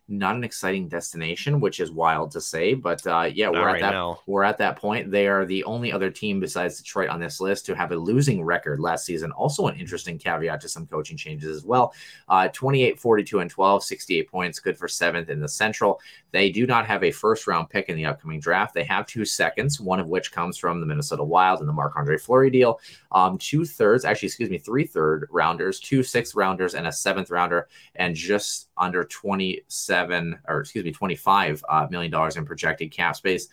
not 0.09 0.37
an 0.37 0.45
exciting 0.45 0.89
destination, 0.89 1.61
which 1.61 1.81
is 1.81 1.91
wild 1.91 2.31
to 2.31 2.41
say, 2.41 2.75
but 2.75 3.05
uh, 3.07 3.29
yeah, 3.33 3.49
we're 3.49 3.65
right 3.65 3.83
at 3.83 3.87
that 3.87 3.93
now. 3.93 4.21
we're 4.27 4.45
at 4.45 4.59
that 4.59 4.77
point. 4.77 5.11
They 5.11 5.27
are 5.27 5.45
the 5.45 5.65
only 5.65 5.91
other 5.93 6.11
team 6.11 6.39
besides 6.39 6.79
Detroit 6.79 7.09
on 7.09 7.19
this 7.19 7.41
list 7.41 7.67
to 7.67 7.75
have 7.75 7.91
a 7.91 7.97
losing 7.97 8.45
record 8.45 8.79
last 8.79 9.05
season. 9.05 9.33
Also, 9.33 9.67
an 9.67 9.79
interesting 9.79 10.17
caveat 10.17 10.61
to 10.61 10.69
some 10.69 10.87
coaching 10.87 11.17
changes 11.17 11.57
as 11.57 11.65
well. 11.65 11.93
Uh, 12.29 12.49
28, 12.49 13.01
42, 13.01 13.41
and 13.41 13.51
12, 13.51 13.83
68 13.83 14.31
points, 14.31 14.61
good 14.61 14.79
for 14.79 14.87
seventh 14.87 15.29
in 15.29 15.41
the 15.41 15.49
Central. 15.49 16.01
They 16.31 16.51
do 16.51 16.67
not 16.67 16.87
have 16.87 17.03
a 17.03 17.11
first 17.11 17.47
round 17.49 17.69
pick 17.69 17.89
in 17.89 17.97
the 17.97 18.07
upcoming 18.07 18.39
draft. 18.39 18.75
They 18.75 18.85
have 18.85 19.07
two 19.07 19.25
seconds, 19.25 19.81
one 19.81 19.99
of 19.99 20.07
which 20.07 20.31
comes 20.31 20.57
from 20.57 20.81
the 20.81 20.87
Minnesota 20.87 21.25
Wild 21.25 21.61
and 21.61 21.69
the 21.69 21.73
Marc 21.73 21.97
Andre 21.97 22.17
Fleury 22.17 22.51
deal. 22.51 22.81
Um, 23.11 23.39
two 23.39 23.65
thirds, 23.65 24.05
actually, 24.05 24.27
excuse 24.27 24.51
me, 24.51 24.59
three 24.59 24.87
third 24.87 25.27
rounders, 25.33 25.81
two 25.81 26.05
sixth 26.05 26.37
rounders, 26.37 26.75
and 26.75 26.87
a 26.87 26.93
seventh 26.93 27.31
rounder, 27.31 27.69
and 27.97 28.15
just 28.15 28.66
under 28.79 29.05
27 29.05 30.39
or 30.49 30.61
excuse 30.61 30.85
me, 30.85 30.93
25 30.93 31.64
uh, 31.68 31.87
million 31.91 32.11
dollars 32.11 32.37
in 32.37 32.45
projected 32.45 32.91
cap 32.91 33.16
space. 33.16 33.49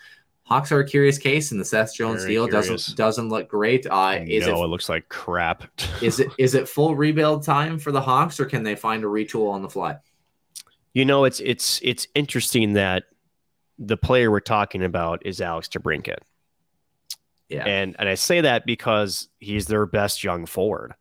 Hawks 0.45 0.73
are 0.73 0.79
a 0.79 0.85
curious 0.85 1.17
case, 1.17 1.51
and 1.51 1.59
the 1.59 1.65
Seth 1.65 1.95
Jones 1.95 2.23
Very 2.23 2.33
deal 2.33 2.47
curious. 2.47 2.67
doesn't 2.67 2.97
doesn't 2.97 3.29
look 3.29 3.47
great. 3.47 3.87
Uh, 3.89 4.19
is 4.25 4.45
no, 4.45 4.61
it 4.61 4.65
it 4.65 4.67
looks 4.67 4.89
like 4.89 5.07
crap. 5.07 5.63
is 6.01 6.19
it 6.19 6.31
is 6.37 6.53
it 6.53 6.67
full 6.67 6.95
rebuild 6.95 7.43
time 7.43 7.79
for 7.79 7.91
the 7.91 8.01
Hawks, 8.01 8.39
or 8.39 8.45
can 8.45 8.63
they 8.63 8.75
find 8.75 9.03
a 9.03 9.07
retool 9.07 9.51
on 9.51 9.61
the 9.61 9.69
fly? 9.69 9.97
You 10.93 11.05
know, 11.05 11.23
it's 11.23 11.39
it's 11.39 11.79
it's 11.81 12.07
interesting 12.13 12.73
that 12.73 13.05
the 13.79 13.97
player 13.97 14.29
we're 14.29 14.41
talking 14.41 14.83
about 14.83 15.25
is 15.25 15.41
Alex 15.41 15.69
DeBrincat. 15.69 16.19
Yeah. 17.49 17.65
And 17.65 17.95
and 17.99 18.09
I 18.09 18.15
say 18.15 18.41
that 18.41 18.65
because 18.65 19.29
he's 19.39 19.67
their 19.67 19.85
best 19.85 20.23
young 20.23 20.45
forward. 20.45 20.93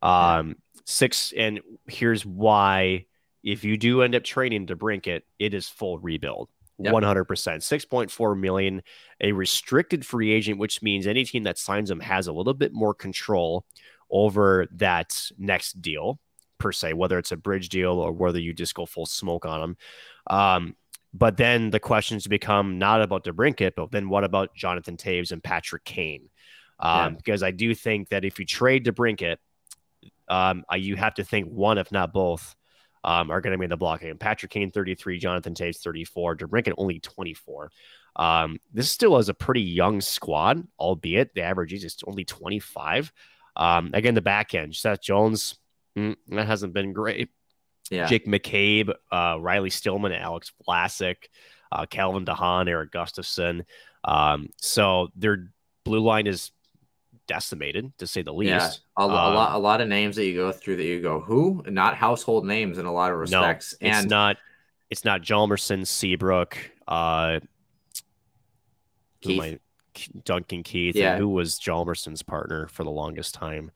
Um 0.00 0.56
six 0.84 1.32
and 1.36 1.60
here's 1.86 2.24
why 2.24 3.06
if 3.46 3.64
you 3.64 3.76
do 3.76 4.02
end 4.02 4.14
up 4.14 4.24
trading 4.24 4.66
DeBrincat, 4.66 5.22
it 5.38 5.54
is 5.54 5.68
full 5.68 5.98
rebuild. 5.98 6.50
Yep. 6.78 6.92
100%. 6.92 7.26
6.4 7.26 8.38
million, 8.38 8.82
a 9.22 9.32
restricted 9.32 10.04
free 10.04 10.32
agent, 10.32 10.58
which 10.58 10.82
means 10.82 11.06
any 11.06 11.24
team 11.24 11.44
that 11.44 11.56
signs 11.56 11.90
him 11.90 12.00
has 12.00 12.26
a 12.26 12.32
little 12.32 12.52
bit 12.52 12.74
more 12.74 12.92
control 12.92 13.64
over 14.10 14.66
that 14.72 15.30
next 15.38 15.80
deal, 15.80 16.18
per 16.58 16.72
se, 16.72 16.92
whether 16.92 17.18
it's 17.18 17.32
a 17.32 17.36
bridge 17.36 17.70
deal 17.70 17.92
or 17.92 18.12
whether 18.12 18.38
you 18.38 18.52
just 18.52 18.74
go 18.74 18.84
full 18.84 19.06
smoke 19.06 19.46
on 19.46 19.62
him. 19.62 19.76
Um, 20.26 20.76
but 21.14 21.38
then 21.38 21.70
the 21.70 21.80
questions 21.80 22.26
become 22.26 22.78
not 22.78 23.00
about 23.00 23.24
DeBrincat, 23.24 23.72
but 23.74 23.90
then 23.90 24.10
what 24.10 24.24
about 24.24 24.54
Jonathan 24.54 24.98
Toews 24.98 25.32
and 25.32 25.42
Patrick 25.42 25.84
Kane? 25.84 26.28
Um, 26.78 26.90
Yeah. 26.90 27.08
because 27.16 27.42
I 27.42 27.52
do 27.52 27.74
think 27.74 28.10
that 28.10 28.24
if 28.24 28.38
you 28.38 28.44
trade 28.44 28.84
DeBrincat, 28.84 29.36
um, 30.28 30.64
you 30.76 30.96
have 30.96 31.14
to 31.14 31.24
think 31.24 31.46
one, 31.48 31.78
if 31.78 31.90
not 31.90 32.12
both, 32.12 32.54
um, 33.06 33.30
are 33.30 33.40
going 33.40 33.52
to 33.52 33.58
be 33.58 33.64
in 33.64 33.70
the 33.70 33.76
blocking. 33.76 34.18
Patrick 34.18 34.50
Kane, 34.50 34.72
33, 34.72 35.18
Jonathan 35.18 35.54
Toews, 35.54 35.78
34, 35.78 36.36
DeBrincat 36.36 36.74
only 36.76 36.98
24. 36.98 37.70
Um, 38.16 38.58
this 38.74 38.90
still 38.90 39.16
is 39.18 39.28
a 39.28 39.34
pretty 39.34 39.62
young 39.62 40.00
squad, 40.00 40.66
albeit 40.78 41.32
the 41.32 41.42
average 41.42 41.72
age 41.72 41.84
is 41.84 41.96
only 42.04 42.24
25. 42.24 43.12
Um, 43.54 43.92
again, 43.94 44.14
the 44.14 44.20
back 44.20 44.54
end, 44.54 44.74
Seth 44.74 45.00
Jones, 45.00 45.56
mm, 45.96 46.16
that 46.28 46.48
hasn't 46.48 46.74
been 46.74 46.92
great. 46.92 47.30
Yeah. 47.90 48.06
Jake 48.06 48.26
McCabe, 48.26 48.92
uh, 49.12 49.36
Riley 49.38 49.70
Stillman, 49.70 50.12
Alex 50.12 50.50
Vlasic, 50.66 51.28
uh, 51.70 51.86
Calvin 51.86 52.24
DeHaan, 52.24 52.68
Eric 52.68 52.90
Gustafson. 52.90 53.64
Um, 54.02 54.48
so 54.56 55.08
their 55.14 55.52
blue 55.84 56.00
line 56.00 56.26
is 56.26 56.50
decimated, 57.26 57.92
to 57.98 58.06
say 58.06 58.22
the 58.22 58.32
least. 58.32 58.50
Yeah, 58.50 58.70
a, 58.96 59.06
lo- 59.06 59.14
a 59.14 59.28
Um, 59.28 59.34
lot, 59.34 59.54
a 59.54 59.58
lot 59.58 59.80
of 59.80 59.88
names 59.88 60.16
that 60.16 60.24
you 60.26 60.34
go 60.34 60.52
through 60.52 60.76
that 60.76 60.84
you 60.84 61.00
go, 61.00 61.20
who? 61.20 61.62
Not 61.66 61.94
household 61.96 62.46
names 62.46 62.78
in 62.78 62.86
a 62.86 62.92
lot 62.92 63.12
of 63.12 63.18
respects. 63.18 63.74
No, 63.80 63.88
it's 63.88 63.96
and 63.98 64.10
not. 64.10 64.36
It's 64.90 65.04
not 65.04 65.22
Hjalmarsson, 65.22 65.86
Seabrook, 65.86 66.56
uh, 66.86 67.40
Keith. 69.20 69.42
I- 69.42 69.58
Duncan 70.24 70.62
Keith, 70.62 70.94
Yeah. 70.94 71.16
who 71.16 71.28
was 71.28 71.58
Hjalmarsson's 71.58 72.22
partner 72.22 72.68
for 72.68 72.84
the 72.84 72.90
longest 72.90 73.32
time. 73.34 73.70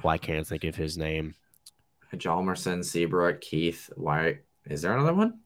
Why 0.00 0.16
can't 0.16 0.38
I 0.40 0.42
think 0.42 0.64
of 0.64 0.74
his 0.74 0.96
name? 0.96 1.34
Hjalmarsson, 2.14 2.82
Seabrook, 2.84 3.40
Keith. 3.42 3.90
Why 3.94 4.38
is 4.64 4.80
there 4.82 4.94
another 4.94 5.12
one? 5.14 5.40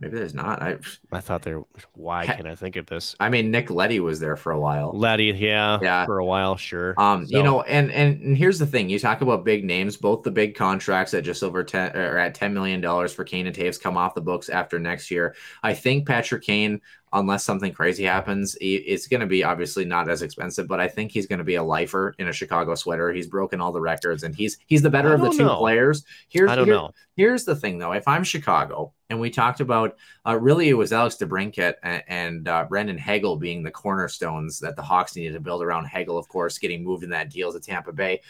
Maybe 0.00 0.16
there's 0.16 0.32
not. 0.32 0.62
I, 0.62 0.78
I 1.12 1.20
thought 1.20 1.42
there. 1.42 1.62
Why 1.92 2.24
can't 2.24 2.46
I 2.46 2.54
think 2.54 2.76
of 2.76 2.86
this? 2.86 3.14
I 3.20 3.28
mean, 3.28 3.50
Nick 3.50 3.68
Leddy 3.70 4.00
was 4.00 4.18
there 4.18 4.34
for 4.34 4.50
a 4.50 4.58
while. 4.58 4.92
Leddy, 4.96 5.24
yeah, 5.26 5.78
Yeah. 5.82 6.06
for 6.06 6.18
a 6.18 6.24
while, 6.24 6.56
sure. 6.56 6.94
Um, 6.96 7.26
you 7.28 7.42
know, 7.42 7.60
and, 7.62 7.92
and 7.92 8.20
and 8.22 8.34
here's 8.36 8.58
the 8.58 8.66
thing: 8.66 8.88
you 8.88 8.98
talk 8.98 9.20
about 9.20 9.44
big 9.44 9.62
names, 9.62 9.98
both 9.98 10.22
the 10.22 10.30
big 10.30 10.54
contracts 10.54 11.12
at 11.12 11.22
just 11.22 11.42
over 11.42 11.62
ten 11.62 11.94
or 11.94 12.16
at 12.16 12.34
ten 12.34 12.54
million 12.54 12.80
dollars 12.80 13.12
for 13.12 13.24
Kane 13.24 13.46
and 13.46 13.54
Toews 13.54 13.78
come 13.80 13.98
off 13.98 14.14
the 14.14 14.22
books 14.22 14.48
after 14.48 14.78
next 14.78 15.10
year. 15.10 15.34
I 15.62 15.74
think 15.74 16.06
Patrick 16.06 16.44
Kane, 16.44 16.80
unless 17.12 17.44
something 17.44 17.72
crazy 17.72 18.04
happens, 18.04 18.56
it's 18.60 19.08
going 19.08 19.20
to 19.20 19.26
be 19.26 19.42
obviously 19.42 19.84
not 19.84 20.08
as 20.08 20.22
expensive, 20.22 20.68
but 20.68 20.78
I 20.80 20.86
think 20.86 21.10
he's 21.10 21.26
going 21.26 21.40
to 21.40 21.44
be 21.44 21.56
a 21.56 21.62
lifer 21.62 22.14
in 22.18 22.28
a 22.28 22.32
Chicago 22.32 22.74
sweater. 22.74 23.12
He's 23.12 23.26
broken 23.26 23.60
all 23.60 23.72
the 23.72 23.80
records, 23.80 24.22
and 24.22 24.34
he's 24.34 24.58
he's 24.66 24.82
the 24.82 24.90
better 24.90 25.12
of 25.12 25.20
the 25.20 25.30
two 25.30 25.44
know. 25.44 25.56
players. 25.58 26.04
Here's 26.28 26.50
I 26.50 26.56
don't 26.56 26.66
here- 26.66 26.74
know. 26.74 26.90
Here's 27.16 27.44
the 27.44 27.56
thing, 27.56 27.78
though. 27.78 27.92
If 27.92 28.08
I'm 28.08 28.24
Chicago, 28.24 28.94
and 29.10 29.20
we 29.20 29.28
talked 29.28 29.60
about, 29.60 29.96
uh, 30.26 30.38
really, 30.38 30.70
it 30.70 30.74
was 30.74 30.92
Alex 30.92 31.16
DeBrincat 31.16 31.74
and, 31.82 32.02
and 32.08 32.48
uh, 32.48 32.64
Brandon 32.64 32.96
Hagel 32.96 33.36
being 33.36 33.62
the 33.62 33.70
cornerstones 33.70 34.58
that 34.60 34.74
the 34.76 34.82
Hawks 34.82 35.16
needed 35.16 35.34
to 35.34 35.40
build 35.40 35.62
around 35.62 35.84
Hagel, 35.86 36.16
of 36.16 36.28
course, 36.28 36.56
getting 36.58 36.82
moved 36.82 37.04
in 37.04 37.10
that 37.10 37.28
deal 37.28 37.52
to 37.52 37.60
Tampa 37.60 37.92
Bay. 37.92 38.22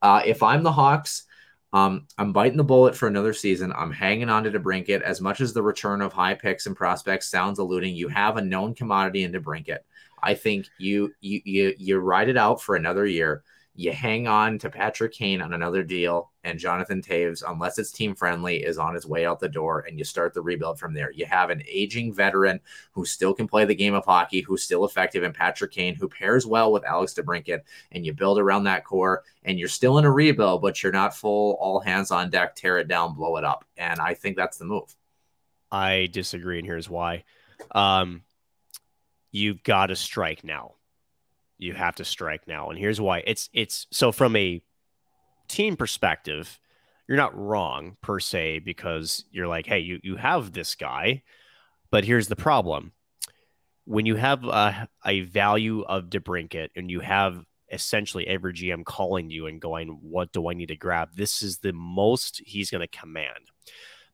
Uh, 0.00 0.22
if 0.24 0.42
I'm 0.42 0.62
the 0.62 0.72
Hawks, 0.72 1.24
um, 1.72 2.06
I'm 2.16 2.32
biting 2.32 2.56
the 2.56 2.64
bullet 2.64 2.96
for 2.96 3.08
another 3.08 3.34
season. 3.34 3.72
I'm 3.76 3.92
hanging 3.92 4.30
on 4.30 4.44
to 4.44 4.50
DeBrincat 4.50 5.02
as 5.02 5.20
much 5.20 5.40
as 5.40 5.52
the 5.52 5.62
return 5.62 6.00
of 6.00 6.12
high 6.12 6.34
picks 6.34 6.66
and 6.66 6.74
prospects 6.74 7.30
sounds 7.30 7.58
eluding. 7.58 7.94
You 7.94 8.08
have 8.08 8.36
a 8.36 8.42
known 8.42 8.74
commodity 8.74 9.24
in 9.24 9.32
DeBrincat. 9.32 9.80
I 10.22 10.34
think 10.34 10.66
you 10.78 11.12
you 11.20 11.40
you 11.44 11.74
you 11.76 11.98
ride 11.98 12.28
it 12.28 12.36
out 12.36 12.62
for 12.62 12.74
another 12.74 13.06
year. 13.06 13.42
You 13.78 13.92
hang 13.92 14.26
on 14.26 14.58
to 14.58 14.70
Patrick 14.70 15.12
Kane 15.12 15.40
on 15.40 15.54
another 15.54 15.84
deal, 15.84 16.32
and 16.42 16.58
Jonathan 16.58 17.00
Toews, 17.00 17.44
unless 17.46 17.78
it's 17.78 17.92
team 17.92 18.12
friendly, 18.12 18.56
is 18.56 18.76
on 18.76 18.92
his 18.92 19.06
way 19.06 19.24
out 19.24 19.38
the 19.38 19.48
door, 19.48 19.84
and 19.86 19.96
you 19.96 20.04
start 20.04 20.34
the 20.34 20.42
rebuild 20.42 20.80
from 20.80 20.92
there. 20.92 21.12
You 21.12 21.26
have 21.26 21.50
an 21.50 21.62
aging 21.64 22.12
veteran 22.12 22.58
who 22.90 23.04
still 23.04 23.32
can 23.32 23.46
play 23.46 23.66
the 23.66 23.76
game 23.76 23.94
of 23.94 24.04
hockey, 24.04 24.40
who's 24.40 24.64
still 24.64 24.84
effective 24.84 25.22
in 25.22 25.32
Patrick 25.32 25.70
Kane, 25.70 25.94
who 25.94 26.08
pairs 26.08 26.44
well 26.44 26.72
with 26.72 26.84
Alex 26.84 27.14
DeBrincat, 27.14 27.60
and 27.92 28.04
you 28.04 28.12
build 28.12 28.40
around 28.40 28.64
that 28.64 28.84
core, 28.84 29.22
and 29.44 29.60
you're 29.60 29.68
still 29.68 29.98
in 29.98 30.04
a 30.04 30.10
rebuild, 30.10 30.60
but 30.60 30.82
you're 30.82 30.90
not 30.90 31.16
full 31.16 31.56
all 31.60 31.78
hands 31.78 32.10
on 32.10 32.30
deck, 32.30 32.56
tear 32.56 32.78
it 32.78 32.88
down, 32.88 33.14
blow 33.14 33.36
it 33.36 33.44
up. 33.44 33.64
And 33.76 34.00
I 34.00 34.12
think 34.12 34.36
that's 34.36 34.58
the 34.58 34.64
move. 34.64 34.92
I 35.70 36.08
disagree, 36.10 36.58
and 36.58 36.66
here's 36.66 36.90
why. 36.90 37.22
Um, 37.70 38.22
you've 39.30 39.62
got 39.62 39.86
to 39.86 39.94
strike 39.94 40.42
now. 40.42 40.72
You 41.58 41.74
have 41.74 41.96
to 41.96 42.04
strike 42.04 42.46
now, 42.46 42.70
and 42.70 42.78
here's 42.78 43.00
why. 43.00 43.22
It's 43.26 43.48
it's 43.52 43.86
so 43.90 44.12
from 44.12 44.36
a 44.36 44.62
team 45.48 45.76
perspective, 45.76 46.60
you're 47.08 47.16
not 47.16 47.36
wrong 47.36 47.96
per 48.00 48.20
se 48.20 48.60
because 48.60 49.24
you're 49.30 49.48
like, 49.48 49.66
hey, 49.66 49.80
you 49.80 50.00
you 50.02 50.16
have 50.16 50.52
this 50.52 50.74
guy, 50.74 51.22
but 51.90 52.04
here's 52.04 52.28
the 52.28 52.36
problem: 52.36 52.92
when 53.84 54.06
you 54.06 54.16
have 54.16 54.44
a, 54.44 54.88
a 55.04 55.20
value 55.22 55.82
of 55.82 56.10
DeBrincat 56.10 56.68
and 56.76 56.90
you 56.90 57.00
have 57.00 57.44
essentially 57.70 58.26
every 58.26 58.54
GM 58.54 58.84
calling 58.84 59.28
you 59.28 59.46
and 59.46 59.60
going, 59.60 59.88
what 60.00 60.32
do 60.32 60.48
I 60.48 60.54
need 60.54 60.68
to 60.68 60.76
grab? 60.76 61.10
This 61.14 61.42
is 61.42 61.58
the 61.58 61.74
most 61.74 62.40
he's 62.46 62.70
going 62.70 62.80
to 62.80 62.98
command 62.98 63.50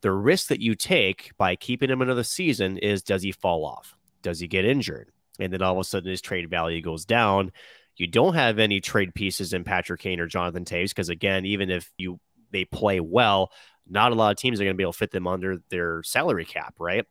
the 0.04 0.12
risk 0.12 0.48
that 0.48 0.60
you 0.60 0.74
take 0.74 1.32
by 1.38 1.56
keeping 1.56 1.88
him 1.88 2.02
another 2.02 2.22
season 2.22 2.76
is 2.76 3.02
does 3.02 3.22
he 3.22 3.32
fall 3.32 3.64
off? 3.64 3.96
Does 4.20 4.38
he 4.38 4.46
get 4.46 4.66
injured? 4.66 5.10
And 5.38 5.52
then 5.52 5.62
all 5.62 5.74
of 5.74 5.80
a 5.80 5.84
sudden 5.84 6.10
his 6.10 6.20
trade 6.20 6.48
value 6.48 6.80
goes 6.80 7.04
down. 7.04 7.52
You 7.96 8.06
don't 8.06 8.34
have 8.34 8.58
any 8.58 8.80
trade 8.80 9.14
pieces 9.14 9.52
in 9.52 9.64
Patrick 9.64 10.00
Kane 10.00 10.20
or 10.20 10.26
Jonathan 10.26 10.64
Toews 10.64 10.90
because 10.90 11.08
again, 11.08 11.44
even 11.44 11.70
if 11.70 11.92
you 11.96 12.18
they 12.50 12.64
play 12.64 13.00
well, 13.00 13.50
not 13.88 14.12
a 14.12 14.14
lot 14.14 14.30
of 14.30 14.36
teams 14.36 14.60
are 14.60 14.64
going 14.64 14.74
to 14.74 14.78
be 14.78 14.84
able 14.84 14.92
to 14.92 14.98
fit 14.98 15.10
them 15.10 15.26
under 15.26 15.58
their 15.70 16.02
salary 16.02 16.44
cap, 16.44 16.74
right? 16.78 17.04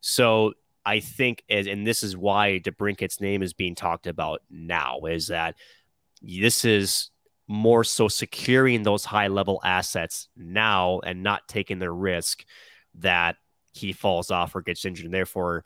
So 0.00 0.52
I 0.84 1.00
think, 1.00 1.42
as, 1.50 1.66
and 1.66 1.86
this 1.86 2.02
is 2.02 2.16
why 2.16 2.60
DeBrincat's 2.60 3.20
name 3.20 3.42
is 3.42 3.52
being 3.52 3.74
talked 3.74 4.06
about 4.06 4.42
now, 4.50 5.00
is 5.08 5.28
that 5.28 5.56
this 6.22 6.64
is 6.64 7.10
more 7.48 7.82
so 7.82 8.08
securing 8.08 8.82
those 8.82 9.04
high 9.04 9.26
level 9.28 9.60
assets 9.64 10.28
now 10.36 11.00
and 11.00 11.22
not 11.22 11.48
taking 11.48 11.80
the 11.80 11.90
risk 11.90 12.44
that 12.94 13.36
he 13.72 13.92
falls 13.92 14.30
off 14.30 14.54
or 14.54 14.62
gets 14.62 14.84
injured. 14.84 15.06
And 15.06 15.14
therefore, 15.14 15.64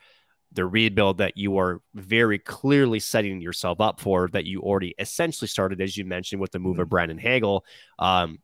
the 0.54 0.64
rebuild 0.64 1.18
that 1.18 1.36
you 1.36 1.58
are 1.58 1.80
very 1.94 2.38
clearly 2.38 3.00
setting 3.00 3.40
yourself 3.40 3.80
up 3.80 4.00
for, 4.00 4.28
that 4.28 4.44
you 4.44 4.60
already 4.60 4.94
essentially 4.98 5.48
started, 5.48 5.80
as 5.80 5.96
you 5.96 6.04
mentioned, 6.04 6.40
with 6.40 6.52
the 6.52 6.58
move 6.58 6.78
of 6.78 6.88
Brandon 6.88 7.18
Hagel, 7.18 7.64
um, 7.98 8.38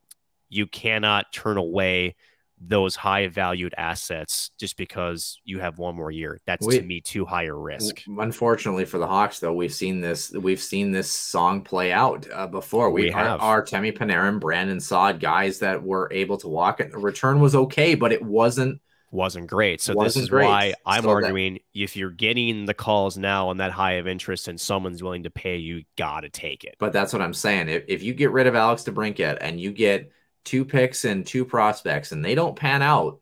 you 0.49 0.67
cannot 0.67 1.33
turn 1.33 1.57
away 1.57 2.17
those 2.63 2.95
high 2.95 3.27
valued 3.29 3.73
assets 3.79 4.51
just 4.59 4.77
because 4.77 5.41
you 5.45 5.61
have 5.61 5.79
one 5.79 5.95
more 5.95 6.11
year. 6.11 6.39
That's 6.47 6.67
We- 6.67 6.79
to 6.79 6.85
me 6.85 7.01
too 7.01 7.25
high 7.25 7.45
a 7.45 7.55
risk. 7.55 8.03
Unfortunately 8.07 8.85
for 8.85 8.99
the 8.99 9.07
Hawks, 9.07 9.41
though, 9.41 9.55
we've 9.55 9.73
seen 9.73 10.03
this. 10.03 10.31
We've 10.33 10.61
seen 10.61 10.93
this 10.93 11.11
song 11.11 11.63
play 11.63 11.91
out 11.91 12.27
uh, 12.31 12.47
before. 12.49 12.91
We, 12.91 13.05
We 13.05 13.13
are 13.13 13.25
have. 13.25 13.41
our 13.41 13.63
Temi 13.63 13.93
Panarin, 13.93 14.41
Brandon 14.41 14.79
Saad 14.79 15.21
guys 15.21 15.61
that 15.61 15.83
were 15.83 16.09
able 16.13 16.37
to 16.39 16.49
walk 16.49 16.81
it. 16.81 16.93
The 16.93 16.99
return 16.99 17.41
was 17.41 17.55
okay, 17.55 17.95
but 17.95 18.13
it 18.13 18.23
wasn't. 18.23 18.81
Wasn't 19.13 19.49
great. 19.49 19.81
So 19.81 19.95
Wasn't 19.95 20.15
this 20.15 20.23
is 20.23 20.29
great. 20.29 20.45
why 20.47 20.75
I'm 20.87 21.03
that- 21.03 21.09
arguing 21.09 21.59
if 21.75 21.97
you're 21.97 22.11
getting 22.11 22.67
the 22.67 22.75
calls 22.75 23.19
now 23.19 23.49
on 23.49 23.57
that 23.57 23.73
high 23.73 23.95
of 23.95 24.07
interest 24.07 24.47
and 24.47 24.61
someone's 24.61 25.03
willing 25.03 25.25
to 25.25 25.31
pay, 25.31 25.57
you 25.57 25.83
got 25.99 26.21
to 26.21 26.29
take 26.29 26.63
it. 26.65 26.77
But 26.79 26.93
that's 26.93 27.13
what 27.13 27.21
I'm 27.21 27.35
saying. 27.35 27.69
If, 27.69 27.85
if 27.89 28.03
you 28.05 28.15
get 28.15 28.31
rid 28.31 28.47
of 28.47 28.55
Alex 28.55 28.85
DeBrincat 28.85 29.39
and 29.41 29.61
you 29.61 29.73
get 29.73 30.13
two 30.45 30.65
picks 30.65 31.05
and 31.05 31.27
two 31.27 31.45
prospects, 31.45 32.13
and 32.13 32.25
they 32.25 32.35
don't 32.37 32.55
pan 32.57 32.83
out, 32.83 33.19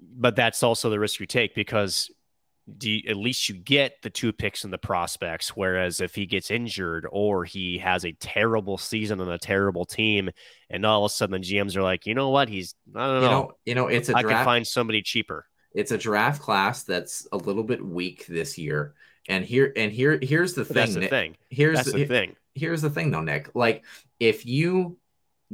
But 0.00 0.34
that's 0.36 0.62
also 0.64 0.90
the 0.90 0.98
risk 0.98 1.20
you 1.20 1.26
take 1.26 1.54
because 1.54 2.10
you, 2.80 3.02
at 3.08 3.16
least 3.16 3.48
you 3.48 3.54
get 3.56 3.94
the 4.02 4.10
two 4.10 4.32
picks 4.32 4.64
and 4.64 4.72
the 4.72 4.78
prospects. 4.78 5.56
Whereas 5.56 6.00
if 6.00 6.14
he 6.14 6.26
gets 6.26 6.50
injured 6.50 7.06
or 7.10 7.44
he 7.44 7.78
has 7.78 8.04
a 8.04 8.12
terrible 8.12 8.78
season 8.78 9.20
on 9.20 9.28
a 9.30 9.38
terrible 9.38 9.84
team, 9.84 10.30
and 10.70 10.86
all 10.86 11.04
of 11.04 11.10
a 11.10 11.14
sudden 11.14 11.40
the 11.40 11.46
GMs 11.46 11.76
are 11.76 11.82
like, 11.82 12.06
you 12.06 12.14
know 12.14 12.30
what, 12.30 12.48
he's 12.48 12.74
I 12.94 13.06
don't 13.06 13.14
you 13.16 13.20
know, 13.20 13.30
know, 13.30 13.50
you 13.66 13.74
know, 13.74 13.86
it's 13.88 14.08
a 14.08 14.16
I 14.16 14.22
can 14.22 14.44
find 14.44 14.66
somebody 14.66 15.02
cheaper. 15.02 15.46
it's 15.74 15.90
a 15.92 15.98
draft 15.98 16.42
class 16.42 16.84
that's 16.84 17.26
a 17.32 17.36
little 17.36 17.64
bit 17.64 17.84
weak 17.84 18.26
this 18.26 18.58
year. 18.58 18.94
And 19.28 19.44
here 19.44 19.72
and 19.76 19.92
here 19.92 20.18
here's 20.20 20.54
the 20.54 20.64
thing. 20.64 20.74
that's 20.74 20.94
the 20.94 21.00
Nick. 21.00 21.10
thing. 21.10 21.36
Here's 21.48 21.76
That's 21.76 21.92
the, 21.92 21.98
the 21.98 22.06
thing. 22.06 22.36
here's 22.54 22.82
the 22.82 22.90
thing 22.90 23.10
though, 23.12 23.22
Nick. 23.22 23.54
Like 23.54 23.84
if 24.18 24.44
you 24.46 24.98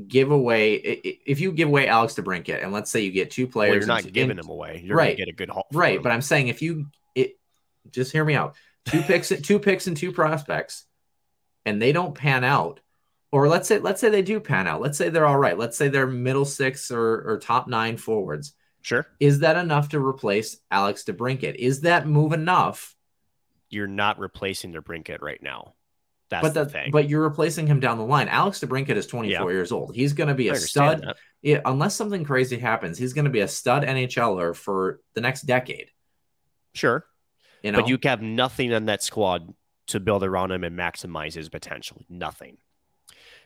give 0.06 0.30
away 0.30 0.74
if 0.74 1.40
you 1.40 1.50
give 1.52 1.68
away 1.68 1.88
Alex 1.88 2.14
DeBrincat 2.14 2.62
and 2.62 2.72
let's 2.72 2.90
say 2.90 3.00
you 3.00 3.10
get 3.10 3.30
two 3.30 3.44
Well, 3.46 3.52
players 3.52 3.74
you're 3.80 3.86
not 3.86 4.04
and- 4.04 4.12
giving 4.12 4.38
him 4.38 4.48
away. 4.48 4.82
You're 4.84 4.96
Right. 4.96 5.16
gonna 5.16 5.26
get 5.26 5.28
a 5.28 5.36
good 5.36 5.50
haul. 5.50 5.66
right, 5.72 6.02
but 6.02 6.12
I'm 6.12 6.22
saying 6.22 6.48
if 6.48 6.62
you 6.62 6.86
it 7.14 7.38
just 7.90 8.12
hear 8.12 8.24
me 8.24 8.34
out. 8.34 8.54
Two 8.84 9.02
picks 9.02 9.28
two 9.42 9.58
picks 9.58 9.86
and 9.86 9.96
two 9.96 10.12
prospects 10.12 10.84
and 11.66 11.82
they 11.82 11.92
don't 11.92 12.14
pan 12.14 12.44
out 12.44 12.80
or 13.32 13.48
let's 13.48 13.66
say 13.68 13.78
let's 13.78 14.00
say 14.00 14.08
they 14.08 14.22
do 14.22 14.40
pan 14.40 14.66
out. 14.66 14.80
Let's 14.80 14.96
say 14.96 15.08
they're 15.08 15.26
all 15.26 15.36
right. 15.38 15.58
Let's 15.58 15.76
say 15.76 15.88
they're 15.88 16.06
middle 16.06 16.44
6 16.44 16.90
or 16.90 17.22
or 17.28 17.38
top 17.38 17.66
9 17.68 17.96
forwards. 17.96 18.54
sure. 18.82 19.06
Is 19.20 19.40
that 19.40 19.56
enough 19.56 19.88
to 19.90 19.98
replace 20.00 20.58
Alex 20.70 21.04
DeBrincat? 21.04 21.56
Is 21.56 21.80
that 21.82 22.06
move 22.06 22.32
enough? 22.32 22.94
you're 23.70 23.86
not 23.86 24.18
replacing 24.18 24.72
DeBrincat 24.72 25.20
right 25.20 25.42
now. 25.42 25.74
That's 26.30 26.42
but 26.42 26.54
the 26.54 26.64
that, 26.64 26.72
thing. 26.72 26.90
but 26.90 27.08
you're 27.08 27.22
replacing 27.22 27.66
him 27.66 27.80
down 27.80 27.96
the 27.96 28.04
line. 28.04 28.28
Alex 28.28 28.60
DeBrincat 28.60 28.96
is 28.96 29.06
24 29.06 29.50
years 29.50 29.72
old. 29.72 29.94
He's 29.94 30.12
going 30.12 30.28
to 30.28 30.34
be 30.34 30.50
I 30.50 30.54
a 30.54 30.56
stud. 30.56 31.14
Yeah, 31.40 31.60
unless 31.64 31.94
something 31.94 32.24
crazy 32.24 32.58
happens, 32.58 32.98
he's 32.98 33.12
going 33.12 33.24
to 33.24 33.30
be 33.30 33.40
a 33.40 33.48
stud 33.48 33.84
NHLer 33.84 34.54
for 34.54 35.00
the 35.14 35.20
next 35.20 35.42
decade. 35.42 35.90
Sure. 36.74 37.06
You 37.62 37.72
know, 37.72 37.80
But 37.80 37.88
you 37.88 37.98
have 38.02 38.22
nothing 38.22 38.72
on 38.74 38.86
that 38.86 39.02
squad 39.02 39.54
to 39.88 40.00
build 40.00 40.22
around 40.22 40.52
him 40.52 40.64
and 40.64 40.78
maximize 40.78 41.34
his 41.34 41.48
potential? 41.48 42.02
Nothing. 42.08 42.58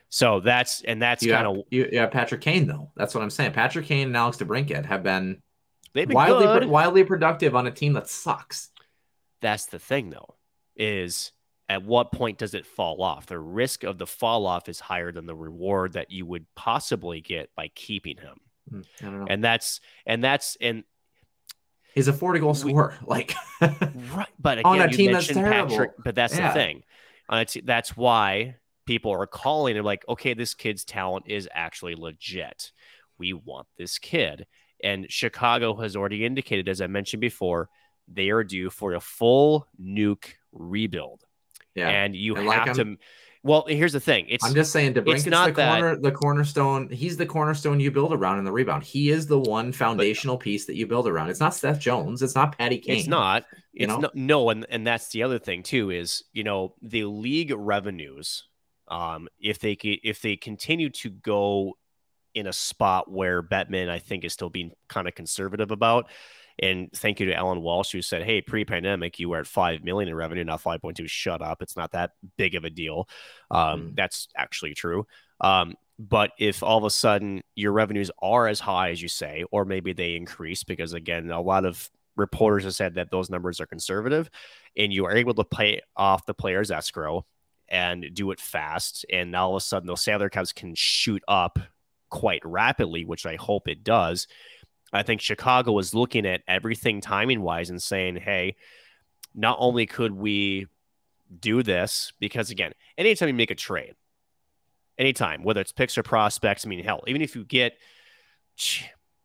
So 0.09 0.41
that's 0.41 0.81
and 0.83 1.01
that's 1.01 1.25
kind 1.25 1.47
of 1.47 1.63
you, 1.71 1.89
you 1.91 1.99
have 1.99 2.11
Patrick 2.11 2.41
Kane 2.41 2.67
though. 2.67 2.91
That's 2.95 3.15
what 3.15 3.23
I'm 3.23 3.31
saying. 3.31 3.53
Patrick 3.53 3.87
Kane 3.87 4.07
and 4.07 4.17
Alex 4.17 4.37
DeBrincat 4.37 4.85
have 4.85 5.01
been 5.01 5.41
they've 5.93 6.07
been 6.07 6.13
wildly 6.13 6.45
good. 6.45 6.69
wildly 6.69 7.03
productive 7.03 7.55
on 7.55 7.65
a 7.65 7.71
team 7.71 7.93
that 7.93 8.07
sucks. 8.07 8.69
That's 9.41 9.65
the 9.65 9.79
thing 9.79 10.11
though, 10.11 10.35
is 10.75 11.31
at 11.69 11.83
what 11.83 12.11
point 12.11 12.37
does 12.37 12.53
it 12.53 12.65
fall 12.65 13.01
off? 13.01 13.25
The 13.25 13.39
risk 13.39 13.83
of 13.83 13.97
the 13.97 14.07
fall 14.07 14.45
off 14.45 14.67
is 14.67 14.79
higher 14.79 15.11
than 15.11 15.25
the 15.25 15.35
reward 15.35 15.93
that 15.93 16.11
you 16.11 16.25
would 16.25 16.45
possibly 16.55 17.21
get 17.21 17.49
by 17.55 17.69
keeping 17.69 18.17
him. 18.17 18.37
Hmm, 18.69 18.81
I 19.01 19.05
don't 19.05 19.19
know. 19.19 19.27
And 19.29 19.43
that's 19.43 19.79
and 20.05 20.23
that's 20.23 20.57
and 20.59 20.83
he's 21.95 22.07
a 22.07 22.13
40 22.13 22.39
goal 22.39 22.53
scorer. 22.53 22.97
Like 23.05 23.33
right, 23.61 24.27
but 24.39 24.59
again, 24.59 24.65
on 24.71 24.81
a 24.81 24.91
you 24.91 24.97
team 24.97 25.11
that's 25.13 25.27
terrible. 25.27 25.69
Patrick, 25.69 25.91
but 26.03 26.15
that's 26.15 26.37
Yeah. 26.37 26.49
the 26.49 26.53
thing. 26.53 26.83
A 27.29 27.45
that's 27.63 27.95
why 27.95 28.55
people 28.85 29.11
are 29.11 29.25
calling 29.25 29.77
and 29.77 29.85
like, 29.85 30.03
okay, 30.09 30.33
this 30.33 30.53
kid's 30.53 30.83
talent 30.83 31.25
is 31.27 31.47
actually 31.53 31.95
legit. 31.95 32.71
We 33.17 33.33
want 33.33 33.67
this 33.77 33.97
kid. 33.97 34.45
And 34.83 35.09
Chicago 35.09 35.75
has 35.75 35.95
already 35.95 36.25
indicated, 36.25 36.67
as 36.67 36.81
I 36.81 36.87
mentioned 36.87 37.21
before, 37.21 37.69
they 38.09 38.29
are 38.29 38.43
due 38.43 38.69
for 38.69 38.93
a 38.93 38.99
full 38.99 39.65
nuke 39.81 40.25
rebuild. 40.51 41.23
Yeah. 41.75 41.89
And 41.89 42.15
you 42.15 42.35
And 42.35 42.45
like 42.45 42.67
have 42.67 42.75
to. 42.77 42.97
Well, 43.45 43.65
here's 43.67 43.91
the 43.91 43.99
thing. 43.99 44.25
It's 44.29 44.45
I'm 44.45 44.53
just 44.53 44.71
saying 44.71 44.93
DeBrincat's 44.93 45.25
not 45.25 45.47
the 45.47 45.53
that- 45.53 46.01
the 46.01 46.11
cornerstone. 46.11 46.87
He's 46.89 47.17
the 47.17 47.25
cornerstone 47.25 47.79
you 47.81 47.91
build 47.91 48.13
around 48.13 48.39
in 48.39 48.45
the 48.45 48.51
rebound. 48.53 48.83
He 48.83 49.09
is 49.09 49.27
the 49.27 49.37
one 49.37 49.73
foundational 49.73 50.37
piece 50.37 50.65
that 50.67 50.75
you 50.77 50.87
build 50.87 51.09
around. 51.09 51.29
It's 51.29 51.41
not 51.41 51.53
Seth 51.53 51.79
Jones. 51.79 52.21
It's 52.21 52.35
not 52.35 52.57
Patty 52.57 52.77
Kane. 52.77 52.99
It's 52.99 53.07
not. 53.07 53.43
you 53.73 53.83
It's 53.85 53.89
know? 53.89 53.99
no, 53.99 54.09
no, 54.13 54.49
and 54.49 54.65
and 54.69 54.87
that's 54.87 55.09
the 55.09 55.23
other 55.23 55.39
thing 55.39 55.61
too 55.61 55.91
is 55.91 56.23
you 56.31 56.45
know 56.45 56.75
the 56.81 57.03
league 57.03 57.51
revenues, 57.53 58.45
um, 58.87 59.27
if 59.41 59.59
they 59.59 59.73
if 59.73 60.21
they 60.21 60.37
continue 60.37 60.89
to 60.91 61.09
go 61.09 61.77
in 62.33 62.47
a 62.47 62.53
spot 62.53 63.11
where 63.11 63.43
Bettman 63.43 63.89
I 63.89 63.99
think 63.99 64.23
is 64.23 64.31
still 64.31 64.49
being 64.49 64.71
kind 64.87 65.05
of 65.07 65.15
conservative 65.15 65.69
about, 65.71 66.09
and 66.59 66.91
thank 66.93 67.19
you 67.19 67.25
to 67.27 67.35
Allan 67.35 67.61
Walsh 67.61 67.91
who 67.91 68.01
said, 68.01 68.23
hey, 68.23 68.41
pre-pandemic 68.41 69.19
you 69.19 69.29
were 69.29 69.39
at 69.39 69.47
five 69.47 69.83
million 69.83 70.09
in 70.09 70.15
revenue, 70.15 70.45
point 70.57 70.97
two. 70.97 71.07
Shut 71.07 71.41
up, 71.41 71.61
it's 71.61 71.75
not 71.75 71.91
that 71.91 72.11
big 72.37 72.55
of 72.55 72.63
a 72.63 72.69
deal. 72.69 73.07
Um, 73.51 73.91
Mhm. 73.91 73.95
That's 73.95 74.27
actually 74.35 74.73
true. 74.73 75.07
Um, 75.41 75.75
but 75.99 76.31
if 76.39 76.63
all 76.63 76.77
of 76.77 76.83
a 76.83 76.89
sudden 76.89 77.43
your 77.55 77.71
revenues 77.71 78.11
are 78.21 78.47
as 78.47 78.59
high 78.59 78.89
as 78.89 79.01
you 79.01 79.07
say, 79.07 79.45
or 79.51 79.65
maybe 79.65 79.93
they 79.93 80.15
increase 80.15 80.63
because 80.63 80.93
again, 80.93 81.31
a 81.31 81.41
lot 81.41 81.65
of 81.65 81.89
reporters 82.15 82.63
have 82.63 82.75
said 82.75 82.95
that 82.95 83.09
those 83.11 83.29
numbers 83.29 83.59
are 83.59 83.65
conservative, 83.65 84.29
and 84.77 84.93
you 84.93 85.05
are 85.05 85.15
able 85.15 85.33
to 85.33 85.43
pay 85.43 85.81
off 85.95 86.25
the 86.25 86.33
players' 86.33 86.71
escrow 86.71 87.25
and 87.69 88.13
do 88.13 88.31
it 88.31 88.39
fast, 88.39 89.05
and 89.11 89.31
now 89.31 89.47
all 89.47 89.55
of 89.55 89.61
a 89.61 89.65
sudden 89.65 89.87
those 89.87 90.03
salary 90.03 90.29
caps 90.29 90.53
can 90.53 90.75
shoot 90.75 91.23
up 91.27 91.57
quite 92.09 92.41
rapidly, 92.45 93.05
which 93.05 93.25
I 93.25 93.35
hope 93.35 93.67
it 93.67 93.83
does. 93.83 94.27
I 94.93 95.03
think 95.03 95.21
Chicago 95.21 95.71
was 95.71 95.93
looking 95.93 96.25
at 96.25 96.41
everything 96.47 97.01
timing 97.01 97.41
wise 97.41 97.69
and 97.69 97.81
saying, 97.81 98.17
hey, 98.17 98.55
not 99.33 99.57
only 99.59 99.85
could 99.85 100.11
we 100.11 100.67
do 101.39 101.63
this, 101.63 102.13
because 102.19 102.51
again, 102.51 102.73
anytime 102.97 103.27
you 103.27 103.33
make 103.33 103.51
a 103.51 103.55
trade, 103.55 103.95
anytime, 104.97 105.43
whether 105.43 105.61
it's 105.61 105.71
picks 105.71 105.97
or 105.97 106.03
prospects, 106.03 106.65
I 106.65 106.69
mean, 106.69 106.83
hell, 106.83 107.03
even 107.07 107.21
if 107.21 107.35
you 107.35 107.43
get 107.43 107.73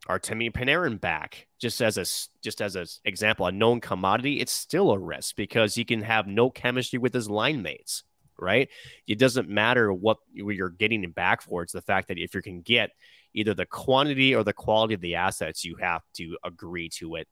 Artemi 0.09 0.51
Panarin 0.51 0.99
back, 0.99 1.47
just 1.59 1.83
as 1.83 1.99
a 1.99 2.07
just 2.43 2.63
as 2.63 2.77
an 2.77 2.87
example, 3.05 3.47
a 3.47 3.53
known 3.53 3.81
commodity, 3.81 4.41
it's 4.41 4.53
still 4.53 4.91
a 4.91 4.99
risk 4.99 5.37
because 5.37 5.75
he 5.75 5.85
can 5.85 6.01
have 6.03 6.27
no 6.27 6.49
chemistry 6.49 6.99
with 6.99 7.13
his 7.13 7.29
line 7.29 7.61
mates, 7.61 8.05
right? 8.39 8.69
It 9.07 9.19
doesn't 9.19 9.51
matter 9.51 9.93
what 9.93 10.19
you're 10.33 10.71
getting 10.71 11.05
him 11.05 11.13
back 11.13 11.43
for. 11.43 11.63
It's 11.63 11.75
the 11.75 11.83
fact 11.83 12.09
that 12.09 12.19
if 12.19 12.35
you 12.35 12.41
can 12.41 12.63
get 12.63 12.91
either 13.39 13.55
the 13.55 13.67
quantity 13.67 14.35
or 14.35 14.43
the 14.45 14.53
quality 14.53 14.95
of 14.95 15.01
the 15.01 15.15
assets, 15.15 15.65
you 15.65 15.77
have 15.77 16.03
to 16.15 16.37
agree 16.45 16.89
to 16.91 17.15
it 17.17 17.29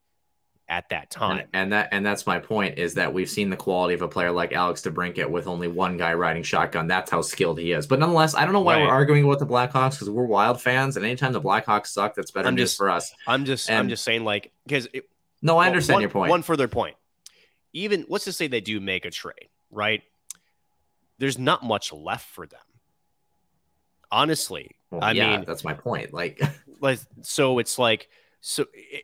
at 0.69 0.89
that 0.89 1.09
time. 1.09 1.37
And, 1.39 1.47
and 1.53 1.73
that 1.73 1.89
and 1.93 2.05
that's 2.05 2.27
my 2.27 2.39
point 2.39 2.77
is 2.77 2.95
that 2.95 3.13
we've 3.13 3.29
seen 3.29 3.49
the 3.49 3.55
quality 3.55 3.93
of 3.93 4.01
a 4.01 4.07
player 4.07 4.31
like 4.31 4.51
Alex 4.51 4.81
DeBrincat 4.81 5.29
with 5.29 5.47
only 5.47 5.67
one 5.69 5.95
guy 5.97 6.13
riding 6.13 6.43
shotgun. 6.43 6.87
That's 6.87 7.09
how 7.09 7.21
skilled 7.21 7.57
he 7.59 7.71
is. 7.71 7.87
But 7.87 7.99
nonetheless, 7.99 8.35
I 8.35 8.43
don't 8.43 8.51
know 8.53 8.59
why 8.61 8.75
Right. 8.75 8.83
we're 8.83 8.89
arguing 8.89 9.23
about 9.23 9.39
the 9.39 9.45
Blackhawks 9.45 9.91
because 9.91 10.09
we're 10.09 10.25
Wild 10.25 10.61
fans, 10.61 10.97
and 10.97 11.05
anytime 11.05 11.31
the 11.31 11.41
Blackhawks 11.41 11.87
suck, 11.87 12.15
that's 12.15 12.31
better 12.31 12.47
I'm 12.49 12.55
news 12.55 12.71
just- 12.71 12.77
for 12.77 12.89
us. 12.89 13.13
I'm 13.27 13.45
just 13.45 13.69
I'm 13.71 13.87
just 13.89 14.03
saying 14.03 14.23
like 14.25 14.51
because 14.65 14.87
No, 15.41 15.53
I 15.53 15.55
Well, 15.57 15.67
understand 15.67 15.95
one- 15.95 16.01
your 16.01 16.09
point. 16.11 16.29
One 16.31 16.41
further 16.41 16.67
point. 16.67 16.95
Even 17.73 18.05
let's 18.09 18.25
just 18.25 18.37
say 18.37 18.47
they 18.47 18.59
do 18.61 18.79
make 18.81 19.05
a 19.05 19.11
trade, 19.11 19.49
right? 19.71 20.01
There's 21.19 21.37
not 21.39 21.63
much 21.63 21.93
left 21.93 22.27
for 22.29 22.45
them. 22.45 22.59
Honestly, 24.11 24.71
Well, 24.91 25.03
I 25.03 25.11
yeah, 25.11 25.37
mean, 25.37 25.45
that's 25.45 25.63
my 25.63 25.73
point. 25.73 26.13
Like, 26.13 26.41
like 26.79 26.99
so 27.21 27.59
it's 27.59 27.77
like 27.77 28.09
so 28.41 28.65
it, 28.73 29.03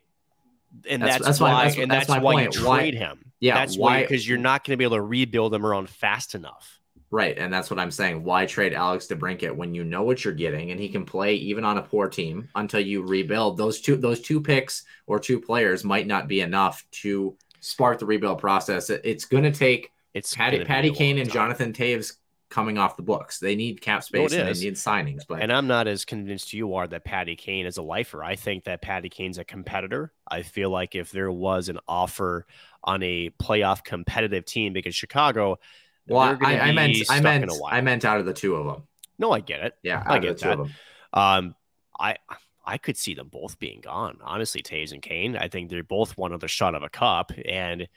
and 0.88 1.02
That's- 1.02 1.18
that's, 1.18 1.24
that's 1.26 1.40
my- 1.40 1.52
why 1.52 1.64
that's- 1.64 1.78
and 1.82 1.90
that's 1.90 2.08
why 2.08 2.18
point. 2.20 2.54
you 2.56 2.66
Why- 2.66 2.78
trade 2.80 2.94
him. 2.94 3.32
Yeah, 3.40 3.54
That's 3.56 3.76
why 3.76 3.96
why- 3.96 4.02
because 4.02 4.26
you're 4.26 4.38
not 4.38 4.64
going 4.64 4.72
to 4.72 4.76
be 4.78 4.84
able 4.84 4.96
to 4.96 5.02
rebuild 5.02 5.52
them 5.52 5.66
around 5.66 5.90
fast 5.90 6.34
enough. 6.34 6.80
right, 7.10 7.36
and 7.38 7.52
that's 7.52 7.70
what 7.70 7.78
I'm 7.78 7.90
saying. 7.90 8.24
Why 8.24 8.46
trade 8.46 8.72
Alex 8.72 9.06
DeBrincat 9.06 9.54
when 9.54 9.74
you 9.74 9.84
know 9.84 10.02
what 10.02 10.24
you're 10.24 10.32
getting, 10.34 10.70
and 10.72 10.80
he 10.80 10.88
can 10.88 11.04
play 11.04 11.34
even 11.34 11.64
on 11.64 11.76
a 11.78 11.82
poor 11.82 12.08
team 12.08 12.48
until 12.56 12.80
you 12.80 13.02
rebuild? 13.06 13.56
Those 13.58 13.80
two, 13.80 13.96
those 13.96 14.20
two 14.20 14.40
picks 14.40 14.82
or 15.06 15.20
two 15.20 15.40
players 15.40 15.84
might 15.84 16.06
not 16.08 16.26
be 16.26 16.40
enough 16.40 16.84
to 17.02 17.36
spark 17.60 17.98
the 18.00 18.06
rebuild 18.06 18.38
process. 18.38 18.88
It's 18.90 19.26
going 19.26 19.44
to 19.44 19.52
take 19.52 19.92
It's 20.14 20.34
Patty, 20.34 20.64
Patty 20.64 20.90
Kane 20.90 21.18
and. 21.18 21.30
Jonathan 21.30 21.72
Toews 21.72 22.14
coming 22.50 22.78
off 22.78 22.96
the 22.96 23.02
books. 23.02 23.38
They 23.38 23.56
need 23.56 23.80
cap 23.80 24.04
space 24.04 24.32
it 24.32 24.40
and 24.40 24.54
they 24.54 24.60
need 24.60 24.74
signings. 24.74 25.22
But 25.28 25.42
And 25.42 25.52
I'm 25.52 25.66
not 25.66 25.88
as 25.88 26.04
convinced 26.04 26.52
you 26.52 26.74
are 26.74 26.86
that 26.86 27.04
Patty 27.04 27.36
Kane 27.36 27.66
is 27.66 27.76
a 27.76 27.82
lifer. 27.82 28.22
I 28.22 28.36
think 28.36 28.64
that 28.64 28.82
Patty 28.82 29.08
Kane's 29.08 29.38
a 29.38 29.44
competitor. 29.44 30.12
I 30.28 30.42
feel 30.42 30.70
like 30.70 30.94
if 30.94 31.10
there 31.10 31.32
was 31.32 31.68
an 31.68 31.78
offer 31.88 32.46
on 32.82 33.02
a 33.02 33.30
playoff 33.42 33.82
competitive 33.82 34.44
team, 34.44 34.72
because 34.72 34.94
Chicago, 34.94 35.58
well, 36.06 36.20
I, 36.20 36.58
I 36.58 36.72
meant, 36.72 36.96
I 37.08 37.20
meant, 37.20 37.44
in 37.44 37.50
a 37.50 37.54
while. 37.54 37.72
I 37.72 37.80
meant 37.80 38.04
out 38.04 38.20
of 38.20 38.26
the 38.26 38.34
two 38.34 38.56
of 38.56 38.66
them. 38.66 38.86
no, 39.18 39.32
I 39.32 39.40
get 39.40 39.60
it. 39.60 39.74
Yeah, 39.82 40.02
I 40.04 40.18
get 40.18 40.32
of 40.32 40.36
the 40.36 40.42
two 40.42 40.50
of 40.50 40.58
that. 40.58 40.64
them. 40.64 40.74
Um, 41.12 41.54
I 41.98 42.16
I 42.66 42.78
could 42.78 42.96
see 42.96 43.14
them 43.14 43.28
both 43.28 43.58
being 43.58 43.80
gone. 43.80 44.18
Honestly, 44.22 44.62
Toews 44.62 44.92
and 44.92 45.02
Kane. 45.02 45.36
I 45.36 45.48
think 45.48 45.70
they're 45.70 45.82
both 45.82 46.16
one 46.16 46.32
other 46.32 46.48
shot 46.48 46.74
of 46.74 46.82
a 46.82 46.88
cup, 46.88 47.32
and 47.44 47.88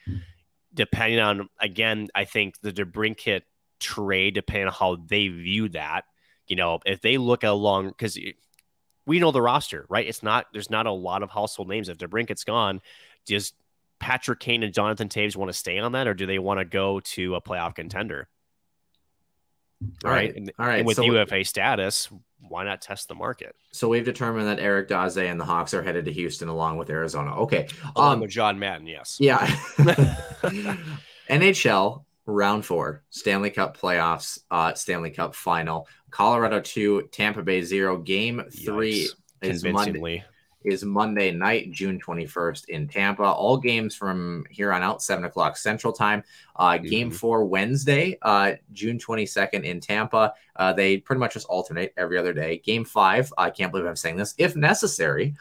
depending 0.74 1.20
on 1.20 1.50
again, 1.60 2.08
I 2.16 2.26
think 2.26 2.60
the 2.62 2.72
DeBrincat 2.72 3.42
trade, 3.80 4.34
depending 4.34 4.68
on 4.68 4.74
how 4.74 4.96
they 5.08 5.28
view 5.28 5.70
that, 5.70 6.06
you 6.48 6.56
know, 6.56 6.80
if 6.86 7.02
they 7.02 7.18
look 7.18 7.44
at 7.44 7.50
a 7.50 7.54
long, 7.54 7.88
because 7.90 8.18
we 9.06 9.20
know 9.20 9.32
the 9.32 9.42
roster, 9.42 9.86
right? 9.90 10.08
It's 10.08 10.24
not 10.24 10.48
there's 10.54 10.70
not 10.70 10.86
a 10.86 10.92
lot 10.92 11.24
of 11.24 11.30
household 11.30 11.70
names. 11.70 11.90
If 11.90 11.98
DeBrincat's 11.98 12.44
gone, 12.44 12.82
does 13.26 13.54
Patrick 14.00 14.40
Kane 14.40 14.64
and 14.64 14.74
Jonathan 14.74 15.10
Toews 15.10 15.36
want 15.36 15.50
to 15.50 15.58
stay 15.58 15.80
on 15.80 15.92
that, 15.94 16.08
or 16.08 16.14
do 16.14 16.26
they 16.26 16.40
want 16.40 16.60
to 16.60 16.66
go 16.66 17.00
to 17.00 17.36
a 17.36 17.42
playoff 17.42 17.76
contender? 17.76 18.28
All 20.04 20.10
right, 20.10 20.36
And, 20.36 20.52
all 20.58 20.66
right. 20.66 20.80
and 20.80 20.88
with 20.88 20.96
so, 20.96 21.04
UFA 21.04 21.44
status, 21.46 22.10
why 22.40 22.64
not 22.64 22.82
test 22.82 23.08
the 23.10 23.14
market? 23.16 23.56
so 23.72 23.88
we've 23.88 24.06
determined 24.06 24.48
that 24.48 24.60
Eric 24.60 24.88
Daze 24.88 25.18
and 25.18 25.40
the 25.40 25.46
Hawks 25.46 25.72
are 25.76 25.84
headed 25.84 26.06
to 26.06 26.12
Houston 26.14 26.48
along 26.48 26.78
with 26.78 26.90
Arizona. 26.90 27.36
Okay. 27.42 27.68
Along 27.96 28.14
Um, 28.16 28.20
with 28.22 28.32
John 28.32 28.58
Madden, 28.58 28.88
yes. 28.88 29.18
Yeah. 29.20 29.46
NHL 31.30 32.06
round 32.28 32.66
four, 32.66 33.04
Stanley 33.10 33.50
Cup 33.50 33.76
playoffs, 33.76 34.40
uh, 34.52 34.74
Stanley 34.74 35.10
Cup 35.10 35.34
final. 35.34 35.88
Colorado 36.12 36.60
two, 36.60 37.10
Tampa 37.12 37.42
Bay 37.42 37.62
zero. 37.64 37.98
Game 37.98 38.44
three 38.52 39.08
Yikes. 39.42 39.50
is 39.54 39.64
Monday 39.64 40.24
is 40.66 40.84
Monday 40.84 41.32
night, 41.32 41.72
June 41.72 41.98
twenty 42.00 42.26
first 42.26 42.68
in 42.70 42.88
Tampa. 42.88 43.24
All 43.24 43.58
games 43.58 43.96
from 43.96 44.46
here 44.50 44.74
on 44.74 44.84
out, 44.84 45.02
seven 45.02 45.24
o'clock 45.24 45.56
Central 45.56 45.94
Time. 45.94 46.24
Uh, 46.56 46.78
Game 46.78 47.10
Mhm. 47.10 47.16
four 47.16 47.46
Wednesday, 47.46 48.18
uh, 48.22 48.54
June 48.74 49.00
twenty 49.00 49.26
second 49.26 49.64
in 49.64 49.80
Tampa. 49.80 50.34
Uh, 50.56 50.74
they 50.74 50.98
pretty 50.98 51.20
much 51.20 51.34
just 51.34 51.48
alternate 51.48 51.94
every 51.96 52.18
other 52.18 52.34
day. 52.34 52.58
Game 52.60 52.84
five, 52.84 53.32
I 53.38 53.50
can't 53.50 53.72
believe 53.72 53.88
I'm 53.88 53.96
saying 53.96 54.18
this. 54.18 54.36
If 54.38 54.56
necessary. 54.56 55.36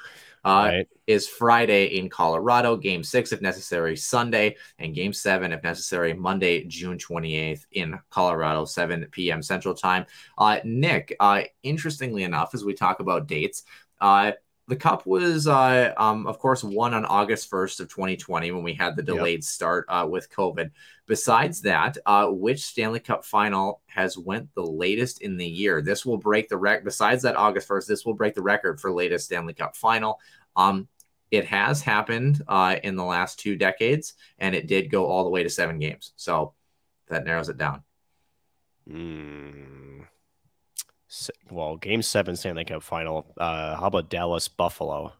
Uh, 0.46 0.70
right. 0.70 0.88
is 1.08 1.26
Friday 1.26 1.98
in 1.98 2.08
Colorado. 2.08 2.76
Game 2.76 3.02
six, 3.02 3.32
if 3.32 3.42
necessary, 3.42 3.96
Sunday, 3.96 4.54
and 4.78 4.94
game 4.94 5.12
seven, 5.12 5.50
if 5.50 5.60
necessary, 5.64 6.14
Monday, 6.14 6.62
June 6.64 6.98
28th 6.98 7.66
in 7.72 7.98
Colorado, 8.10 8.64
7 8.64 9.08
p.m. 9.10 9.42
Central 9.42 9.74
Time. 9.74 10.06
Uh, 10.38 10.60
Nick, 10.62 11.16
uh, 11.18 11.42
interestingly 11.64 12.22
enough, 12.22 12.54
as 12.54 12.64
we 12.64 12.74
talk 12.74 13.00
about 13.00 13.26
dates, 13.26 13.64
uh, 14.00 14.32
the 14.68 14.76
cup 14.76 15.06
was, 15.06 15.46
uh, 15.46 15.92
um, 15.96 16.26
of 16.26 16.38
course, 16.38 16.64
won 16.64 16.92
on 16.92 17.04
August 17.04 17.48
1st 17.50 17.80
of 17.80 17.88
2020 17.88 18.50
when 18.50 18.64
we 18.64 18.74
had 18.74 18.96
the 18.96 19.02
Yep. 19.02 19.16
delayed 19.16 19.44
start 19.44 19.86
uh, 19.88 20.06
with 20.10 20.30
COVID. 20.30 20.70
Besides 21.06 21.60
that, 21.62 21.98
uh, 22.04 22.26
which 22.28 22.64
Stanley 22.64 22.98
Cup 22.98 23.24
final 23.24 23.80
has 23.86 24.18
went 24.18 24.52
the 24.54 24.66
latest 24.66 25.22
in 25.22 25.36
the 25.36 25.46
year? 25.46 25.80
This 25.80 26.04
will 26.04 26.18
break 26.18 26.48
the 26.48 26.56
record. 26.56 26.84
Besides 26.84 27.22
that 27.22 27.36
August 27.36 27.68
1st, 27.68 27.86
this 27.86 28.04
will 28.04 28.14
break 28.14 28.34
the 28.34 28.42
record 28.42 28.80
for 28.80 28.90
latest 28.92 29.26
Stanley 29.26 29.54
Cup 29.54 29.76
final. 29.76 30.18
Um, 30.56 30.88
it 31.30 31.44
has 31.46 31.80
happened 31.80 32.42
uh, 32.48 32.76
in 32.82 32.96
the 32.96 33.04
last 33.04 33.38
two 33.38 33.54
decades, 33.56 34.14
and 34.38 34.54
it 34.54 34.66
did 34.66 34.90
go 34.90 35.06
all 35.06 35.22
the 35.22 35.30
way 35.30 35.42
to 35.44 35.50
seven 35.50 35.78
games. 35.78 36.12
So 36.16 36.54
that 37.08 37.24
narrows 37.24 37.48
it 37.48 37.56
down. 37.56 37.82
Mm. 38.88 40.06
Well, 41.50 41.76
Game 41.76 42.02
Seven 42.02 42.36
Stanley 42.36 42.64
Cup 42.64 42.82
Final. 42.82 43.32
Uh, 43.38 43.76
how 43.76 43.86
about 43.86 44.10
Dallas 44.10 44.48
Buffalo? 44.48 45.12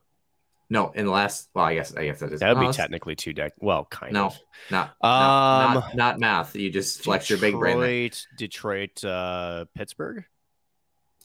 No, 0.68 0.90
in 0.90 1.04
the 1.06 1.12
last. 1.12 1.48
Well, 1.54 1.64
I 1.64 1.74
guess 1.74 1.94
I 1.94 2.06
guess 2.06 2.18
that 2.20 2.32
is. 2.32 2.40
That 2.40 2.56
would 2.56 2.66
be 2.66 2.72
technically 2.72 3.14
two 3.14 3.32
deck. 3.32 3.52
Well, 3.60 3.84
kind 3.84 4.12
No, 4.12 4.26
of. 4.26 4.38
not 4.70 4.88
Um, 5.00 5.74
not, 5.74 5.94
not 5.96 6.18
math. 6.18 6.56
You 6.56 6.70
just 6.70 7.02
flex 7.04 7.30
your 7.30 7.38
big 7.38 7.54
brain. 7.54 7.78
there. 7.78 7.88
Detroit, 8.08 8.26
Detroit, 8.36 9.04
uh, 9.04 9.64
Pittsburgh. 9.76 10.24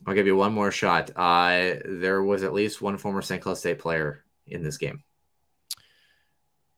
I'll 0.05 0.13
give 0.13 0.27
you 0.27 0.35
one 0.35 0.53
more 0.53 0.71
shot. 0.71 1.11
Uh, 1.15 1.73
there 1.85 2.21
was 2.23 2.43
at 2.43 2.53
least 2.53 2.81
one 2.83 2.97
former 2.97 3.21
St. 3.23 3.41
Cloud 3.41 3.57
State 3.57 3.79
player 3.79 4.23
in 4.47 4.63
this 4.63 4.77
game. 4.77 5.03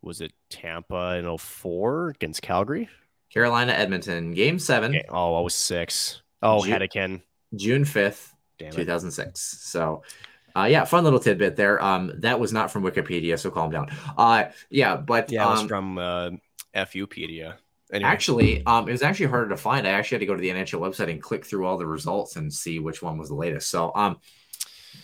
Was 0.01 0.19
it 0.21 0.33
Tampa 0.49 1.15
in 1.17 1.37
04 1.37 2.09
against 2.09 2.41
Calgary? 2.41 2.89
Carolina 3.29 3.71
Edmonton, 3.71 4.33
Game 4.33 4.59
Seven, 4.59 4.91
Okay. 4.95 5.05
Oh, 5.09 5.35
I 5.35 5.41
was 5.41 5.55
six. 5.55 6.21
Oh, 6.41 6.63
Ju- 6.65 6.71
Hedican. 6.71 7.21
June 7.55 7.85
fifth, 7.85 8.33
Damn 8.57 8.69
it. 8.69 8.75
2006. 8.75 9.39
So, 9.61 10.03
uh, 10.55 10.65
yeah, 10.65 10.85
fun 10.85 11.03
little 11.03 11.19
tidbit 11.19 11.55
there. 11.55 11.83
Um, 11.83 12.11
that 12.19 12.39
was 12.39 12.53
not 12.53 12.71
from 12.71 12.83
Wikipedia, 12.83 13.39
so 13.39 13.49
calm 13.49 13.71
down. 13.71 13.89
Uh, 14.17 14.45
yeah, 14.69 14.95
but 14.95 15.31
Yeah, 15.31 15.47
it 15.47 15.49
was 15.49 15.61
um, 15.61 15.67
from 15.67 15.97
uh, 15.97 16.29
FUpedia. 16.75 17.55
Anyway, 17.91 18.09
actually, 18.09 18.65
um, 18.65 18.87
it 18.87 18.91
was 18.91 19.03
actually 19.03 19.27
harder 19.27 19.49
to 19.49 19.57
find. 19.57 19.87
I 19.87 19.91
actually 19.91 20.15
had 20.15 20.19
to 20.21 20.25
go 20.25 20.35
to 20.35 20.41
the 20.41 20.49
NHL 20.49 20.79
website 20.79 21.11
and 21.11 21.21
click 21.21 21.45
through 21.45 21.67
all 21.67 21.77
the 21.77 21.85
results 21.85 22.35
and 22.37 22.51
see 22.51 22.79
which 22.79 23.03
one 23.03 23.17
was 23.17 23.29
the 23.29 23.35
latest. 23.35 23.69
So, 23.69 23.91
um, 23.93 24.17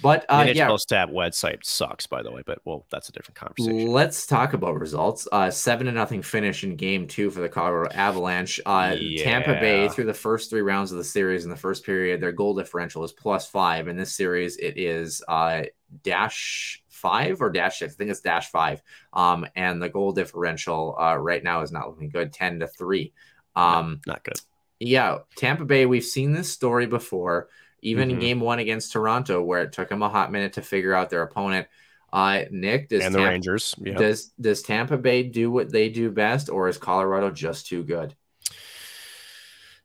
but 0.01 0.25
uh, 0.29 0.43
the 0.43 0.51
NHL 0.51 0.79
yeah, 0.91 1.05
website 1.07 1.63
sucks, 1.63 2.07
by 2.07 2.21
the 2.23 2.31
way. 2.31 2.41
But 2.45 2.59
well, 2.65 2.85
that's 2.89 3.09
a 3.09 3.11
different 3.11 3.37
conversation. 3.37 3.87
Let's 3.87 4.25
talk 4.25 4.53
about 4.53 4.79
results. 4.79 5.27
Uh, 5.31 5.51
seven 5.51 5.87
to 5.87 5.91
nothing 5.91 6.21
finish 6.21 6.63
in 6.63 6.75
game 6.75 7.07
two 7.07 7.29
for 7.29 7.41
the 7.41 7.49
Colorado 7.49 7.93
Avalanche. 7.93 8.59
Uh, 8.65 8.95
Tampa 9.17 9.53
Bay 9.53 9.89
through 9.89 10.05
the 10.05 10.13
first 10.13 10.49
three 10.49 10.61
rounds 10.61 10.91
of 10.91 10.97
the 10.97 11.03
series 11.03 11.43
in 11.43 11.49
the 11.49 11.55
first 11.57 11.85
period, 11.85 12.21
their 12.21 12.31
goal 12.31 12.53
differential 12.53 13.03
is 13.03 13.11
plus 13.11 13.47
five. 13.47 13.87
In 13.87 13.97
this 13.97 14.15
series, 14.15 14.57
it 14.57 14.77
is 14.77 15.21
uh, 15.27 15.63
dash 16.03 16.83
five 16.89 17.41
or 17.41 17.49
dash 17.49 17.79
six. 17.79 17.93
I 17.93 17.97
think 17.97 18.11
it's 18.11 18.21
dash 18.21 18.49
five. 18.49 18.81
Um, 19.13 19.45
and 19.55 19.81
the 19.81 19.89
goal 19.89 20.11
differential 20.11 20.95
uh, 20.99 21.15
right 21.15 21.43
now 21.43 21.61
is 21.61 21.71
not 21.71 21.87
looking 21.87 22.09
good, 22.09 22.33
ten 22.33 22.59
to 22.59 22.67
three. 22.67 23.13
Um, 23.55 24.01
Not 24.07 24.23
good. 24.23 24.39
yeah, 24.79 25.19
Tampa 25.35 25.65
Bay, 25.65 25.85
we've 25.85 26.03
seen 26.03 26.31
this 26.31 26.51
story 26.51 26.85
before, 26.85 27.49
even 27.81 28.11
in 28.11 28.17
Mhm. 28.17 28.21
game 28.21 28.39
one 28.39 28.59
against 28.59 28.91
Toronto, 28.93 29.41
where 29.43 29.63
it 29.63 29.71
took 29.73 29.89
them 29.89 30.01
a 30.03 30.09
hot 30.09 30.31
minute 30.31 30.53
to 30.53 30.61
figure 30.61 30.93
out 30.93 31.09
their 31.09 31.21
opponent. 31.23 31.67
Uh, 32.11 32.43
Nick, 32.51 32.89
does 32.89 33.03
And 33.03 33.13
the 33.13 33.19
Tampa, 33.19 33.31
Rangers. 33.31 33.75
Yeah. 33.79 33.93
does 33.97 34.27
does 34.41 34.61
Tampa 34.63 34.97
Bay 34.97 35.23
do 35.23 35.51
what 35.51 35.71
they 35.71 35.89
do 35.89 36.11
best, 36.11 36.49
or 36.49 36.67
is 36.69 36.77
Colorado 36.77 37.31
just 37.31 37.67
too 37.67 37.83
good? 37.83 38.15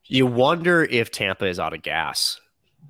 You 0.06 0.26
wonder 0.26 0.82
if 0.82 1.10
Tampa 1.10 1.46
is 1.46 1.58
out 1.58 1.72
of 1.72 1.82
gas, 1.82 2.40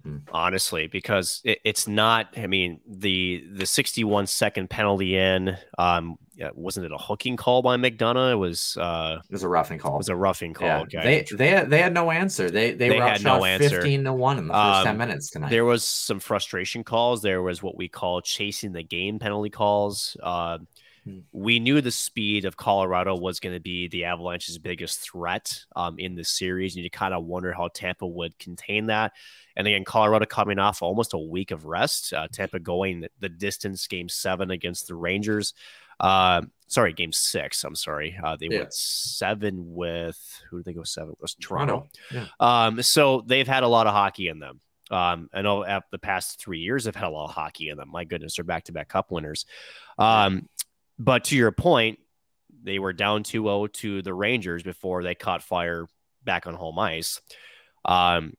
Mhm. 0.06 0.22
honestly, 0.32 0.86
because 0.86 1.40
it, 1.44 1.58
it's 1.64 1.86
not. 1.88 2.28
I 2.36 2.46
mean, 2.46 2.80
the 2.86 3.44
the 3.52 3.66
61 3.66 4.26
second 4.26 4.68
penalty 4.70 5.16
in, 5.16 5.56
um, 5.78 6.16
wasn't 6.54 6.86
it 6.86 6.92
a 6.92 6.98
hooking 6.98 7.36
call 7.36 7.62
by 7.62 7.76
McDonagh? 7.76 8.32
It 8.32 8.36
was 8.36 8.76
uh, 8.78 9.18
It 9.28 9.32
was 9.32 9.42
a 9.44 9.48
roughing 9.48 9.78
call. 9.78 9.94
it 9.94 9.98
was 9.98 10.08
a 10.08 10.16
roughing 10.16 10.52
call. 10.52 10.66
yeah, 10.66 10.80
okay. 10.80 11.24
they 11.30 11.36
they 11.36 11.48
had, 11.50 11.70
they 11.70 11.80
had 11.80 11.94
no 11.94 12.10
answer. 12.10 12.50
They 12.50 12.72
they, 12.72 12.88
They 12.90 12.98
were 12.98 13.06
had 13.06 13.22
no 13.22 13.44
answer. 13.44 13.68
fifteen 13.68 14.04
to 14.04 14.12
one 14.12 14.38
in 14.38 14.48
the 14.48 14.52
first 14.52 14.78
Um, 14.80 14.84
ten 14.84 14.98
minutes 14.98 15.30
tonight. 15.30 15.50
there 15.50 15.64
was 15.64 15.84
some 15.84 16.20
frustration 16.20 16.84
calls. 16.84 17.22
There 17.22 17.40
was 17.42 17.62
what 17.62 17.76
we 17.76 17.88
call 17.88 18.20
chasing 18.20 18.72
the 18.72 18.82
game 18.82 19.18
penalty 19.18 19.50
calls. 19.50 20.16
Uh. 20.22 20.58
We 21.32 21.58
knew 21.58 21.80
the 21.80 21.90
speed 21.90 22.44
of 22.44 22.56
Colorado 22.56 23.14
was 23.16 23.40
going 23.40 23.54
to 23.54 23.60
be 23.60 23.88
the 23.88 24.04
Avalanche's 24.04 24.58
biggest 24.58 25.00
threat 25.00 25.60
um, 25.76 25.98
in 25.98 26.14
the 26.14 26.24
series, 26.24 26.74
and 26.76 26.84
you 26.84 26.90
kind 26.90 27.12
of 27.14 27.24
wonder 27.24 27.52
how 27.52 27.68
Tampa 27.68 28.06
would 28.06 28.38
contain 28.38 28.86
that. 28.86 29.12
And 29.56 29.66
again, 29.66 29.84
Colorado 29.84 30.26
coming 30.26 30.58
off 30.58 30.82
almost 30.82 31.14
a 31.14 31.18
week 31.18 31.50
of 31.50 31.64
rest. 31.64 32.12
Uh, 32.12 32.28
Tampa 32.32 32.58
going 32.58 33.06
the 33.20 33.28
distance, 33.28 33.86
game 33.86 34.08
seven 34.08 34.50
against 34.50 34.88
the 34.88 34.94
Rangers. 34.94 35.54
Uh, 36.00 36.42
sorry, 36.66 36.92
game 36.92 37.12
six. 37.12 37.62
I'm 37.62 37.76
sorry. 37.76 38.16
Uh, 38.22 38.36
they 38.36 38.48
Yeah. 38.50 38.60
went 38.60 38.74
seven 38.74 39.74
with 39.74 40.18
who 40.50 40.56
did 40.58 40.64
they 40.64 40.72
go 40.72 40.82
seven? 40.82 41.10
It 41.12 41.18
was 41.20 41.34
Toronto. 41.34 41.88
Yeah. 42.10 42.26
Um, 42.40 42.82
so 42.82 43.22
they've 43.26 43.46
had 43.46 43.62
a 43.62 43.68
lot 43.68 43.86
of 43.86 43.92
hockey 43.92 44.28
in 44.28 44.40
them. 44.40 44.60
Um, 44.90 45.30
I 45.32 45.40
know 45.42 45.64
the 45.90 45.98
past 45.98 46.38
three 46.40 46.58
years 46.58 46.84
they've 46.84 46.94
had 46.94 47.06
a 47.06 47.10
lot 47.10 47.28
of 47.28 47.34
hockey 47.34 47.70
in 47.70 47.78
them. 47.78 47.88
My 47.90 48.04
goodness, 48.04 48.36
they're 48.36 48.44
back 48.44 48.64
to 48.64 48.72
back 48.72 48.88
cup 48.88 49.10
winners. 49.10 49.46
Um, 49.98 50.48
but 50.98 51.24
to 51.24 51.36
your 51.36 51.52
point, 51.52 51.98
they 52.62 52.78
were 52.78 52.92
down 52.92 53.22
2 53.22 53.42
0 53.42 53.66
to 53.66 54.02
the 54.02 54.14
Rangers 54.14 54.62
before 54.62 55.02
they 55.02 55.14
caught 55.14 55.42
fire 55.42 55.86
back 56.24 56.46
on 56.46 56.54
home 56.54 56.78
ice. 56.78 57.20
Um, 57.84 58.34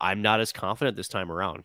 I'm 0.00 0.22
not 0.22 0.40
as 0.40 0.52
confident 0.52 0.96
this 0.96 1.08
time 1.08 1.30
around. 1.30 1.64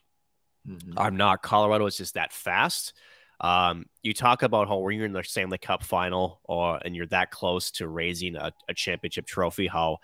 Mhm. 0.68 0.94
I'm 0.98 1.18
not. 1.18 1.42
Colorado 1.42 1.86
is 1.86 1.98
just 1.98 2.16
that 2.16 2.34
fast. 2.34 2.94
Um, 3.42 3.86
you 4.04 4.14
talk 4.14 4.44
about 4.44 4.68
how 4.68 4.78
when 4.80 4.98
you're 4.98 5.06
in 5.06 5.14
the 5.14 5.24
Stanley 5.24 5.58
Cup 5.58 5.84
final 5.84 6.42
or 6.44 6.80
and 6.84 6.96
you're 6.96 7.06
that 7.08 7.32
close 7.32 7.72
to 7.72 7.88
raising 7.88 8.36
a, 8.36 8.52
a 8.68 8.74
championship 8.74 9.26
trophy, 9.26 9.68
how 9.68 10.00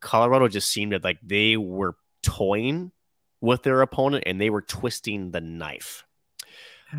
Colorado 0.00 0.46
just 0.46 0.70
seemed 0.70 1.02
like 1.02 1.18
they 1.22 1.56
were 1.56 1.96
toying 2.22 2.92
with 3.40 3.64
their 3.64 3.82
opponent 3.82 4.24
and 4.26 4.40
they 4.40 4.50
were 4.50 4.62
twisting 4.62 5.32
the 5.32 5.40
knife. 5.40 6.04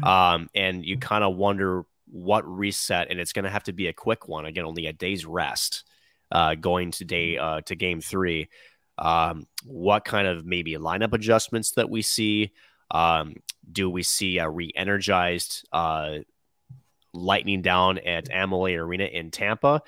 Um, 0.03 0.49
and 0.53 0.85
you 0.85 0.97
kind 0.97 1.23
of 1.23 1.35
wonder 1.35 1.85
what 2.11 2.47
reset, 2.47 3.09
and 3.09 3.19
it's 3.19 3.33
going 3.33 3.45
to 3.45 3.51
have 3.51 3.63
to 3.63 3.73
be 3.73 3.87
a 3.87 3.93
quick 3.93 4.27
one. 4.27 4.45
Again, 4.45 4.65
only 4.65 4.87
a 4.87 4.93
day's 4.93 5.25
rest 5.25 5.83
uh, 6.31 6.55
going 6.55 6.91
to 6.91 7.05
day 7.05 7.37
uh, 7.37 7.61
to 7.61 7.75
game 7.75 8.01
three. 8.01 8.49
Um, 8.97 9.47
what 9.63 10.03
kind 10.05 10.27
of 10.27 10.45
maybe 10.45 10.73
lineup 10.73 11.13
adjustments 11.13 11.71
that 11.71 11.89
we 11.89 12.01
see? 12.01 12.51
Um, 12.91 13.35
do 13.71 13.89
we 13.89 14.03
see 14.03 14.39
a 14.39 14.49
re-energized 14.49 15.67
uh, 15.71 16.19
Lightning 17.13 17.61
down 17.61 17.97
at 17.99 18.29
Amalie 18.31 18.75
Arena 18.75 19.05
in 19.05 19.31
Tampa? 19.31 19.81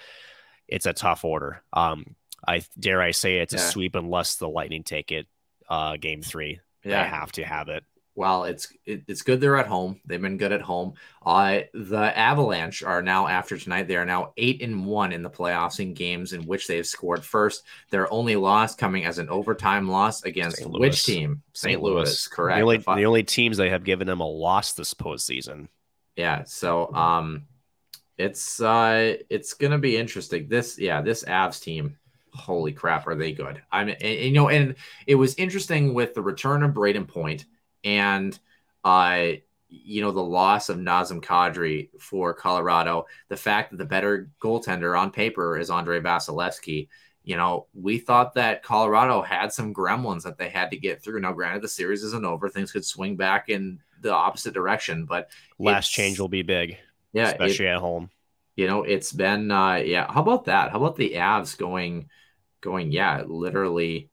It's 0.68 0.86
a 0.86 0.94
tough 0.94 1.24
order. 1.24 1.62
Um, 1.74 2.16
I 2.48 2.64
dare 2.80 3.02
I 3.02 3.12
say 3.12 3.38
it's 3.38 3.54
a 3.54 3.58
sweep 3.60 3.96
unless 3.96 4.36
the 4.38 4.50
Lightning 4.50 4.84
take 4.84 5.12
it. 5.12 5.28
Uh, 5.70 5.98
game 5.98 6.22
three, 6.22 6.60
they 6.84 6.90
have 7.10 7.32
to 7.34 7.44
have 7.44 7.70
it. 7.70 7.84
Well, 8.14 8.44
it's 8.44 8.68
it, 8.86 9.04
it's 9.08 9.22
good 9.22 9.40
they're 9.40 9.58
at 9.58 9.68
home. 9.68 10.02
They've 10.06 10.22
been 10.22 10.38
good 10.38 10.52
at 10.52 10.62
home. 10.62 10.96
Uh, 11.26 11.62
the 11.74 12.18
Avalanche 12.18 12.84
are 12.84 13.02
now 13.02 13.28
after 13.28 13.58
tonight. 13.58 13.88
They 13.88 13.96
are 13.96 14.06
now 14.06 14.34
eight 14.36 14.62
and 14.62 14.86
one 14.86 15.14
in 15.14 15.22
the 15.24 15.30
playoffs 15.30 15.80
in 15.80 15.94
games 15.94 16.34
in 16.34 16.46
which 16.46 16.68
they've 16.68 16.86
scored 16.86 17.24
first. 17.24 17.64
Their 17.90 18.12
only 18.12 18.36
loss 18.36 18.76
coming 18.76 19.06
as 19.06 19.18
an 19.18 19.30
overtime 19.30 19.88
loss 19.90 20.24
against 20.24 20.58
St. 20.58 20.70
which 20.72 21.06
team? 21.06 21.42
St. 21.54 21.82
Louis. 21.82 22.28
Correct. 22.28 22.58
The 22.58 22.62
only, 22.64 22.78
the 22.78 23.06
only 23.06 23.24
teams 23.24 23.56
they 23.56 23.70
have 23.70 23.86
given 23.86 24.08
them 24.08 24.20
a 24.20 24.28
loss 24.28 24.74
this 24.74 24.94
postseason. 24.94 25.70
yeah. 26.18 26.44
So 26.44 26.94
um, 26.94 27.44
it's 28.18 28.62
uh, 28.62 29.16
it's 29.30 29.54
gonna 29.54 29.80
be 29.80 29.96
interesting. 29.96 30.48
This 30.50 30.78
yeah, 30.78 31.02
this 31.02 31.24
Avs 31.24 31.62
team. 31.62 31.98
Holy 32.34 32.72
crap, 32.72 33.08
are 33.08 33.16
they 33.16 33.34
good? 33.34 33.62
I 33.74 33.84
mean, 33.84 33.98
and, 34.00 34.20
you 34.20 34.32
know, 34.32 34.48
and 34.48 34.76
it 35.06 35.16
was 35.16 35.36
interesting 35.36 35.94
with 35.94 36.14
the 36.14 36.22
return 36.22 36.64
of 36.64 36.74
Braden 36.74 37.06
Point 37.06 37.46
and 37.84 38.38
uh 38.84 39.28
you 39.70 40.02
know 40.02 40.12
the 40.12 40.22
loss 40.24 40.70
of 40.70 40.78
Nazem 40.78 41.22
Kadri 41.24 41.90
for 42.00 42.34
Colorado, 42.34 43.06
the 43.30 43.38
fact 43.38 43.72
that 43.72 43.78
the 43.78 43.86
better 43.86 44.30
goaltender 44.42 45.00
on 45.00 45.12
paper 45.12 45.58
is 45.58 45.70
Andrei 45.72 46.00
Vasilevskiy. 46.02 46.90
You 47.24 47.38
know, 47.38 47.68
we 47.74 48.00
thought 48.00 48.34
that 48.34 48.64
Colorado 48.64 49.22
had 49.22 49.54
some 49.54 49.74
gremlins 49.74 50.24
that 50.24 50.38
they 50.38 50.50
had 50.50 50.72
to 50.72 50.78
get 50.78 51.02
through. 51.04 51.22
Now, 51.22 51.32
granted, 51.34 51.62
the 51.62 51.68
series 51.70 52.04
isn't 52.04 52.26
over; 52.26 52.50
things 52.50 52.72
could 52.72 52.84
swing 52.84 53.16
back 53.16 53.48
in 53.48 53.80
the 54.02 54.14
opposite 54.14 54.54
direction. 54.54 55.06
But 55.06 55.30
Last 55.60 55.90
change 55.90 56.20
will 56.20 56.28
be 56.28 56.42
big, 56.42 56.78
yeah, 57.14 57.30
it- 57.30 57.36
especially 57.36 57.68
at 57.68 57.80
home. 57.80 58.10
you 58.56 58.68
know, 58.68 58.84
it's 58.84 59.14
been 59.14 59.52
uh 59.52 59.76
yeah. 59.76 60.12
How 60.12 60.22
about 60.22 60.46
that? 60.46 60.72
How 60.72 60.78
about 60.78 60.96
the 60.98 61.14
Avs 61.14 61.58
going 61.58 62.10
going, 62.60 62.92
yeah, 62.92 63.24
literally 63.26 64.10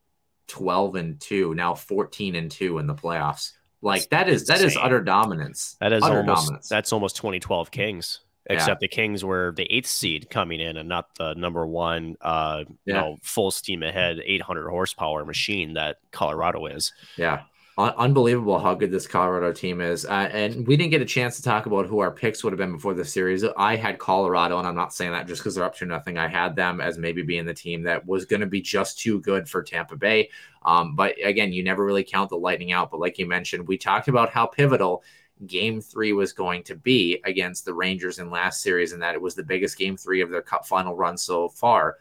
12 0.47 0.95
and 0.95 1.21
2, 1.21 1.55
now 1.55 1.75
14 1.75 2.35
and 2.35 2.51
2 2.51 2.79
in 2.79 2.87
the 2.87 2.95
playoffs. 2.95 3.53
Like 3.81 4.09
that 4.11 4.29
is 4.29 4.47
that 4.47 4.61
is 4.61 4.77
utter 4.77 5.01
dominance. 5.01 5.77
That 5.81 5.93
is 5.93 6.03
utter 6.03 6.19
almost 6.19 6.47
dominance. 6.47 6.69
that's 6.69 6.93
almost 6.93 7.17
2012 7.17 7.71
Kings. 7.71 8.21
Except 8.51 8.81
the 8.81 8.89
Kings 8.89 9.23
were 9.23 9.53
the 9.57 9.65
eighth 9.71 9.87
seed 9.89 10.31
coming 10.31 10.59
in 10.59 10.79
and 10.79 10.89
not 10.89 11.15
the 11.17 11.35
number 11.35 11.67
one, 11.67 12.17
uh, 12.23 12.65
you 12.87 12.95
know, 12.95 13.19
full 13.23 13.51
steam 13.51 13.83
ahead, 13.83 14.21
800 14.25 14.71
horsepower 14.71 15.27
machine 15.27 15.75
that 15.75 15.99
Colorado 16.13 16.65
is. 16.65 16.95
Yeah. 17.19 17.43
Un- 17.79 17.95
unbelievable 17.97 18.59
how 18.59 18.75
good 18.75 18.91
this 18.91 19.07
Colorado 19.07 19.53
team 19.53 19.81
is. 19.81 20.05
Uh, 20.05 20.29
and 20.33 20.67
we 20.67 20.77
didn't 20.77 20.91
get 20.91 21.01
a 21.01 21.07
chance 21.07 21.37
to 21.37 21.43
talk 21.43 21.67
about 21.67 21.87
who 21.87 22.01
our 22.01 22.11
picks 22.11 22.43
would 22.43 22.53
have 22.53 22.59
been 22.59 22.73
before 22.73 22.93
the 22.93 23.05
series. 23.05 23.45
I 23.57 23.77
had 23.77 24.01
Colorado, 24.01 24.59
and 24.59 24.67
I'm 24.67 24.75
not 24.75 24.93
saying 24.93 25.13
that 25.13 25.29
just 25.29 25.41
because 25.41 25.55
they're 25.55 25.65
up 25.65 25.77
to 25.77 25.87
nothing. 25.87 26.19
I 26.19 26.27
had 26.27 26.57
them 26.57 26.81
as 26.81 26.99
maybe 26.99 27.23
being 27.23 27.47
the 27.47 27.55
team 27.55 27.85
that 27.85 28.05
was 28.05 28.25
going 28.25 28.41
to 28.41 28.49
be 28.49 28.61
just 28.61 28.99
too 28.99 29.21
good 29.21 29.49
for 29.49 29.63
Tampa 29.63 29.95
Bay. 29.95 30.29
Um, 30.65 30.97
but 30.97 31.15
again, 31.23 31.53
you 31.53 31.63
never 31.63 31.85
really 31.85 32.03
count 32.03 32.31
the 32.31 32.37
Lightning 32.37 32.73
out. 32.73 32.91
But 32.91 32.99
like 32.99 33.17
you 33.17 33.27
mentioned, 33.27 33.69
we 33.69 33.79
talked 33.79 34.09
about 34.09 34.31
how 34.31 34.47
pivotal 34.47 35.05
game 35.47 35.81
three 35.81 36.13
was 36.13 36.33
going 36.33 36.65
to 36.65 36.75
be 36.75 37.21
against 37.25 37.65
the 37.65 37.75
Rangers 37.75 38.19
in 38.19 38.29
last 38.29 38.61
series, 38.61 38.93
and 38.93 39.01
that 39.03 39.15
it 39.15 39.23
was 39.23 39.37
the 39.37 39.45
biggest 39.45 39.79
game 39.79 39.97
three 39.97 40.21
of 40.21 40.31
their 40.31 40.43
cup 40.43 40.67
final 40.67 40.97
run 40.97 41.17
so 41.17 41.49
far. 41.49 41.99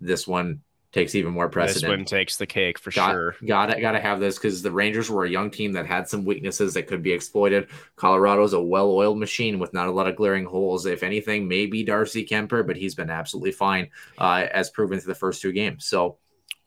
This 0.00 0.26
one 0.26 0.60
takes 0.94 1.16
even 1.16 1.32
more 1.32 1.48
precedent. 1.48 1.82
This 1.82 1.88
win 1.90 2.04
takes 2.04 2.36
the 2.36 2.46
cake 2.46 2.78
for 2.78 2.92
got, 2.92 3.10
sure. 3.10 3.36
Got 3.44 3.70
it. 3.70 3.80
Got 3.80 3.92
to 3.92 4.00
have 4.00 4.20
this 4.20 4.38
because 4.38 4.62
the 4.62 4.70
Rangers 4.70 5.10
were 5.10 5.24
a 5.24 5.30
young 5.30 5.50
team 5.50 5.72
that 5.72 5.86
had 5.86 6.08
some 6.08 6.24
weaknesses 6.24 6.74
that 6.74 6.86
could 6.86 7.02
be 7.02 7.12
exploited. 7.12 7.68
Colorado's 7.96 8.52
a 8.52 8.62
well-oiled 8.62 9.18
machine 9.18 9.58
with 9.58 9.74
not 9.74 9.88
a 9.88 9.90
lot 9.90 10.06
of 10.06 10.14
glaring 10.14 10.44
holes. 10.44 10.86
If 10.86 11.02
anything, 11.02 11.48
maybe 11.48 11.82
Darcy 11.82 12.24
Kuemper, 12.24 12.64
but 12.64 12.76
he's 12.76 12.94
been 12.94 13.10
absolutely 13.10 13.50
fine 13.50 13.90
uh, 14.18 14.46
as 14.52 14.70
proven 14.70 15.00
through 15.00 15.12
the 15.12 15.18
first 15.18 15.42
two 15.42 15.52
games. 15.52 15.84
So, 15.84 16.18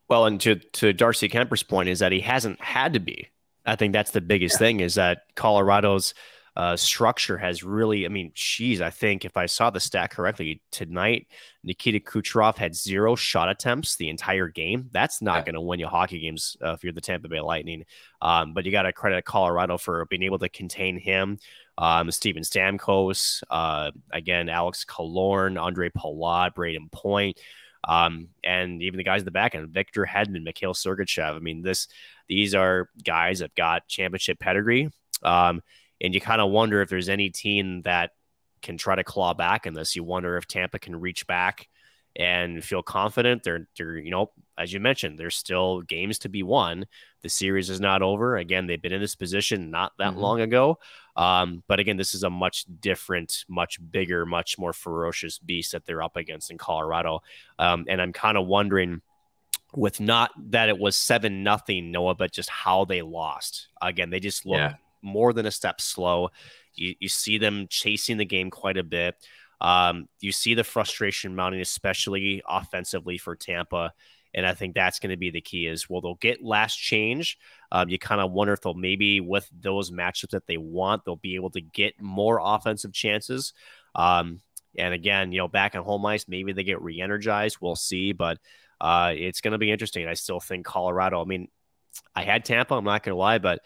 well, 0.09 0.25
and 0.25 0.39
to 0.41 0.55
to 0.55 0.91
Darcy 0.91 1.29
Kuemper's 1.29 1.63
point 1.63 1.87
is 1.87 1.99
that 1.99 2.11
he 2.11 2.19
hasn't 2.19 2.61
had 2.61 2.93
to 2.93 2.99
be. 2.99 3.29
I 3.65 3.77
think 3.77 3.93
that's 3.93 4.11
the 4.11 4.21
biggest 4.21 4.55
yeah. 4.55 4.59
thing 4.59 4.79
is 4.81 4.95
that 4.95 5.23
Colorado's 5.35 6.13
uh, 6.57 6.75
structure 6.75 7.37
has 7.37 7.63
really, 7.63 8.03
I 8.03 8.09
mean, 8.09 8.31
geez, 8.33 8.81
I 8.81 8.89
think 8.89 9.25
if 9.25 9.37
I 9.37 9.45
saw 9.45 9.69
the 9.69 9.79
stat 9.79 10.09
correctly 10.09 10.59
tonight, 10.71 11.27
Nikita 11.63 11.99
Kucherov 11.99 12.57
had 12.57 12.73
zero 12.73 13.15
shot 13.15 13.47
attempts 13.47 13.95
the 13.95 14.09
entire 14.09 14.47
game. 14.47 14.89
That's 14.91 15.21
not 15.21 15.35
yeah. 15.35 15.43
going 15.43 15.53
to 15.53 15.61
win 15.61 15.79
you 15.79 15.85
hockey 15.85 16.19
games 16.19 16.57
uh, 16.65 16.71
if 16.71 16.83
you're 16.83 16.93
the 16.93 16.99
Tampa 16.99 17.29
Bay 17.29 17.41
Lightning. 17.41 17.83
Um, 18.23 18.55
but 18.55 18.65
you 18.65 18.71
got 18.71 18.83
to 18.83 18.91
credit 18.91 19.23
Colorado 19.23 19.77
for 19.77 20.03
being 20.05 20.23
able 20.23 20.39
to 20.39 20.49
contain 20.49 20.97
him. 20.97 21.37
Um, 21.77 22.09
Steven 22.09 22.41
Stamkos, 22.41 23.43
uh, 23.51 23.91
again, 24.11 24.49
Alex 24.49 24.83
Killorn, 24.83 25.61
Ondrej 25.61 25.91
Palat, 25.95 26.55
Brayden 26.55 26.91
Point. 26.91 27.39
Um, 27.87 28.29
and 28.43 28.81
even 28.81 28.97
the 28.97 29.03
guys 29.03 29.21
in 29.21 29.25
the 29.25 29.31
back 29.31 29.53
end, 29.53 29.69
Victor 29.69 30.07
Hedman, 30.11 30.41
Mikhail 30.41 30.73
Sergachev. 30.73 31.35
I 31.35 31.39
mean, 31.39 31.61
this 31.61 31.87
these 32.27 32.55
are 32.55 32.89
guys 33.05 33.39
that 33.39 33.53
got 33.53 33.87
championship 33.87 34.39
pedigree. 34.39 34.89
Um, 35.21 35.61
and 36.01 36.13
you 36.13 36.21
kind 36.21 36.41
of 36.41 36.51
wonder 36.51 36.81
if 36.81 36.89
there's 36.89 37.09
any 37.09 37.29
team 37.29 37.81
that 37.83 38.11
can 38.61 38.77
try 38.77 38.95
to 38.95 39.03
claw 39.03 39.33
back 39.33 39.65
in 39.65 39.73
this. 39.73 39.95
You 39.95 40.03
wonder 40.03 40.37
if 40.37 40.47
Tampa 40.47 40.79
can 40.79 40.95
reach 40.95 41.27
back 41.27 41.67
and 42.15 42.63
feel 42.63 42.81
confident. 42.81 43.43
They're, 43.43 43.67
they're, 43.77 43.97
you 43.97 44.11
know, 44.11 44.31
as 44.57 44.73
you 44.73 44.79
mentioned, 44.79 45.19
there's 45.19 45.35
still 45.35 45.81
games 45.81 46.19
to 46.19 46.29
be 46.29 46.41
won. 46.41 46.85
The 47.21 47.29
series 47.29 47.69
is 47.69 47.79
not 47.79 48.01
over. 48.01 48.37
Again, 48.37 48.65
they've 48.65 48.81
been 48.81 48.93
in 48.93 49.01
this 49.01 49.15
position 49.15 49.69
not 49.69 49.93
that 49.99 50.11
mm-hmm. 50.11 50.19
long 50.19 50.41
ago. 50.41 50.79
Um, 51.15 51.63
but 51.67 51.79
again, 51.79 51.97
this 51.97 52.13
is 52.13 52.23
a 52.23 52.29
much 52.29 52.65
different, 52.79 53.45
much 53.47 53.79
bigger, 53.91 54.25
much 54.25 54.57
more 54.57 54.73
ferocious 54.73 55.37
beast 55.37 55.71
that 55.71 55.85
they're 55.85 56.03
up 56.03 56.15
against 56.15 56.49
in 56.49 56.57
Colorado. 56.57 57.21
Um, 57.59 57.85
and 57.87 58.01
I'm 58.01 58.13
kind 58.13 58.37
of 58.37 58.47
wondering 58.47 59.01
with 59.75 59.99
not 59.99 60.31
that 60.51 60.69
it 60.69 60.79
was 60.79 60.95
seven 60.95 61.43
nothing 61.43 61.91
Noah, 61.91 62.15
but 62.15 62.31
just 62.31 62.49
how 62.49 62.85
they 62.85 63.01
lost. 63.01 63.67
Again, 63.81 64.09
they 64.09 64.19
just 64.19 64.45
look 64.45 64.57
yeah 64.57 64.73
more 65.01 65.33
than 65.33 65.45
a 65.45 65.51
step 65.51 65.81
slow. 65.81 66.29
You, 66.73 66.95
you 66.99 67.09
see 67.09 67.37
them 67.37 67.67
chasing 67.69 68.17
the 68.17 68.25
game 68.25 68.49
quite 68.49 68.77
a 68.77 68.83
bit. 68.83 69.15
Um, 69.59 70.07
you 70.19 70.31
see 70.31 70.53
the 70.53 70.63
frustration 70.63 71.35
mounting, 71.35 71.61
especially 71.61 72.41
offensively 72.47 73.17
for 73.17 73.35
Tampa. 73.35 73.93
And 74.33 74.45
I 74.45 74.53
think 74.53 74.75
that's 74.75 74.99
going 74.99 75.09
to 75.09 75.17
be 75.17 75.31
the 75.31 75.41
key 75.41 75.65
is 75.65 75.89
well, 75.89 76.01
they'll 76.01 76.15
get 76.15 76.43
last 76.43 76.75
change. 76.75 77.37
Um, 77.71 77.89
you 77.89 77.97
kind 77.97 78.21
of 78.21 78.31
wonder 78.31 78.53
if 78.53 78.61
they'll 78.61 78.73
maybe 78.75 79.19
with 79.19 79.49
those 79.51 79.89
matchups 79.89 80.31
that 80.31 80.45
they 80.45 80.57
want, 80.57 81.05
they'll 81.05 81.15
be 81.15 81.35
able 81.35 81.49
to 81.51 81.61
get 81.61 81.99
more 81.99 82.39
offensive 82.43 82.93
chances. 82.93 83.53
Um, 83.95 84.41
and 84.77 84.93
again, 84.93 85.31
you 85.31 85.39
know, 85.39 85.47
back 85.47 85.75
on 85.75 85.83
home 85.83 86.05
ice, 86.05 86.27
maybe 86.27 86.53
they 86.53 86.63
get 86.63 86.81
re-energized. 86.81 87.57
We'll 87.59 87.75
see, 87.75 88.11
but 88.11 88.37
uh, 88.79 89.13
it's 89.15 89.41
going 89.41 89.53
to 89.53 89.57
be 89.57 89.71
interesting. 89.71 90.07
I 90.07 90.13
still 90.13 90.39
think 90.39 90.65
Colorado. 90.65 91.19
I 91.19 91.25
mean, 91.25 91.47
I 92.15 92.21
had 92.21 92.45
Tampa. 92.45 92.75
I'm 92.75 92.83
not 92.83 93.01
going 93.01 93.13
to 93.13 93.19
lie, 93.19 93.39
but 93.39 93.61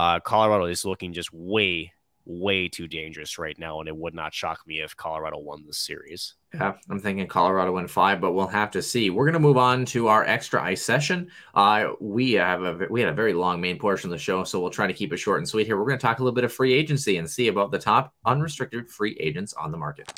uh, 0.00 0.18
Colorado 0.18 0.64
is 0.64 0.86
looking 0.86 1.12
just 1.12 1.30
way, 1.30 1.92
way 2.24 2.68
too 2.68 2.88
dangerous 2.88 3.38
right 3.38 3.58
now, 3.58 3.80
and 3.80 3.88
it 3.88 3.94
would 3.94 4.14
not 4.14 4.32
shock 4.32 4.60
me 4.66 4.80
if 4.80 4.96
Colorado 4.96 5.38
won 5.38 5.62
the 5.66 5.74
series. 5.74 6.36
Yeah, 6.54 6.72
I'm 6.88 6.98
thinking 6.98 7.26
Colorado 7.26 7.72
win 7.72 7.86
five, 7.86 8.18
but 8.18 8.32
we'll 8.32 8.46
have 8.46 8.70
to 8.70 8.80
see. 8.80 9.10
We're 9.10 9.26
going 9.26 9.34
to 9.34 9.38
move 9.38 9.58
on 9.58 9.84
to 9.86 10.08
our 10.08 10.24
extra 10.24 10.62
ice 10.62 10.82
session. 10.82 11.30
Uh, 11.54 11.90
we 12.00 12.32
have 12.32 12.62
a 12.62 12.86
we 12.88 13.00
had 13.00 13.10
a 13.10 13.14
very 13.14 13.34
long 13.34 13.60
main 13.60 13.78
portion 13.78 14.08
of 14.08 14.12
the 14.12 14.18
show, 14.18 14.42
so 14.42 14.58
we'll 14.58 14.70
try 14.70 14.86
to 14.86 14.94
keep 14.94 15.12
it 15.12 15.18
short 15.18 15.36
and 15.36 15.46
sweet 15.46 15.66
here. 15.66 15.78
We're 15.78 15.84
going 15.84 15.98
to 15.98 16.02
talk 16.02 16.20
a 16.20 16.22
little 16.22 16.34
bit 16.34 16.44
of 16.44 16.52
free 16.52 16.72
agency 16.72 17.18
and 17.18 17.28
see 17.28 17.48
about 17.48 17.70
the 17.70 17.78
top 17.78 18.14
unrestricted 18.24 18.90
free 18.90 19.18
agents 19.20 19.52
on 19.52 19.70
the 19.70 19.76
market. 19.76 20.10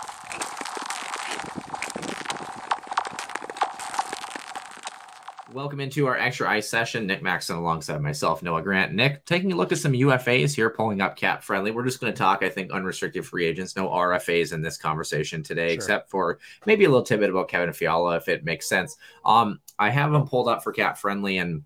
Welcome 5.52 5.80
into 5.80 6.06
our 6.06 6.16
extra 6.16 6.48
ice 6.48 6.70
session. 6.70 7.06
Nick 7.06 7.22
Maxon 7.22 7.56
alongside 7.56 8.00
myself, 8.00 8.42
Noah 8.42 8.62
Grant. 8.62 8.94
Nick, 8.94 9.26
taking 9.26 9.52
a 9.52 9.56
look 9.56 9.70
at 9.70 9.76
some 9.76 9.92
UFAs 9.92 10.54
here, 10.54 10.70
pulling 10.70 11.02
up 11.02 11.14
cap 11.14 11.42
friendly. 11.42 11.70
We're 11.70 11.84
just 11.84 12.00
going 12.00 12.10
to 12.10 12.16
talk, 12.16 12.42
I 12.42 12.48
think, 12.48 12.72
unrestricted 12.72 13.26
free 13.26 13.44
agents, 13.44 13.76
no 13.76 13.88
RFAs 13.88 14.54
in 14.54 14.62
this 14.62 14.78
conversation 14.78 15.42
today, 15.42 15.68
sure. 15.68 15.74
except 15.74 16.10
for 16.10 16.38
maybe 16.64 16.84
a 16.84 16.88
little 16.88 17.04
tidbit 17.04 17.28
about 17.28 17.48
Kevin 17.48 17.72
Fiala, 17.74 18.16
if 18.16 18.28
it 18.28 18.44
makes 18.44 18.66
sense. 18.66 18.96
Um, 19.26 19.60
I 19.78 19.90
have 19.90 20.10
them 20.10 20.26
pulled 20.26 20.48
up 20.48 20.62
for 20.62 20.72
cap 20.72 20.96
friendly 20.96 21.36
and 21.36 21.64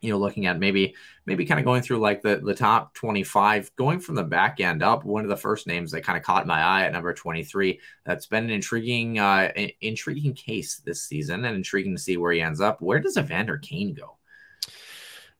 you 0.00 0.10
know, 0.10 0.18
looking 0.18 0.46
at 0.46 0.58
maybe 0.58 0.94
maybe 1.26 1.44
kind 1.44 1.60
of 1.60 1.64
going 1.66 1.82
through 1.82 1.98
like 1.98 2.22
the 2.22 2.40
the 2.42 2.54
top 2.54 2.94
25, 2.94 3.74
going 3.76 4.00
from 4.00 4.14
the 4.14 4.24
back 4.24 4.60
end 4.60 4.82
up. 4.82 5.04
One 5.04 5.24
of 5.24 5.28
the 5.28 5.36
first 5.36 5.66
names 5.66 5.92
that 5.92 6.02
kind 6.02 6.16
of 6.16 6.24
caught 6.24 6.46
my 6.46 6.60
eye 6.60 6.84
at 6.84 6.92
number 6.92 7.12
23. 7.12 7.80
That's 8.04 8.26
been 8.26 8.44
an 8.44 8.50
intriguing 8.50 9.18
uh 9.18 9.52
intriguing 9.80 10.34
case 10.34 10.76
this 10.84 11.02
season 11.02 11.44
and 11.44 11.56
intriguing 11.56 11.96
to 11.96 12.02
see 12.02 12.16
where 12.16 12.32
he 12.32 12.40
ends 12.40 12.60
up. 12.60 12.80
Where 12.80 13.00
does 13.00 13.16
Evander 13.16 13.58
Kane 13.58 13.94
go? 13.94 14.16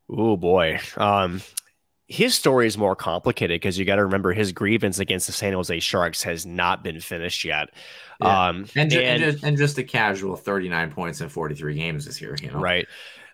Oh 0.08 0.36
boy. 0.36 0.80
Um 0.96 1.40
his 2.10 2.34
story 2.34 2.66
is 2.66 2.76
more 2.76 2.96
complicated 2.96 3.60
because 3.60 3.78
you 3.78 3.84
got 3.84 3.94
to 3.94 4.04
remember 4.04 4.32
his 4.32 4.50
grievance 4.50 4.98
against 4.98 5.28
the 5.28 5.32
San 5.32 5.52
Jose 5.52 5.78
Sharks 5.78 6.24
has 6.24 6.44
not 6.44 6.82
been 6.82 6.98
finished 6.98 7.44
yet. 7.44 7.68
Yeah. 8.20 8.48
Um, 8.48 8.66
and, 8.74 8.92
and, 8.92 8.94
and, 8.94 9.22
just, 9.22 9.44
and 9.44 9.56
just 9.56 9.78
a 9.78 9.84
casual 9.84 10.34
39 10.34 10.90
points 10.90 11.20
in 11.20 11.28
43 11.28 11.74
games 11.74 12.06
this 12.06 12.20
year, 12.20 12.36
you 12.42 12.50
know? 12.50 12.58
Right. 12.58 12.88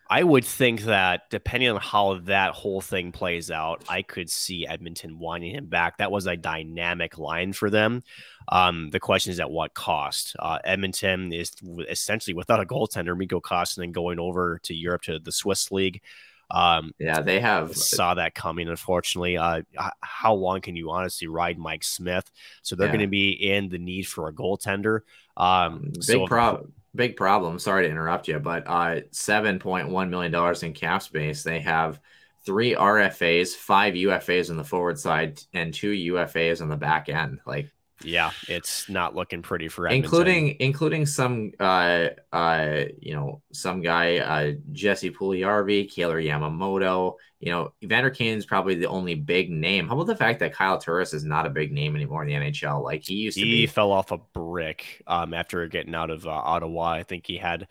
I 0.08 0.22
would 0.22 0.44
think 0.44 0.82
that 0.82 1.22
depending 1.30 1.68
on 1.70 1.80
how 1.80 2.20
that 2.24 2.52
whole 2.52 2.80
thing 2.80 3.10
plays 3.10 3.50
out, 3.50 3.82
I 3.88 4.02
could 4.02 4.30
see 4.30 4.66
Edmonton 4.66 5.18
wanting 5.18 5.54
him 5.54 5.66
back. 5.66 5.98
That 5.98 6.12
was 6.12 6.26
a 6.26 6.36
dynamic 6.36 7.18
line 7.18 7.52
for 7.52 7.70
them. 7.70 8.02
Um, 8.48 8.90
the 8.90 9.00
question 9.00 9.32
is 9.32 9.40
at 9.40 9.50
what 9.50 9.74
cost? 9.74 10.36
Uh, 10.38 10.58
Edmonton 10.62 11.32
is 11.32 11.52
essentially 11.88 12.34
without 12.34 12.60
a 12.60 12.64
goaltender, 12.64 13.16
Mikko 13.16 13.40
Koskinen 13.40 13.90
going 13.90 14.20
over 14.20 14.60
to 14.64 14.74
Europe 14.74 15.02
to 15.02 15.18
the 15.18 15.32
Swiss 15.32 15.72
league. 15.72 16.00
Um, 16.48 16.92
yeah, 17.00 17.22
they 17.22 17.40
have 17.40 17.76
saw 17.76 18.14
that 18.14 18.36
coming. 18.36 18.68
Unfortunately, 18.68 19.36
uh, 19.36 19.62
how 20.00 20.34
long 20.34 20.60
can 20.60 20.76
you 20.76 20.92
honestly 20.92 21.26
ride 21.26 21.58
Mike 21.58 21.82
Smith? 21.82 22.30
So 22.62 22.76
they're 22.76 22.86
yeah. 22.86 22.92
going 22.92 23.00
to 23.00 23.08
be 23.08 23.30
in 23.30 23.68
the 23.68 23.78
need 23.78 24.06
for 24.06 24.28
a 24.28 24.32
goaltender. 24.32 25.00
Um, 25.36 25.90
big 25.92 26.04
so 26.04 26.26
problem 26.28 26.72
big 26.96 27.16
problem. 27.16 27.58
Sorry 27.58 27.84
to 27.84 27.90
interrupt 27.90 28.28
you, 28.28 28.38
but 28.38 28.64
uh, 28.66 29.00
seven 29.10 29.58
point 29.58 29.88
one 29.88 30.10
million 30.10 30.32
dollars 30.32 30.62
in 30.62 30.72
cap 30.72 31.02
space. 31.02 31.42
They 31.42 31.60
have 31.60 32.00
three 32.44 32.74
RFAs, 32.74 33.54
five 33.54 33.94
UFAs 33.94 34.50
on 34.50 34.56
the 34.56 34.64
forward 34.64 34.98
side, 34.98 35.40
and 35.52 35.74
two 35.74 35.92
UFAs 35.92 36.60
on 36.62 36.68
the 36.68 36.76
back 36.76 37.08
end. 37.08 37.40
Like, 37.46 37.70
yeah, 38.02 38.30
it's 38.48 38.88
not 38.88 39.14
looking 39.14 39.42
pretty 39.42 39.68
for 39.68 39.86
Edmonton. 39.86 40.04
including 40.04 40.56
including 40.60 41.06
some 41.06 41.52
uh 41.58 42.08
uh 42.32 42.84
you 43.00 43.14
know 43.14 43.42
some 43.52 43.80
guy 43.80 44.18
uh 44.18 44.52
Jesse 44.72 45.10
Puljujarvi, 45.10 45.92
Kailer 45.94 46.20
Yamamoto, 46.20 47.14
you 47.40 47.52
know, 47.52 47.72
Evander 47.82 48.10
Kane 48.10 48.38
is 48.38 48.46
probably 48.46 48.74
the 48.76 48.88
only 48.88 49.14
big 49.14 49.50
name. 49.50 49.88
How 49.88 49.94
about 49.94 50.06
the 50.06 50.16
fact 50.16 50.40
that 50.40 50.54
Kyle 50.54 50.78
Turris 50.78 51.12
is 51.12 51.24
not 51.24 51.46
a 51.46 51.50
big 51.50 51.70
name 51.72 51.94
anymore 51.94 52.24
in 52.24 52.28
the 52.28 52.34
NHL? 52.50 52.82
Like 52.82 53.04
he 53.04 53.14
used 53.14 53.36
to 53.38 53.44
he 53.44 53.62
be. 53.62 53.66
fell 53.66 53.92
off 53.92 54.10
a 54.10 54.18
brick 54.18 55.02
um, 55.06 55.34
after 55.34 55.66
getting 55.68 55.94
out 55.94 56.10
of 56.10 56.26
uh, 56.26 56.30
Ottawa. 56.30 56.92
I 56.92 57.02
think 57.02 57.26
he 57.26 57.36
had 57.36 57.68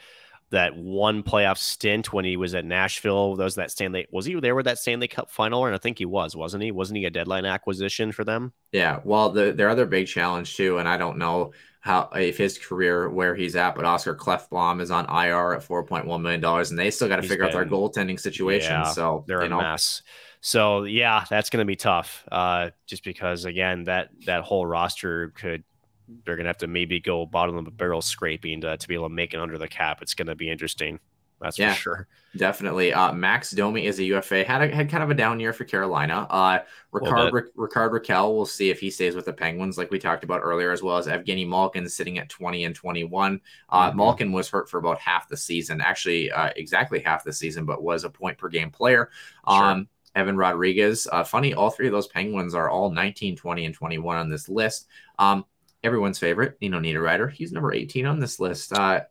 that 0.51 0.76
one 0.76 1.23
playoff 1.23 1.57
stint 1.57 2.13
when 2.13 2.26
he 2.26 2.38
was 2.38 2.53
at 2.55 2.65
Nashville. 2.65 3.35
Was 3.35 3.55
that 3.55 3.72
Stanley. 3.72 4.07
Was 4.11 4.26
he 4.26 4.39
there 4.39 4.55
with 4.55 4.65
that 4.65 4.77
Stanley 4.77 5.07
Cup 5.07 5.30
final? 5.30 5.65
And 5.65 5.76
I 5.76 5.77
think 5.77 5.97
he 5.97 6.05
was, 6.05 6.35
wasn't 6.35 6.63
he? 6.63 6.72
Wasn't 6.72 6.97
he 6.97 7.05
a 7.05 7.09
deadline 7.09 7.45
acquisition 7.45 8.11
for 8.11 8.23
them? 8.23 8.53
Yeah. 8.72 8.99
Well, 9.03 9.31
the, 9.31 9.51
their 9.51 9.69
other 9.69 9.85
big 9.85 10.07
challenge 10.07 10.55
too, 10.55 10.77
and 10.77 10.88
I 10.88 10.97
don't 10.97 11.17
know 11.17 11.53
how 11.81 12.09
if 12.15 12.38
his 12.38 12.57
career 12.57 13.09
where 13.09 13.35
he's 13.35 13.55
at, 13.55 13.76
but 13.76 13.85
Oscar 13.85 14.15
Klefbom 14.15 14.81
is 14.81 14.89
on 14.89 15.05
IR 15.05 15.53
at 15.53 15.63
four 15.63 15.84
point 15.84 16.05
one 16.05 16.22
million 16.22 16.41
dollars, 16.41 16.72
and 16.72 16.80
they 16.80 16.89
still 16.89 17.07
got 17.07 17.17
to 17.17 17.22
figure 17.22 17.45
been, 17.45 17.47
out 17.47 17.53
their 17.53 17.65
goaltending 17.65 18.19
situation. 18.19 18.72
Yeah, 18.72 18.84
so 18.84 19.23
they're 19.27 19.41
a 19.41 19.49
know. 19.49 19.61
mess. 19.61 20.01
So 20.41 20.84
yeah, 20.84 21.26
that's 21.30 21.49
going 21.49 21.61
to 21.61 21.67
be 21.67 21.76
tough. 21.76 22.23
Uh, 22.31 22.72
just 22.88 23.03
because 23.03 23.45
again, 23.45 23.84
that 23.85 24.09
that 24.26 24.43
whole 24.43 24.65
roster 24.65 25.30
could 25.35 25.63
they're 26.26 26.36
going 26.36 26.45
to 26.45 26.49
have 26.49 26.57
to 26.60 26.68
maybe 26.68 26.99
go 26.99 27.26
bottom 27.26 27.57
of 27.57 27.65
the 27.65 27.72
barrel 27.72 28.02
scraping 28.02 28.61
to, 28.61 28.77
to 28.77 28.88
be 28.88 28.94
able 28.94 29.10
to 29.10 29.14
make 29.14 29.34
it 29.34 29.40
under 29.40 29.57
the 29.57 29.68
cap. 29.68 30.02
It's 30.02 30.14
going 30.14 30.27
to 30.27 30.36
be 30.36 30.49
interesting. 30.49 30.99
That's 31.41 31.60
yeah, 31.60 31.73
for 31.73 31.80
sure. 31.80 32.07
Definitely. 32.38 32.94
Uh, 32.94 33.11
Max 33.14 33.52
Domi 33.52 33.86
is 33.86 33.99
a 33.99 34.03
UFA. 34.06 34.44
Had 34.44 34.61
a, 34.61 34.73
had 34.73 34.90
kind 34.90 35.03
of 35.03 35.10
a 35.10 35.14
down 35.14 35.40
year 35.40 35.53
for 35.53 35.65
Carolina. 35.65 36.26
Uh, 36.30 36.60
Rickard 36.91 37.34
Rick, 37.34 37.45
Rickard 37.56 37.91
Rakell. 37.91 38.34
We'll 38.34 38.45
see 38.45 38.69
if 38.69 38.80
he 38.80 38.90
stays 38.90 39.15
with 39.15 39.26
the 39.26 39.34
Penguins, 39.34 39.77
like 39.77 39.91
we 39.91 39.99
talked 39.99 40.23
about 40.23 40.41
earlier, 40.41 40.72
as 40.72 40.82
well 40.82 40.98
as 40.98 41.07
Evgeny 41.07 41.48
Malkin 41.48 41.88
sitting 41.90 42.19
at 42.19 42.30
20 42.30 42.65
and 42.65 42.76
21. 42.76 43.41
Uh, 43.69 43.88
mm-hmm. 43.88 43.98
Malkin 43.98 44.32
was 44.32 44.49
hurt 44.49 44.69
for 44.69 44.77
about 44.77 44.98
half 44.99 45.27
the 45.27 45.38
season, 45.38 45.82
actually, 45.82 46.32
uh, 46.32 46.52
exactly 46.56 46.99
half 46.99 47.23
the 47.23 47.34
season, 47.34 47.65
but 47.65 47.84
was 47.84 48.06
a 48.06 48.10
point 48.10 48.38
per 48.38 48.48
game 48.48 48.72
player. 48.72 49.10
Sure. 49.48 49.64
Um, 49.64 49.90
Evan 50.15 50.38
Rodrigues. 50.38 51.07
Uh, 51.11 51.23
funny, 51.23 51.53
all 51.53 51.69
three 51.69 51.88
of 51.88 51.91
those 51.91 52.07
Penguins 52.07 52.56
are 52.56 52.69
all 52.69 52.90
19, 52.90 53.36
20, 53.36 53.65
and 53.65 53.76
21 53.76 54.18
on 54.18 54.30
this 54.30 54.48
list. 54.48 54.88
Um, 55.19 55.45
everyone's 55.85 56.19
favorite, 56.19 56.57
Nino 56.61 56.79
Niederreiter. 56.79 57.31
He's 57.31 57.51
number 57.51 57.73
18 57.73 58.05
on 58.05 58.19
this 58.19 58.39
list. 58.39 58.73
Uh, 58.73 59.01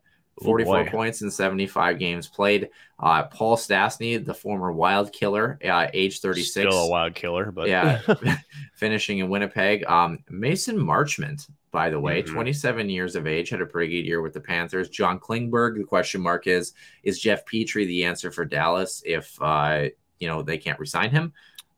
44 0.43 0.83
boy. 0.83 0.89
points 0.89 1.21
in 1.21 1.31
75 1.31 1.97
games 1.97 2.27
played. 2.27 2.69
Uh, 2.99 3.23
Paul 3.23 3.55
Stastny, 3.55 4.23
the 4.23 4.33
former 4.33 4.71
Wild 4.71 5.13
Killer, 5.13 5.57
uh, 5.63 5.87
age 5.93 6.19
36. 6.19 6.51
Still 6.51 6.83
a 6.87 6.89
wild 6.89 7.15
killer, 7.15 7.51
but 7.51 7.69
yeah, 7.69 8.01
finishing 8.75 9.19
in 9.19 9.29
Winnipeg. 9.29 9.85
Um, 9.85 10.19
Mason 10.29 10.77
Marchment, 10.77 11.49
by 11.71 11.89
the 11.89 11.99
way, 11.99 12.21
Mhm. 12.21 12.33
27 12.33 12.89
years 12.89 13.15
of 13.15 13.27
age, 13.27 13.49
had 13.49 13.61
a 13.61 13.65
pretty 13.65 13.95
good 13.95 14.05
year 14.07 14.21
with 14.21 14.33
the 14.33 14.41
Panthers. 14.41 14.89
John 14.89 15.19
Klingberg, 15.19 15.77
the 15.77 15.83
question 15.85 16.19
mark 16.21 16.47
is, 16.47 16.73
is 17.03 17.19
Jeff 17.19 17.45
Petry 17.45 17.87
the 17.87 18.03
answer 18.03 18.29
for 18.29 18.43
Dallas 18.43 19.01
if, 19.05 19.41
uh, 19.41 19.85
you 20.19 20.27
know, 20.27 20.41
they 20.41 20.57
can't 20.57 20.79
resign 20.79 21.11
him? 21.11 21.31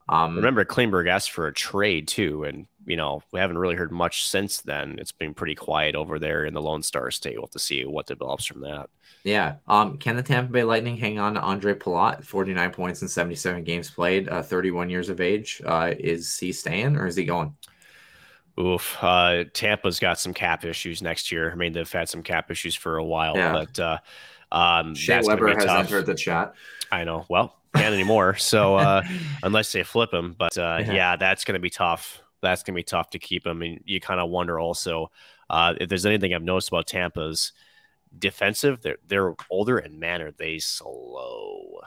Um, 0.10 0.36
remember 0.36 0.64
Klingberg 0.64 1.10
asked 1.10 1.32
for 1.32 1.48
a 1.48 1.54
trade 1.54 2.08
too, 2.08 2.44
and 2.46 2.68
you 2.86 2.96
know 2.96 3.22
we 3.32 3.40
haven't 3.40 3.58
really 3.58 3.76
heard 3.76 3.92
much 3.92 4.28
since 4.28 4.62
then. 4.62 4.98
It's 5.00 5.12
been 5.12 5.34
pretty 5.34 5.56
quiet 5.56 5.96
over 5.96 6.18
there 6.20 6.46
in 6.46 6.54
the 6.54 6.62
Lone 6.62 6.82
Star 6.84 7.12
State. 7.12 7.36
We'll 7.36 7.48
have 7.48 7.52
to 7.52 7.60
see 7.60 7.84
what 7.86 8.08
develops 8.08 8.46
from 8.46 8.62
that. 8.62 8.90
Yeah. 9.24 9.56
Um, 9.68 9.98
can 9.98 10.16
the 10.16 10.24
Tampa 10.24 10.52
Bay 10.54 10.64
Lightning 10.64 10.96
hang 10.96 11.20
on 11.20 11.34
to 11.34 11.42
Ondrej 11.42 11.80
Palat? 11.80 12.24
49 12.24 12.72
points 12.72 13.02
in 13.02 13.10
77 13.10 13.64
games 13.66 13.90
played, 13.92 14.30
uh, 14.30 14.42
31 14.42 14.90
years 14.90 15.10
of 15.10 15.20
age. 15.20 15.62
Uh, 15.66 15.94
is 16.00 16.38
he 16.38 16.54
staying 16.54 16.96
or 16.96 17.08
is 17.08 17.18
he 17.18 17.26
going? 17.26 17.54
Oof. 18.60 18.98
Uh, 19.02 19.44
Tampa's 19.54 20.00
got 20.00 20.20
some 20.20 20.34
cap 20.34 20.64
issues 20.66 21.02
next 21.02 21.32
year. 21.32 21.52
I 21.52 21.56
mean, 21.56 21.74
they've 21.74 21.92
had 21.92 22.10
some 22.10 22.24
cap 22.24 22.50
issues 22.50 22.74
for 22.76 22.98
a 22.98 23.04
while, 23.04 23.36
Yeah. 23.36 23.52
but 23.52 23.80
uh, 23.80 23.98
um, 24.52 24.96
Shea 24.96 25.22
Weber 25.24 25.50
has 25.50 25.66
tough. 25.66 25.80
entered 25.80 26.06
the 26.06 26.16
chat. 26.16 26.54
I 26.92 27.04
know. 27.04 27.26
Well, 27.30 27.54
can't 27.78 27.94
anymore. 27.94 28.36
So 28.36 28.76
uh, 28.76 29.04
unless 29.44 29.72
they 29.72 29.84
flip 29.84 30.14
him, 30.14 30.36
but 30.38 30.58
uh, 30.58 30.80
Yeah. 30.82 30.94
yeah. 30.94 31.16
that's 31.16 31.44
going 31.46 31.54
to 31.54 31.60
be 31.62 31.70
tough. 31.70 32.22
That's 32.42 32.64
going 32.64 32.74
to 32.76 32.80
be 32.80 32.84
tough 32.84 33.10
to 33.12 33.20
keep 33.20 33.46
him. 33.46 33.62
And 33.62 33.80
you 33.86 34.00
kind 34.00 34.20
of 34.20 34.30
wonder 34.30 34.60
also 34.60 35.12
uh, 35.50 35.74
if 35.80 35.90
there's 35.90 36.06
anything 36.06 36.34
I've 36.34 36.44
noticed 36.44 36.68
about 36.70 36.88
Tampa's 36.88 37.54
defensive. 38.18 38.82
They're 38.82 38.98
they're 39.08 39.36
older 39.50 39.78
and 39.78 40.00
man, 40.00 40.22
are 40.22 40.32
they 40.32 40.60
slow? 40.60 41.80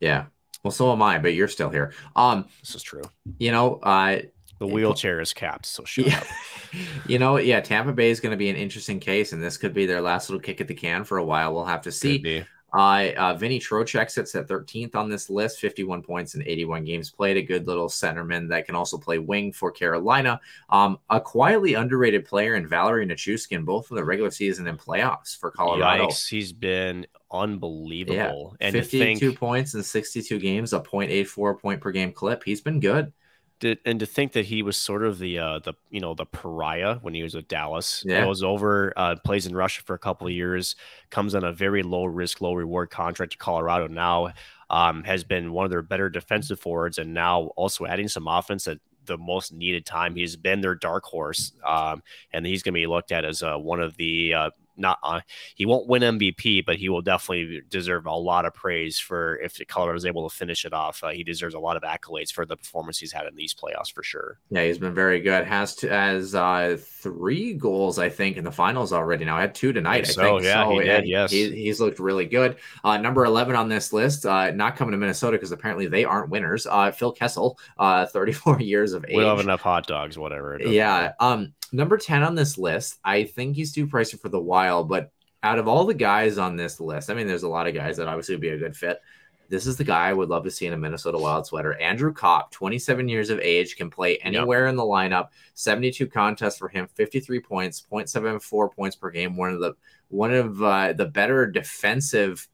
Yeah. 0.00 0.26
Well, 0.64 0.70
so 0.70 0.92
am 0.92 1.02
I, 1.02 1.18
but 1.18 1.34
you're 1.34 1.48
still 1.48 1.70
here. 1.70 1.92
Um, 2.16 2.46
This 2.60 2.74
is 2.74 2.82
true. 2.82 3.02
you 3.38 3.52
know, 3.52 3.76
uh, 3.76 4.20
The 4.58 4.66
wheelchair 4.66 5.20
is 5.20 5.32
capped, 5.32 5.66
so 5.66 5.84
shut 5.84 6.06
yeah, 6.06 6.18
up. 6.18 6.26
you 7.06 7.18
know, 7.18 7.36
yeah, 7.38 7.60
Tampa 7.60 7.92
Bay 7.92 8.10
is 8.10 8.20
going 8.20 8.32
to 8.32 8.36
be 8.36 8.50
an 8.50 8.56
interesting 8.56 8.98
case, 9.00 9.32
and 9.32 9.42
this 9.42 9.56
could 9.56 9.72
be 9.72 9.86
their 9.86 10.00
last 10.00 10.28
little 10.28 10.40
kick 10.40 10.60
at 10.60 10.66
the 10.68 10.74
can 10.74 11.04
for 11.04 11.18
a 11.18 11.24
while. 11.24 11.54
We'll 11.54 11.64
have 11.64 11.82
to 11.82 11.92
see. 11.92 12.44
Be. 12.72 12.78
Uh, 12.78 13.12
uh, 13.16 13.34
Vinny 13.34 13.58
Trocheck 13.58 14.10
sits 14.10 14.34
at 14.34 14.48
13th 14.48 14.94
on 14.94 15.08
this 15.08 15.30
list, 15.30 15.58
51 15.60 16.02
points 16.02 16.34
in 16.34 16.42
81 16.46 16.84
games 16.84 17.10
played. 17.10 17.36
A 17.36 17.42
good 17.42 17.66
little 17.66 17.88
centerman 17.88 18.48
that 18.48 18.66
can 18.66 18.74
also 18.74 18.98
play 18.98 19.18
wing 19.18 19.52
for 19.52 19.70
Carolina. 19.70 20.40
Um, 20.68 20.98
a 21.10 21.20
quietly 21.20 21.74
underrated 21.74 22.24
player 22.24 22.54
in 22.54 22.66
Valeri 22.66 23.06
Nichushkin, 23.06 23.64
both 23.64 23.90
in 23.90 23.96
the 23.96 24.04
regular 24.04 24.30
season 24.30 24.66
and 24.66 24.78
playoffs 24.78 25.38
for 25.38 25.50
Colorado. 25.50 26.08
Yikes, 26.08 26.28
he's 26.28 26.52
been 26.52 27.06
unbelievable. 27.30 28.56
And 28.60 28.72
52 28.72 29.18
think 29.18 29.38
points 29.38 29.74
in 29.74 29.82
62 29.82 30.38
games, 30.38 30.72
a 30.72 30.80
0.84 30.80 31.60
point 31.60 31.80
per 31.80 31.90
game 31.90 32.12
clip. 32.12 32.44
He's 32.44 32.60
been 32.60 32.80
good. 32.80 33.12
To, 33.60 33.76
and 33.84 34.00
to 34.00 34.06
think 34.06 34.32
that 34.32 34.46
he 34.46 34.62
was 34.62 34.76
sort 34.76 35.04
of 35.04 35.18
the 35.18 35.38
uh 35.38 35.58
the 35.60 35.74
you 35.90 36.00
know 36.00 36.14
the 36.14 36.26
pariah 36.26 36.96
when 37.02 37.14
he 37.14 37.22
was 37.22 37.34
with 37.34 37.48
Dallas. 37.48 38.04
Yeah. 38.06 38.24
Goes 38.24 38.42
over, 38.42 38.92
uh, 38.96 39.16
plays 39.24 39.46
in 39.46 39.54
Russia 39.54 39.82
for 39.82 39.94
a 39.94 39.98
couple 39.98 40.26
of 40.26 40.32
years, 40.32 40.76
comes 41.10 41.34
on 41.34 41.44
a 41.44 41.52
very 41.52 41.82
low 41.82 42.04
risk, 42.04 42.40
low 42.40 42.54
reward 42.54 42.90
contract 42.90 43.32
to 43.32 43.38
Colorado 43.38 43.86
now. 43.86 44.32
Um, 44.70 45.02
has 45.04 45.24
been 45.24 45.52
one 45.52 45.64
of 45.64 45.70
their 45.70 45.80
better 45.80 46.10
defensive 46.10 46.60
forwards, 46.60 46.98
and 46.98 47.14
now 47.14 47.44
also 47.56 47.86
adding 47.86 48.06
some 48.06 48.28
offense 48.28 48.68
at 48.68 48.78
the 49.06 49.16
most 49.16 49.52
needed 49.52 49.86
time. 49.86 50.14
He's 50.14 50.36
been 50.36 50.60
their 50.60 50.74
dark 50.74 51.04
horse, 51.04 51.52
um, 51.66 52.02
and 52.32 52.44
he's 52.44 52.62
going 52.62 52.74
to 52.74 52.80
be 52.80 52.86
looked 52.86 53.10
at 53.10 53.24
as 53.24 53.42
uh, 53.42 53.56
one 53.56 53.80
of 53.80 53.96
the 53.96 54.34
uh, 54.34 54.50
not 54.78 54.98
uh, 55.02 55.20
he 55.54 55.66
won't 55.66 55.88
win 55.88 56.02
MVP, 56.02 56.64
but 56.64 56.76
he 56.76 56.88
will 56.88 57.02
definitely 57.02 57.62
deserve 57.68 58.06
a 58.06 58.14
lot 58.14 58.44
of 58.44 58.54
praise 58.54 58.98
for 58.98 59.36
if 59.38 59.60
Colorado 59.68 59.96
is 59.96 60.06
able 60.06 60.28
to 60.28 60.34
finish 60.34 60.64
it 60.64 60.72
off. 60.72 61.02
Uh, 61.02 61.08
he 61.08 61.24
deserves 61.24 61.54
a 61.54 61.58
lot 61.58 61.76
of 61.76 61.82
accolades 61.82 62.32
for 62.32 62.46
the 62.46 62.56
performance 62.56 62.98
he's 62.98 63.12
had 63.12 63.26
in 63.26 63.34
these 63.34 63.54
playoffs 63.54 63.92
for 63.92 64.02
sure. 64.02 64.38
Yeah, 64.50 64.64
he's 64.64 64.78
been 64.78 64.94
very 64.94 65.20
good. 65.20 65.46
Has 65.46 65.74
to 65.76 65.88
has 65.88 66.34
uh, 66.34 66.78
three 66.80 67.54
goals, 67.54 67.98
I 67.98 68.08
think, 68.08 68.36
in 68.36 68.44
the 68.44 68.52
finals 68.52 68.92
already. 68.92 69.24
Now 69.24 69.36
I 69.36 69.40
had 69.40 69.54
two 69.54 69.72
tonight. 69.72 70.02
I 70.02 70.02
think, 70.02 70.14
so, 70.14 70.38
think 70.38 70.44
yeah, 70.44 70.70
he 70.70 70.78
did, 70.80 71.08
yes. 71.08 71.30
he, 71.30 71.50
he's 71.50 71.80
looked 71.80 71.98
really 71.98 72.26
good. 72.26 72.56
Uh, 72.84 72.98
number 72.98 73.24
eleven 73.24 73.56
on 73.56 73.68
this 73.68 73.92
list, 73.92 74.26
uh, 74.26 74.50
not 74.50 74.76
coming 74.76 74.92
to 74.92 74.98
Minnesota 74.98 75.36
because 75.36 75.52
apparently 75.52 75.86
they 75.86 76.04
aren't 76.04 76.30
winners. 76.30 76.66
Uh, 76.66 76.90
Phil 76.92 77.12
Kessel, 77.12 77.58
uh, 77.78 78.06
thirty-four 78.06 78.60
years 78.60 78.92
of 78.92 79.04
age. 79.06 79.16
We 79.16 79.22
don't 79.22 79.36
have 79.36 79.44
enough 79.44 79.60
hot 79.60 79.86
dogs, 79.86 80.18
whatever. 80.18 80.58
Yeah. 80.60 80.98
matter. 80.98 81.14
Um, 81.20 81.54
number 81.72 81.98
10 81.98 82.22
on 82.22 82.34
this 82.34 82.58
list, 82.58 82.98
I 83.04 83.24
think 83.24 83.56
he's 83.56 83.72
too 83.72 83.86
pricey 83.86 84.20
for 84.20 84.28
the 84.28 84.40
wild, 84.40 84.88
but 84.88 85.10
out 85.42 85.58
of 85.58 85.68
all 85.68 85.84
the 85.84 85.94
guys 85.94 86.38
on 86.38 86.56
this 86.56 86.80
list, 86.80 87.10
I 87.10 87.14
mean, 87.14 87.26
there's 87.26 87.42
a 87.42 87.48
lot 87.48 87.66
of 87.66 87.74
guys 87.74 87.96
that 87.96 88.08
obviously 88.08 88.34
would 88.34 88.42
be 88.42 88.50
a 88.50 88.58
good 88.58 88.76
fit. 88.76 89.00
This 89.48 89.66
is 89.66 89.76
the 89.76 89.84
guy 89.84 90.08
I 90.08 90.12
would 90.12 90.28
love 90.28 90.44
to 90.44 90.50
see 90.50 90.66
in 90.66 90.74
a 90.74 90.76
Minnesota 90.76 91.16
Wild 91.16 91.46
sweater. 91.46 91.74
Andrew 91.80 92.12
Copp, 92.12 92.50
27 92.50 93.08
years 93.08 93.30
of 93.30 93.40
age, 93.40 93.76
can 93.76 93.88
play 93.88 94.18
anywhere 94.18 94.66
in 94.66 94.76
the 94.76 94.82
lineup. 94.82 95.28
72 95.54 96.06
contests 96.08 96.58
for 96.58 96.68
him, 96.68 96.86
53 96.94 97.40
points, 97.40 97.84
0.74 97.90 98.74
points 98.74 98.96
per 98.96 99.10
game. 99.10 99.36
One 99.36 99.50
of 99.50 99.60
the 99.60 99.74
one 100.08 100.34
of 100.34 100.62
uh, 100.62 100.92
the 100.92 101.06
better 101.06 101.46
defensive, 101.46 102.46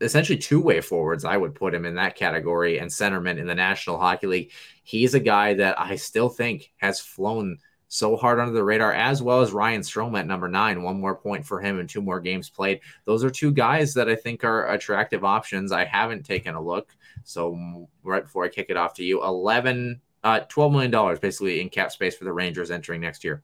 essentially 0.00 0.38
two-way 0.38 0.80
forwards. 0.80 1.24
I 1.24 1.36
would 1.36 1.54
put 1.54 1.74
him 1.74 1.84
in 1.84 1.94
that 1.96 2.16
category, 2.16 2.78
and 2.78 2.90
centerman 2.90 3.38
in 3.38 3.46
the 3.46 3.54
National 3.54 3.98
Hockey 3.98 4.26
League. 4.26 4.52
He's 4.82 5.14
a 5.14 5.20
guy 5.20 5.54
that 5.54 5.78
I 5.78 5.94
still 5.96 6.28
think 6.28 6.72
has 6.78 7.00
flown 7.00 7.58
so 7.88 8.16
hard 8.16 8.40
under 8.40 8.52
the 8.52 8.64
radar, 8.64 8.92
as 8.92 9.22
well 9.22 9.40
as 9.40 9.52
Ryan 9.52 9.82
Strome 9.82 10.18
at 10.18 10.26
number 10.26 10.48
nine. 10.48 10.82
One 10.82 11.00
more 11.00 11.14
point 11.14 11.46
for 11.46 11.60
him 11.60 11.78
and 11.78 11.88
two 11.88 12.02
more 12.02 12.20
games 12.20 12.50
played. 12.50 12.80
Those 13.04 13.24
are 13.24 13.30
two 13.30 13.52
guys 13.52 13.94
that 13.94 14.08
I 14.08 14.16
think 14.16 14.44
are 14.44 14.70
attractive 14.72 15.24
options. 15.24 15.72
I 15.72 15.84
haven't 15.84 16.24
taken 16.24 16.54
a 16.54 16.62
look. 16.62 16.94
So 17.24 17.88
right 18.02 18.24
before 18.24 18.44
I 18.44 18.48
kick 18.48 18.66
it 18.68 18.76
off 18.76 18.94
to 18.94 19.04
you, 19.04 19.22
11, 19.22 20.00
uh, 20.22 20.40
$12 20.40 20.72
million 20.72 21.18
basically 21.20 21.60
in 21.60 21.68
cap 21.68 21.92
space 21.92 22.16
for 22.16 22.24
the 22.24 22.32
Rangers 22.32 22.70
entering 22.70 23.00
next 23.00 23.24
year. 23.24 23.42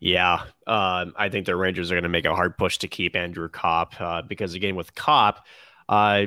Yeah, 0.00 0.42
um, 0.66 1.14
I 1.16 1.28
think 1.30 1.46
the 1.46 1.56
Rangers 1.56 1.90
are 1.90 1.94
going 1.94 2.02
to 2.02 2.10
make 2.10 2.26
a 2.26 2.34
hard 2.34 2.58
push 2.58 2.78
to 2.78 2.88
keep 2.88 3.16
Andrew 3.16 3.48
Copp 3.48 3.98
uh, 4.00 4.22
because 4.22 4.54
again 4.54 4.76
with 4.76 4.94
Copp, 4.94 5.46
uh, 5.88 6.26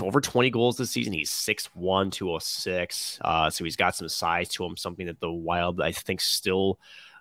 over 0.00 0.20
20 0.20 0.50
goals 0.50 0.76
this 0.76 0.90
season. 0.90 1.12
He's 1.12 1.30
6'1", 1.30 2.10
206. 2.12 3.18
Uh, 3.22 3.50
so 3.50 3.64
he's 3.64 3.76
got 3.76 3.94
some 3.96 4.08
size 4.08 4.48
to 4.50 4.64
him, 4.64 4.76
something 4.76 5.06
that 5.06 5.20
the 5.20 5.30
Wild 5.32 5.80
I 5.80 5.92
think 5.92 6.20
still 6.20 6.78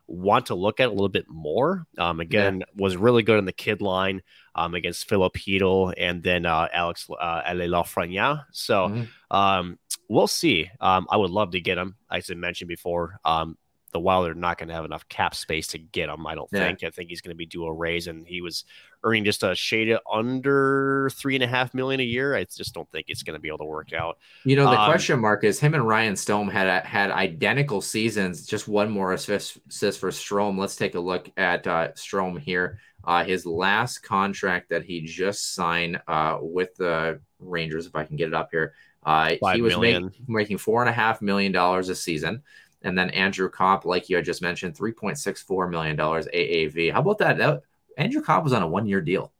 want 0.07 0.47
to 0.47 0.55
look 0.55 0.79
at 0.79 0.87
a 0.89 0.91
little 0.91 1.09
bit 1.09 1.25
more. 1.29 1.85
Um, 1.97 2.19
again, 2.19 2.63
was 2.75 2.97
really 2.97 3.23
good 3.23 3.39
in 3.39 3.45
the 3.45 3.53
kid 3.53 3.81
line 3.81 4.21
um, 4.55 4.75
against 4.75 5.07
Filip 5.07 5.33
Chytil 5.33 5.93
and 5.97 6.21
then 6.21 6.45
uh, 6.45 6.67
Alex 6.73 7.07
uh, 7.09 7.41
Lafreniere. 7.45 8.43
So 8.51 8.89
Mhm. 8.89 9.07
um, 9.29 9.79
we'll 10.09 10.27
see. 10.27 10.69
Um, 10.81 11.07
I 11.09 11.15
would 11.17 11.31
love 11.31 11.51
to 11.51 11.61
get 11.61 11.77
him, 11.77 11.95
as 12.11 12.29
I 12.29 12.33
mentioned 12.33 12.67
before. 12.67 13.19
Um, 13.23 13.57
the 13.91 13.99
Wild 13.99 14.27
are 14.27 14.33
not 14.33 14.57
going 14.57 14.69
to 14.69 14.75
have 14.75 14.85
enough 14.85 15.07
cap 15.09 15.35
space 15.35 15.67
to 15.67 15.77
get 15.77 16.09
him. 16.09 16.25
I 16.25 16.35
don't 16.35 16.49
Yeah. 16.51 16.59
think. 16.59 16.83
I 16.83 16.89
think 16.89 17.09
he's 17.09 17.21
going 17.21 17.33
to 17.33 17.37
be 17.37 17.45
due 17.45 17.65
a 17.65 17.73
raise, 17.73 18.07
and 18.07 18.25
he 18.27 18.41
was 18.41 18.65
earning 19.03 19.25
just 19.25 19.43
a 19.43 19.55
shade 19.55 19.97
under 20.11 21.09
three 21.13 21.35
and 21.35 21.43
a 21.43 21.47
half 21.47 21.73
million 21.73 21.99
a 21.99 22.03
year. 22.03 22.35
I 22.35 22.43
just 22.43 22.73
don't 22.73 22.89
think 22.91 23.07
it's 23.09 23.23
going 23.23 23.33
to 23.35 23.39
be 23.39 23.47
able 23.47 23.57
to 23.59 23.65
work 23.65 23.93
out. 23.93 24.17
You 24.45 24.55
know, 24.55 24.69
the 24.69 24.79
Um, 24.79 24.89
question 24.91 25.19
mark 25.19 25.43
is 25.43 25.59
him 25.59 25.73
and 25.73 25.87
Ryan 25.87 26.13
Strome 26.13 26.51
had 26.51 26.85
had 26.85 27.11
identical 27.11 27.81
seasons, 27.81 28.45
just 28.45 28.67
one 28.67 28.89
more 28.91 29.13
assist, 29.13 29.57
assist 29.69 29.99
for 29.99 30.09
Strome. 30.09 30.57
Let's 30.57 30.75
take 30.75 30.95
a 30.95 30.99
look 30.99 31.29
at 31.37 31.65
uh, 31.67 31.89
Strome 31.93 32.39
here. 32.39 32.79
Uh, 33.03 33.23
his 33.23 33.47
last 33.47 33.99
contract 33.99 34.69
that 34.69 34.83
he 34.83 35.01
just 35.01 35.55
signed 35.55 35.99
uh, 36.07 36.37
with 36.39 36.75
the 36.75 37.19
Rangers, 37.39 37.87
if 37.87 37.95
I 37.95 38.03
can 38.03 38.15
get 38.15 38.27
it 38.27 38.35
up 38.35 38.49
here, 38.51 38.73
uh, 39.03 39.33
he 39.55 39.61
was 39.63 39.75
make, 39.79 40.03
making 40.27 40.59
four 40.59 40.81
and 40.81 40.89
a 40.89 40.93
half 40.93 41.23
million 41.23 41.51
dollars 41.51 41.89
a 41.89 41.95
season. 41.95 42.43
And 42.83 42.97
then 42.97 43.09
Andrew 43.11 43.49
Copp, 43.49 43.85
like 43.85 44.09
you 44.09 44.15
had 44.15 44.25
just 44.25 44.41
mentioned, 44.41 44.75
three 44.75 44.91
point 44.91 45.17
six 45.17 45.41
four 45.41 45.67
million 45.67 45.95
dollars 45.95 46.27
AAV. 46.33 46.91
How 46.91 47.01
about 47.01 47.19
that? 47.19 47.37
that 47.37 47.61
Andrew 47.97 48.21
Kopp 48.21 48.43
was 48.43 48.53
on 48.53 48.61
a 48.63 48.67
one 48.67 48.87
year 48.87 49.01
deal. 49.01 49.31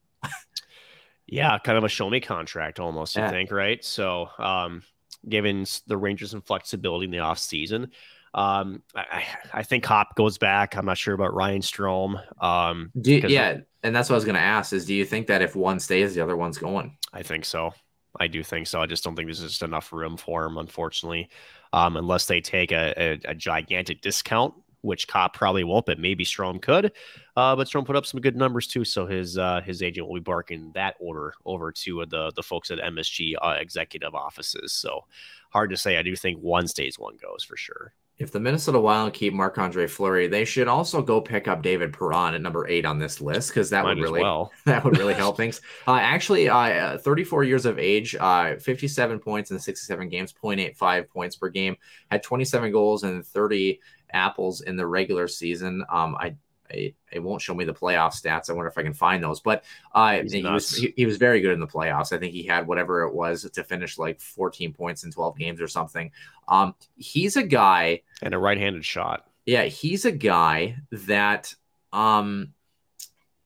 Yeah, 1.28 1.58
kind 1.60 1.78
of 1.78 1.84
a 1.86 1.90
show 1.90 2.10
me 2.10 2.20
contract 2.20 2.80
almost, 2.80 3.16
Yeah. 3.16 3.28
I 3.28 3.32
think, 3.32 3.52
right? 3.52 3.84
So, 3.86 4.28
um, 4.38 4.84
giving 5.30 5.62
s- 5.62 5.82
the 5.88 5.96
Rangers 5.96 6.32
some 6.32 6.42
flexibility 6.42 7.06
in 7.06 7.12
the 7.12 7.20
offseason. 7.20 7.90
Um, 8.34 8.82
I, 8.96 9.24
I 9.54 9.64
think 9.64 9.84
Copp 9.86 10.16
goes 10.16 10.38
back. 10.38 10.76
I'm 10.76 10.86
not 10.86 10.98
sure 10.98 11.14
about 11.14 11.34
Ryan 11.34 11.62
Strome. 11.62 12.22
Um, 12.44 12.92
you- 12.96 13.20
yeah, 13.28 13.60
and 13.84 13.96
that's 13.96 14.10
what 14.10 14.16
I 14.16 14.18
was 14.18 14.26
going 14.26 14.36
to 14.36 14.42
ask: 14.42 14.74
is 14.74 14.86
do 14.86 14.94
you 14.94 15.06
think 15.06 15.28
that 15.28 15.42
if 15.42 15.56
one 15.56 15.80
stays, 15.80 16.14
the 16.16 16.22
other 16.22 16.36
one's 16.36 16.58
going? 16.58 16.98
I 17.14 17.24
think 17.24 17.46
so. 17.46 17.74
I 18.22 18.28
do 18.28 18.44
think 18.44 18.68
so. 18.68 18.80
I 18.80 18.86
just 18.86 19.04
don't 19.04 19.16
think 19.16 19.26
there's 19.26 19.42
just 19.42 19.64
enough 19.64 19.92
room 19.92 20.16
for 20.16 20.46
him, 20.46 20.60
unfortunately, 20.60 21.28
um, 21.74 21.98
unless 21.98 22.28
they 22.28 22.40
take 22.40 22.72
a, 22.72 22.94
a, 22.96 23.32
a 23.32 23.34
gigantic 23.34 24.02
discount, 24.02 24.54
which 24.82 25.08
Copp 25.08 25.34
probably 25.34 25.64
won't, 25.64 25.88
but 25.88 25.98
maybe 25.98 26.24
Strome 26.24 26.62
could. 26.62 26.92
Uh, 27.36 27.56
but 27.56 27.68
Strome 27.68 27.84
put 27.84 27.96
up 27.96 28.06
some 28.06 28.22
good 28.22 28.36
numbers 28.36 28.68
too, 28.68 28.86
so 28.86 29.08
his 29.08 29.40
uh, 29.40 29.62
his 29.62 29.82
agent 29.82 30.08
will 30.08 30.14
be 30.14 30.22
barking 30.22 30.72
that 30.76 30.98
order 31.00 31.34
over 31.46 31.72
to 31.72 32.06
the 32.06 32.32
the 32.36 32.44
folks 32.44 32.70
at 32.70 32.78
MSG 32.78 33.34
uh, 33.42 33.56
executive 33.60 34.14
offices. 34.14 34.72
So 34.72 35.06
hard 35.50 35.72
to 35.72 35.78
say. 35.78 35.98
I 35.98 36.04
do 36.04 36.16
think 36.16 36.40
one 36.42 36.68
stays, 36.68 37.00
one 37.00 37.18
goes 37.20 37.44
for 37.44 37.58
sure. 37.58 37.92
If 38.22 38.32
the 38.32 38.40
Minnesota 38.40 38.80
Wild 38.80 39.14
keep 39.14 39.34
Marc 39.34 39.58
Andre 39.58 39.88
Fleury, 39.88 40.28
they 40.28 40.46
should 40.46 40.68
also 40.68 41.02
go 41.02 41.20
pick 41.20 41.48
up 41.48 41.64
David 41.64 41.92
Perron 41.92 42.36
at 42.36 42.42
number 42.42 42.68
eight 42.68 42.86
on 42.86 43.00
this 43.00 43.20
list 43.20 43.50
because 43.50 43.72
that 43.72 43.84
Might 43.84 43.96
would 43.96 44.04
really 44.04 44.22
well. 44.22 44.52
that 44.66 44.84
would 44.84 44.98
really 45.00 45.16
help 45.16 45.38
things. 45.38 45.60
Uh, 45.88 45.96
actually, 45.96 46.48
uh, 46.48 47.00
34 47.00 47.44
years 47.46 47.66
of 47.66 47.80
age, 47.80 48.16
uh, 48.20 48.58
57 48.58 49.18
points 49.18 49.50
in 49.50 49.58
67 49.58 50.08
games, 50.10 50.34
0.85 50.34 51.10
points 51.10 51.36
per 51.36 51.50
game, 51.50 51.76
had 52.12 52.22
27 52.22 52.72
goals 52.72 53.02
and 53.02 53.26
30 53.26 53.80
apples 54.14 54.62
in 54.62 54.76
the 54.76 54.86
regular 54.86 55.28
season. 55.28 55.84
Um, 55.92 56.16
I, 56.16 56.36
I 56.72 56.94
it 57.12 57.20
won't 57.20 57.42
show 57.42 57.54
me 57.54 57.66
the 57.66 57.74
playoff 57.74 58.14
stats. 58.20 58.50
I 58.50 58.54
wonder 58.54 58.70
if 58.70 58.78
I 58.78 58.84
can 58.84 58.94
find 58.94 59.24
those. 59.24 59.40
But 59.40 59.64
uh, 59.94 60.22
he 60.30 60.44
was 60.44 60.76
he, 60.76 60.94
he 60.96 61.06
was 61.06 61.18
very 61.18 61.42
good 61.42 61.52
in 61.52 61.60
the 61.60 61.68
playoffs. 61.68 62.14
I 62.14 62.18
think 62.18 62.34
he 62.34 62.44
had 62.44 62.68
whatever 62.68 63.04
it 63.04 63.14
was 63.14 63.50
to 63.50 63.64
finish 63.64 63.98
like 63.98 64.20
14 64.20 64.74
points 64.74 65.04
in 65.04 65.12
12 65.12 65.38
games 65.38 65.62
or 65.62 65.68
something. 65.68 66.12
Um, 66.48 66.76
he's 66.96 67.36
a 67.38 67.44
guy. 67.44 68.02
And 68.22 68.34
a 68.34 68.38
right-handed 68.38 68.86
shot. 68.86 69.28
Yeah, 69.46 69.64
he's 69.64 70.06
a 70.06 70.12
guy 70.12 70.78
that 70.92 71.54
um 71.92 72.54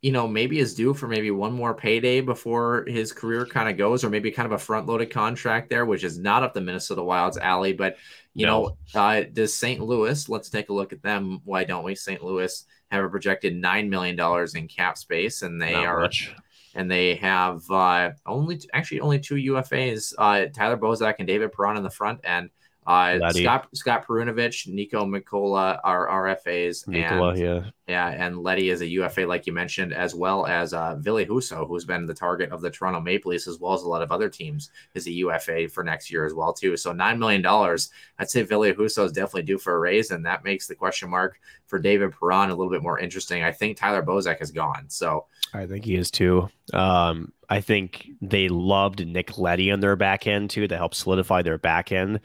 you 0.02 0.11
know, 0.11 0.27
maybe 0.27 0.60
is 0.60 0.76
due 0.76 0.93
for 0.93 1.07
maybe 1.07 1.31
one 1.31 1.52
more 1.52 1.73
payday 1.73 2.22
before 2.22 2.85
his 2.88 3.11
career 3.11 3.43
kind 3.43 3.68
of 3.68 3.76
goes, 3.76 4.03
or 4.03 4.10
maybe 4.11 4.30
kind 4.30 4.45
of 4.45 4.52
a 4.52 4.57
front 4.60 4.85
loaded 4.85 5.10
contract 5.10 5.68
there, 5.68 5.84
which 5.84 6.03
is 6.03 6.19
not 6.19 6.43
up 6.43 6.53
the 6.53 6.61
Minnesota 6.61 7.02
Wild's 7.02 7.39
alley. 7.39 7.73
But, 7.73 7.97
you 8.35 8.45
No. 8.45 8.77
know, 8.93 9.02
uh, 9.02 9.23
does 9.34 9.57
St. 9.57 9.81
Louis, 9.81 10.30
let's 10.30 10.52
take 10.52 10.69
a 10.69 10.73
look 10.73 10.93
at 10.93 11.02
them. 11.02 11.41
Why 11.43 11.64
don't 11.64 11.84
we? 11.84 11.95
St. 11.95 12.23
Louis 12.23 12.65
have 12.96 13.06
a 13.06 13.10
projected 13.10 13.62
$9 13.62 13.90
million 13.90 14.48
in 14.56 14.68
cap 14.68 14.98
space, 14.98 15.42
and 15.42 15.62
they 15.62 15.74
Not 15.74 15.86
are 15.86 16.00
much. 16.02 16.34
and 16.74 16.90
they 16.90 17.16
have 17.16 17.70
uh, 17.70 18.12
only 18.26 18.60
actually 18.74 19.00
only 19.02 19.20
two 19.20 19.36
UFAs: 19.36 20.14
uh, 20.18 20.46
Tyler 20.54 20.78
Bozak 20.78 21.16
and 21.20 21.28
David 21.28 21.52
Perron 21.52 21.78
in 21.78 21.84
the 21.84 21.90
front 21.90 22.20
end. 22.24 22.50
Uh, 22.88 23.18
Laddie. 23.20 23.44
Scott 23.44 23.68
Scott 23.74 24.07
Perunovich, 24.07 24.68
Niko 24.68 25.06
Mikkola 25.06 25.80
are 25.84 26.07
RFAs, 26.07 26.88
Nikola, 26.88 27.30
and 27.30 27.40
yeah. 27.40 27.64
yeah, 27.88 28.10
and 28.10 28.38
Leddy 28.44 28.70
is 28.70 28.82
a 28.82 28.88
UFA, 28.88 29.22
like 29.22 29.48
you 29.48 29.53
mentioned, 29.53 29.91
as 29.91 30.14
well 30.14 30.45
as 30.45 30.72
uh, 30.74 30.95
Ville 30.99 31.26
Husso, 31.26 31.68
who's 31.68 31.84
been 31.84 32.06
the 32.06 32.14
target 32.14 32.52
of 32.52 32.62
the 32.62 32.70
Toronto 32.70 32.99
Maple 32.99 33.32
Leafs 33.32 33.48
as 33.48 33.60
well 33.60 33.74
as 33.74 33.82
a 33.82 33.90
lot 33.90 34.03
of 34.03 34.12
other 34.12 34.30
teams, 34.30 34.70
is 34.94 35.07
a 35.07 35.12
UFA 35.12 35.68
for 35.68 35.84
next 35.84 36.12
year 36.12 36.26
as 36.26 36.36
well 36.36 36.53
too. 36.53 36.78
So 36.78 36.94
nine 36.94 37.18
million 37.18 37.41
dollars, 37.41 37.90
I'd 38.20 38.30
say 38.30 38.44
Ville 38.44 38.74
Husso 38.74 39.06
is 39.06 39.12
definitely 39.12 39.44
due 39.44 39.57
for 39.57 39.76
a 39.76 39.80
raise, 39.80 40.12
and 40.12 40.24
that 40.26 40.44
makes 40.44 40.68
the 40.68 40.76
question 40.76 41.10
mark 41.10 41.40
for 41.66 41.80
David 41.80 42.14
Perron 42.20 42.52
a 42.52 42.56
little 42.56 42.72
bit 42.72 42.84
more 42.84 42.99
interesting. 42.99 43.44
I 43.44 43.52
think 43.52 43.78
Tyler 43.78 44.03
Bozak 44.03 44.41
is 44.41 44.52
gone, 44.52 44.86
so 44.90 45.26
I 45.56 45.66
think 45.66 45.86
he 45.86 45.95
is 45.95 46.12
too. 46.12 46.49
Um, 46.72 47.32
I 47.49 47.62
think 47.62 48.07
they 48.22 48.48
loved 48.48 49.06
Nick 49.06 49.38
Leddy 49.38 49.72
on 49.72 49.80
their 49.80 49.95
back 49.95 50.28
end 50.28 50.49
too 50.49 50.68
to 50.68 50.78
help 50.78 50.94
solidify 50.94 51.41
their 51.41 51.57
back 51.57 51.91
end, 51.91 52.20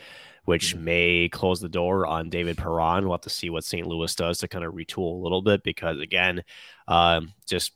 which 0.50 0.74
may 0.74 1.28
close 1.28 1.60
the 1.60 1.68
door 1.68 2.08
on 2.08 2.28
David 2.28 2.58
Perron. 2.58 3.04
We'll 3.04 3.12
have 3.14 3.20
to 3.20 3.30
see 3.30 3.50
what 3.50 3.62
St. 3.62 3.86
Louis 3.86 4.12
does 4.16 4.38
to 4.38 4.48
kind 4.48 4.64
of 4.64 4.74
retool 4.74 5.12
a 5.12 5.22
little 5.22 5.42
bit 5.42 5.62
because 5.62 6.00
again, 6.00 6.42
um, 6.88 7.32
just 7.48 7.70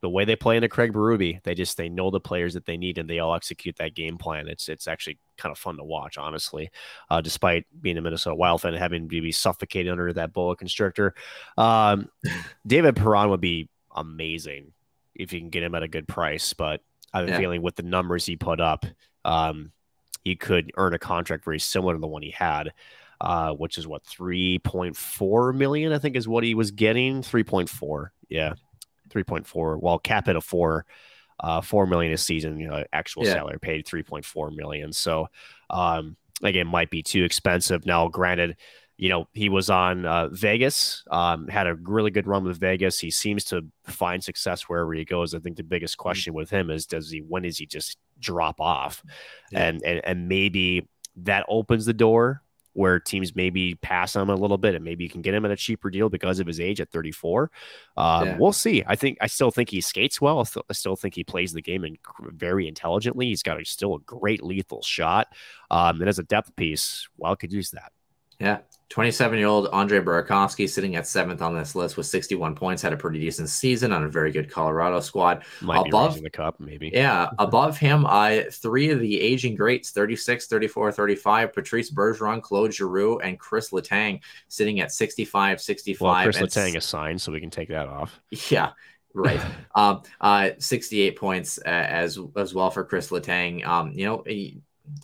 the 0.00 0.10
way 0.10 0.24
they 0.24 0.34
play 0.34 0.56
into 0.56 0.68
Craig 0.68 0.92
Berube, 0.92 1.40
they 1.44 1.54
just 1.54 1.76
they 1.76 1.88
know 1.88 2.10
the 2.10 2.18
players 2.18 2.54
that 2.54 2.66
they 2.66 2.76
need 2.76 2.98
and 2.98 3.08
they 3.08 3.20
all 3.20 3.36
execute 3.36 3.76
that 3.76 3.94
game 3.94 4.18
plan. 4.18 4.48
It's 4.48 4.68
it's 4.68 4.88
actually 4.88 5.18
kind 5.38 5.52
of 5.52 5.58
fun 5.58 5.76
to 5.76 5.84
watch, 5.84 6.18
honestly. 6.18 6.72
Uh, 7.08 7.20
despite 7.20 7.66
being 7.80 7.96
a 7.98 8.02
Minnesota 8.02 8.34
Wild 8.34 8.60
fan 8.62 8.74
and 8.74 8.82
having 8.82 9.08
to 9.08 9.20
be 9.22 9.30
suffocated 9.30 9.92
under 9.92 10.12
that 10.12 10.32
boa 10.32 10.56
constrictor, 10.56 11.14
um, 11.56 12.08
David 12.66 12.96
Perron 12.96 13.30
would 13.30 13.40
be 13.40 13.68
amazing 13.94 14.72
if 15.14 15.32
you 15.32 15.38
can 15.38 15.50
get 15.50 15.62
him 15.62 15.76
at 15.76 15.84
a 15.84 15.88
good 15.88 16.08
price. 16.08 16.52
But 16.52 16.80
I 17.12 17.20
have 17.20 17.28
a 17.28 17.30
Yeah. 17.30 17.38
feeling 17.38 17.62
with 17.62 17.76
the 17.76 17.84
numbers 17.84 18.26
he 18.26 18.34
put 18.34 18.60
up, 18.60 18.86
um, 19.24 19.70
he 20.22 20.36
could 20.36 20.72
earn 20.76 20.94
a 20.94 20.98
contract 20.98 21.44
very 21.44 21.58
similar 21.58 21.94
to 21.94 22.00
the 22.00 22.06
one 22.06 22.22
he 22.22 22.30
had. 22.30 22.72
Uh, 23.20 23.52
which 23.52 23.78
is 23.78 23.86
what 23.86 24.02
3.4 24.02 25.54
million, 25.54 25.92
I 25.92 25.98
think, 26.00 26.16
is 26.16 26.26
what 26.26 26.42
he 26.42 26.56
was 26.56 26.72
getting. 26.72 27.22
3.4, 27.22 28.08
yeah, 28.28 28.54
3.4. 29.10 29.76
While 29.78 30.00
cap 30.00 30.26
it 30.26 30.34
a 30.34 30.40
four, 30.40 30.86
uh, 31.40 31.60
four 31.60 31.86
million 31.86 32.12
a 32.12 32.18
season. 32.18 32.58
You 32.58 32.68
know, 32.68 32.84
actual 32.92 33.24
Yeah. 33.24 33.24
salary 33.24 33.58
paid 33.60 33.86
3.4 33.86 34.54
million. 34.56 34.92
So, 34.92 35.28
um, 35.70 36.16
again, 36.42 36.66
might 36.66 36.90
be 36.90 37.02
too 37.02 37.24
expensive. 37.24 37.86
Now, 37.86 38.08
granted, 38.08 38.56
you 38.98 39.08
know, 39.08 39.26
he 39.32 39.48
was 39.48 39.70
on 39.70 40.04
uh, 40.04 40.28
Vegas, 40.28 41.02
um, 41.10 41.48
had 41.48 41.66
a 41.66 41.74
really 41.74 42.10
good 42.10 42.26
run 42.26 42.44
with 42.44 42.58
Vegas. 42.60 42.98
He 43.00 43.10
seems 43.10 43.44
to 43.46 43.64
find 43.84 44.22
success 44.22 44.62
wherever 44.62 44.92
he 44.94 45.04
goes. 45.04 45.34
I 45.34 45.38
think 45.40 45.56
the 45.56 45.64
biggest 45.64 45.96
Mm-hmm. 46.08 46.22
question 46.22 46.34
with 46.34 46.50
him 46.50 46.70
is, 46.70 46.86
does 46.86 47.10
he, 47.10 47.20
when 47.20 47.44
is 47.44 47.58
he 47.58 47.66
just 47.66 47.98
drop 48.22 48.60
off? 48.60 49.02
Yeah. 49.50 49.66
And, 49.66 49.82
and, 49.84 50.00
and 50.04 50.28
maybe 50.28 50.88
that 51.16 51.44
opens 51.48 51.84
the 51.84 51.92
door 51.92 52.42
where 52.74 52.98
teams 52.98 53.36
maybe 53.36 53.74
pass 53.74 54.16
on 54.16 54.22
him 54.22 54.30
a 54.30 54.34
little 54.34 54.56
bit 54.56 54.74
and 54.74 54.82
maybe 54.82 55.04
you 55.04 55.10
can 55.10 55.20
get 55.20 55.34
him 55.34 55.44
at 55.44 55.50
a 55.50 55.56
cheaper 55.56 55.90
deal 55.90 56.08
because 56.08 56.40
of 56.40 56.46
his 56.46 56.58
age 56.58 56.80
at 56.80 56.90
34. 56.90 57.50
Um, 57.98 58.26
Yeah. 58.26 58.36
We'll 58.38 58.52
see. 58.52 58.82
I 58.86 58.96
think, 58.96 59.18
I 59.20 59.26
still 59.26 59.50
think 59.50 59.68
he 59.68 59.82
skates 59.82 60.22
well. 60.22 60.40
I 60.40 60.44
still, 60.44 60.64
I 60.70 60.72
still 60.72 60.96
think 60.96 61.14
he 61.14 61.22
plays 61.22 61.52
the 61.52 61.60
game 61.60 61.84
in 61.84 61.98
very 62.30 62.66
intelligently. 62.66 63.26
He's 63.26 63.42
got 63.42 63.60
a, 63.60 63.64
still 63.66 63.96
a 63.96 64.00
great 64.00 64.42
lethal 64.42 64.80
shot. 64.82 65.28
Um, 65.70 66.00
and 66.00 66.08
as 66.08 66.18
a 66.18 66.22
depth 66.22 66.56
piece, 66.56 67.08
Wild 67.18 67.40
could 67.40 67.52
use 67.52 67.72
that. 67.72 67.92
Yeah. 68.38 68.60
27 68.92 69.38
year 69.38 69.48
old 69.48 69.68
Andre 69.72 70.00
Burakovsky 70.00 70.68
sitting 70.68 70.96
at 70.96 71.06
seventh 71.06 71.40
on 71.40 71.54
this 71.54 71.74
list 71.74 71.96
with 71.96 72.04
61 72.04 72.54
points, 72.54 72.82
had 72.82 72.92
a 72.92 72.96
pretty 72.96 73.18
decent 73.18 73.48
season 73.48 73.90
on 73.90 74.04
a 74.04 74.08
very 74.08 74.30
good 74.30 74.50
Colorado 74.50 75.00
squad. 75.00 75.44
Might 75.62 75.86
Above- 75.88 76.20
the 76.20 76.28
cup, 76.28 76.60
maybe. 76.60 76.90
Yeah. 76.92 77.30
Above 77.38 77.78
him, 77.78 78.04
I 78.06 78.48
three 78.52 78.90
of 78.90 79.00
the 79.00 79.18
aging 79.18 79.54
greats 79.54 79.92
36, 79.92 80.46
34, 80.46 80.92
35, 80.92 81.54
Patrice 81.54 81.90
Bergeron, 81.90 82.42
Claude 82.42 82.74
Giroux, 82.74 83.18
and 83.20 83.40
Chris 83.40 83.70
Letang 83.70 84.20
sitting 84.48 84.80
at 84.80 84.92
65, 84.92 85.62
65. 85.62 86.00
Well, 86.02 86.22
Chris 86.24 86.36
Letang 86.36 86.76
is 86.76 86.84
signed, 86.84 87.18
so 87.22 87.32
we 87.32 87.40
can 87.40 87.50
take 87.50 87.68
that 87.70 87.88
off. 87.88 88.20
Yeah, 88.50 88.72
right. 89.14 89.40
um, 89.74 90.02
uh, 90.20 90.50
68 90.58 91.16
points 91.16 91.58
uh, 91.58 91.70
as 91.70 92.18
as 92.36 92.52
well 92.52 92.70
for 92.70 92.84
Chris 92.84 93.08
Letang. 93.08 93.66
Um, 93.66 93.92
you 93.92 94.04
know, 94.04 94.22
he- 94.26 94.60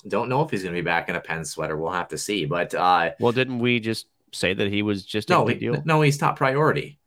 don't 0.07 0.29
know 0.29 0.43
if 0.43 0.51
he's 0.51 0.63
going 0.63 0.75
to 0.75 0.81
be 0.81 0.85
back 0.85 1.09
in 1.09 1.17
a 1.17 1.21
Penn 1.21 1.45
sweater. 1.45 1.77
We'll 1.77 1.93
have 1.93 2.09
to 2.09 2.19
see. 2.19 2.45
But 2.45 2.75
uh, 2.75 3.11
Well, 3.21 3.33
didn't 3.33 3.59
we 3.59 3.81
just 3.81 4.07
say 4.33 4.55
that 4.55 4.69
he 4.69 4.83
was 4.83 5.05
just 5.05 5.31
a 5.31 5.33
no, 5.35 5.47
he, 5.47 5.55
deal? 5.55 5.83
no, 5.85 6.01
he's 6.03 6.19
top 6.19 6.37
priority. 6.37 6.99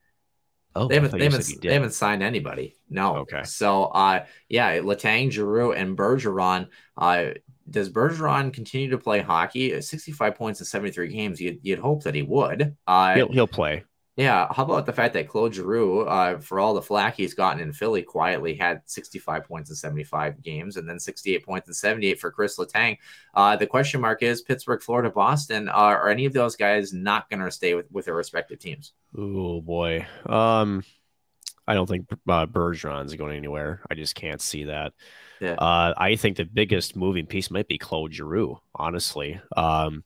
Oh, 0.73 0.87
They 0.87 0.95
haven't 0.95 1.11
they 1.11 1.25
haven't, 1.25 1.61
they 1.61 1.73
haven't 1.73 1.91
signed 1.93 2.23
anybody. 2.23 2.77
No. 2.89 3.17
Okay. 3.17 3.43
So 3.43 3.85
uh, 3.85 4.25
yeah, 4.47 4.77
Letang, 4.77 5.29
Giroux, 5.29 5.73
and 5.73 5.97
Bergeron. 5.97 6.69
Uh, 6.97 7.31
does 7.69 7.89
Bergeron 7.89 8.53
continue 8.53 8.89
to 8.89 8.97
play 8.97 9.19
hockey? 9.19 9.73
At 9.73 9.83
65 9.83 10.35
points 10.35 10.59
in 10.59 10.65
73 10.65 11.09
games. 11.09 11.41
You'd, 11.41 11.59
you'd 11.61 11.79
hope 11.79 12.03
that 12.03 12.15
he 12.15 12.21
would. 12.21 12.75
Uh, 12.87 13.15
He'll, 13.15 13.31
he'll 13.31 13.47
play. 13.47 13.83
Yeah, 14.17 14.51
how 14.51 14.65
about 14.65 14.85
the 14.85 14.91
fact 14.91 15.13
that 15.13 15.29
Claude 15.29 15.55
Giroux, 15.55 16.01
uh, 16.01 16.37
for 16.39 16.59
all 16.59 16.73
the 16.73 16.81
flack 16.81 17.15
he's 17.15 17.33
gotten 17.33 17.61
in 17.61 17.71
Philly, 17.71 18.01
quietly 18.01 18.55
had 18.55 18.81
65 18.85 19.45
points 19.45 19.69
in 19.69 19.75
75 19.75 20.41
games, 20.41 20.75
and 20.75 20.87
then 20.87 20.99
68 20.99 21.45
points 21.45 21.69
in 21.69 21.73
78 21.73 22.19
for 22.19 22.29
Chris 22.29 22.57
Letang. 22.57 22.97
Uh, 23.33 23.55
the 23.55 23.65
question 23.65 24.01
mark 24.01 24.21
is 24.21 24.41
Pittsburgh, 24.41 24.81
Florida, 24.81 25.09
Boston. 25.09 25.69
Uh, 25.69 25.71
are 25.71 26.09
any 26.09 26.25
of 26.25 26.33
those 26.33 26.57
guys 26.57 26.91
not 26.91 27.29
going 27.29 27.41
to 27.41 27.49
stay 27.49 27.73
with, 27.73 27.89
with 27.89 28.05
their 28.05 28.15
respective 28.15 28.59
teams? 28.59 28.91
Oh 29.17 29.61
boy. 29.61 30.05
Um, 30.25 30.83
I 31.65 31.73
don't 31.73 31.87
think 31.87 32.07
uh, 32.11 32.47
Bergeron's 32.47 33.15
going 33.15 33.37
anywhere. 33.37 33.81
I 33.89 33.95
just 33.95 34.15
can't 34.15 34.41
see 34.41 34.65
that. 34.65 34.91
Yeah. 35.39 35.53
Uh, 35.53 35.93
I 35.95 36.17
think 36.17 36.35
the 36.35 36.43
biggest 36.43 36.97
moving 36.97 37.27
piece 37.27 37.49
might 37.49 37.69
be 37.69 37.77
Claude 37.77 38.13
Giroux. 38.13 38.59
Honestly, 38.75 39.39
um, 39.55 40.03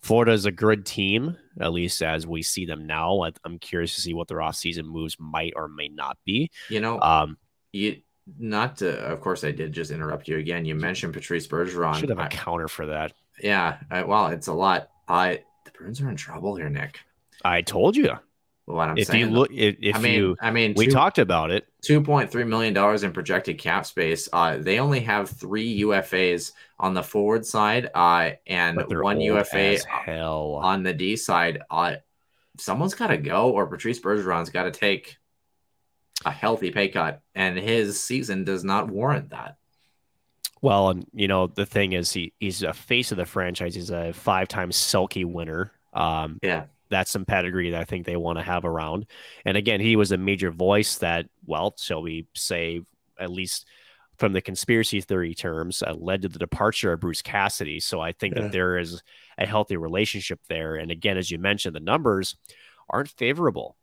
Florida 0.00 0.32
is 0.32 0.46
a 0.46 0.52
good 0.52 0.86
team, 0.86 1.36
at 1.60 1.72
least 1.72 2.02
as 2.02 2.26
we 2.26 2.42
see 2.42 2.64
them 2.66 2.86
now. 2.86 3.24
I'm 3.44 3.58
curious 3.58 3.94
to 3.96 4.00
see 4.00 4.14
what 4.14 4.28
their 4.28 4.38
offseason 4.38 4.84
moves 4.84 5.16
might 5.18 5.52
or 5.56 5.68
may 5.68 5.88
not 5.88 6.16
be. 6.24 6.50
You 6.68 6.80
know, 6.80 7.00
Um, 7.00 7.36
you 7.72 8.00
not 8.38 8.76
to, 8.78 8.98
of 9.06 9.20
course, 9.20 9.42
I 9.42 9.50
did 9.52 9.72
just 9.72 9.90
interrupt 9.90 10.28
you 10.28 10.36
again. 10.36 10.64
You 10.64 10.74
mentioned 10.74 11.14
Patrice 11.14 11.46
Bergeron. 11.46 11.96
should 11.96 12.10
have 12.10 12.18
a 12.18 12.22
I- 12.24 12.28
counter 12.28 12.68
for 12.68 12.86
that. 12.86 13.12
yeah, 13.42 13.78
I, 13.90 14.02
well, 14.04 14.28
it's 14.28 14.46
a 14.48 14.52
lot. 14.52 14.90
I 15.08 15.42
the 15.64 15.70
Bruins 15.72 16.00
are 16.00 16.08
in 16.10 16.16
trouble 16.16 16.54
here, 16.56 16.68
Nick. 16.68 17.00
I 17.44 17.62
told 17.62 17.96
you. 17.96 18.18
What 18.68 18.90
I'm 18.90 18.98
if 18.98 19.06
saying. 19.06 19.30
you 19.30 19.34
look, 19.34 19.50
if, 19.50 19.76
if 19.80 19.96
I 19.96 19.98
mean, 19.98 20.14
you, 20.14 20.36
I 20.42 20.50
mean, 20.50 20.74
we 20.76 20.86
two- 20.86 20.92
talked 20.92 21.18
about 21.18 21.50
it. 21.50 21.66
two 21.80 22.02
point 22.02 22.30
three 22.30 22.44
million 22.44 22.74
dollars 22.74 23.02
in 23.02 23.12
projected 23.12 23.58
cap 23.58 23.86
space. 23.86 24.28
Uh, 24.30 24.58
they 24.58 24.78
only 24.78 25.00
have 25.00 25.30
three 25.30 25.80
UFAs 25.80 26.52
on 26.78 26.92
the 26.92 27.02
forward 27.02 27.46
side, 27.46 27.88
uh, 27.94 28.32
and 28.46 28.78
one 28.88 29.22
UFA 29.22 29.78
hell. 29.88 30.60
on 30.62 30.82
the 30.82 30.92
D 30.92 31.16
side. 31.16 31.62
Uh, 31.70 31.94
someone's 32.58 32.94
got 32.94 33.06
to 33.06 33.16
go, 33.16 33.50
or 33.50 33.66
Patrice 33.66 34.00
Bergeron's 34.00 34.50
got 34.50 34.64
to 34.64 34.70
take 34.70 35.16
a 36.26 36.30
healthy 36.30 36.70
pay 36.70 36.88
cut, 36.88 37.22
and 37.34 37.56
his 37.56 38.02
season 38.02 38.44
does 38.44 38.64
not 38.64 38.90
warrant 38.90 39.30
that. 39.30 39.56
Well, 40.60 40.90
and 40.90 41.06
you 41.14 41.26
know 41.26 41.46
the 41.46 41.64
thing 41.64 41.94
is, 41.94 42.12
he 42.12 42.34
he's 42.38 42.62
a 42.62 42.74
face 42.74 43.12
of 43.12 43.16
the 43.16 43.24
franchise. 43.24 43.74
He's 43.74 43.90
a 43.90 44.12
five-time 44.12 44.72
Selke 44.72 45.24
winner. 45.24 45.72
Um, 45.94 46.38
Yeah. 46.42 46.64
That's 46.90 47.10
some 47.10 47.24
pedigree 47.24 47.70
that 47.70 47.80
I 47.80 47.84
think 47.84 48.06
they 48.06 48.16
want 48.16 48.38
to 48.38 48.44
have 48.44 48.64
around. 48.64 49.06
And 49.44 49.56
again, 49.56 49.80
he 49.80 49.96
was 49.96 50.12
a 50.12 50.16
major 50.16 50.50
voice 50.50 50.98
that, 50.98 51.26
well, 51.46 51.74
shall 51.78 52.02
we 52.02 52.26
say, 52.34 52.80
at 53.18 53.30
least 53.30 53.66
from 54.16 54.32
the 54.32 54.40
conspiracy 54.40 55.00
theory 55.00 55.34
terms, 55.34 55.82
uh, 55.82 55.94
led 55.94 56.22
to 56.22 56.28
the 56.28 56.38
departure 56.38 56.92
of 56.92 57.00
Bruce 57.00 57.22
Cassidy. 57.22 57.78
So 57.80 58.00
I 58.00 58.12
think 58.12 58.34
Yeah. 58.34 58.42
that 58.42 58.52
there 58.52 58.78
is 58.78 59.02
a 59.38 59.46
healthy 59.46 59.76
relationship 59.76 60.40
there. 60.48 60.74
And 60.76 60.90
again, 60.90 61.16
as 61.16 61.30
you 61.30 61.38
mentioned, 61.38 61.76
the 61.76 61.80
numbers 61.80 62.36
aren't 62.90 63.10
favorable 63.10 63.76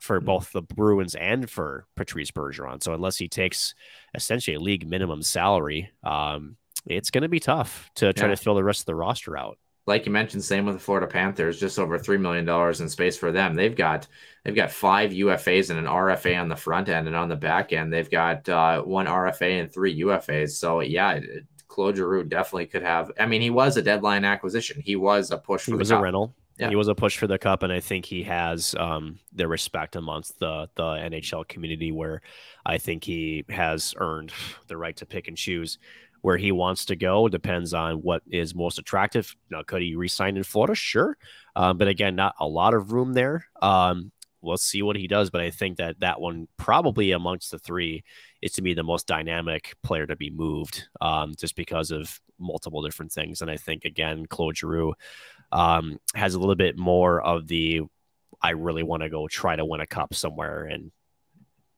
for 0.00 0.20
Mhm. 0.20 0.24
both 0.26 0.52
the 0.52 0.62
Bruins 0.62 1.14
and 1.14 1.50
for 1.50 1.86
Patrice 1.96 2.30
Bergeron. 2.30 2.82
So 2.82 2.94
unless 2.94 3.16
he 3.18 3.28
takes 3.28 3.74
essentially 4.14 4.54
a 4.54 4.60
league 4.60 4.86
minimum 4.88 5.22
salary, 5.22 5.90
um, 6.04 6.56
it's 6.86 7.10
going 7.10 7.22
to 7.22 7.28
be 7.28 7.40
tough 7.40 7.90
to 7.96 8.12
try 8.12 8.28
Yeah. 8.28 8.34
to 8.34 8.40
fill 8.42 8.54
the 8.54 8.64
rest 8.64 8.80
of 8.80 8.86
the 8.86 8.94
roster 8.94 9.36
out. 9.36 9.58
Like 9.90 10.06
you 10.06 10.12
mentioned, 10.12 10.44
same 10.44 10.64
with 10.64 10.76
the 10.76 10.80
Florida 10.80 11.06
Panthers, 11.06 11.58
just 11.58 11.78
over 11.78 11.98
three 11.98 12.16
million 12.16 12.44
dollars 12.44 12.80
in 12.80 12.88
space 12.88 13.18
for 13.18 13.32
them. 13.32 13.54
They've 13.54 13.74
got 13.76 14.06
they've 14.44 14.54
got 14.54 14.70
five 14.70 15.10
UFAs 15.10 15.68
and 15.68 15.78
an 15.78 15.84
RFA 15.84 16.40
on 16.40 16.48
the 16.48 16.56
front 16.56 16.88
end, 16.88 17.08
and 17.08 17.16
on 17.16 17.28
the 17.28 17.36
back 17.36 17.72
end, 17.72 17.92
they've 17.92 18.10
got 18.10 18.48
uh, 18.48 18.82
one 18.82 19.06
RFA 19.06 19.60
and 19.60 19.70
three 19.70 20.00
UFAs. 20.00 20.50
So 20.52 20.80
yeah, 20.80 21.12
it- 21.14 21.44
Claude 21.68 21.96
Giroux 21.96 22.24
definitely 22.24 22.66
could 22.66 22.82
have. 22.82 23.12
I 23.18 23.26
mean, 23.26 23.40
he 23.40 23.50
was 23.50 23.76
a 23.76 23.82
deadline 23.82 24.24
acquisition. 24.24 24.82
He 24.84 24.96
was 24.96 25.30
a 25.30 25.38
push 25.38 25.62
for 25.62 25.70
He 25.70 25.72
the 25.74 25.78
was 25.78 25.90
a 25.92 26.00
rental. 26.00 26.34
Yeah. 26.58 26.68
He 26.68 26.74
was 26.76 26.88
a 26.88 26.94
push 26.96 27.16
for 27.16 27.28
the 27.28 27.38
cup, 27.38 27.62
and 27.62 27.72
I 27.72 27.78
think 27.80 28.04
he 28.04 28.24
has 28.24 28.74
um, 28.78 29.18
the 29.32 29.46
respect 29.48 29.94
amongst 29.96 30.40
the 30.40 30.68
the 30.74 30.82
NHL 30.82 31.46
community, 31.48 31.92
where 31.92 32.22
I 32.66 32.78
think 32.78 33.04
he 33.04 33.44
has 33.48 33.94
earned 33.98 34.32
the 34.66 34.76
right 34.76 34.96
to 34.96 35.06
pick 35.06 35.28
and 35.28 35.36
choose 35.36 35.78
where 36.22 36.36
he 36.36 36.52
wants 36.52 36.86
to 36.86 36.96
go. 36.96 37.28
Depends 37.28 37.74
on 37.74 37.96
what 37.96 38.22
is 38.30 38.54
most 38.54 38.78
attractive. 38.78 39.34
Now, 39.50 39.62
could 39.62 39.82
he 39.82 39.94
resign 39.94 40.36
in 40.36 40.42
Florida? 40.42 40.74
Sure, 40.74 41.16
um, 41.56 41.78
but 41.78 41.88
again, 41.88 42.16
not 42.16 42.34
a 42.40 42.46
lot 42.46 42.74
of 42.74 42.92
room 42.92 43.12
there. 43.12 43.46
Um, 43.60 44.12
we'll 44.42 44.56
see 44.56 44.82
what 44.82 44.96
he 44.96 45.06
does, 45.06 45.30
but 45.30 45.40
I 45.40 45.50
think 45.50 45.78
that 45.78 46.00
that 46.00 46.20
one 46.20 46.48
probably 46.56 47.12
amongst 47.12 47.50
the 47.50 47.58
three 47.58 48.04
is 48.40 48.52
to 48.52 48.62
be 48.62 48.74
the 48.74 48.82
most 48.82 49.06
dynamic 49.06 49.74
player 49.82 50.06
to 50.06 50.16
be 50.16 50.30
moved, 50.30 50.88
um, 51.00 51.34
just 51.38 51.56
because 51.56 51.90
of 51.90 52.20
multiple 52.38 52.82
different 52.82 53.12
things. 53.12 53.42
And 53.42 53.50
I 53.50 53.56
think 53.56 53.84
again, 53.84 54.26
Claude 54.26 54.56
Giroux 54.56 54.94
um, 55.52 55.98
has 56.14 56.34
a 56.34 56.38
little 56.38 56.54
bit 56.54 56.78
more 56.78 57.20
of 57.20 57.46
the 57.46 57.82
I 58.42 58.50
really 58.50 58.82
want 58.82 59.02
to 59.02 59.10
go 59.10 59.28
try 59.28 59.56
to 59.56 59.64
win 59.64 59.80
a 59.80 59.86
cup 59.86 60.14
somewhere, 60.14 60.64
and 60.64 60.90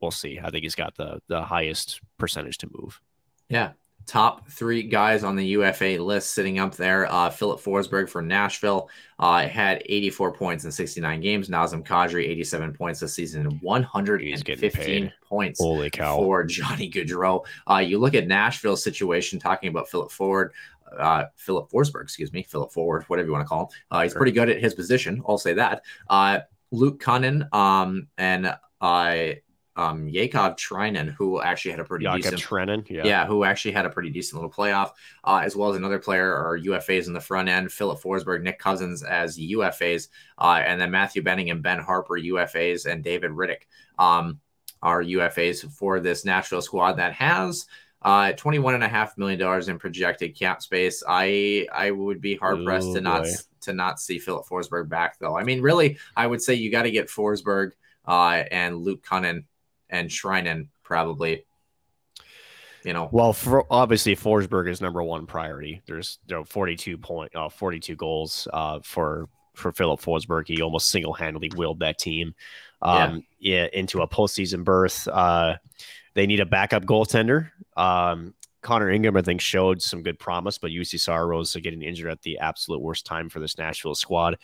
we'll 0.01 0.10
see. 0.10 0.39
I 0.43 0.51
think 0.51 0.62
he's 0.62 0.74
got 0.74 0.94
the 0.97 1.20
the 1.28 1.43
highest 1.43 2.01
percentage 2.19 2.59
to 2.59 2.70
move. 2.73 3.01
Yeah. 3.48 3.73
Top 4.07 4.49
three 4.51 4.83
guys 4.83 5.23
on 5.24 5.37
the 5.37 5.45
UFA 5.47 5.97
list 6.01 6.33
sitting 6.35 6.59
up 6.59 6.74
there. 6.74 7.11
Uh, 7.11 7.31
Filip 7.31 7.61
Forsberg 7.61 8.09
for 8.09 8.20
Nashville 8.20 8.91
uh, 9.19 9.47
had 9.47 9.83
84 9.87 10.33
points 10.35 10.65
in 10.65 10.73
69 10.73 11.20
games. 11.20 11.49
Nazem 11.49 11.85
Kadri, 11.87 12.29
87 12.29 12.73
points 12.74 13.01
this 13.01 13.15
season, 13.15 13.43
and 13.43 13.53
He's 13.53 13.61
getting 14.43 14.62
115 14.62 15.12
points 15.24 15.61
Holy 15.61 15.89
cow! 15.91 16.16
for 16.16 16.45
Johnny 16.45 16.91
Gaudreau. 16.91 17.45
Uh, 17.70 17.79
you 17.79 17.99
look 17.99 18.15
at 18.15 18.27
Nashville's 18.27 18.83
situation, 18.83 19.39
talking 19.39 19.69
about 19.69 19.89
Philip 19.89 20.11
Ford, 20.11 20.53
uh, 20.99 21.24
Filip 21.37 21.70
Forsberg, 21.70 22.03
excuse 22.03 22.33
me, 22.33 22.43
Philip 22.43 22.73
Forward, 22.73 23.05
whatever 23.05 23.27
you 23.29 23.33
want 23.33 23.45
to 23.45 23.49
call 23.49 23.62
him. 23.62 23.69
Uh, 23.91 24.03
he's 24.03 24.12
Sure. 24.12 24.19
pretty 24.19 24.33
good 24.33 24.51
at 24.51 24.61
his 24.61 24.74
position. 24.74 25.23
I'll 25.29 25.39
say 25.39 25.55
that. 25.55 25.83
Uh, 26.11 26.41
Luke 26.70 27.01
Kunin 27.03 27.53
um, 27.55 28.09
and 28.19 28.55
uh, 28.81 29.27
um, 29.77 30.09
Yakov 30.09 30.57
Trenin, 30.57 31.12
who 31.15 31.40
actually 31.40 31.70
had 31.70 31.81
a 31.81 31.85
pretty 31.85 32.05
Jakob 32.05 32.23
decent 32.23 32.43
Trenin, 32.43 32.89
yeah. 32.90 33.03
yeah. 33.05 33.27
who 33.27 33.44
actually 33.44 33.73
had 33.73 33.86
a 33.86 33.90
pretty 33.90 34.11
decent 34.11 34.40
little 34.40 34.55
playoff, 34.55 34.90
uh, 35.24 35.40
as 35.43 35.57
well 35.57 35.70
as 35.70 35.77
another 35.77 35.99
player 35.99 36.35
or 36.35 36.59
UFAs 36.59 37.07
in 37.07 37.12
the 37.12 37.20
front 37.20 37.49
end, 37.49 37.73
Filip 37.73 38.01
Forsberg, 38.01 38.43
Nick 38.43 38.59
Cousins 38.59 39.03
as 39.03 39.39
UFAs, 39.39 40.09
uh, 40.39 40.62
and 40.65 40.81
then 40.81 40.90
Matthew 40.90 41.23
Benning 41.23 41.51
and 41.51 41.62
Ben 41.62 41.81
Harpur 41.81 42.23
UFAs, 42.23 42.90
and 42.90 43.03
David 43.03 43.31
Rittich 43.31 43.62
um, 43.99 44.40
are 44.82 45.03
UFAs 45.03 45.70
for 45.73 46.01
this 46.01 46.24
Nashville 46.24 46.62
squad 46.62 46.94
that 46.94 47.15
has 47.15 47.66
uh, 48.03 48.32
$21.5 48.32 49.16
million 49.16 49.70
in 49.70 49.78
projected 49.78 50.36
cap 50.36 50.61
space. 50.61 51.03
I 51.07 51.66
I 51.73 51.93
would 51.93 52.20
be 52.20 52.36
hard 52.36 52.65
pressed 52.65 52.89
Ooh, 52.89 52.94
to 52.94 53.01
not 53.01 53.23
boy. 53.23 53.31
to 53.62 53.73
not 53.73 54.01
see 54.01 54.19
Filip 54.19 54.44
Forsberg 54.47 54.89
back 54.89 55.19
though. 55.19 55.36
I 55.39 55.44
mean, 55.44 55.62
really, 55.62 55.99
I 56.16 56.27
would 56.27 56.43
say 56.43 56.55
you 56.55 56.70
got 56.70 56.82
to 56.82 56.90
get 56.90 57.09
Forsberg 57.09 57.73
uh, 58.07 58.43
and 58.51 58.78
Luke 58.78 59.05
Kunin 59.05 59.44
and 59.93 60.09
Shrinen 60.09 60.69
probably. 60.82 61.44
You 62.85 62.93
know, 62.93 63.09
Well, 63.12 63.32
for, 63.32 63.64
obviously 63.70 64.16
Forsberg 64.16 64.69
is 64.69 64.81
number 64.81 65.05
one 65.05 65.24
priority. 65.24 65.82
There's 65.86 66.19
you 66.27 66.35
know, 66.35 66.43
42 66.43 66.98
point, 66.98 67.31
uh, 67.36 67.48
42 67.48 67.94
goals 67.94 68.48
uh, 68.52 68.81
for 68.82 69.28
for 69.55 69.70
Filip 69.70 70.01
Forsberg. 70.01 70.48
He 70.48 70.60
almost 70.62 70.90
single 70.90 71.12
handedly 71.12 71.52
willed 71.55 71.78
that 71.78 71.98
team 71.98 72.35
um, 72.81 73.24
yeah. 73.39 73.69
into 73.73 74.02
a 74.02 74.09
postseason 74.09 74.64
berth. 74.64 75.06
Uh, 75.06 75.59
they 76.14 76.27
need 76.27 76.40
a 76.40 76.47
backup 76.47 76.85
goaltender. 76.85 77.51
Um, 77.77 78.35
Connor 78.62 78.90
Ingram, 78.90 79.16
I 79.16 79.23
think, 79.23 79.40
showed 79.40 79.82
some 79.82 80.02
good 80.02 80.19
promise, 80.19 80.59
but 80.59 80.70
Juuse 80.70 80.98
Saros 80.98 81.55
getting 81.56 81.82
injured 81.82 82.10
at 82.10 82.23
the 82.23 82.39
absolute 82.39 82.81
worst 82.81 83.06
time 83.06 83.28
for 83.28 83.40
this 83.40 83.59
Nashville 83.59 83.94
squad. 83.94 84.39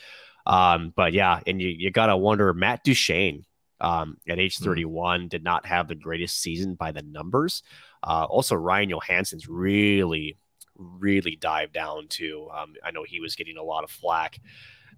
Um, 0.47 0.93
but 0.97 1.13
yeah, 1.13 1.41
and 1.47 1.61
you, 1.61 1.69
you 1.69 1.91
got 1.91 2.07
to 2.07 2.17
wonder 2.17 2.53
Matt 2.55 2.83
Duchene 2.85 3.45
um, 3.81 4.17
at 4.29 4.39
age 4.39 4.59
Hmm. 4.59 4.65
31 4.65 5.29
did 5.29 5.43
not 5.45 5.67
have 5.67 5.89
the 5.89 5.95
greatest 5.95 6.41
season 6.41 6.75
by 6.75 6.93
the 6.93 7.03
numbers. 7.03 7.63
Uh, 8.03 8.27
also, 8.29 8.55
Ryan 8.57 8.91
Johansen's 8.91 9.49
really, 9.49 10.37
really 10.77 11.37
dived 11.37 11.73
down 11.73 12.07
too. 12.09 12.49
Um, 12.57 12.75
I 12.85 12.91
know 12.91 13.05
he 13.05 13.21
was 13.21 13.35
getting 13.37 13.57
a 13.57 13.63
lot 13.63 13.85
of 13.85 13.91
flack 13.91 14.39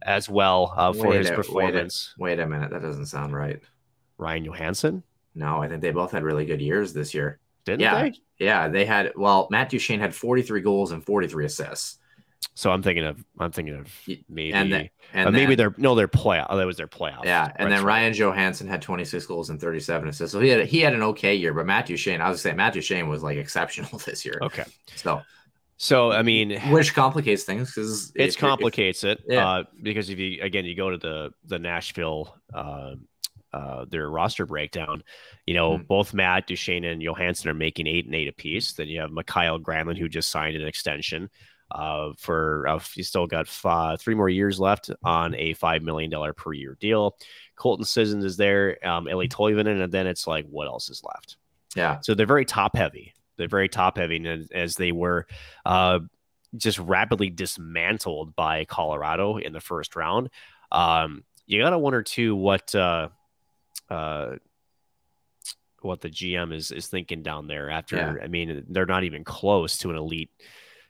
as 0.02 0.28
well 0.28 0.72
uh, 0.76 0.92
for 0.92 1.08
Wait 1.08 1.18
his 1.18 1.28
a- 1.28 1.32
wait 1.32 1.38
a- 1.38 1.42
performance. 1.42 2.14
Wait 2.18 2.38
a 2.40 2.46
minute, 2.46 2.70
that 2.70 2.82
doesn't 2.82 3.06
sound 3.06 3.34
right. 3.34 3.60
Ryan 4.18 4.44
Johansson, 4.44 5.02
No, 5.34 5.62
I 5.62 5.68
think 5.68 5.80
they 5.80 5.90
both 5.92 6.12
had 6.12 6.22
really 6.24 6.44
good 6.44 6.60
years 6.60 6.92
this 6.92 7.14
year. 7.14 7.38
didn't 7.64 7.80
Yeah. 7.80 8.02
they? 8.02 8.14
Yeah, 8.38 8.68
they 8.68 8.84
had. 8.86 9.12
Well, 9.16 9.46
Matt 9.50 9.68
Duchene 9.70 10.00
had 10.00 10.14
43 10.14 10.60
goals 10.62 10.92
and 10.92 11.04
43 11.04 11.44
assists, 11.44 11.98
So 12.54 12.70
I'm 12.70 12.82
thinking 12.82 13.04
of 13.04 13.22
I'm 13.38 13.52
thinking 13.52 13.74
of 13.74 13.88
maybe, 14.28 14.52
and 14.52 14.72
then 14.72 14.90
and 15.12 15.26
but 15.26 15.32
maybe 15.32 15.54
then- 15.54 15.56
they're 15.56 15.74
no, 15.78 15.94
they're 15.94 16.08
playoff. 16.08 16.46
Oh, 16.50 16.56
that 16.56 16.66
was 16.66 16.76
their 16.76 16.88
playoff. 16.88 17.24
yeah, 17.24 17.50
and 17.56 17.70
then. 17.70 17.84
Ryan 17.84 18.12
Johansen 18.12 18.66
had 18.68 18.82
26 18.82 19.26
goals 19.26 19.50
and 19.50 19.60
37 19.60 20.08
assists. 20.08 20.32
So 20.32 20.40
he 20.40 20.48
had 20.48 20.66
he 20.66 20.80
had 20.80 20.92
an 20.94 21.02
okay 21.02 21.34
year, 21.34 21.54
but 21.54 21.66
Matt 21.66 21.86
Duchene, 21.86 22.20
I 22.20 22.28
was 22.30 22.40
saying 22.40 22.56
Matt 22.56 22.72
Duchene 22.74 23.08
was 23.08 23.22
like 23.22 23.36
exceptional 23.38 23.98
this 24.06 24.24
year. 24.24 24.38
Okay, 24.42 24.64
So 24.96 25.22
so 25.76 26.12
I 26.12 26.22
mean, 26.22 26.60
which 26.70 26.94
complicates 26.94 27.44
things 27.44 27.74
because 27.74 28.12
it 28.14 28.36
complicates 28.36 29.04
it 29.04 29.22
yeah. 29.26 29.48
uh, 29.48 29.64
because 29.82 30.10
if 30.10 30.18
you 30.18 30.42
again 30.42 30.64
you 30.64 30.74
go 30.76 30.90
to 30.90 30.98
the 30.98 31.30
the 31.46 31.58
Nashville 31.58 32.36
uh, 32.52 32.94
uh, 33.52 33.84
their 33.88 34.08
roster 34.10 34.44
breakdown, 34.46 35.02
you 35.46 35.54
know 35.54 35.78
Mhm. 35.78 35.86
both 35.86 36.12
Matt 36.14 36.46
Duchene 36.46 36.84
and 36.84 37.00
Johansen 37.02 37.48
are 37.50 37.54
making 37.54 37.86
eight 37.86 38.06
and 38.06 38.14
eight 38.14 38.28
apiece. 38.28 38.72
Then 38.74 38.88
you 38.88 39.00
have 39.00 39.10
Mikael 39.10 39.58
Granlund 39.60 39.98
who 39.98 40.08
just 40.08 40.30
signed 40.30 40.56
an 40.56 40.66
extension 40.66 41.30
uh, 41.70 42.10
for 42.16 42.66
uh, 42.66 42.78
he's 42.94 43.08
still 43.08 43.26
got 43.26 43.46
five, 43.48 44.00
three 44.00 44.14
more 44.14 44.28
years 44.28 44.58
left 44.58 44.90
on 45.04 45.34
a 45.34 45.54
five 45.54 45.82
million 45.82 46.10
dollar 46.10 46.32
per 46.32 46.52
year 46.52 46.76
deal. 46.80 47.16
Colton 47.56 47.84
Sissons 47.84 48.24
is 48.24 48.36
there, 48.36 48.78
um, 48.86 49.04
Eeli 49.06 49.28
Tolvanen, 49.28 49.82
and 49.82 49.92
then 49.92 50.06
it's 50.06 50.26
like 50.26 50.46
what 50.46 50.66
else 50.66 50.88
is 50.90 51.02
left? 51.04 51.36
yeah, 51.76 52.00
So 52.00 52.14
they're 52.14 52.26
very 52.26 52.44
top 52.44 52.76
heavy. 52.76 53.14
They're 53.36 53.48
very 53.48 53.68
top 53.68 53.96
heavy, 53.96 54.16
and 54.16 54.50
as 54.52 54.74
they 54.74 54.92
were 54.92 55.26
uh, 55.64 56.00
just 56.56 56.78
rapidly 56.78 57.30
dismantled 57.30 58.34
by 58.34 58.64
Colorado 58.64 59.36
in 59.36 59.52
the 59.52 59.60
first 59.60 59.96
round. 59.96 60.30
Um, 60.72 61.24
you 61.46 61.60
got 61.60 61.70
to 61.70 61.78
wonder 61.78 62.02
too 62.02 62.34
what 62.36 62.74
uh, 62.74 63.08
uh, 63.88 64.36
what 65.82 66.00
the 66.00 66.10
GM 66.10 66.54
is 66.54 66.70
is 66.70 66.86
thinking 66.86 67.22
down 67.22 67.46
there. 67.46 67.70
After 67.70 67.96
Yeah. 67.96 68.24
I 68.24 68.28
mean, 68.28 68.66
they're 68.68 68.86
not 68.86 69.04
even 69.04 69.24
close 69.24 69.78
to 69.78 69.90
an 69.90 69.96
elite 69.96 70.30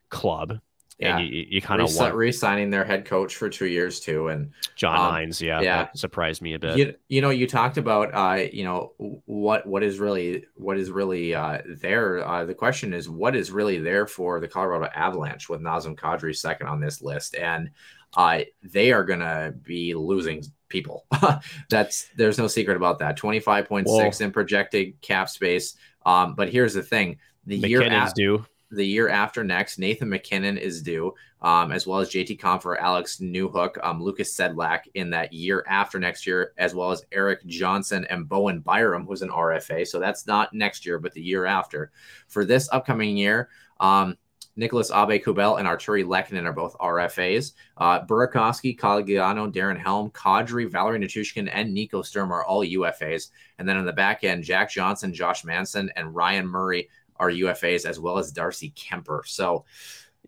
club, 0.08 0.60
Yeah. 1.00 1.16
and 1.16 1.26
you, 1.26 1.46
you 1.48 1.62
kind 1.62 1.80
of 1.80 1.88
Resi- 1.88 2.12
re-signing 2.12 2.68
their 2.68 2.84
head 2.84 3.06
coach 3.06 3.34
for 3.36 3.48
two 3.48 3.66
years 3.66 4.00
too, 4.00 4.28
and 4.28 4.52
John 4.76 4.96
um, 4.98 5.14
Hynes. 5.14 5.40
Yeah, 5.40 5.60
yeah. 5.62 5.88
surprised 5.94 6.42
me 6.42 6.52
a 6.52 6.58
bit. 6.58 6.76
you, 6.76 6.94
you 7.08 7.22
know 7.22 7.30
you 7.30 7.46
talked 7.46 7.78
about 7.78 8.14
uh 8.14 8.46
you 8.52 8.64
know 8.64 8.92
what 9.24 9.66
what 9.66 9.82
is 9.82 9.98
really 9.98 10.44
what 10.56 10.76
is 10.76 10.90
really 10.90 11.34
uh 11.34 11.62
there 11.66 12.26
uh 12.26 12.44
the 12.44 12.54
question 12.54 12.92
is 12.92 13.08
what 13.08 13.34
is 13.34 13.50
really 13.50 13.78
there 13.78 14.06
for 14.06 14.40
the 14.40 14.48
colorado 14.48 14.90
avalanche 14.94 15.48
with 15.48 15.60
nazem 15.60 15.96
kadri 15.96 16.36
second 16.36 16.66
on 16.66 16.80
this 16.80 17.00
list 17.00 17.34
and 17.34 17.70
uh 18.14 18.40
they 18.62 18.92
are 18.92 19.04
gonna 19.04 19.54
be 19.62 19.94
losing 19.94 20.44
people 20.68 21.06
that's 21.70 22.08
there's 22.16 22.38
no 22.38 22.46
secret 22.46 22.76
about 22.76 22.98
that 22.98 23.18
25.6 23.18 24.20
in 24.20 24.30
projected 24.30 25.00
cap 25.00 25.28
space 25.30 25.76
um 26.04 26.34
but 26.34 26.50
here's 26.50 26.74
the 26.74 26.82
thing 26.82 27.16
the 27.46 27.56
year 27.56 27.82
at, 27.82 28.14
due. 28.14 28.44
The 28.72 28.86
year 28.86 29.08
after 29.08 29.42
next, 29.42 29.78
Nathan 29.78 30.08
MacKinnon 30.08 30.56
is 30.56 30.80
due, 30.80 31.14
um, 31.42 31.72
as 31.72 31.86
well 31.88 31.98
as 31.98 32.08
JT 32.08 32.38
Compher, 32.38 32.78
Alex 32.78 33.18
Newhook, 33.18 33.82
um, 33.82 34.00
Lukas 34.00 34.32
Sedlak 34.36 34.82
in 34.94 35.10
that 35.10 35.32
year 35.32 35.64
after 35.68 35.98
next 35.98 36.24
year, 36.24 36.52
as 36.56 36.72
well 36.72 36.92
as 36.92 37.04
Erik 37.10 37.44
Johnson 37.46 38.06
and 38.10 38.28
Bowen 38.28 38.60
Byram, 38.60 39.06
who's 39.06 39.22
an 39.22 39.30
RFA. 39.30 39.86
So 39.86 39.98
that's 39.98 40.26
not 40.26 40.54
next 40.54 40.86
year, 40.86 41.00
but 41.00 41.12
the 41.12 41.22
year 41.22 41.46
after. 41.46 41.90
For 42.28 42.44
this 42.44 42.68
upcoming 42.70 43.16
year, 43.16 43.48
um, 43.80 44.16
Nicolas 44.56 44.90
Aube-Kubel 44.90 45.56
and 45.58 45.66
Artturi 45.66 46.04
Lehkonen 46.04 46.44
are 46.44 46.52
both 46.52 46.76
RFAs. 46.78 47.52
Uh, 47.76 48.04
Burakovsky, 48.04 48.78
Cogliano, 48.78 49.50
Darren 49.50 49.78
Helm, 49.78 50.10
Kadri, 50.10 50.70
Valeri 50.70 50.98
Nichushkin, 50.98 51.48
and 51.52 51.72
Nico 51.72 52.02
Sturm 52.02 52.32
are 52.32 52.44
all 52.44 52.64
UFAs. 52.64 53.30
And 53.58 53.68
then 53.68 53.76
on 53.76 53.86
the 53.86 53.92
back 53.92 54.22
end, 54.22 54.44
Jack 54.44 54.70
Johnson, 54.70 55.14
Josh 55.14 55.44
Manson, 55.44 55.90
and 55.96 56.14
Ryan 56.14 56.46
Murray 56.46 56.88
are 57.20 57.30
UFAs, 57.30 57.84
as 57.84 58.00
well 58.00 58.18
as 58.18 58.32
Darcy 58.32 58.72
Kuemper. 58.72 59.24
So, 59.26 59.64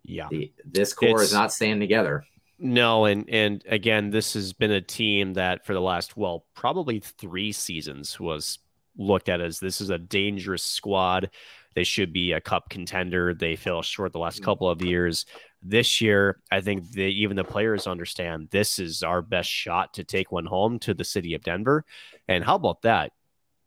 yeah, 0.03 0.27
the, 0.29 0.53
this 0.63 0.93
core 0.93 1.09
It's- 1.09 1.27
is 1.27 1.33
not 1.33 1.51
staying 1.51 1.81
together. 1.81 2.23
No, 2.59 3.05
and 3.05 3.27
and 3.29 3.61
again, 3.67 4.09
this 4.11 4.35
has 4.35 4.53
been 4.53 4.71
a 4.71 4.79
team 4.79 5.33
that 5.33 5.65
for 5.65 5.73
the 5.73 5.81
last 5.81 6.15
well, 6.15 6.45
probably 6.53 6.99
three 6.99 7.51
seasons 7.51 8.19
was 8.19 8.59
looked 8.95 9.27
at 9.27 9.41
as 9.41 9.59
this 9.59 9.81
is 9.81 9.89
a 9.89 9.97
dangerous 9.97 10.63
squad. 10.63 11.31
They 11.75 11.83
should 11.83 12.13
be 12.13 12.31
a 12.31 12.39
cup 12.39 12.69
contender. 12.69 13.33
They 13.33 13.55
fell 13.55 13.81
short 13.81 14.13
the 14.13 14.19
last 14.19 14.43
couple 14.43 14.69
of 14.69 14.81
years. 14.83 15.25
This 15.63 15.99
year, 15.99 16.39
I 16.51 16.61
think 16.61 16.91
they, 16.91 17.09
even 17.09 17.35
the 17.35 17.43
players 17.43 17.87
understand 17.87 18.49
this 18.51 18.77
is 18.77 19.01
our 19.01 19.21
best 19.23 19.49
shot 19.49 19.95
to 19.95 20.03
take 20.03 20.31
one 20.31 20.45
home 20.45 20.77
to 20.79 20.93
the 20.93 21.03
city 21.03 21.33
of 21.33 21.41
Denver. 21.41 21.83
And 22.27 22.43
how 22.43 22.55
about 22.55 22.83
that? 22.83 23.11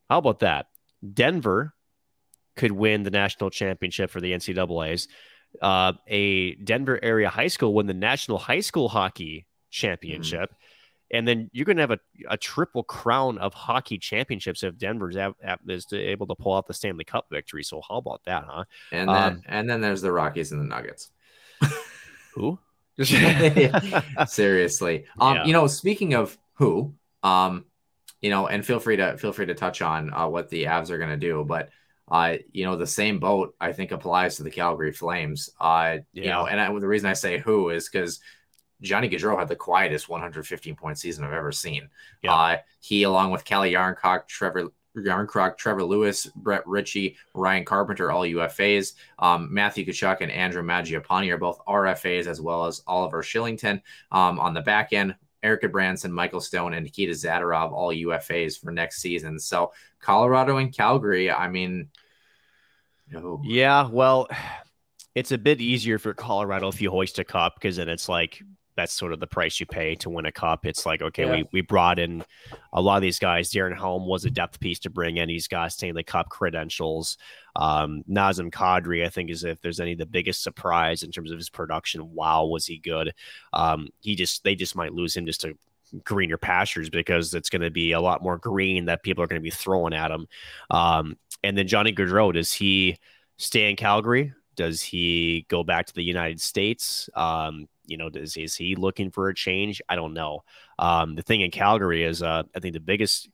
How 0.09 0.19
about 0.19 0.39
that? 0.41 0.67
Denver 1.13 1.75
could 2.57 2.73
win 2.73 3.03
the 3.03 3.11
national 3.11 3.51
championship 3.51 4.11
for 4.11 4.21
the 4.21 4.33
NCAA's 4.33 5.09
uh, 5.63 5.93
a 6.09 6.55
Denver 6.57 6.99
area 7.03 7.29
high 7.29 7.47
school 7.47 7.75
win 7.75 7.87
the 7.87 7.95
National 7.95 8.39
High 8.39 8.61
School 8.61 8.89
Hockey 8.89 9.47
Championship. 9.71 10.53
And 11.13 11.27
then 11.27 11.51
you're 11.53 11.65
going 11.65 11.77
to 11.77 11.83
have 11.83 11.93
a, 11.93 12.01
a 12.29 12.37
triple 12.37 12.83
crown 12.83 13.39
of 13.39 13.55
hockey 13.55 13.97
championships 13.97 14.65
if 14.65 14.77
Denver's 14.77 15.17
is 15.69 15.87
able 15.93 16.27
to 16.27 16.35
pull 16.35 16.55
out 16.55 16.67
the 16.67 16.75
Stanley 16.75 17.05
Cup 17.05 17.27
victory. 17.31 17.63
So 17.63 17.81
how 17.89 17.99
about 17.99 18.23
that, 18.27 18.45
huh? 18.45 18.65
And 18.91 19.09
then, 19.09 19.17
Um, 19.17 19.43
and 19.47 19.71
then 19.71 19.81
there's 19.81 20.03
the 20.03 20.11
Rockies 20.11 20.51
and 20.51 20.61
the 20.61 20.67
Nuggets. 20.67 21.11
Who? 22.35 22.59
Seriously. 24.27 25.05
Um, 25.21 25.37
Yeah. 25.37 25.45
you 25.45 25.53
know, 25.53 25.67
speaking 25.67 26.15
of 26.15 26.37
who, 26.55 26.95
um, 27.23 27.67
you 28.21 28.31
know, 28.31 28.47
and 28.49 28.65
feel 28.65 28.81
free 28.81 28.97
to 28.97 29.17
feel 29.19 29.33
free 29.33 29.47
to 29.47 29.55
touch 29.55 29.83
on 29.83 30.13
uh, 30.13 30.27
what 30.27 30.49
the 30.49 30.65
Avs 30.65 30.91
are 30.91 30.99
going 30.99 31.11
to 31.11 31.17
do, 31.17 31.45
but 31.47 31.71
uh, 32.09 32.37
you 32.53 32.65
know, 32.65 32.77
the 32.77 32.87
same 32.87 33.19
boat 33.19 33.55
I 33.61 33.73
think 33.73 33.91
applies 33.91 34.37
to 34.37 34.43
the 34.43 34.51
Calgary 34.51 34.93
Flames. 34.93 35.51
Uh, 35.61 35.99
you 36.13 36.27
know, 36.27 36.47
and 36.47 36.61
I, 36.61 36.67
the 36.79 36.87
reason 36.87 37.11
I 37.11 37.15
say 37.15 37.39
who 37.39 37.71
is 37.71 37.89
because 37.89 38.21
Johnny 38.83 39.09
Gaudreau 39.09 39.39
had 39.39 39.49
the 39.49 39.57
quietest 39.57 40.09
115 40.09 40.77
point 40.77 40.99
season 40.99 41.25
I've 41.25 41.33
ever 41.33 41.53
seen. 41.53 41.89
Yeah. 42.23 42.35
Uh, 42.35 42.57
he, 42.81 43.03
along 43.03 43.33
with 43.33 43.45
Calle 43.45 43.73
Jarnkrok, 43.73 44.29
Trevor 44.29 44.71
Yarncroc, 44.97 45.59
Trevor 45.59 45.85
Lewis, 45.85 46.27
Brett 46.37 46.67
Ritchie, 46.67 47.17
Ryan 47.35 47.65
Carpenter, 47.65 48.11
all 48.11 48.23
UFAs. 48.23 48.95
Um, 49.19 49.53
Matthew 49.53 49.85
Tkachuk 49.85 50.21
and 50.21 50.31
Andrew 50.31 50.63
Mangiapane 50.63 51.31
are 51.31 51.39
both 51.39 51.61
RFAs, 51.67 52.27
as 52.27 52.41
well 52.41 52.67
as 52.67 52.83
Oliver 52.87 53.23
Kylington. 53.23 53.83
Um, 54.11 54.39
on 54.39 54.55
the 54.55 54.63
back 54.63 54.93
end, 54.93 55.15
Erica 55.47 55.69
Branson, 55.69 56.13
Michael 56.13 56.41
Stone, 56.41 56.75
and 56.75 56.85
Nikita 56.85 57.13
Zadorov, 57.13 57.73
all 57.73 57.95
UFAs 57.95 58.61
for 58.61 58.73
next 58.73 59.01
season. 59.01 59.39
So 59.39 59.73
Colorado 60.01 60.57
and 60.57 60.75
Calgary, 60.75 61.31
I 61.31 61.49
mean. 61.49 61.89
Yeah, 63.45 63.89
well, 63.89 64.29
it's 65.15 65.31
a 65.31 65.39
bit 65.39 65.61
easier 65.61 65.99
for 65.99 66.13
Colorado 66.15 66.69
if 66.69 66.83
you 66.83 66.91
hoist 66.91 67.21
a 67.21 67.25
cup 67.25 67.55
because 67.55 67.77
then 67.77 67.89
it's 67.89 68.09
like 68.09 68.43
that's 68.77 68.93
sort 68.93 69.13
of 69.13 69.21
the 69.21 69.27
price 69.27 69.59
you 69.59 69.67
pay 69.67 69.95
to 69.97 70.11
win 70.11 70.27
a 70.27 70.33
cup. 70.33 70.67
It's 70.67 70.85
like, 70.85 71.01
okay, 71.03 71.25
Yeah. 71.25 71.37
we, 71.37 71.49
we 71.53 71.61
brought 71.63 71.99
in 71.99 72.23
a 72.73 72.81
lot 72.81 72.97
of 72.97 73.03
these 73.03 73.19
guys. 73.19 73.51
Darren 73.51 73.77
Helm 73.77 74.07
was 74.07 74.25
a 74.25 74.31
depth 74.31 74.61
piece 74.61 74.79
to 74.81 74.91
bring 74.91 75.17
in. 75.17 75.29
He's 75.29 75.49
got 75.49 75.73
Stanley 75.73 76.03
Cup 76.03 76.29
credentials. 76.29 77.17
Um, 77.57 78.05
Nazem 78.09 78.51
Kadri, 78.51 79.05
I 79.05 79.09
think, 79.09 79.31
is 79.31 79.45
if 79.45 79.61
there's 79.63 79.81
any 79.81 79.95
the 79.95 80.05
biggest 80.07 80.43
surprise 80.43 81.03
in 81.03 81.11
terms 81.11 81.31
of 81.31 81.39
his 81.39 81.49
production. 81.49 82.13
Wow, 82.15 82.45
was 82.47 82.67
he 82.67 82.79
good? 82.79 83.15
Um, 83.53 83.89
he 84.01 84.15
just 84.15 84.45
they 84.45 84.55
just 84.55 84.77
might 84.77 84.93
lose 84.93 85.17
him 85.17 85.27
just 85.27 85.41
to 85.41 85.57
greener 86.05 86.37
pastures 86.37 86.91
because 86.91 87.33
it's 87.33 87.49
going 87.49 87.63
to 87.63 87.71
be 87.71 87.93
a 87.93 88.01
lot 88.01 88.23
more 88.23 88.37
green 88.37 88.87
that 88.87 89.03
people 89.03 89.23
are 89.25 89.27
going 89.27 89.41
to 89.41 89.45
be 89.45 89.51
throwing 89.51 89.95
at 89.95 90.11
him. 90.11 90.27
Um, 90.69 91.17
and 91.43 91.57
then 91.57 91.69
Johnny 91.69 91.93
Gaudreau, 91.93 92.33
does 92.35 92.53
he 92.53 92.99
stay 93.39 93.71
in 93.71 93.77
Calgary? 93.77 94.35
Does 94.57 94.83
he 94.83 95.47
go 95.49 95.63
back 95.63 95.87
to 95.87 95.95
the 95.95 96.03
United 96.03 96.41
States? 96.41 97.09
Um, 97.15 97.69
you 97.87 97.97
know, 97.97 98.11
does 98.11 98.37
is 98.37 98.57
he 98.57 98.75
looking 98.75 99.11
for 99.11 99.29
a 99.29 99.35
change? 99.35 99.81
I 99.89 99.97
don't 99.97 100.15
know. 100.15 100.43
Um, 100.79 101.15
the 101.15 101.23
thing 101.23 101.43
in 101.43 101.51
Calgary 101.51 102.03
is, 102.05 102.23
uh, 102.23 102.43
I 102.55 102.61
think 102.61 102.75
the 102.75 102.81
biggest 102.81 103.29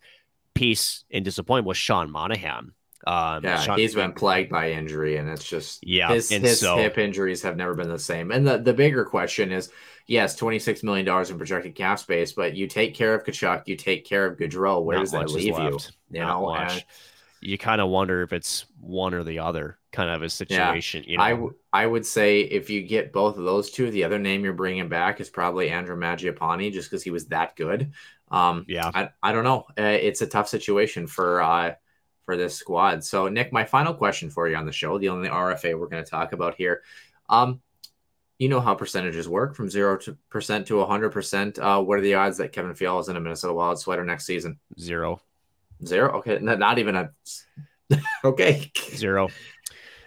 piece 0.54 1.04
in 1.10 1.22
disappointment 1.22 1.66
was 1.66 1.76
Sean 1.78 2.10
Monahan. 2.10 2.72
Um, 3.06 3.42
Yeah, 3.42 3.60
Sean- 3.60 3.78
he's 3.78 3.94
been 3.94 4.12
plagued 4.12 4.50
by 4.50 4.72
injury, 4.72 5.16
and 5.16 5.28
it's 5.28 5.44
just 5.44 5.84
Yeah, 5.86 6.12
his, 6.12 6.28
his 6.28 6.60
so- 6.60 6.76
hip 6.76 6.98
injuries 6.98 7.42
have 7.42 7.56
never 7.56 7.74
been 7.74 7.88
the 7.88 7.98
same. 7.98 8.30
And 8.30 8.46
the, 8.46 8.58
the 8.58 8.74
bigger 8.74 9.04
question 9.04 9.50
is, 9.50 9.70
yes, 10.06 10.36
twenty 10.36 10.58
six 10.58 10.82
million 10.82 11.06
dollars 11.06 11.30
in 11.30 11.38
projected 11.38 11.74
cap 11.74 11.98
space, 11.98 12.32
but 12.32 12.54
you 12.54 12.66
take 12.66 12.94
care 12.94 13.14
of 13.14 13.24
Tkachuk, 13.24 13.62
you 13.66 13.76
take 13.76 14.04
care 14.04 14.26
of 14.26 14.38
Gaudreau. 14.38 14.84
Where 14.84 14.98
Not 14.98 15.02
does 15.04 15.12
that 15.12 15.30
leave 15.30 15.46
you? 15.58 15.78
You 16.10 16.20
Not 16.20 16.40
know, 16.40 16.74
you 17.42 17.58
kind 17.58 17.80
of 17.80 17.88
wonder 17.88 18.22
if 18.22 18.32
it's 18.32 18.66
one 18.80 19.14
or 19.14 19.24
the 19.24 19.40
other 19.40 19.78
kind 19.90 20.10
of 20.10 20.22
a 20.22 20.30
situation. 20.30 21.04
You 21.06 21.18
know, 21.18 21.22
I 21.22 21.30
w- 21.30 21.54
I 21.72 21.86
would 21.86 22.06
say 22.06 22.40
if 22.40 22.70
you 22.70 22.82
get 22.82 23.12
both 23.12 23.36
of 23.36 23.44
those 23.44 23.70
two, 23.70 23.90
the 23.90 24.04
other 24.04 24.18
name 24.18 24.44
you're 24.44 24.52
bringing 24.52 24.88
back 24.88 25.20
is 25.20 25.28
probably 25.28 25.70
Andrew 25.70 25.96
Mangiapane, 25.96 26.72
just 26.72 26.90
because 26.90 27.02
he 27.02 27.10
was 27.10 27.26
that 27.26 27.56
good. 27.56 27.92
Um, 28.30 28.64
yeah. 28.68 28.90
I, 28.94 29.10
I 29.22 29.32
don't 29.32 29.44
know. 29.44 29.66
Uh, 29.78 29.82
it's 29.82 30.22
a 30.22 30.26
tough 30.26 30.48
situation 30.48 31.06
for 31.06 31.42
uh, 31.42 31.74
for 32.24 32.36
this 32.36 32.56
squad. 32.56 33.04
So, 33.04 33.28
Nick, 33.28 33.52
my 33.52 33.64
final 33.64 33.92
question 33.92 34.30
for 34.30 34.48
you 34.48 34.56
on 34.56 34.64
the 34.64 34.72
show, 34.72 34.98
the 34.98 35.10
only 35.10 35.28
RFA 35.28 35.78
we're 35.78 35.88
going 35.88 36.04
to 36.04 36.10
talk 36.10 36.32
about 36.32 36.54
here. 36.54 36.82
Um, 37.28 37.60
you 38.38 38.48
know 38.48 38.60
how 38.60 38.74
percentages 38.74 39.28
work 39.28 39.54
from 39.54 39.70
zero 39.70 39.96
to 39.98 40.16
percent 40.30 40.66
to 40.68 40.84
hundred 40.84 41.10
percent. 41.10 41.58
Uh, 41.58 41.80
what 41.80 41.98
are 41.98 42.02
the 42.02 42.14
odds 42.14 42.38
that 42.38 42.52
Kevin 42.52 42.74
Fiala 42.74 43.00
is 43.00 43.08
in 43.08 43.16
a 43.16 43.20
Minnesota 43.20 43.52
Wild 43.52 43.78
sweater 43.78 44.04
next 44.04 44.26
season? 44.26 44.58
Zero. 44.80 45.20
Zero. 45.84 46.18
Okay, 46.18 46.38
not, 46.40 46.58
not 46.58 46.78
even 46.78 46.96
a. 46.96 47.10
okay. 48.24 48.70
Zero. 48.94 49.28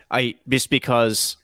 I 0.09 0.35
just 0.47 0.69
because, 0.69 1.37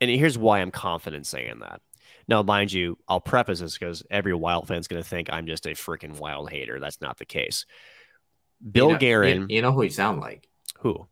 and 0.00 0.10
here's 0.10 0.38
why 0.38 0.60
I'm 0.60 0.70
confident 0.70 1.26
saying 1.26 1.60
that. 1.60 1.80
Now, 2.28 2.42
mind 2.42 2.72
you, 2.72 2.98
I'll 3.08 3.20
preface 3.20 3.60
this 3.60 3.78
because 3.78 4.02
every 4.10 4.34
Wild 4.34 4.66
fan's 4.66 4.88
going 4.88 5.02
to 5.02 5.08
think 5.08 5.32
I'm 5.32 5.46
just 5.46 5.66
a 5.66 5.70
freaking 5.70 6.18
Wild 6.18 6.50
hater. 6.50 6.80
That's 6.80 7.00
not 7.00 7.18
the 7.18 7.24
case. 7.24 7.66
Bill 8.70 8.88
you 8.88 8.92
know, 8.94 8.98
Guerin, 8.98 9.40
You, 9.48 9.56
you 9.56 9.62
know 9.62 9.72
who 9.72 9.82
you 9.82 9.90
sound 9.90 10.20
like. 10.20 10.48
who? 10.80 11.06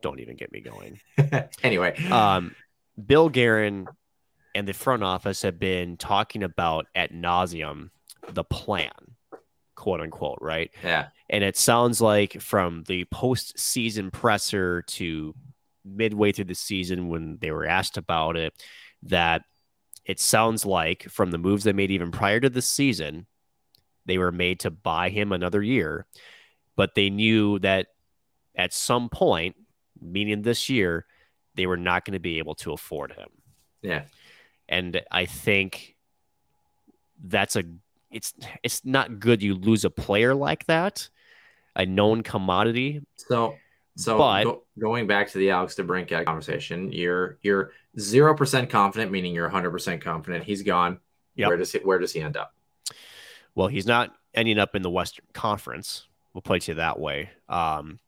Don't 0.00 0.18
even 0.18 0.36
get 0.36 0.50
me 0.50 0.60
going. 0.60 1.00
anyway. 1.62 1.96
Um, 2.10 2.56
Bill 3.06 3.28
Guerin 3.28 3.86
and 4.54 4.66
the 4.66 4.72
front 4.72 5.04
office 5.04 5.42
have 5.42 5.58
been 5.58 5.96
talking 5.96 6.42
about 6.42 6.86
at 6.94 7.12
nauseum 7.12 7.90
the 8.28 8.44
plan, 8.44 8.90
quote 9.76 10.00
unquote, 10.00 10.38
right? 10.40 10.70
yeah. 10.82 11.08
And 11.32 11.42
it 11.42 11.56
sounds 11.56 12.00
like 12.00 12.40
from 12.40 12.84
the 12.86 13.06
postseason 13.06 14.12
presser 14.12 14.82
to 14.82 15.34
midway 15.84 16.30
through 16.30 16.44
the 16.44 16.54
season 16.54 17.08
when 17.08 17.38
they 17.40 17.50
were 17.50 17.66
asked 17.66 17.96
about 17.96 18.36
it, 18.36 18.52
that 19.02 19.42
it 20.04 20.20
sounds 20.20 20.64
like 20.64 21.04
from 21.04 21.30
the 21.30 21.38
moves 21.38 21.64
they 21.64 21.72
made 21.72 21.90
even 21.90 22.10
prior 22.10 22.38
to 22.38 22.50
the 22.50 22.62
season, 22.62 23.26
they 24.04 24.18
were 24.18 24.30
made 24.30 24.60
to 24.60 24.70
buy 24.70 25.08
him 25.08 25.32
another 25.32 25.62
year, 25.62 26.06
but 26.76 26.94
they 26.94 27.08
knew 27.08 27.58
that 27.60 27.86
at 28.54 28.72
some 28.72 29.08
point, 29.08 29.56
meaning 30.00 30.42
this 30.42 30.68
year, 30.68 31.06
they 31.54 31.66
were 31.66 31.76
not 31.76 32.04
going 32.04 32.14
to 32.14 32.20
be 32.20 32.38
able 32.38 32.54
to 32.56 32.72
afford 32.72 33.12
him. 33.12 33.28
Yeah. 33.80 34.02
And 34.68 35.02
I 35.10 35.26
think 35.26 35.96
that's 37.24 37.56
a 37.56 37.64
it's 38.10 38.34
it's 38.62 38.84
not 38.84 39.18
good 39.18 39.42
you 39.42 39.54
lose 39.54 39.84
a 39.84 39.90
player 39.90 40.34
like 40.34 40.66
that, 40.66 41.08
a 41.76 41.86
known 41.86 42.22
commodity. 42.22 43.02
So, 43.16 43.54
so 43.96 44.18
But- 44.18 44.44
go- 44.44 44.62
going 44.78 45.06
back 45.06 45.30
to 45.30 45.38
the 45.38 45.50
Alex 45.50 45.74
DeBrincat 45.74 46.24
conversation, 46.24 46.92
you're 46.92 47.38
you're 47.42 47.72
zero 47.98 48.34
percent 48.36 48.70
confident, 48.70 49.10
meaning 49.10 49.34
you're 49.34 49.48
hundred 49.48 49.70
percent 49.70 50.02
confident. 50.02 50.44
He's 50.44 50.62
gone. 50.62 51.00
Yep. 51.36 51.48
Where 51.48 51.56
does 51.56 51.72
he 51.72 51.78
Where 51.78 51.98
does 51.98 52.12
he 52.12 52.20
end 52.20 52.36
up? 52.36 52.54
Well, 53.54 53.68
he's 53.68 53.86
not 53.86 54.14
ending 54.34 54.58
up 54.58 54.74
in 54.74 54.82
the 54.82 54.90
Western 54.90 55.26
Conference. 55.34 56.06
We'll 56.32 56.42
play 56.42 56.58
to 56.60 56.74
that 56.74 56.98
way. 56.98 57.30
Um, 57.48 57.98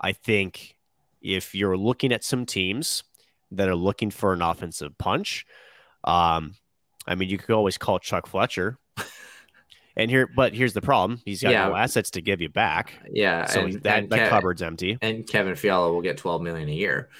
I 0.00 0.12
think 0.12 0.76
if 1.20 1.54
you're 1.54 1.76
looking 1.76 2.12
at 2.12 2.24
some 2.24 2.46
teams 2.46 3.04
that 3.50 3.68
are 3.68 3.74
looking 3.74 4.10
for 4.10 4.32
an 4.32 4.40
offensive 4.42 4.96
punch, 4.96 5.46
um, 6.04 6.54
I 7.06 7.14
mean, 7.14 7.28
you 7.28 7.36
could 7.36 7.54
always 7.54 7.76
call 7.76 7.98
Chuck 7.98 8.26
Fletcher. 8.26 8.78
And 9.96 10.10
here, 10.10 10.26
but 10.26 10.54
here's 10.54 10.72
the 10.72 10.80
problem: 10.82 11.20
he's 11.24 11.42
got 11.42 11.52
Yeah. 11.52 11.68
no 11.68 11.76
assets 11.76 12.10
to 12.12 12.20
give 12.20 12.40
you 12.40 12.48
back, 12.48 12.94
Yeah, 13.12 13.46
so 13.46 13.60
and, 13.60 13.74
that 13.84 13.98
and, 14.04 14.10
that 14.10 14.28
cupboard's 14.30 14.60
empty. 14.62 14.98
and 15.00 15.26
Kevin 15.26 15.54
Fiala 15.54 15.92
will 15.92 16.02
get 16.02 16.16
twelve 16.18 16.42
million 16.42 16.68
a 16.68 16.72
year. 16.72 17.10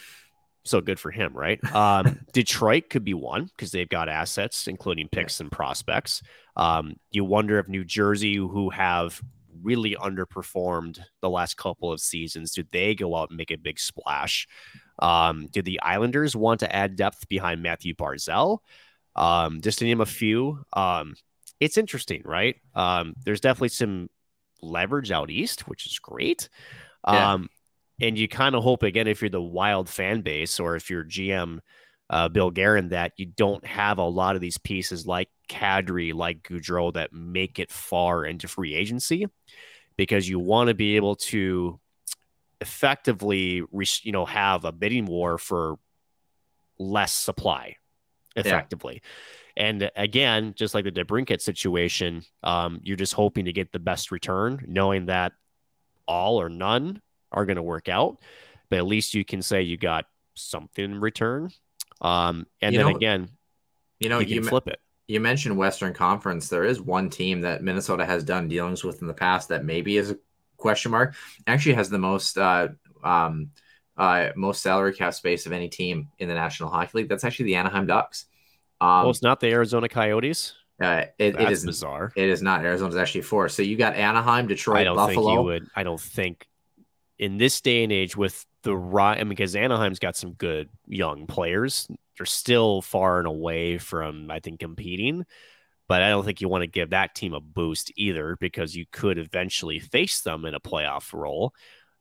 So 0.64 0.80
good 0.80 0.98
for 0.98 1.10
him, 1.10 1.34
right? 1.34 1.60
Um, 1.74 2.20
Detroit 2.32 2.88
could 2.90 3.04
be 3.04 3.14
one 3.14 3.44
because 3.44 3.70
they've 3.70 3.88
got 3.88 4.08
assets, 4.08 4.66
including 4.66 5.08
picks 5.08 5.40
and 5.40 5.52
prospects. 5.52 6.22
Um, 6.56 6.94
you 7.10 7.24
wonder 7.24 7.58
if 7.58 7.68
New 7.68 7.84
Jersey, 7.84 8.36
who 8.36 8.70
have 8.70 9.20
really 9.62 9.94
underperformed 9.94 10.98
the 11.20 11.30
last 11.30 11.56
couple 11.56 11.92
of 11.92 12.00
seasons, 12.00 12.52
do 12.52 12.64
they 12.72 12.94
go 12.94 13.14
out 13.14 13.30
and 13.30 13.36
make 13.36 13.50
a 13.50 13.56
big 13.56 13.78
splash? 13.78 14.48
Um, 14.98 15.46
do 15.52 15.62
the 15.62 15.80
Islanders 15.80 16.34
want 16.34 16.60
to 16.60 16.74
add 16.74 16.96
depth 16.96 17.28
behind 17.28 17.62
Mathew 17.62 17.94
Barzal? 17.94 18.58
Um, 19.14 19.60
just 19.60 19.78
to 19.78 19.84
name 19.84 20.00
a 20.00 20.06
few. 20.06 20.64
Um, 20.72 21.14
it's 21.64 21.78
interesting, 21.78 22.22
right? 22.24 22.56
Um, 22.74 23.14
there's 23.24 23.40
definitely 23.40 23.70
some 23.70 24.10
leverage 24.60 25.10
out 25.10 25.30
east, 25.30 25.66
which 25.66 25.86
is 25.86 25.98
great. 25.98 26.48
Yeah. 27.08 27.32
Um, 27.32 27.48
and 28.00 28.18
you 28.18 28.28
kind 28.28 28.54
of 28.54 28.62
hope 28.62 28.82
again 28.82 29.06
if 29.06 29.22
you're 29.22 29.30
the 29.30 29.40
wild 29.40 29.88
fan 29.88 30.20
base 30.20 30.60
or 30.60 30.76
if 30.76 30.90
you're 30.90 31.04
GM 31.04 31.60
uh, 32.10 32.28
Bill 32.28 32.50
Guerin 32.50 32.90
that 32.90 33.12
you 33.16 33.26
don't 33.26 33.64
have 33.64 33.98
a 33.98 34.04
lot 34.04 34.34
of 34.34 34.42
these 34.42 34.58
pieces 34.58 35.06
like 35.06 35.28
Kadri, 35.48 36.12
like 36.12 36.42
Gaudreau 36.42 36.92
that 36.94 37.12
make 37.12 37.58
it 37.58 37.70
far 37.70 38.24
into 38.24 38.46
free 38.48 38.74
agency 38.74 39.26
because 39.96 40.28
you 40.28 40.38
want 40.38 40.68
to 40.68 40.74
be 40.74 40.96
able 40.96 41.16
to 41.16 41.80
effectively, 42.60 43.62
you 44.02 44.12
know, 44.12 44.26
have 44.26 44.64
a 44.64 44.72
bidding 44.72 45.06
war 45.06 45.38
for 45.38 45.76
less 46.78 47.14
supply 47.14 47.76
effectively. 48.36 49.00
Yeah. 49.02 49.10
And 49.56 49.90
again, 49.94 50.54
just 50.56 50.74
like 50.74 50.84
the 50.84 50.92
DeBrincat 50.92 51.40
situation, 51.40 52.24
um, 52.42 52.80
you're 52.82 52.96
just 52.96 53.12
hoping 53.12 53.44
to 53.44 53.52
get 53.52 53.72
the 53.72 53.78
best 53.78 54.10
return, 54.10 54.64
knowing 54.66 55.06
that 55.06 55.32
all 56.06 56.40
or 56.40 56.48
none 56.48 57.00
are 57.30 57.46
going 57.46 57.56
to 57.56 57.62
work 57.62 57.88
out. 57.88 58.18
But 58.68 58.78
at 58.78 58.86
least 58.86 59.14
you 59.14 59.24
can 59.24 59.42
say 59.42 59.62
you 59.62 59.76
got 59.76 60.06
something 60.34 60.84
in 60.84 61.00
return. 61.00 61.50
Um, 62.00 62.46
and 62.60 62.74
you 62.74 62.78
then 62.78 62.90
know, 62.90 62.96
again, 62.96 63.28
you 64.00 64.08
know, 64.08 64.18
you, 64.18 64.26
you 64.26 64.40
can 64.40 64.48
flip 64.48 64.68
it. 64.68 64.80
You 65.06 65.20
mentioned 65.20 65.56
Western 65.56 65.92
Conference. 65.94 66.48
There 66.48 66.64
is 66.64 66.80
one 66.80 67.10
team 67.10 67.42
that 67.42 67.62
Minnesota 67.62 68.04
has 68.04 68.24
done 68.24 68.48
dealings 68.48 68.82
with 68.82 69.02
in 69.02 69.06
the 69.06 69.14
past 69.14 69.48
that 69.50 69.64
maybe 69.64 69.96
is 69.96 70.10
a 70.10 70.18
question 70.56 70.90
mark. 70.90 71.14
Actually, 71.46 71.74
has 71.74 71.90
the 71.90 71.98
most 71.98 72.38
uh, 72.38 72.68
um, 73.02 73.50
uh, 73.96 74.30
most 74.34 74.62
salary 74.62 74.94
cap 74.94 75.14
space 75.14 75.46
of 75.46 75.52
any 75.52 75.68
team 75.68 76.08
in 76.18 76.28
the 76.28 76.34
National 76.34 76.70
Hockey 76.70 76.90
League. 76.94 77.08
That's 77.08 77.24
actually 77.24 77.46
the 77.46 77.56
Anaheim 77.56 77.86
Ducks. 77.86 78.26
Um, 78.80 79.02
well, 79.02 79.10
it's 79.10 79.22
not 79.22 79.40
the 79.40 79.48
Arizona 79.48 79.88
Coyotes. 79.88 80.54
Uh, 80.80 81.04
it, 81.18 81.40
it 81.40 81.52
is 81.52 81.64
bizarre. 81.64 82.12
It 82.16 82.28
is 82.28 82.42
not. 82.42 82.64
Arizona's 82.64 82.96
actually 82.96 83.22
four. 83.22 83.48
So 83.48 83.62
you 83.62 83.76
got 83.76 83.94
Anaheim, 83.94 84.48
Detroit, 84.48 84.78
I 84.78 84.84
don't 84.84 84.96
Buffalo. 84.96 85.26
Think 85.26 85.38
you 85.38 85.42
would, 85.42 85.68
I 85.76 85.82
don't 85.84 86.00
think 86.00 86.46
in 87.18 87.38
this 87.38 87.60
day 87.60 87.84
and 87.84 87.92
age 87.92 88.16
with 88.16 88.44
the 88.64 88.76
right, 88.76 89.16
I 89.16 89.22
mean, 89.22 89.28
because 89.28 89.54
Anaheim's 89.54 90.00
got 90.00 90.16
some 90.16 90.32
good 90.32 90.68
young 90.86 91.26
players. 91.26 91.86
They're 92.18 92.26
still 92.26 92.82
far 92.82 93.18
and 93.18 93.28
away 93.28 93.78
from, 93.78 94.30
I 94.30 94.40
think, 94.40 94.60
competing. 94.60 95.24
But 95.86 96.02
I 96.02 96.08
don't 96.08 96.24
think 96.24 96.40
you 96.40 96.48
want 96.48 96.62
to 96.62 96.66
give 96.66 96.90
that 96.90 97.14
team 97.14 97.34
a 97.34 97.40
boost 97.40 97.92
either 97.96 98.36
because 98.40 98.74
you 98.74 98.86
could 98.90 99.18
eventually 99.18 99.78
face 99.78 100.22
them 100.22 100.44
in 100.44 100.54
a 100.54 100.60
playoff 100.60 101.12
role. 101.12 101.54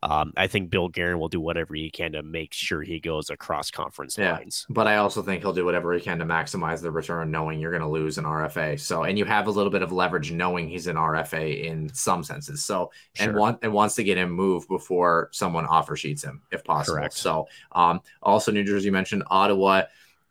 Um, 0.03 0.33
I 0.35 0.47
think 0.47 0.69
Bill 0.69 0.89
Guerin 0.89 1.17
will 1.17 1.29
do 1.29 1.39
whatever 1.39 1.73
he 1.75 1.89
can 1.89 2.11
to 2.11 2.23
make 2.23 2.51
sure 2.51 2.81
he 2.81 2.99
goes 2.99 3.29
across 3.29 3.71
conference 3.71 4.17
yeah, 4.17 4.33
lines. 4.33 4.65
But 4.69 4.85
I 4.85 4.97
also 4.97 5.21
think 5.21 5.41
he'll 5.41 5.53
do 5.53 5.63
whatever 5.63 5.93
he 5.93 6.01
can 6.01 6.19
to 6.19 6.25
maximize 6.25 6.81
the 6.81 6.91
return, 6.91 7.31
knowing 7.31 7.57
you're 7.57 7.71
going 7.71 7.81
to 7.81 7.87
lose 7.87 8.17
an 8.17 8.25
RFA. 8.25 8.77
So, 8.77 9.03
and 9.03 9.17
you 9.17 9.23
have 9.23 9.47
a 9.47 9.51
little 9.51 9.71
bit 9.71 9.81
of 9.81 9.93
leverage 9.93 10.33
knowing 10.33 10.67
he's 10.67 10.87
an 10.87 10.97
RFA 10.97 11.63
in 11.63 11.93
some 11.93 12.21
senses. 12.21 12.65
So, 12.65 12.91
sure. 13.13 13.29
and 13.29 13.37
want 13.37 13.59
and 13.61 13.71
wants 13.71 13.95
to 13.95 14.03
get 14.03 14.17
him 14.17 14.31
moved 14.31 14.67
before 14.67 15.29
someone 15.31 15.65
offer 15.65 15.95
sheets 15.95 16.23
him, 16.23 16.41
if 16.51 16.65
possible. 16.65 16.97
Correct. 16.97 17.13
So, 17.13 17.47
um, 17.71 18.01
also 18.21 18.51
New 18.51 18.65
Jersey 18.65 18.91
mentioned 18.91 19.23
Ottawa 19.27 19.83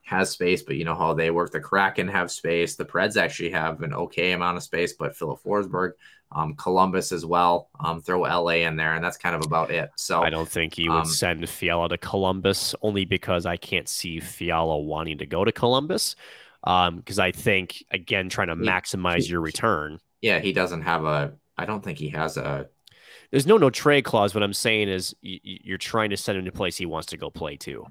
has 0.03 0.31
space, 0.31 0.63
but 0.63 0.77
you 0.77 0.85
know 0.85 0.95
how 0.95 1.15
they 1.15 1.31
work. 1.31 1.53
The 1.53 1.61
Kraken 1.61 2.09
have 2.09 2.31
space. 2.31 2.77
The 2.77 2.85
Preds 2.85 3.17
actually 3.17 3.51
have 3.51 3.83
an 3.83 3.95
okay 3.95 4.33
amount 4.33 4.57
of 4.57 4.63
space, 4.63 4.95
but 4.95 5.17
Filip 5.17 5.41
Forsberg 5.43 5.93
um, 6.35 6.55
Columbus 6.55 7.13
as 7.13 7.25
well. 7.25 7.69
Um, 7.81 8.01
throw 8.01 8.23
LA 8.23 8.67
in 8.67 8.77
there, 8.77 8.95
and 8.95 9.05
that's 9.05 9.17
kind 9.17 9.35
of 9.35 9.45
about 9.45 9.71
it. 9.71 9.91
So 9.97 10.23
I 10.23 10.31
don't 10.31 10.49
think 10.49 10.79
you 10.79 10.91
would 10.91 11.01
um, 11.01 11.07
send 11.07 11.49
Fiala 11.49 11.89
to 11.91 11.99
Columbus 11.99 12.75
only 12.83 13.05
because 13.05 13.47
I 13.47 13.57
can't 13.57 13.89
see 13.89 14.21
Fiala 14.21 14.79
wanting 14.79 15.19
to 15.19 15.27
go 15.27 15.45
to 15.45 15.53
Columbus. 15.53 16.17
Because 16.63 17.19
um, 17.19 17.25
I 17.25 17.33
think 17.33 17.85
again, 17.91 18.29
trying 18.29 18.49
to 18.49 18.57
maximize 18.57 19.29
your 19.29 19.41
return. 19.41 19.99
Yeah, 20.21 20.39
he 20.39 20.53
doesn't 20.53 20.83
have 20.83 21.05
a. 21.05 21.33
I 21.59 21.67
don't 21.67 21.85
think 21.85 21.99
he 21.99 22.11
has 22.11 22.37
a. 22.37 22.69
There's 23.31 23.47
no 23.47 23.57
no 23.57 23.71
trade 23.71 24.05
clause. 24.05 24.35
What 24.35 24.45
I'm 24.45 24.53
saying 24.53 24.89
is 24.89 25.15
you're 25.21 25.79
trying 25.79 26.11
to 26.11 26.17
send 26.17 26.39
him 26.39 26.45
to 26.45 26.53
place 26.53 26.77
he 26.77 26.87
wants 26.87 27.09
to 27.09 27.17
go 27.17 27.31
play 27.31 27.57
to. 27.59 27.87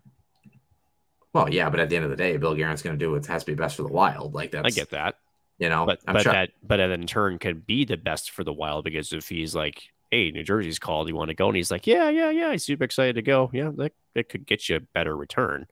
Well, 1.34 1.52
yeah, 1.52 1.70
but 1.70 1.80
at 1.80 1.90
the 1.90 1.95
end 1.95 2.06
of 2.06 2.12
the 2.12 2.18
day, 2.18 2.36
Bill 2.38 2.56
Guerin's 2.56 2.82
going 2.82 2.98
to 2.98 3.03
do 3.03 3.12
what 3.12 3.26
has 3.28 3.44
to 3.44 3.52
be 3.52 3.56
best 3.56 3.78
for 3.78 3.84
the 3.84 3.91
Wild. 3.91 4.34
Like 4.34 4.52
that. 4.52 4.66
I 4.66 4.70
get 4.70 4.90
that. 4.90 5.16
You 5.58 5.70
know, 5.70 5.86
but 5.86 5.99
I'm 6.08 6.14
but 6.14 6.24
sure. 6.24 6.34
that 6.34 6.49
but 6.64 6.78
that 6.78 6.90
in 6.90 7.06
turn 7.06 7.38
could 7.38 7.68
be 7.68 7.86
the 7.86 7.98
best 7.98 8.32
for 8.32 8.44
the 8.44 8.52
Wild 8.52 8.84
because 8.84 9.14
if 9.14 9.30
he's 9.30 9.53
like, 9.53 9.84
"Hey, 10.10 10.32
New 10.32 10.44
Jersey's 10.44 10.80
called, 10.80 11.08
you 11.08 11.16
want 11.16 11.30
to 11.30 11.36
go?" 11.36 11.48
and 11.48 11.56
he's 11.56 11.70
like, 11.70 11.86
"Yeah, 11.86 12.10
yeah, 12.10 12.32
yeah, 12.32 12.52
he's 12.52 12.64
super 12.64 12.84
excited 12.84 13.16
to 13.16 13.22
go." 13.22 13.49
Yeah, 13.53 13.70
that 13.76 13.94
that 14.16 14.28
could 14.28 14.48
get 14.48 14.68
you 14.68 14.78
a 14.78 14.80
better 14.80 15.16
return. 15.16 15.68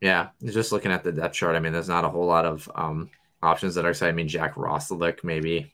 Yeah, 0.00 0.28
just 0.44 0.70
looking 0.70 0.92
at 0.92 1.02
the 1.02 1.12
depth 1.12 1.34
chart, 1.34 1.56
I 1.56 1.60
mean, 1.60 1.72
there's 1.72 1.88
not 1.88 2.04
a 2.04 2.08
whole 2.08 2.26
lot 2.26 2.44
of 2.44 2.70
um, 2.74 3.10
options 3.42 3.74
that 3.74 3.84
are 3.84 3.90
exciting. 3.90 4.14
I 4.14 4.16
mean, 4.16 4.28
Jack 4.28 4.54
Roslovic, 4.54 5.24
maybe 5.24 5.72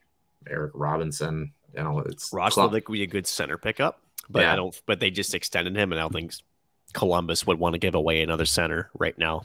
Eric 0.48 0.73
Robinson. 0.74 1.52
You 1.77 1.82
know, 1.82 1.98
it's 2.01 2.31
Roslovic 2.31 2.89
would 2.89 2.94
be 2.94 3.02
a 3.02 3.07
good 3.07 3.27
center 3.27 3.59
pickup, 3.59 4.01
but 4.31 4.40
yeah. 4.40 4.55
I 4.55 4.57
don't. 4.57 4.81
But 4.86 5.01
they 5.01 5.11
just 5.11 5.35
extended 5.35 5.77
him, 5.77 5.93
and 5.93 6.01
I 6.01 6.05
don't 6.05 6.15
think 6.15 6.32
Columbus 6.93 7.47
would 7.47 7.59
want 7.59 7.75
to 7.75 7.79
give 7.79 7.95
away 7.95 8.23
another 8.23 8.45
center 8.45 8.91
right 8.99 9.17
now. 9.19 9.43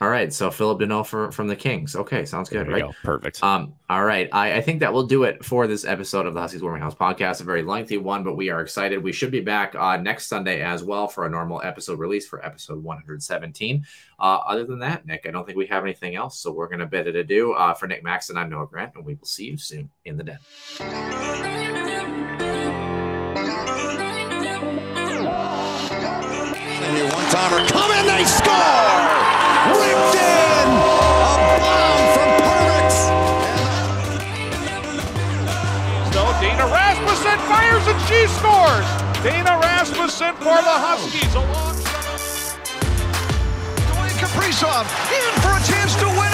All 0.00 0.10
right, 0.10 0.32
so 0.32 0.50
Phillip 0.50 0.80
Danault 0.80 1.06
from 1.06 1.30
from 1.30 1.46
the 1.46 1.54
Kings. 1.54 1.94
Okay, 1.94 2.24
sounds 2.24 2.50
good, 2.50 2.68
right? 2.68 2.82
Go. 2.82 2.92
Perfect. 3.04 3.42
Um, 3.42 3.74
all 3.88 4.04
right, 4.04 4.28
I, 4.32 4.56
I 4.56 4.60
think 4.60 4.80
that 4.80 4.92
will 4.92 5.06
do 5.06 5.22
it 5.22 5.44
for 5.44 5.66
this 5.66 5.84
episode 5.84 6.26
of 6.26 6.34
the 6.34 6.40
Huskies 6.40 6.62
Warming 6.62 6.82
House 6.82 6.96
podcast. 6.96 7.40
A 7.40 7.44
very 7.44 7.62
lengthy 7.62 7.96
one, 7.96 8.24
but 8.24 8.36
we 8.36 8.50
are 8.50 8.60
excited. 8.60 9.02
We 9.02 9.12
should 9.12 9.30
be 9.30 9.40
back 9.40 9.74
uh, 9.76 9.96
next 9.96 10.26
Sunday 10.26 10.62
as 10.62 10.82
well 10.82 11.06
for 11.06 11.24
a 11.24 11.30
normal 11.30 11.62
episode 11.62 12.00
release 12.00 12.26
for 12.26 12.44
episode 12.44 12.82
117. 12.82 13.86
Uh, 14.18 14.22
other 14.22 14.64
than 14.64 14.80
that, 14.80 15.06
Nick, 15.06 15.26
I 15.26 15.30
don't 15.30 15.46
think 15.46 15.56
we 15.56 15.66
have 15.66 15.84
anything 15.84 16.16
else, 16.16 16.38
so 16.40 16.52
we're 16.52 16.68
going 16.68 16.80
to 16.80 16.86
bid 16.86 17.06
it 17.06 17.16
adieu. 17.16 17.52
Uh, 17.52 17.72
for 17.72 17.86
Nick 17.86 18.02
Max 18.02 18.30
and 18.30 18.38
I'm 18.38 18.50
Noah 18.50 18.66
Grant, 18.66 18.96
and 18.96 19.06
we 19.06 19.14
will 19.14 19.26
see 19.26 19.46
you 19.46 19.56
soon 19.56 19.88
in 20.04 20.16
the 20.16 20.24
den. 20.24 21.93
One 27.12 27.26
timer, 27.28 27.60
come 27.68 27.90
in, 27.92 28.06
they 28.06 28.24
score! 28.24 28.96
Ripped 29.76 30.16
in! 30.16 30.66
A 30.68 31.58
bomb 31.60 32.04
from 32.14 32.30
Pervix! 32.40 32.90
So 36.12 36.22
Dana 36.40 36.66
Rasmussen 36.66 37.38
fires 37.50 37.86
and 37.86 38.00
she 38.08 38.26
scores! 38.38 38.86
Dana 39.22 39.58
Rasmussen 39.60 40.34
for 40.36 40.60
the 40.60 40.76
Huskies 40.84 41.34
alongside. 41.34 41.94
Dwayne 43.88 44.16
Kaprizov 44.20 44.84
in 45.12 45.32
for 45.40 45.52
a 45.56 45.62
chance 45.64 45.96
to 45.96 46.06
win 46.06 46.33